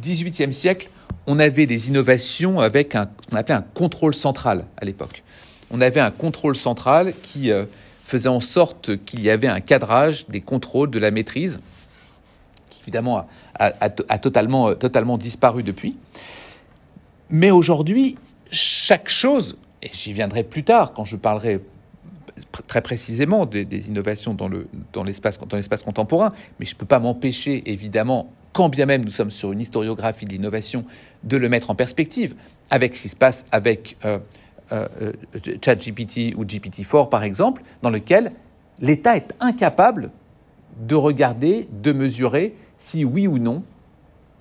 18e 0.00 0.52
siècle, 0.52 0.88
on 1.26 1.38
avait 1.38 1.66
des 1.66 1.88
innovations 1.88 2.60
avec 2.60 2.94
un, 2.94 3.04
ce 3.04 3.30
qu'on 3.30 3.36
appelait 3.36 3.54
un 3.54 3.64
contrôle 3.74 4.14
central 4.14 4.64
à 4.76 4.84
l'époque. 4.84 5.22
On 5.70 5.80
avait 5.80 6.00
un 6.00 6.10
contrôle 6.10 6.56
central 6.56 7.12
qui 7.22 7.50
euh, 7.50 7.64
faisait 8.04 8.28
en 8.28 8.40
sorte 8.40 8.96
qu'il 9.04 9.20
y 9.20 9.30
avait 9.30 9.46
un 9.46 9.60
cadrage 9.60 10.26
des 10.28 10.40
contrôles 10.40 10.90
de 10.90 10.98
la 10.98 11.10
maîtrise, 11.10 11.60
qui 12.68 12.82
évidemment 12.82 13.26
a, 13.58 14.18
totalement, 14.18 14.68
euh, 14.68 14.74
totalement 14.74 15.18
disparu 15.18 15.62
depuis. 15.62 15.96
Mais 17.30 17.50
aujourd'hui, 17.50 18.16
chaque 18.50 19.08
chose, 19.08 19.56
et 19.82 19.90
j'y 19.92 20.12
viendrai 20.12 20.42
plus 20.42 20.64
tard 20.64 20.92
quand 20.92 21.04
je 21.04 21.16
parlerai 21.16 21.60
très 22.66 22.82
précisément 22.82 23.46
des, 23.46 23.88
innovations 23.88 24.34
dans, 24.34 24.48
le, 24.48 24.66
dans, 24.92 25.02
l'espace, 25.02 25.38
contemporain, 25.38 26.30
mais 26.58 26.66
je 26.66 26.74
ne 26.74 26.78
peux 26.78 26.86
pas 26.86 26.98
m'empêcher, 26.98 27.62
évidemment, 27.70 28.32
quand 28.52 28.68
bien 28.68 28.86
même 28.86 29.04
nous 29.04 29.10
sommes 29.10 29.30
sur 29.30 29.52
une 29.52 29.60
historiographie 29.60 30.24
de 30.24 30.30
l'innovation, 30.30 30.84
de 31.24 31.36
le 31.36 31.48
mettre 31.48 31.70
en 31.70 31.74
perspective 31.74 32.34
avec 32.70 32.94
ce 32.94 33.02
qui 33.02 33.08
se 33.08 33.16
passe 33.16 33.46
avec 33.52 33.96
euh, 34.04 34.18
euh, 34.72 34.88
euh, 35.00 35.12
ChatGPT 35.62 36.34
ou 36.36 36.44
GPT-4, 36.44 37.08
par 37.08 37.22
exemple, 37.22 37.62
dans 37.82 37.90
lequel 37.90 38.32
l'État 38.80 39.16
est 39.16 39.34
incapable 39.40 40.10
de 40.80 40.94
regarder, 40.94 41.68
de 41.70 41.92
mesurer 41.92 42.54
si 42.78 43.04
oui 43.04 43.26
ou 43.26 43.38
non 43.38 43.62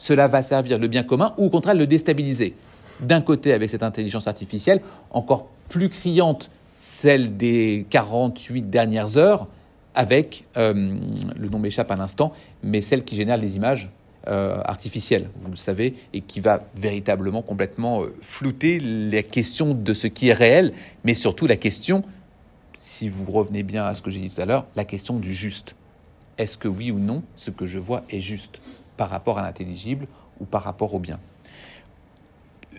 cela 0.02 0.28
va 0.28 0.42
servir 0.42 0.80
le 0.80 0.88
bien 0.88 1.04
commun 1.04 1.34
ou 1.38 1.46
au 1.46 1.50
contraire 1.50 1.76
le 1.76 1.86
déstabiliser. 1.86 2.56
D'un 3.02 3.22
côté, 3.22 3.54
avec 3.54 3.70
cette 3.70 3.84
intelligence 3.84 4.28
artificielle, 4.28 4.82
encore 5.12 5.48
plus 5.70 5.90
criante, 5.90 6.50
celle 6.74 7.38
des 7.38 7.86
48 7.90 8.70
dernières 8.70 9.18
heures, 9.18 9.48
avec, 9.94 10.46
euh, 10.58 10.96
le 11.38 11.50
nom 11.50 11.60
m'échappe 11.60 11.92
à 11.92 11.96
l'instant, 11.96 12.32
mais 12.64 12.82
celle 12.82 13.04
qui 13.04 13.16
génère 13.16 13.38
les 13.38 13.56
images 13.58 13.90
euh, 14.28 14.62
artificielle, 14.66 15.30
vous 15.42 15.50
le 15.50 15.58
savez, 15.58 15.96
et 16.14 16.22
qui 16.22 16.40
va 16.40 16.64
véritablement 16.76 17.42
complètement 17.42 18.04
euh, 18.04 18.14
flouter 18.22 18.80
les 18.80 19.24
questions 19.24 19.74
de 19.74 19.94
ce 19.94 20.08
qui 20.08 20.30
est 20.30 20.34
réel, 20.34 20.74
mais 21.04 21.16
surtout 21.16 21.48
la 21.48 21.58
question, 21.58 22.04
si 22.78 23.10
vous 23.10 23.26
revenez 23.30 23.64
bien 23.64 23.86
à 23.86 23.96
ce 23.96 24.02
que 24.02 24.12
j'ai 24.12 24.20
dit 24.20 24.30
tout 24.30 24.42
à 24.42 24.46
l'heure, 24.46 24.66
la 24.76 24.86
question 24.86 25.18
du 25.18 25.34
juste. 25.34 25.76
Est-ce 26.38 26.58
que 26.58 26.68
oui 26.68 26.92
ou 26.92 27.00
non, 27.00 27.24
ce 27.36 27.52
que 27.52 27.66
je 27.66 27.80
vois 27.80 28.04
est 28.10 28.22
juste 28.22 28.62
par 28.96 29.10
rapport 29.10 29.40
à 29.40 29.42
l'intelligible 29.42 30.08
ou 30.40 30.46
par 30.46 30.64
rapport 30.64 30.94
au 30.94 31.00
bien? 31.00 31.20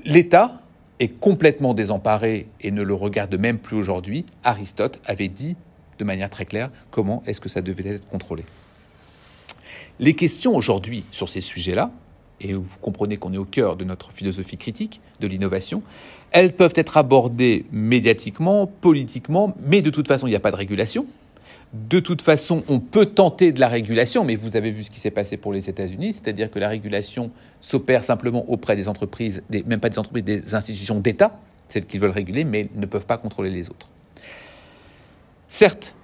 L'État 0.04 0.60
est 0.98 1.08
complètement 1.08 1.74
désemparé 1.74 2.46
et 2.60 2.70
ne 2.70 2.82
le 2.82 2.94
regarde 2.94 3.34
même 3.34 3.58
plus 3.58 3.76
aujourd'hui. 3.76 4.24
Aristote 4.44 5.00
avait 5.04 5.28
dit 5.28 5.56
de 5.98 6.04
manière 6.04 6.30
très 6.30 6.44
claire 6.44 6.70
comment 6.90 7.22
est-ce 7.26 7.40
que 7.40 7.48
ça 7.48 7.60
devait 7.60 7.88
être 7.88 8.08
contrôlé. 8.08 8.44
Les 10.00 10.14
questions 10.14 10.54
aujourd'hui 10.56 11.04
sur 11.10 11.28
ces 11.28 11.40
sujets-là, 11.40 11.90
et 12.40 12.54
vous 12.54 12.78
comprenez 12.80 13.16
qu'on 13.16 13.32
est 13.32 13.38
au 13.38 13.44
cœur 13.44 13.76
de 13.76 13.84
notre 13.84 14.10
philosophie 14.10 14.56
critique 14.56 15.00
de 15.20 15.26
l'innovation, 15.26 15.82
elles 16.32 16.54
peuvent 16.54 16.72
être 16.74 16.96
abordées 16.96 17.66
médiatiquement, 17.70 18.66
politiquement, 18.66 19.54
mais 19.64 19.82
de 19.82 19.90
toute 19.90 20.08
façon, 20.08 20.26
il 20.26 20.30
n'y 20.30 20.36
a 20.36 20.40
pas 20.40 20.50
de 20.50 20.56
régulation. 20.56 21.06
De 21.72 22.00
toute 22.00 22.20
façon, 22.20 22.64
on 22.68 22.80
peut 22.80 23.06
tenter 23.06 23.50
de 23.50 23.58
la 23.58 23.68
régulation, 23.68 24.24
mais 24.24 24.36
vous 24.36 24.56
avez 24.56 24.70
vu 24.70 24.84
ce 24.84 24.90
qui 24.90 25.00
s'est 25.00 25.10
passé 25.10 25.38
pour 25.38 25.54
les 25.54 25.70
États-Unis, 25.70 26.12
c'est-à-dire 26.12 26.50
que 26.50 26.58
la 26.58 26.68
régulation 26.68 27.30
s'opère 27.62 28.04
simplement 28.04 28.46
auprès 28.50 28.76
des 28.76 28.88
entreprises, 28.88 29.42
même 29.50 29.80
pas 29.80 29.88
des 29.88 29.98
entreprises, 29.98 30.24
des 30.24 30.54
institutions 30.54 31.00
d'État, 31.00 31.40
celles 31.68 31.86
qui 31.86 31.96
veulent 31.96 32.10
réguler, 32.10 32.44
mais 32.44 32.68
ne 32.74 32.84
peuvent 32.84 33.06
pas 33.06 33.16
contrôler 33.16 33.48
les 33.48 33.70
autres. 33.70 33.88
Certes, 35.48 35.94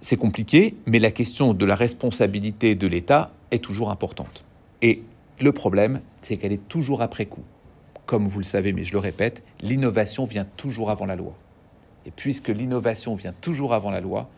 c'est 0.00 0.16
compliqué, 0.16 0.76
mais 0.86 0.98
la 0.98 1.10
question 1.10 1.54
de 1.54 1.64
la 1.64 1.74
responsabilité 1.74 2.74
de 2.74 2.86
l'État 2.86 3.30
est 3.50 3.64
toujours 3.64 3.90
importante. 3.90 4.44
Et 4.82 5.02
le 5.40 5.52
problème, 5.52 6.02
c'est 6.20 6.36
qu'elle 6.36 6.52
est 6.52 6.68
toujours 6.68 7.00
après 7.00 7.24
coup. 7.24 7.44
Comme 8.04 8.26
vous 8.26 8.40
le 8.40 8.44
savez, 8.44 8.74
mais 8.74 8.84
je 8.84 8.92
le 8.92 8.98
répète, 8.98 9.42
l'innovation 9.62 10.26
vient 10.26 10.46
toujours 10.58 10.90
avant 10.90 11.06
la 11.06 11.16
loi. 11.16 11.32
Et 12.04 12.10
puisque 12.10 12.48
l'innovation 12.48 13.14
vient 13.14 13.32
toujours 13.40 13.72
avant 13.72 13.90
la 13.90 14.00
loi, 14.00 14.28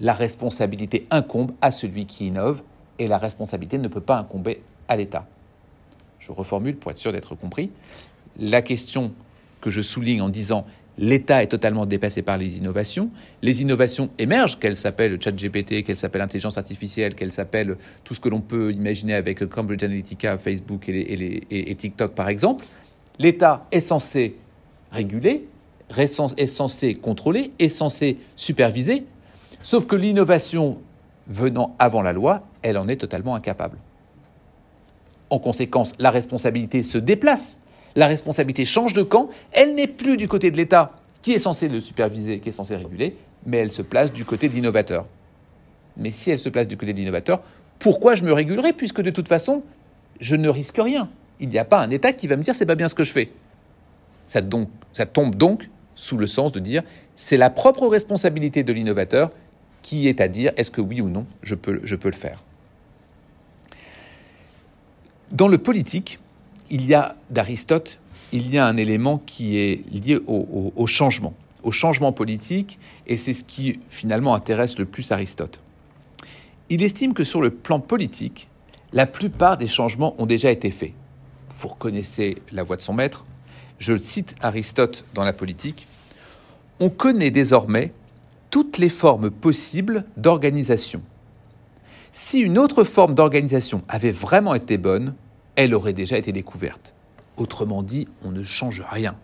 la 0.00 0.12
responsabilité 0.12 1.06
incombe 1.10 1.52
à 1.60 1.70
celui 1.70 2.06
qui 2.06 2.26
innove 2.26 2.62
et 2.98 3.08
la 3.08 3.18
responsabilité 3.18 3.78
ne 3.78 3.88
peut 3.88 4.00
pas 4.00 4.18
incomber 4.18 4.62
à 4.88 4.96
l'État. 4.96 5.26
Je 6.20 6.32
reformule 6.32 6.76
pour 6.76 6.90
être 6.90 6.98
sûr 6.98 7.12
d'être 7.12 7.34
compris. 7.34 7.70
La 8.38 8.62
question 8.62 9.12
que 9.60 9.70
je 9.70 9.80
souligne 9.80 10.22
en 10.22 10.28
disant 10.28 10.66
l'État 10.98 11.42
est 11.42 11.48
totalement 11.48 11.86
dépassé 11.86 12.22
par 12.22 12.38
les 12.38 12.58
innovations. 12.58 13.10
Les 13.42 13.62
innovations 13.62 14.10
émergent, 14.18 14.58
qu'elles 14.58 14.76
s'appellent 14.76 15.20
ChatGPT, 15.22 15.84
qu'elles 15.84 15.98
s'appellent 15.98 16.22
intelligence 16.22 16.58
artificielle, 16.58 17.14
qu'elles 17.14 17.32
s'appellent 17.32 17.76
tout 18.04 18.14
ce 18.14 18.20
que 18.20 18.28
l'on 18.28 18.40
peut 18.40 18.72
imaginer 18.72 19.14
avec 19.14 19.46
Cambridge 19.48 19.82
Analytica, 19.82 20.38
Facebook 20.38 20.88
et, 20.88 21.74
TikTok 21.76 22.14
par 22.14 22.28
exemple. 22.28 22.64
L'État 23.18 23.66
est 23.72 23.80
censé 23.80 24.36
réguler, 24.90 25.46
est 25.96 26.46
censé 26.46 26.94
contrôler, 26.94 27.52
est 27.58 27.68
censé 27.68 28.18
superviser, 28.34 29.04
sauf 29.62 29.86
que 29.86 29.96
l'innovation 29.96 30.78
venant 31.28 31.74
avant 31.78 32.02
la 32.02 32.12
loi, 32.12 32.42
elle 32.62 32.78
en 32.78 32.88
est 32.88 32.96
totalement 32.96 33.34
incapable. 33.34 33.78
En 35.30 35.38
conséquence, 35.38 35.92
la 35.98 36.10
responsabilité 36.10 36.82
se 36.82 36.98
déplace 36.98 37.58
la 37.96 38.06
responsabilité 38.06 38.64
change 38.64 38.92
de 38.92 39.02
camp, 39.02 39.30
elle 39.52 39.74
n'est 39.74 39.86
plus 39.86 40.16
du 40.16 40.28
côté 40.28 40.50
de 40.50 40.56
l'État 40.56 40.92
qui 41.22 41.32
est 41.32 41.38
censé 41.38 41.68
le 41.68 41.80
superviser, 41.80 42.38
qui 42.38 42.50
est 42.50 42.52
censé 42.52 42.76
réguler, 42.76 43.16
mais 43.46 43.56
elle 43.56 43.72
se 43.72 43.82
place 43.82 44.12
du 44.12 44.24
côté 44.24 44.48
de 44.48 44.54
l'innovateur. 44.54 45.06
Mais 45.96 46.12
si 46.12 46.30
elle 46.30 46.38
se 46.38 46.50
place 46.50 46.68
du 46.68 46.76
côté 46.76 46.92
de 46.92 46.98
l'innovateur, 46.98 47.42
pourquoi 47.78 48.14
je 48.14 48.24
me 48.24 48.32
régulerai 48.32 48.74
puisque 48.74 49.00
de 49.00 49.10
toute 49.10 49.28
façon, 49.28 49.62
je 50.20 50.36
ne 50.36 50.48
risque 50.48 50.76
rien 50.76 51.08
Il 51.40 51.48
n'y 51.48 51.58
a 51.58 51.64
pas 51.64 51.80
un 51.80 51.90
État 51.90 52.12
qui 52.12 52.26
va 52.26 52.36
me 52.36 52.42
dire 52.42 52.54
c'est 52.54 52.66
pas 52.66 52.74
bien 52.74 52.88
ce 52.88 52.94
que 52.94 53.02
je 53.02 53.12
fais. 53.12 53.32
Ça, 54.26 54.40
ça 54.92 55.06
tombe 55.06 55.34
donc 55.34 55.70
sous 55.94 56.18
le 56.18 56.26
sens 56.26 56.52
de 56.52 56.60
dire 56.60 56.82
c'est 57.16 57.38
la 57.38 57.48
propre 57.48 57.88
responsabilité 57.88 58.62
de 58.62 58.72
l'innovateur 58.74 59.30
qui 59.86 60.08
est 60.08 60.20
à 60.20 60.26
dire 60.26 60.52
est-ce 60.56 60.72
que 60.72 60.80
oui 60.80 61.00
ou 61.00 61.08
non 61.08 61.26
je 61.44 61.54
peux, 61.54 61.80
je 61.84 61.94
peux 61.94 62.10
le 62.10 62.16
faire. 62.16 62.42
Dans 65.30 65.46
le 65.46 65.58
politique, 65.58 66.18
il 66.70 66.84
y 66.84 66.92
a 66.92 67.14
d'Aristote, 67.30 68.00
il 68.32 68.50
y 68.50 68.58
a 68.58 68.66
un 68.66 68.76
élément 68.76 69.18
qui 69.18 69.58
est 69.58 69.84
lié 69.92 70.18
au, 70.26 70.86
changement, 70.88 71.34
au 71.62 71.70
changement 71.70 72.10
politique, 72.10 72.80
et 73.06 73.16
c'est 73.16 73.32
ce 73.32 73.44
qui 73.44 73.78
finalement 73.88 74.34
intéresse 74.34 74.76
le 74.76 74.86
plus 74.86 75.12
Aristote. 75.12 75.60
Il 76.68 76.82
estime 76.82 77.14
que 77.14 77.22
sur 77.22 77.40
le 77.40 77.50
plan 77.50 77.78
politique, 77.78 78.48
la 78.92 79.06
plupart 79.06 79.56
des 79.56 79.68
changements 79.68 80.20
ont 80.20 80.26
déjà 80.26 80.50
été 80.50 80.72
faits. 80.72 80.94
Vous 81.58 81.68
reconnaissez 81.68 82.38
la 82.50 82.64
voix 82.64 82.76
de 82.76 82.82
son 82.82 82.92
maître. 82.92 83.24
Je 83.78 83.96
cite 83.96 84.34
Aristote 84.40 85.04
dans 85.14 85.22
la 85.22 85.32
politique. 85.32 85.86
On 86.80 86.90
connaît 86.90 87.30
désormais 87.30 87.92
toutes 88.56 88.78
les 88.78 88.88
formes 88.88 89.30
possibles 89.30 90.06
d'organisation. 90.16 91.02
Si 92.10 92.40
une 92.40 92.56
autre 92.56 92.84
forme 92.84 93.14
d'organisation 93.14 93.82
avait 93.86 94.12
vraiment 94.12 94.54
été 94.54 94.78
bonne, 94.78 95.14
elle 95.56 95.74
aurait 95.74 95.92
déjà 95.92 96.16
été 96.16 96.32
découverte. 96.32 96.94
Autrement 97.36 97.82
dit, 97.82 98.08
on 98.24 98.30
ne 98.30 98.44
change 98.44 98.82
rien. 98.90 99.14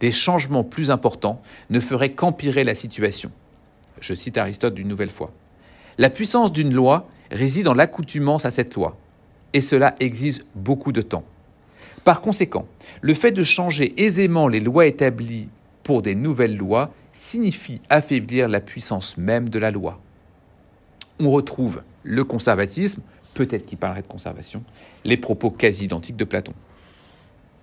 Des 0.00 0.12
changements 0.12 0.62
plus 0.62 0.90
importants 0.90 1.40
ne 1.70 1.80
feraient 1.80 2.12
qu'empirer 2.12 2.64
la 2.64 2.74
situation. 2.74 3.32
Je 4.02 4.12
cite 4.12 4.36
Aristote 4.36 4.74
d'une 4.74 4.88
nouvelle 4.88 5.08
fois. 5.08 5.32
La 5.96 6.10
puissance 6.10 6.52
d'une 6.52 6.74
loi 6.74 7.08
réside 7.30 7.64
dans 7.64 7.72
l'accoutumance 7.72 8.44
à 8.44 8.50
cette 8.50 8.74
loi, 8.74 8.98
et 9.54 9.62
cela 9.62 9.96
exige 10.00 10.42
beaucoup 10.54 10.92
de 10.92 11.00
temps. 11.00 11.24
Par 12.04 12.20
conséquent, 12.20 12.66
le 13.00 13.14
fait 13.14 13.32
de 13.32 13.42
changer 13.42 13.94
aisément 14.04 14.48
les 14.48 14.60
lois 14.60 14.84
établies 14.84 15.48
pour 15.82 16.02
des 16.02 16.14
nouvelles 16.14 16.56
lois 16.56 16.92
signifie 17.12 17.80
affaiblir 17.90 18.48
la 18.48 18.60
puissance 18.60 19.16
même 19.16 19.48
de 19.48 19.58
la 19.58 19.70
loi. 19.70 20.00
On 21.18 21.30
retrouve 21.30 21.82
le 22.02 22.24
conservatisme 22.24 23.02
peut-être 23.34 23.66
qu'il 23.66 23.78
parlerait 23.78 24.02
de 24.02 24.06
conservation, 24.06 24.62
les 25.04 25.16
propos 25.16 25.50
quasi 25.50 25.84
identiques 25.84 26.16
de 26.16 26.24
Platon. 26.24 26.52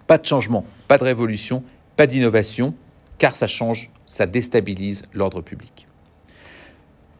Pas 0.07 0.17
de 0.17 0.25
changement, 0.25 0.65
pas 0.87 0.97
de 0.97 1.03
révolution, 1.03 1.63
pas 1.95 2.07
d'innovation, 2.07 2.73
car 3.17 3.35
ça 3.35 3.47
change, 3.47 3.91
ça 4.05 4.25
déstabilise 4.25 5.03
l'ordre 5.13 5.41
public. 5.41 5.87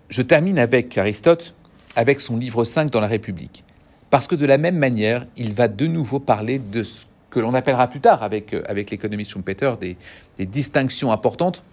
Je 0.10 0.22
termine 0.22 0.58
avec 0.58 0.98
Aristote, 0.98 1.56
avec 1.96 2.20
son 2.20 2.38
livre 2.38 2.64
5 2.64 2.90
dans 2.90 3.02
la 3.02 3.08
République, 3.08 3.64
parce 4.10 4.28
que 4.28 4.36
de 4.36 4.46
la 4.46 4.58
même 4.58 4.78
manière, 4.78 5.28
il 5.38 5.54
va 5.54 5.68
de 5.68 5.86
nouveau 5.86 6.20
parler 6.20 6.58
de 6.58 6.82
ce 6.84 7.06
que 7.30 7.40
l'on 7.40 7.54
appellera 7.54 7.88
plus 7.88 8.00
tard, 8.00 8.24
avec, 8.24 8.54
euh, 8.54 8.64
avec 8.68 8.92
l'économiste 8.92 9.32
Schumpeter, 9.32 9.74
des, 9.80 9.98
distinctions 10.46 11.12
importantes, 11.12 11.64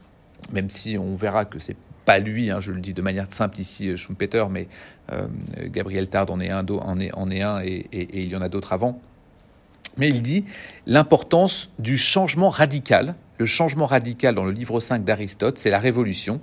même 0.52 0.70
si 0.70 0.98
on 0.98 1.16
verra 1.16 1.44
que 1.44 1.58
c'est 1.58 1.76
pas 2.04 2.18
lui, 2.18 2.50
hein, 2.50 2.60
je 2.60 2.72
le 2.72 2.80
dis 2.80 2.92
de 2.92 3.02
manière 3.02 3.30
simple 3.30 3.60
ici, 3.60 3.88
euh, 3.88 3.96
Schumpeter, 3.96 4.44
mais 4.50 4.68
euh, 5.12 5.26
Gabriel 5.64 6.08
Tard 6.08 6.30
en 6.30 6.40
est 6.40 6.50
un, 6.50 6.64
en 6.66 7.00
est, 7.00 7.12
en 7.14 7.30
est 7.30 7.42
un 7.42 7.60
et, 7.62 7.88
il 7.92 8.28
y 8.28 8.36
en 8.36 8.42
a 8.42 8.48
d'autres 8.48 8.72
avant. 8.72 9.00
Mais 9.96 10.08
il 10.08 10.20
dit 10.20 10.44
l'importance 10.86 11.70
du 11.78 11.96
changement 11.96 12.50
radical. 12.50 13.14
Le 13.38 13.46
changement 13.46 13.86
radical 13.86 14.34
dans 14.34 14.44
le 14.44 14.52
livre 14.52 14.78
5 14.78 15.04
d'Aristote, 15.04 15.58
c'est 15.58 15.70
la 15.70 15.78
révolution. 15.78 16.40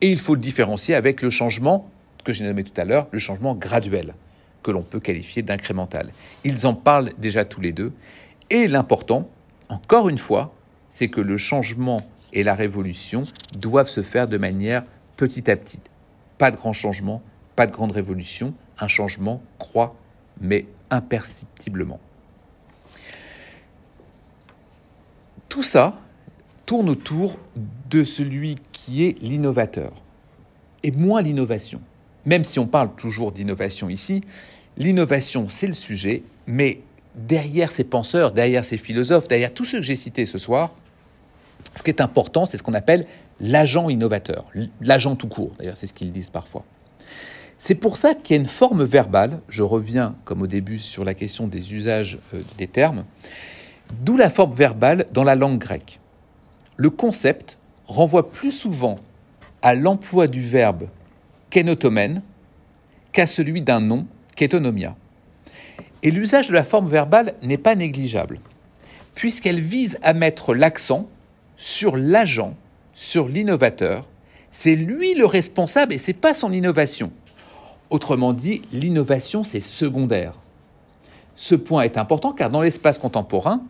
Et 0.00 0.10
il 0.10 0.18
faut 0.18 0.34
le 0.34 0.40
différencier 0.40 0.94
avec 0.94 1.20
le 1.20 1.30
changement 1.30 1.90
que 2.24 2.32
j'ai 2.32 2.44
nommé 2.44 2.62
tout 2.64 2.80
à 2.80 2.84
l'heure, 2.84 3.08
le 3.10 3.18
changement 3.18 3.54
graduel, 3.54 4.14
que 4.62 4.70
l'on 4.70 4.82
peut 4.82 5.00
qualifier 5.00 5.42
d'incrémental. 5.42 6.10
Ils 6.44 6.66
en 6.66 6.74
parlent 6.74 7.10
déjà 7.18 7.44
tous 7.44 7.60
les 7.60 7.72
deux. 7.72 7.92
Et 8.52 8.68
l'important, 8.68 9.30
encore 9.70 10.10
une 10.10 10.18
fois, 10.18 10.54
c'est 10.90 11.08
que 11.08 11.22
le 11.22 11.38
changement 11.38 12.06
et 12.34 12.42
la 12.42 12.54
révolution 12.54 13.22
doivent 13.58 13.88
se 13.88 14.02
faire 14.02 14.28
de 14.28 14.36
manière 14.36 14.82
petit 15.16 15.50
à 15.50 15.56
petit. 15.56 15.80
Pas 16.36 16.50
de 16.50 16.56
grand 16.56 16.74
changement, 16.74 17.22
pas 17.56 17.66
de 17.66 17.72
grande 17.72 17.92
révolution, 17.92 18.52
un 18.78 18.88
changement 18.88 19.42
croît, 19.58 19.96
mais 20.38 20.66
imperceptiblement. 20.90 21.98
Tout 25.48 25.62
ça 25.62 25.98
tourne 26.66 26.90
autour 26.90 27.38
de 27.88 28.04
celui 28.04 28.56
qui 28.72 29.04
est 29.04 29.18
l'innovateur, 29.22 29.94
et 30.82 30.90
moins 30.90 31.22
l'innovation. 31.22 31.80
Même 32.26 32.44
si 32.44 32.58
on 32.58 32.66
parle 32.66 32.94
toujours 32.96 33.32
d'innovation 33.32 33.88
ici, 33.88 34.22
l'innovation 34.76 35.48
c'est 35.48 35.66
le 35.66 35.72
sujet, 35.72 36.22
mais 36.46 36.82
derrière 37.14 37.70
ces 37.70 37.84
penseurs, 37.84 38.32
derrière 38.32 38.64
ces 38.64 38.78
philosophes, 38.78 39.28
derrière 39.28 39.52
tous 39.52 39.64
ceux 39.64 39.78
que 39.78 39.84
j'ai 39.84 39.96
cités 39.96 40.26
ce 40.26 40.38
soir, 40.38 40.72
ce 41.76 41.82
qui 41.82 41.90
est 41.90 42.00
important, 42.00 42.46
c'est 42.46 42.56
ce 42.56 42.62
qu'on 42.62 42.74
appelle 42.74 43.06
l'agent 43.40 43.88
innovateur, 43.88 44.44
l'agent 44.80 45.16
tout 45.16 45.28
court, 45.28 45.52
d'ailleurs 45.58 45.76
c'est 45.76 45.86
ce 45.86 45.94
qu'ils 45.94 46.12
disent 46.12 46.30
parfois. 46.30 46.64
C'est 47.58 47.76
pour 47.76 47.96
ça 47.96 48.14
qu'il 48.14 48.34
y 48.34 48.38
a 48.38 48.42
une 48.42 48.48
forme 48.48 48.82
verbale, 48.82 49.40
je 49.48 49.62
reviens 49.62 50.16
comme 50.24 50.42
au 50.42 50.46
début 50.46 50.78
sur 50.78 51.04
la 51.04 51.14
question 51.14 51.46
des 51.46 51.74
usages 51.74 52.18
euh, 52.34 52.42
des 52.58 52.66
termes, 52.66 53.04
d'où 54.00 54.16
la 54.16 54.30
forme 54.30 54.52
verbale 54.52 55.06
dans 55.12 55.22
la 55.22 55.36
langue 55.36 55.58
grecque. 55.58 56.00
Le 56.76 56.90
concept 56.90 57.58
renvoie 57.86 58.30
plus 58.30 58.50
souvent 58.50 58.96
à 59.62 59.74
l'emploi 59.74 60.26
du 60.26 60.42
verbe 60.42 60.88
kenotomen 61.50 62.22
qu'à 63.12 63.26
celui 63.26 63.62
d'un 63.62 63.80
nom 63.80 64.06
ketonomia. 64.34 64.96
Et 66.02 66.10
l'usage 66.10 66.48
de 66.48 66.54
la 66.54 66.64
forme 66.64 66.88
verbale 66.88 67.34
n'est 67.42 67.58
pas 67.58 67.74
négligeable, 67.74 68.40
puisqu'elle 69.14 69.60
vise 69.60 69.98
à 70.02 70.14
mettre 70.14 70.54
l'accent 70.54 71.08
sur 71.56 71.96
l'agent 71.96 72.54
sur 72.94 73.28
l'innovateur, 73.28 74.08
c'est 74.50 74.76
lui 74.76 75.14
le 75.14 75.24
responsable 75.26 75.94
et 75.94 75.98
c'est 75.98 76.12
pas 76.12 76.34
son 76.34 76.52
innovation. 76.52 77.10
Autrement 77.90 78.32
dit, 78.32 78.62
l'innovation 78.72 79.44
c'est 79.44 79.60
secondaire. 79.60 80.34
Ce 81.36 81.54
point 81.54 81.82
est 81.82 81.98
important 81.98 82.32
car 82.32 82.50
dans 82.50 82.62
l'espace 82.62 82.98
contemporain, 82.98 83.62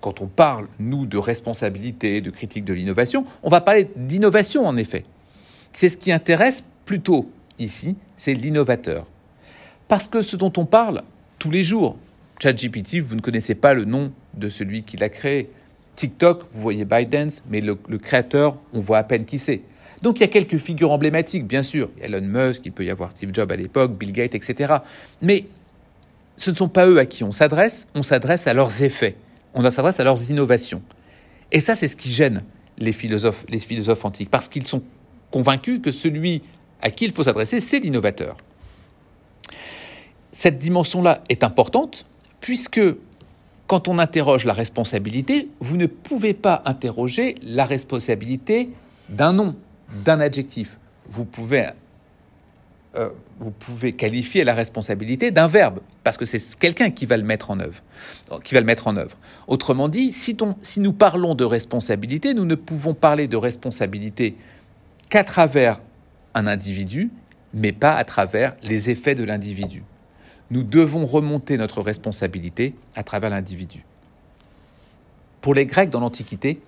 quand 0.00 0.20
on 0.20 0.26
parle 0.26 0.68
nous 0.78 1.06
de 1.06 1.18
responsabilité, 1.18 2.20
de 2.20 2.30
critique 2.30 2.64
de 2.64 2.74
l'innovation, 2.74 3.24
on 3.42 3.50
va 3.50 3.60
parler 3.60 3.88
d'innovation 3.96 4.66
en 4.66 4.76
effet. 4.76 5.04
C'est 5.72 5.88
ce 5.88 5.96
qui 5.96 6.12
intéresse 6.12 6.64
plutôt 6.84 7.30
ici, 7.58 7.96
c'est 8.16 8.34
l'innovateur. 8.34 9.06
Parce 9.88 10.06
que 10.06 10.20
ce 10.20 10.36
dont 10.36 10.52
on 10.56 10.66
parle 10.66 11.02
tous 11.38 11.50
les 11.50 11.64
jours, 11.64 11.96
ChatGPT, 12.40 12.98
vous 12.98 13.14
ne 13.14 13.20
connaissez 13.20 13.54
pas 13.54 13.74
le 13.74 13.84
nom 13.84 14.12
de 14.34 14.48
celui 14.48 14.82
qui 14.82 14.96
l'a 14.96 15.08
créé. 15.08 15.50
TikTok, 15.94 16.44
vous 16.52 16.60
voyez 16.60 16.84
ByteDance, 16.84 17.42
mais 17.48 17.60
le, 17.60 17.74
créateur, 17.98 18.58
on 18.72 18.80
voit 18.80 18.98
à 18.98 19.02
peine 19.02 19.24
qui 19.24 19.38
c'est. 19.38 19.62
Donc 20.02 20.18
il 20.18 20.20
y 20.20 20.24
a 20.24 20.28
quelques 20.28 20.58
figures 20.58 20.92
emblématiques, 20.92 21.46
bien 21.46 21.62
sûr. 21.62 21.88
Elon 22.00 22.20
Musk, 22.20 22.62
il 22.66 22.72
peut 22.72 22.84
y 22.84 22.90
avoir 22.90 23.10
Steve 23.12 23.30
Jobs 23.32 23.50
à 23.50 23.56
l'époque, 23.56 23.96
Bill 23.96 24.12
Gates, 24.12 24.34
etc. 24.34 24.74
Mais 25.22 25.46
ce 26.36 26.50
ne 26.50 26.56
sont 26.56 26.68
pas 26.68 26.86
eux 26.86 26.98
à 26.98 27.06
qui 27.06 27.24
on 27.24 27.32
s'adresse, 27.32 27.88
on 27.94 28.02
s'adresse 28.02 28.46
à 28.46 28.52
leurs 28.52 28.82
effets, 28.82 29.16
on 29.54 29.68
s'adresse 29.70 29.98
à 29.98 30.04
leurs 30.04 30.30
innovations. 30.30 30.82
Et 31.50 31.60
ça, 31.60 31.74
c'est 31.74 31.88
ce 31.88 31.96
qui 31.96 32.12
gêne 32.12 32.42
les 32.78 32.92
philosophes, 32.92 33.46
les 33.48 33.58
philosophes 33.58 34.04
antiques, 34.04 34.30
parce 34.30 34.48
qu'ils 34.48 34.66
sont 34.66 34.82
convaincus 35.30 35.80
que 35.82 35.90
celui 35.90 36.42
à 36.82 36.90
qui 36.90 37.06
il 37.06 37.12
faut 37.12 37.22
s'adresser, 37.22 37.60
c'est 37.60 37.80
l'innovateur. 37.80 38.36
Cette 40.38 40.58
dimension-là 40.58 41.22
est 41.30 41.44
importante, 41.44 42.04
puisque 42.40 42.82
quand 43.66 43.88
on 43.88 43.98
interroge 43.98 44.44
la 44.44 44.52
responsabilité, 44.52 45.48
vous 45.60 45.78
ne 45.78 45.86
pouvez 45.86 46.34
pas 46.34 46.60
interroger 46.66 47.36
la 47.40 47.64
responsabilité 47.64 48.68
d'un 49.08 49.32
nom, 49.32 49.56
d'un 50.04 50.20
adjectif. 50.20 50.78
Vous 51.08 51.24
pouvez, 51.24 51.70
euh, 52.96 53.08
vous 53.40 53.50
pouvez 53.50 53.94
qualifier 53.94 54.44
la 54.44 54.52
responsabilité 54.52 55.30
d'un 55.30 55.46
verbe, 55.46 55.80
parce 56.04 56.18
que 56.18 56.26
c'est 56.26 56.58
quelqu'un 56.58 56.90
qui 56.90 57.06
va 57.06 57.16
le 57.16 57.24
mettre 57.24 57.50
en 57.50 57.58
œuvre. 57.58 57.82
Qui 58.44 58.52
va 58.52 58.60
le 58.60 58.66
mettre 58.66 58.88
en 58.88 58.98
œuvre. 58.98 59.16
Autrement 59.46 59.88
dit, 59.88 60.12
si, 60.12 60.36
nous 60.80 60.92
parlons 60.92 61.34
de 61.34 61.44
responsabilité, 61.44 62.34
nous 62.34 62.44
ne 62.44 62.56
pouvons 62.56 62.92
parler 62.92 63.26
de 63.26 63.38
responsabilité 63.38 64.36
qu'à 65.08 65.24
travers 65.24 65.80
un 66.34 66.46
individu, 66.46 67.10
mais 67.54 67.72
pas 67.72 67.94
à 67.94 68.04
travers 68.04 68.54
les 68.62 68.90
effets 68.90 69.14
de 69.14 69.24
l'individu. 69.24 69.82
Nous 70.50 70.62
devons 70.62 71.04
remonter 71.04 71.58
notre 71.58 71.80
responsabilité 71.80 72.74
à 72.94 73.02
travers 73.02 73.30
l'individu. 73.30 73.84
Pour 75.40 75.54
les 75.54 75.66
Grecs 75.66 75.90
dans 75.90 76.00
l'Antiquité, 76.00 76.60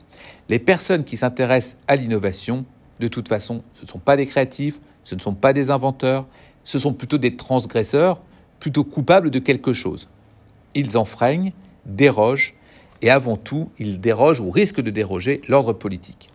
les 0.48 0.58
personnes 0.58 1.04
qui 1.04 1.16
s'intéressent 1.16 1.80
à 1.86 1.96
l'innovation, 1.96 2.64
de 3.00 3.08
toute 3.08 3.28
façon, 3.28 3.62
ce 3.74 3.82
ne 3.82 3.86
sont 3.86 3.98
pas 3.98 4.16
des 4.16 4.26
créatifs, 4.26 4.80
ce 5.04 5.14
ne 5.14 5.20
sont 5.20 5.34
pas 5.34 5.52
des 5.52 5.70
inventeurs, 5.70 6.26
ce 6.64 6.78
sont 6.78 6.92
plutôt 6.92 7.18
des 7.18 7.36
transgresseurs, 7.36 8.20
plutôt 8.60 8.84
coupables 8.84 9.30
de 9.30 9.38
quelque 9.38 9.72
chose. 9.72 10.08
Ils 10.74 10.98
enfreignent, 10.98 11.52
dérogent, 11.86 12.54
et 13.00 13.10
avant 13.10 13.36
tout, 13.36 13.70
ils 13.78 14.00
dérogent 14.00 14.40
ou 14.40 14.50
risquent 14.50 14.80
de 14.80 14.90
déroger 14.90 15.40
l'ordre 15.48 15.72
politique. 15.72 16.30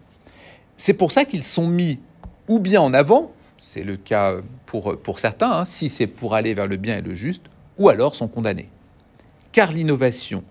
C'est 0.75 0.93
pour 0.93 1.11
ça 1.11 1.25
qu'ils 1.25 1.43
sont 1.43 1.67
mis 1.67 1.99
ou 2.47 2.59
bien 2.59 2.81
en 2.81 2.93
avant, 2.93 3.31
c'est 3.65 3.83
le 3.83 3.95
cas 3.95 4.35
pour, 4.65 4.99
pour 4.99 5.19
certains, 5.19 5.51
hein, 5.51 5.65
si 5.65 5.87
c'est 5.87 6.07
pour 6.07 6.35
aller 6.35 6.53
vers 6.53 6.67
le 6.67 6.75
bien 6.75 6.97
et 6.97 7.01
le 7.01 7.15
juste, 7.15 7.45
ou 7.77 7.89
alors 7.89 8.15
sont 8.15 8.27
condamnés. 8.27 8.67
Car 9.53 9.71
l'innovation, 9.71 10.43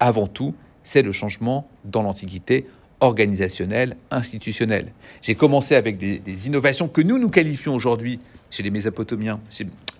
avant 0.00 0.26
tout, 0.26 0.54
c'est 0.82 1.02
le 1.02 1.12
changement 1.12 1.68
dans 1.84 2.02
l'Antiquité 2.02 2.64
organisationnel, 3.00 3.96
institutionnel. 4.10 4.92
J'ai 5.22 5.34
commencé 5.34 5.76
avec 5.76 5.98
des, 5.98 6.18
des, 6.18 6.46
innovations 6.46 6.88
que 6.88 7.02
nous 7.02 7.18
nous 7.18 7.28
qualifions 7.28 7.74
aujourd'hui 7.74 8.18
chez 8.50 8.62
les 8.62 8.70
Mésopotamiens, 8.70 9.40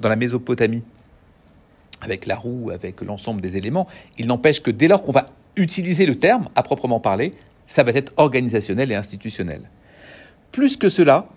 dans 0.01 0.09
la 0.09 0.17
Mésopotamie, 0.17 0.83
avec 2.01 2.27
la 2.27 2.35
roue, 2.35 2.71
avec 2.73 3.03
l'ensemble 3.03 3.41
des 3.43 3.57
éléments. 3.57 3.87
Il 4.17 4.27
n'empêche 4.27 4.63
que 4.63 4.71
dès 4.71 4.89
lors 4.89 5.03
qu'on 5.03 5.13
va 5.13 5.29
utiliser 5.57 6.07
le 6.07 6.17
terme 6.17 6.49
à 6.57 6.63
proprement 6.63 6.99
parler, 6.99 7.35
ça 7.67 7.83
va 7.83 7.93
être 7.93 8.13
organisationnel 8.17 8.91
et 8.91 8.95
institutionnel. 8.95 9.61
Plus 10.51 10.77
que 10.77 10.89
cela, 10.89 11.29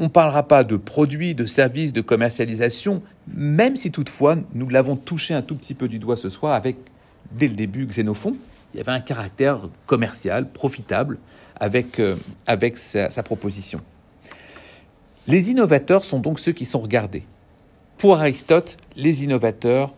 on 0.00 0.04
ne 0.04 0.08
parlera 0.08 0.42
pas 0.42 0.64
de 0.64 0.76
produits, 0.76 1.34
de 1.34 1.44
services, 1.44 1.92
de 1.92 2.00
commercialisation, 2.00 3.02
même 3.28 3.76
si 3.76 3.90
toutefois 3.90 4.36
nous 4.54 4.68
l'avons 4.70 4.96
touché 4.96 5.34
un 5.34 5.42
tout 5.42 5.54
petit 5.54 5.74
peu 5.74 5.88
du 5.88 5.98
doigt 5.98 6.16
ce 6.16 6.30
soir 6.30 6.54
avec, 6.54 6.76
dès 7.32 7.48
le 7.48 7.54
début, 7.54 7.86
Xénophon. 7.86 8.34
Il 8.72 8.78
y 8.78 8.80
avait 8.80 8.92
un 8.92 9.00
caractère 9.00 9.68
commercial, 9.86 10.50
profitable, 10.50 11.18
avec, 11.56 12.00
euh, 12.00 12.16
avec 12.46 12.78
sa, 12.78 13.10
sa 13.10 13.22
proposition. 13.22 13.80
Les 15.26 15.50
innovateurs 15.50 16.02
sont 16.02 16.18
donc 16.18 16.40
ceux 16.40 16.52
qui 16.52 16.64
sont 16.64 16.80
regardés. 16.80 17.24
Pour 17.98 18.16
Aristote, 18.16 18.78
les 18.96 19.22
innovateurs, 19.22 19.94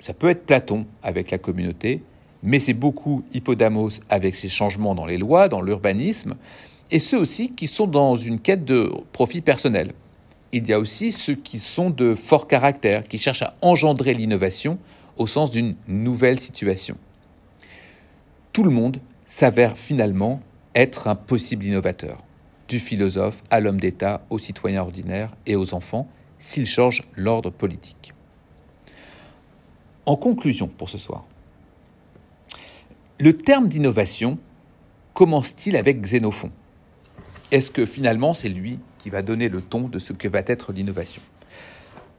ça 0.00 0.12
peut 0.12 0.28
être 0.28 0.44
Platon 0.44 0.86
avec 1.02 1.30
la 1.30 1.38
communauté, 1.38 2.02
mais 2.42 2.60
c'est 2.60 2.74
beaucoup 2.74 3.24
Hippodamos 3.32 3.88
avec 4.10 4.34
ses 4.34 4.50
changements 4.50 4.94
dans 4.94 5.06
les 5.06 5.16
lois, 5.16 5.48
dans 5.48 5.62
l'urbanisme, 5.62 6.36
et 6.90 7.00
ceux 7.00 7.18
aussi 7.18 7.52
qui 7.52 7.66
sont 7.66 7.86
dans 7.86 8.16
une 8.16 8.40
quête 8.40 8.64
de 8.64 8.90
profit 9.12 9.40
personnel. 9.40 9.92
Il 10.52 10.66
y 10.68 10.72
a 10.72 10.78
aussi 10.78 11.12
ceux 11.12 11.34
qui 11.34 11.58
sont 11.58 11.90
de 11.90 12.14
fort 12.14 12.46
caractère, 12.46 13.04
qui 13.04 13.18
cherchent 13.18 13.42
à 13.42 13.54
engendrer 13.60 14.14
l'innovation 14.14 14.78
au 15.16 15.26
sens 15.26 15.50
d'une 15.50 15.74
nouvelle 15.88 16.38
situation. 16.38 16.96
Tout 18.52 18.62
le 18.62 18.70
monde 18.70 19.00
s'avère 19.24 19.76
finalement 19.76 20.40
être 20.74 21.08
un 21.08 21.14
possible 21.14 21.64
innovateur, 21.64 22.22
du 22.68 22.78
philosophe 22.78 23.42
à 23.50 23.60
l'homme 23.60 23.80
d'État, 23.80 24.24
aux 24.30 24.38
citoyens 24.38 24.82
ordinaires 24.82 25.34
et 25.46 25.56
aux 25.56 25.74
enfants, 25.74 26.08
s'ils 26.38 26.66
changent 26.66 27.02
l'ordre 27.16 27.50
politique. 27.50 28.12
En 30.04 30.16
conclusion 30.16 30.68
pour 30.68 30.88
ce 30.88 30.98
soir, 30.98 31.24
le 33.18 33.32
terme 33.32 33.66
d'innovation 33.66 34.38
commence-t-il 35.14 35.76
avec 35.76 36.00
Xénophon? 36.00 36.50
Est-ce 37.52 37.70
que 37.70 37.86
finalement 37.86 38.34
c'est 38.34 38.48
lui 38.48 38.78
qui 38.98 39.10
va 39.10 39.22
donner 39.22 39.48
le 39.48 39.60
ton 39.60 39.88
de 39.88 39.98
ce 39.98 40.12
que 40.12 40.28
va 40.28 40.40
être 40.46 40.72
l'innovation? 40.72 41.22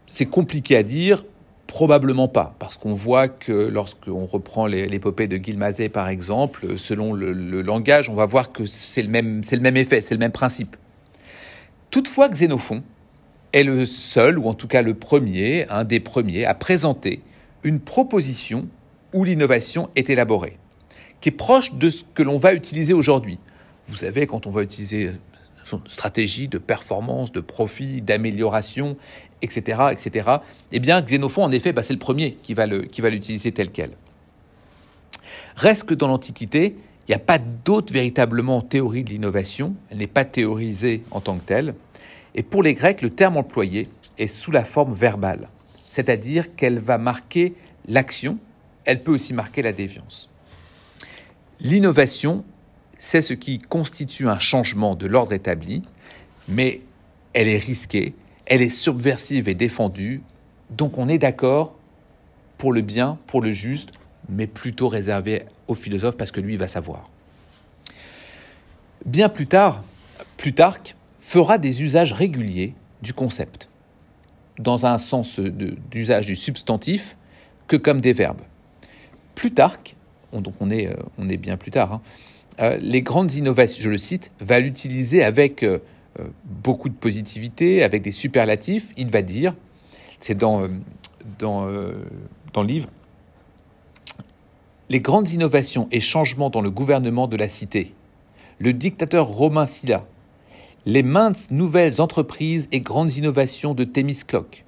C'est 0.05 0.25
compliqué 0.25 0.77
à 0.77 0.83
dire, 0.83 1.25
probablement 1.67 2.27
pas, 2.27 2.55
parce 2.59 2.77
qu'on 2.77 2.93
voit 2.93 3.27
que 3.27 3.51
lorsqu'on 3.51 4.25
reprend 4.25 4.65
l'épopée 4.67 5.27
de 5.27 5.37
Guilmazet 5.37 5.89
par 5.89 6.07
exemple, 6.07 6.77
selon 6.77 7.13
le, 7.13 7.61
langage, 7.61 8.09
on 8.09 8.15
va 8.15 8.25
voir 8.25 8.51
que 8.51 8.65
c'est 8.65 9.01
le 9.01 9.09
même, 9.09 9.43
c'est 9.43 9.57
le 9.57 9.61
même 9.61 9.77
effet, 9.77 10.01
c'est 10.01 10.15
le 10.15 10.19
même 10.19 10.31
principe. 10.31 10.77
Toutefois, 11.91 12.29
Xénophon 12.29 12.83
est 13.53 13.63
le 13.63 13.85
seul, 13.85 14.37
ou 14.37 14.47
en 14.47 14.53
tout 14.53 14.67
cas 14.67 14.81
le 14.81 14.93
premier, 14.93 15.67
un 15.69 15.83
des 15.83 15.99
premiers, 15.99 16.45
à 16.45 16.53
présenter 16.53 17.21
une 17.63 17.79
proposition 17.79 18.67
où 19.13 19.23
l'innovation 19.23 19.89
est 19.95 20.09
élaborée, 20.09 20.57
qui 21.21 21.29
est 21.29 21.33
proche 21.33 21.73
de 21.73 21.89
ce 21.89 22.03
que 22.13 22.23
l'on 22.23 22.37
va 22.37 22.53
utiliser 22.53 22.93
aujourd'hui. 22.93 23.39
Vous 23.87 23.95
savez, 23.95 24.27
quand 24.27 24.47
on 24.47 24.51
va 24.51 24.63
utiliser 24.63 25.11
son 25.63 25.81
stratégie 25.85 26.47
de 26.47 26.57
performance, 26.57 27.31
de 27.31 27.39
profit, 27.39 28.01
d'amélioration, 28.01 28.97
etc., 29.41 29.87
etc., 29.91 30.29
eh 30.71 30.79
bien, 30.79 31.01
Xénophon, 31.01 31.43
en 31.43 31.51
effet, 31.51 31.73
bah, 31.73 31.83
c'est 31.83 31.93
le 31.93 31.99
premier 31.99 32.31
qui 32.35 32.53
va 32.53 32.65
l'utiliser 32.65 33.51
tel 33.51 33.71
quel. 33.71 33.91
Reste 35.55 35.83
que 35.83 35.93
dans 35.93 36.07
l'Antiquité, 36.07 36.75
il 37.07 37.11
n'y 37.11 37.15
a 37.15 37.19
pas 37.19 37.39
d'autre 37.39 37.93
véritablement 37.93 38.61
théorie 38.61 39.03
de 39.03 39.09
l'innovation, 39.09 39.75
elle 39.89 39.97
n'est 39.97 40.07
pas 40.07 40.25
théorisée 40.25 41.03
en 41.11 41.21
tant 41.21 41.37
que 41.37 41.43
telle. 41.43 41.73
Et 42.35 42.43
pour 42.43 42.63
les 42.63 42.73
Grecs, 42.73 43.01
le 43.01 43.09
terme 43.09 43.37
employé 43.37 43.89
est 44.17 44.27
sous 44.27 44.51
la 44.51 44.65
forme 44.65 44.93
verbale, 44.93 45.49
c'est-à-dire 45.89 46.55
qu'elle 46.55 46.79
va 46.79 46.97
marquer 46.97 47.55
l'action, 47.87 48.37
elle 48.85 49.03
peut 49.03 49.13
aussi 49.13 49.33
marquer 49.33 49.61
la 49.61 49.73
déviance. 49.73 50.29
L'innovation 51.59 52.43
c'est 52.99 53.21
ce 53.21 53.33
qui 53.33 53.57
constitue 53.57 54.27
un 54.27 54.39
changement 54.39 54.95
de 54.95 55.07
l'ordre 55.07 55.33
établi, 55.33 55.83
mais 56.47 56.81
elle 57.33 57.47
est 57.47 57.57
risquée, 57.57 58.15
elle 58.45 58.61
est 58.61 58.69
subversive 58.69 59.47
et 59.47 59.55
défendue, 59.55 60.21
donc 60.69 60.97
on 60.97 61.07
est 61.07 61.17
d'accord 61.17 61.75
pour 62.57 62.73
le 62.73 62.81
bien, 62.81 63.19
pour 63.27 63.41
le 63.41 63.51
juste, 63.51 63.91
mais 64.29 64.47
plutôt 64.47 64.87
réservé 64.87 65.43
au 65.67 65.75
philosophe 65.75 66.17
parce 66.17 66.31
que 66.31 66.41
lui 66.41 66.57
va 66.57 66.67
savoir. 66.67 67.09
Bien 69.05 69.29
plus 69.29 69.47
tard, 69.47 69.83
Plutarque 70.37 70.95
fera 71.19 71.57
des 71.57 71.83
usages 71.83 72.13
réguliers 72.13 72.73
du 73.01 73.13
concept, 73.13 73.69
dans 74.57 74.85
un 74.85 74.97
sens 74.97 75.39
d'usage 75.39 76.25
du 76.25 76.35
substantif 76.35 77.17
que 77.67 77.75
comme 77.75 78.01
des 78.01 78.13
verbes. 78.13 78.41
Plutarque, 79.35 79.95
donc 80.33 80.55
on 80.59 80.71
est, 80.71 80.87
euh, 80.87 80.95
on 81.17 81.29
est 81.29 81.37
bien 81.37 81.57
plus 81.57 81.71
tard, 81.71 81.93
hein, 81.93 82.01
euh, 82.59 82.77
les 82.81 83.01
grandes 83.01 83.33
innovations, 83.33 83.83
je 83.83 83.89
le 83.89 83.97
cite, 83.97 84.31
va 84.39 84.59
l'utiliser 84.59 85.23
avec 85.23 85.63
euh, 85.63 85.79
euh, 86.19 86.27
beaucoup 86.43 86.89
de 86.89 86.95
positivité, 86.95 87.83
avec 87.83 88.01
des 88.01 88.11
superlatifs. 88.11 88.87
Il 88.97 89.11
va 89.11 89.21
dire, 89.21 89.53
c'est 90.19 90.35
dans, 90.35 90.61
le 91.41 92.63
livre, 92.63 92.89
les 94.89 94.99
grandes 94.99 95.29
innovations 95.29 95.87
et 95.91 95.99
changements 95.99 96.49
dans 96.49 96.61
le 96.61 96.71
gouvernement 96.71 97.27
de 97.27 97.37
la 97.37 97.47
cité, 97.47 97.93
le 98.57 98.73
dictateur 98.73 99.27
romain 99.27 99.67
Sylla, 99.67 100.05
les 100.87 101.03
maintes 101.03 101.51
nouvelles 101.51 102.01
entreprises 102.01 102.67
et 102.71 102.79
grandes 102.79 103.13
innovations 103.13 103.75
de 103.75 103.83
Thémiscloque, 103.83 104.65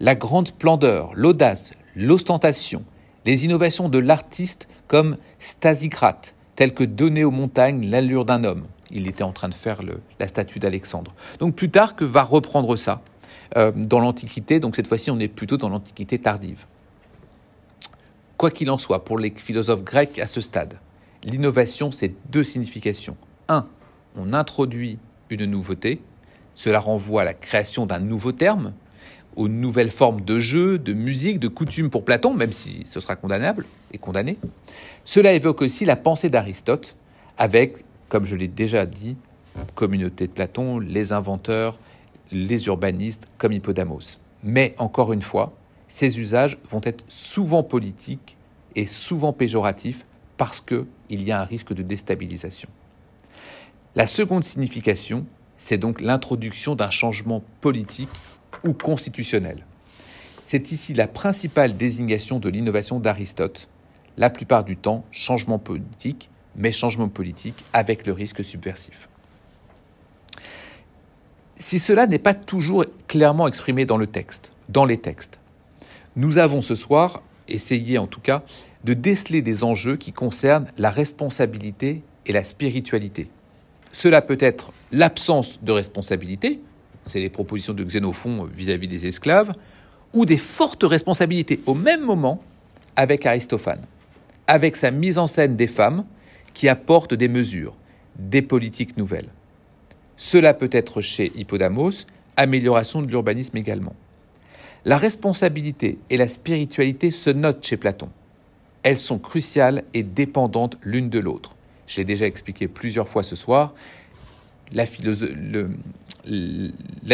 la 0.00 0.14
grande 0.14 0.48
splendeur, 0.48 1.10
l'audace, 1.14 1.72
l'ostentation, 1.94 2.84
les 3.26 3.44
innovations 3.44 3.90
de 3.90 3.98
l'artiste 3.98 4.68
comme 4.86 5.18
Stasicrate, 5.38 6.34
tel 6.58 6.74
que 6.74 6.82
donner 6.82 7.22
aux 7.22 7.30
montagnes 7.30 7.88
l'allure 7.88 8.24
d'un 8.24 8.42
homme, 8.42 8.66
Il 8.90 9.06
était 9.06 9.22
en 9.22 9.30
train 9.30 9.48
de 9.48 9.54
faire 9.54 9.80
la 10.18 10.26
statue 10.26 10.58
d'Alexandre. 10.58 11.14
Donc 11.38 11.54
Plutarque 11.54 12.02
va 12.02 12.24
reprendre 12.24 12.76
ça 12.76 13.00
euh, 13.56 13.70
dans 13.76 14.00
l'Antiquité. 14.00 14.58
Donc 14.58 14.74
cette 14.74 14.88
fois-ci, 14.88 15.12
on 15.12 15.20
est 15.20 15.28
plutôt 15.28 15.56
dans 15.56 15.68
l'Antiquité 15.68 16.18
tardive. 16.18 16.66
Quoi 18.38 18.50
qu'il 18.50 18.70
en 18.70 18.78
soit, 18.78 19.04
pour 19.04 19.20
les 19.20 19.30
philosophes 19.30 19.84
grecs 19.84 20.18
à 20.18 20.26
ce 20.26 20.40
stade, 20.40 20.74
l'innovation, 21.22 21.92
c'est 21.92 22.12
deux 22.32 22.42
significations. 22.42 23.16
Un, 23.48 23.64
on 24.16 24.32
introduit 24.32 24.98
une 25.30 25.44
nouveauté. 25.44 26.00
Cela 26.56 26.80
renvoie 26.80 27.22
à 27.22 27.24
la 27.24 27.34
création 27.34 27.86
d'un 27.86 28.00
nouveau 28.00 28.32
terme, 28.32 28.72
aux 29.36 29.46
nouvelles 29.46 29.92
formes 29.92 30.22
de 30.22 30.40
jeu, 30.40 30.76
de 30.76 30.92
musique, 30.92 31.38
de 31.38 31.46
coutume 31.46 31.88
pour 31.88 32.04
Platon, 32.04 32.34
même 32.34 32.52
si 32.52 32.82
ce 32.84 32.98
sera 32.98 33.14
condamnable 33.14 33.64
condamné. 33.96 34.36
Cela 35.04 35.32
évoque 35.32 35.62
aussi 35.62 35.86
la 35.86 35.96
pensée 35.96 36.28
d'Aristote, 36.28 36.98
avec, 37.38 37.84
comme 38.10 38.26
je 38.26 38.36
l'ai 38.36 38.48
déjà 38.48 38.84
dit, 38.84 39.16
communauté 39.74 40.26
de 40.26 40.32
Platon, 40.32 40.78
les 40.78 41.12
inventeurs, 41.12 41.78
les 42.30 42.66
urbanistes, 42.66 43.24
comme 43.38 43.52
Hippodamos. 43.52 44.18
Mais 44.42 44.74
encore 44.76 45.14
une 45.14 45.22
fois, 45.22 45.54
ces 45.86 46.20
usages 46.20 46.58
vont 46.68 46.82
être 46.84 47.04
souvent 47.08 47.62
politiques 47.62 48.36
et 48.76 48.84
souvent 48.84 49.32
péjoratifs 49.32 50.04
parce 50.36 50.60
qu'il 50.60 50.86
y 51.08 51.32
a 51.32 51.40
un 51.40 51.44
risque 51.44 51.72
de 51.72 51.82
déstabilisation. 51.82 52.68
La 53.96 54.06
seconde 54.06 54.44
signification, 54.44 55.26
c'est 55.56 55.78
donc 55.78 56.00
l'introduction 56.00 56.76
d'un 56.76 56.90
changement 56.90 57.42
politique 57.60 58.10
ou 58.64 58.72
constitutionnel. 58.72 59.64
C'est 60.46 60.70
ici 60.72 60.94
la 60.94 61.08
principale 61.08 61.76
désignation 61.76 62.38
de 62.38 62.48
l'innovation 62.48 63.00
d'Aristote. 63.00 63.68
La 64.18 64.30
plupart 64.30 64.64
du 64.64 64.76
temps, 64.76 65.04
changement 65.12 65.58
politique, 65.58 66.28
mais 66.56 66.72
changement 66.72 67.08
politique 67.08 67.64
avec 67.72 68.06
le 68.06 68.12
risque 68.12 68.44
subversif. 68.44 69.08
Si 71.54 71.78
cela 71.78 72.06
n'est 72.06 72.18
pas 72.18 72.34
toujours 72.34 72.84
clairement 73.06 73.48
exprimé 73.48 73.84
dans 73.84 73.96
le 73.96 74.06
texte, 74.06 74.52
dans 74.68 74.84
les 74.84 74.98
textes, 74.98 75.40
nous 76.16 76.38
avons 76.38 76.62
ce 76.62 76.74
soir 76.74 77.22
essayé 77.46 77.96
en 77.98 78.06
tout 78.06 78.20
cas 78.20 78.42
de 78.84 78.92
déceler 78.92 79.40
des 79.40 79.64
enjeux 79.64 79.96
qui 79.96 80.12
concernent 80.12 80.66
la 80.78 80.90
responsabilité 80.90 82.02
et 82.26 82.32
la 82.32 82.44
spiritualité. 82.44 83.30
Cela 83.92 84.20
peut 84.20 84.38
être 84.40 84.72
l'absence 84.92 85.62
de 85.62 85.72
responsabilité, 85.72 86.60
c'est 87.04 87.20
les 87.20 87.30
propositions 87.30 87.72
de 87.72 87.84
Xénophon 87.84 88.44
vis-à-vis 88.44 88.88
des 88.88 89.06
esclaves, 89.06 89.52
ou 90.12 90.26
des 90.26 90.38
fortes 90.38 90.84
responsabilités 90.84 91.60
au 91.66 91.74
même 91.74 92.02
moment 92.02 92.42
avec 92.96 93.26
Aristophane, 93.26 93.82
avec 94.48 94.74
sa 94.74 94.90
mise 94.90 95.18
en 95.18 95.28
scène 95.28 95.54
des 95.54 95.68
femmes 95.68 96.04
qui 96.54 96.68
apportent 96.68 97.14
des 97.14 97.28
mesures, 97.28 97.76
des 98.18 98.42
politiques 98.42 98.96
nouvelles. 98.96 99.28
Cela 100.16 100.54
peut 100.54 100.70
être 100.72 101.00
chez 101.00 101.30
Hippodamos, 101.36 102.06
amélioration 102.36 103.02
de 103.02 103.06
l'urbanisme 103.06 103.56
également. 103.56 103.94
La 104.84 104.96
responsabilité 104.96 105.98
et 106.10 106.16
la 106.16 106.26
spiritualité 106.26 107.10
se 107.12 107.30
notent 107.30 107.64
chez 107.64 107.76
Platon. 107.76 108.08
Elles 108.82 108.98
sont 108.98 109.18
cruciales 109.18 109.84
et 109.92 110.02
dépendantes 110.02 110.78
l'une 110.82 111.10
de 111.10 111.18
l'autre. 111.18 111.56
Je 111.86 111.98
l'ai 111.98 112.04
déjà 112.04 112.26
expliqué 112.26 112.68
plusieurs 112.68 113.08
fois 113.08 113.22
ce 113.22 113.36
soir. 113.36 113.74
La, 114.72 114.86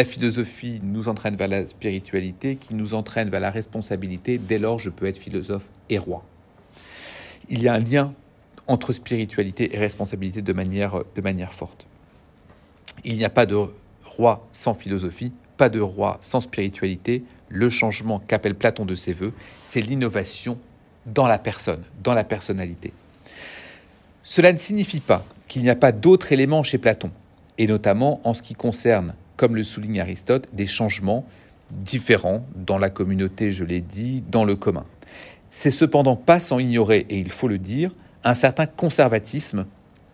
philosophie 0.03 0.79
nous 0.83 1.07
entraîne 1.07 1.35
vers 1.35 1.47
la 1.47 1.65
spiritualité, 1.65 2.55
qui 2.55 2.75
nous 2.75 2.93
entraîne 2.93 3.29
vers 3.29 3.39
la 3.39 3.51
responsabilité. 3.51 4.37
Dès 4.37 4.59
lors, 4.59 4.79
je 4.79 4.89
peux 4.89 5.05
être 5.05 5.17
philosophe 5.17 5.65
et 5.89 5.97
roi. 5.97 6.23
Il 7.49 7.61
y 7.61 7.67
a 7.67 7.73
un 7.73 7.79
lien 7.79 8.13
entre 8.67 8.93
spiritualité 8.93 9.75
et 9.75 9.79
responsabilité 9.79 10.41
de 10.41 10.53
manière, 10.53 11.53
forte. 11.53 11.87
Il 13.03 13.17
n'y 13.17 13.25
a 13.25 13.29
pas 13.29 13.45
de 13.45 13.57
roi 14.03 14.47
sans 14.51 14.73
philosophie, 14.73 15.31
pas 15.57 15.69
de 15.69 15.79
roi 15.79 16.17
sans 16.21 16.39
spiritualité. 16.39 17.23
Le 17.49 17.69
changement 17.69 18.19
qu'appelle 18.19 18.55
Platon 18.55 18.85
de 18.85 18.95
ses 18.95 19.13
voeux, 19.13 19.33
c'est 19.63 19.81
l'innovation 19.81 20.57
dans 21.05 21.27
la 21.27 21.37
personne, 21.37 21.83
dans 22.03 22.13
la 22.13 22.23
personnalité. 22.23 22.91
Cela 24.23 24.51
ne 24.51 24.57
signifie 24.57 25.01
pas 25.01 25.23
qu'il 25.47 25.61
n'y 25.61 25.69
a 25.69 25.75
pas 25.75 25.91
d'autres 25.91 26.31
éléments 26.31 26.63
chez 26.63 26.79
Platon, 26.79 27.11
et 27.59 27.67
notamment 27.67 28.19
en 28.23 28.33
ce 28.33 28.41
qui 28.41 28.55
concerne, 28.55 29.13
comme 29.37 29.55
le 29.55 29.63
souligne 29.63 29.99
Aristote, 29.99 30.47
des 30.53 30.65
changements 30.65 31.27
différents 31.69 32.43
dans 32.55 32.79
la 32.79 32.89
communauté, 32.89 33.51
je 33.51 33.63
l'ai 33.63 33.81
dit, 33.81 34.23
dans 34.31 34.45
le 34.45 34.55
commun. 34.55 34.85
C'est 35.57 35.71
cependant 35.71 36.17
pas 36.17 36.41
sans 36.41 36.59
ignorer, 36.59 37.05
et 37.07 37.17
il 37.17 37.31
faut 37.31 37.47
le 37.47 37.57
dire, 37.57 37.89
un 38.25 38.33
certain 38.33 38.65
conservatisme 38.65 39.65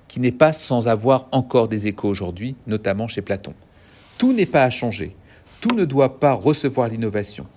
qui 0.07 0.19
n'est 0.19 0.31
pas 0.31 0.53
sans 0.53 0.87
avoir 0.87 1.27
encore 1.31 1.67
des 1.67 1.87
échos 1.87 2.09
aujourd'hui, 2.09 2.55
notamment 2.67 3.07
chez 3.07 3.23
Platon. 3.23 3.55
Tout 4.19 4.33
n'est 4.33 4.45
pas 4.45 4.63
à 4.63 4.69
changer, 4.69 5.15
tout 5.59 5.73
ne 5.73 5.83
doit 5.83 6.19
pas 6.19 6.33
recevoir 6.33 6.89
l'innovation. 6.89 7.47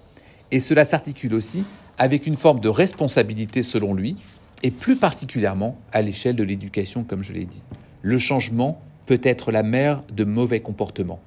Et 0.50 0.60
cela 0.60 0.86
s'articule 0.86 1.34
aussi 1.34 1.62
avec 1.98 2.26
une 2.26 2.36
forme 2.36 2.58
de 2.58 2.70
responsabilité 2.70 3.62
selon 3.62 3.92
lui, 3.92 4.16
et 4.62 4.70
plus 4.70 4.96
particulièrement 4.96 5.76
à 5.92 6.00
l'échelle 6.00 6.36
de 6.36 6.42
l'éducation, 6.42 7.04
comme 7.04 7.22
je 7.22 7.34
l'ai 7.34 7.44
dit. 7.44 7.62
Le 8.00 8.18
changement 8.18 8.80
peut 9.04 9.20
être 9.22 9.52
la 9.52 9.62
mère 9.62 10.04
de 10.10 10.24
mauvais 10.24 10.60
comportements. 10.60 11.20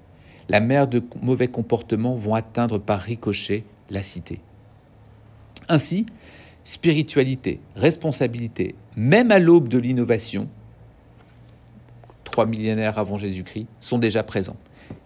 La 0.49 0.59
mère 0.59 0.87
de 0.87 1.03
mauvais 1.21 1.49
comportements 1.49 2.15
vont 2.15 2.33
atteindre 2.33 2.79
par 2.79 2.99
ricochet 2.99 3.63
la 3.91 4.01
cité. 4.01 4.39
Ainsi, 5.69 6.07
spiritualité, 6.67 7.61
responsabilité, 7.77 8.75
même 8.97 9.31
à 9.31 9.39
l'aube 9.39 9.69
de 9.69 9.77
l'innovation, 9.77 10.49
trois 12.25 12.45
millénaires 12.45 12.99
avant 12.99 13.17
Jésus-Christ, 13.17 13.67
sont 13.79 13.97
déjà 13.97 14.21
présents. 14.21 14.57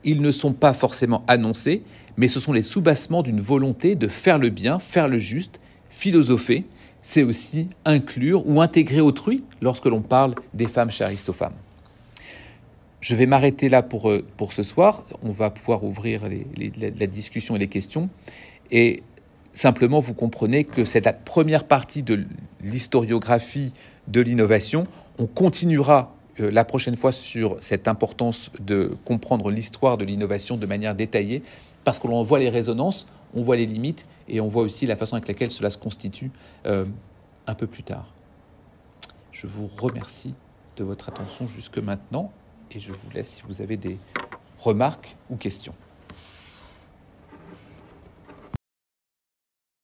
Ils 0.03 0.23
ne 0.23 0.31
sont 0.31 0.53
pas 0.53 0.73
forcément 0.73 1.23
annoncés, 1.27 1.83
mais 2.17 2.27
ce 2.27 2.39
sont 2.39 2.51
les 2.51 2.63
soubassements 2.63 3.21
d'une 3.21 3.39
volonté 3.39 3.93
de 3.93 4.07
faire 4.07 4.39
le 4.39 4.49
bien, 4.49 4.79
faire 4.79 5.07
le 5.07 5.19
juste, 5.19 5.61
philosopher, 5.91 6.65
c'est 7.03 7.21
aussi 7.21 7.67
inclure 7.85 8.41
ou 8.49 8.59
intégrer 8.59 9.01
autrui 9.01 9.43
lorsque 9.61 9.85
l'on 9.85 10.01
parle 10.01 10.33
des 10.55 10.65
femmes 10.65 10.89
chez 10.89 11.03
Aristophane. 11.03 11.53
Je 13.01 13.15
vais 13.15 13.27
m'arrêter 13.27 13.69
là 13.69 13.83
pour, 13.83 14.09
euh, 14.09 14.25
pour 14.35 14.53
ce 14.53 14.63
soir. 14.63 15.03
On 15.21 15.31
va 15.31 15.51
pouvoir 15.51 15.83
ouvrir 15.83 16.21
la 16.57 17.07
discussion 17.07 17.55
et 17.55 17.59
les 17.59 17.67
questions. 17.67 18.09
Et 18.71 19.03
simplement, 19.53 19.99
vous 19.99 20.13
comprenez 20.13 20.63
que 20.63 20.85
c'est 20.85 21.05
la 21.05 21.13
première 21.13 21.65
partie 21.65 22.03
de 22.03 22.25
l'historiographie 22.61 23.73
de 24.07 24.21
l'innovation. 24.21 24.85
On 25.17 25.27
continuera 25.27 26.15
euh, 26.39 26.51
la 26.51 26.65
prochaine 26.65 26.95
fois 26.95 27.11
sur 27.11 27.57
cette 27.59 27.87
importance 27.87 28.51
de 28.59 28.95
comprendre 29.05 29.51
l'histoire 29.51 29.97
de 29.97 30.05
l'innovation 30.05 30.57
de 30.57 30.65
manière 30.65 30.95
détaillée, 30.95 31.43
parce 31.83 31.99
que 31.99 32.07
l'on 32.07 32.23
voit 32.23 32.39
les 32.39 32.49
résonances, 32.49 33.07
on 33.33 33.43
voit 33.43 33.55
les 33.55 33.65
limites, 33.65 34.05
et 34.27 34.39
on 34.39 34.47
voit 34.47 34.63
aussi 34.63 34.85
la 34.85 34.95
façon 34.95 35.15
avec 35.15 35.27
laquelle 35.27 35.51
cela 35.51 35.69
se 35.69 35.77
constitue 35.77 36.31
euh, 36.65 36.85
un 37.47 37.53
peu 37.53 37.67
plus 37.67 37.83
tard. 37.83 38.13
Je 39.31 39.47
vous 39.47 39.67
remercie 39.67 40.33
de 40.77 40.83
votre 40.83 41.09
attention 41.09 41.47
jusque 41.47 41.77
maintenant 41.77 42.31
et 42.71 42.79
je 42.79 42.93
vous 42.93 43.09
laisse 43.13 43.27
si 43.27 43.43
vous 43.47 43.61
avez 43.61 43.75
des 43.77 43.97
remarques 44.59 45.15
ou 45.29 45.35
questions. 45.35 45.73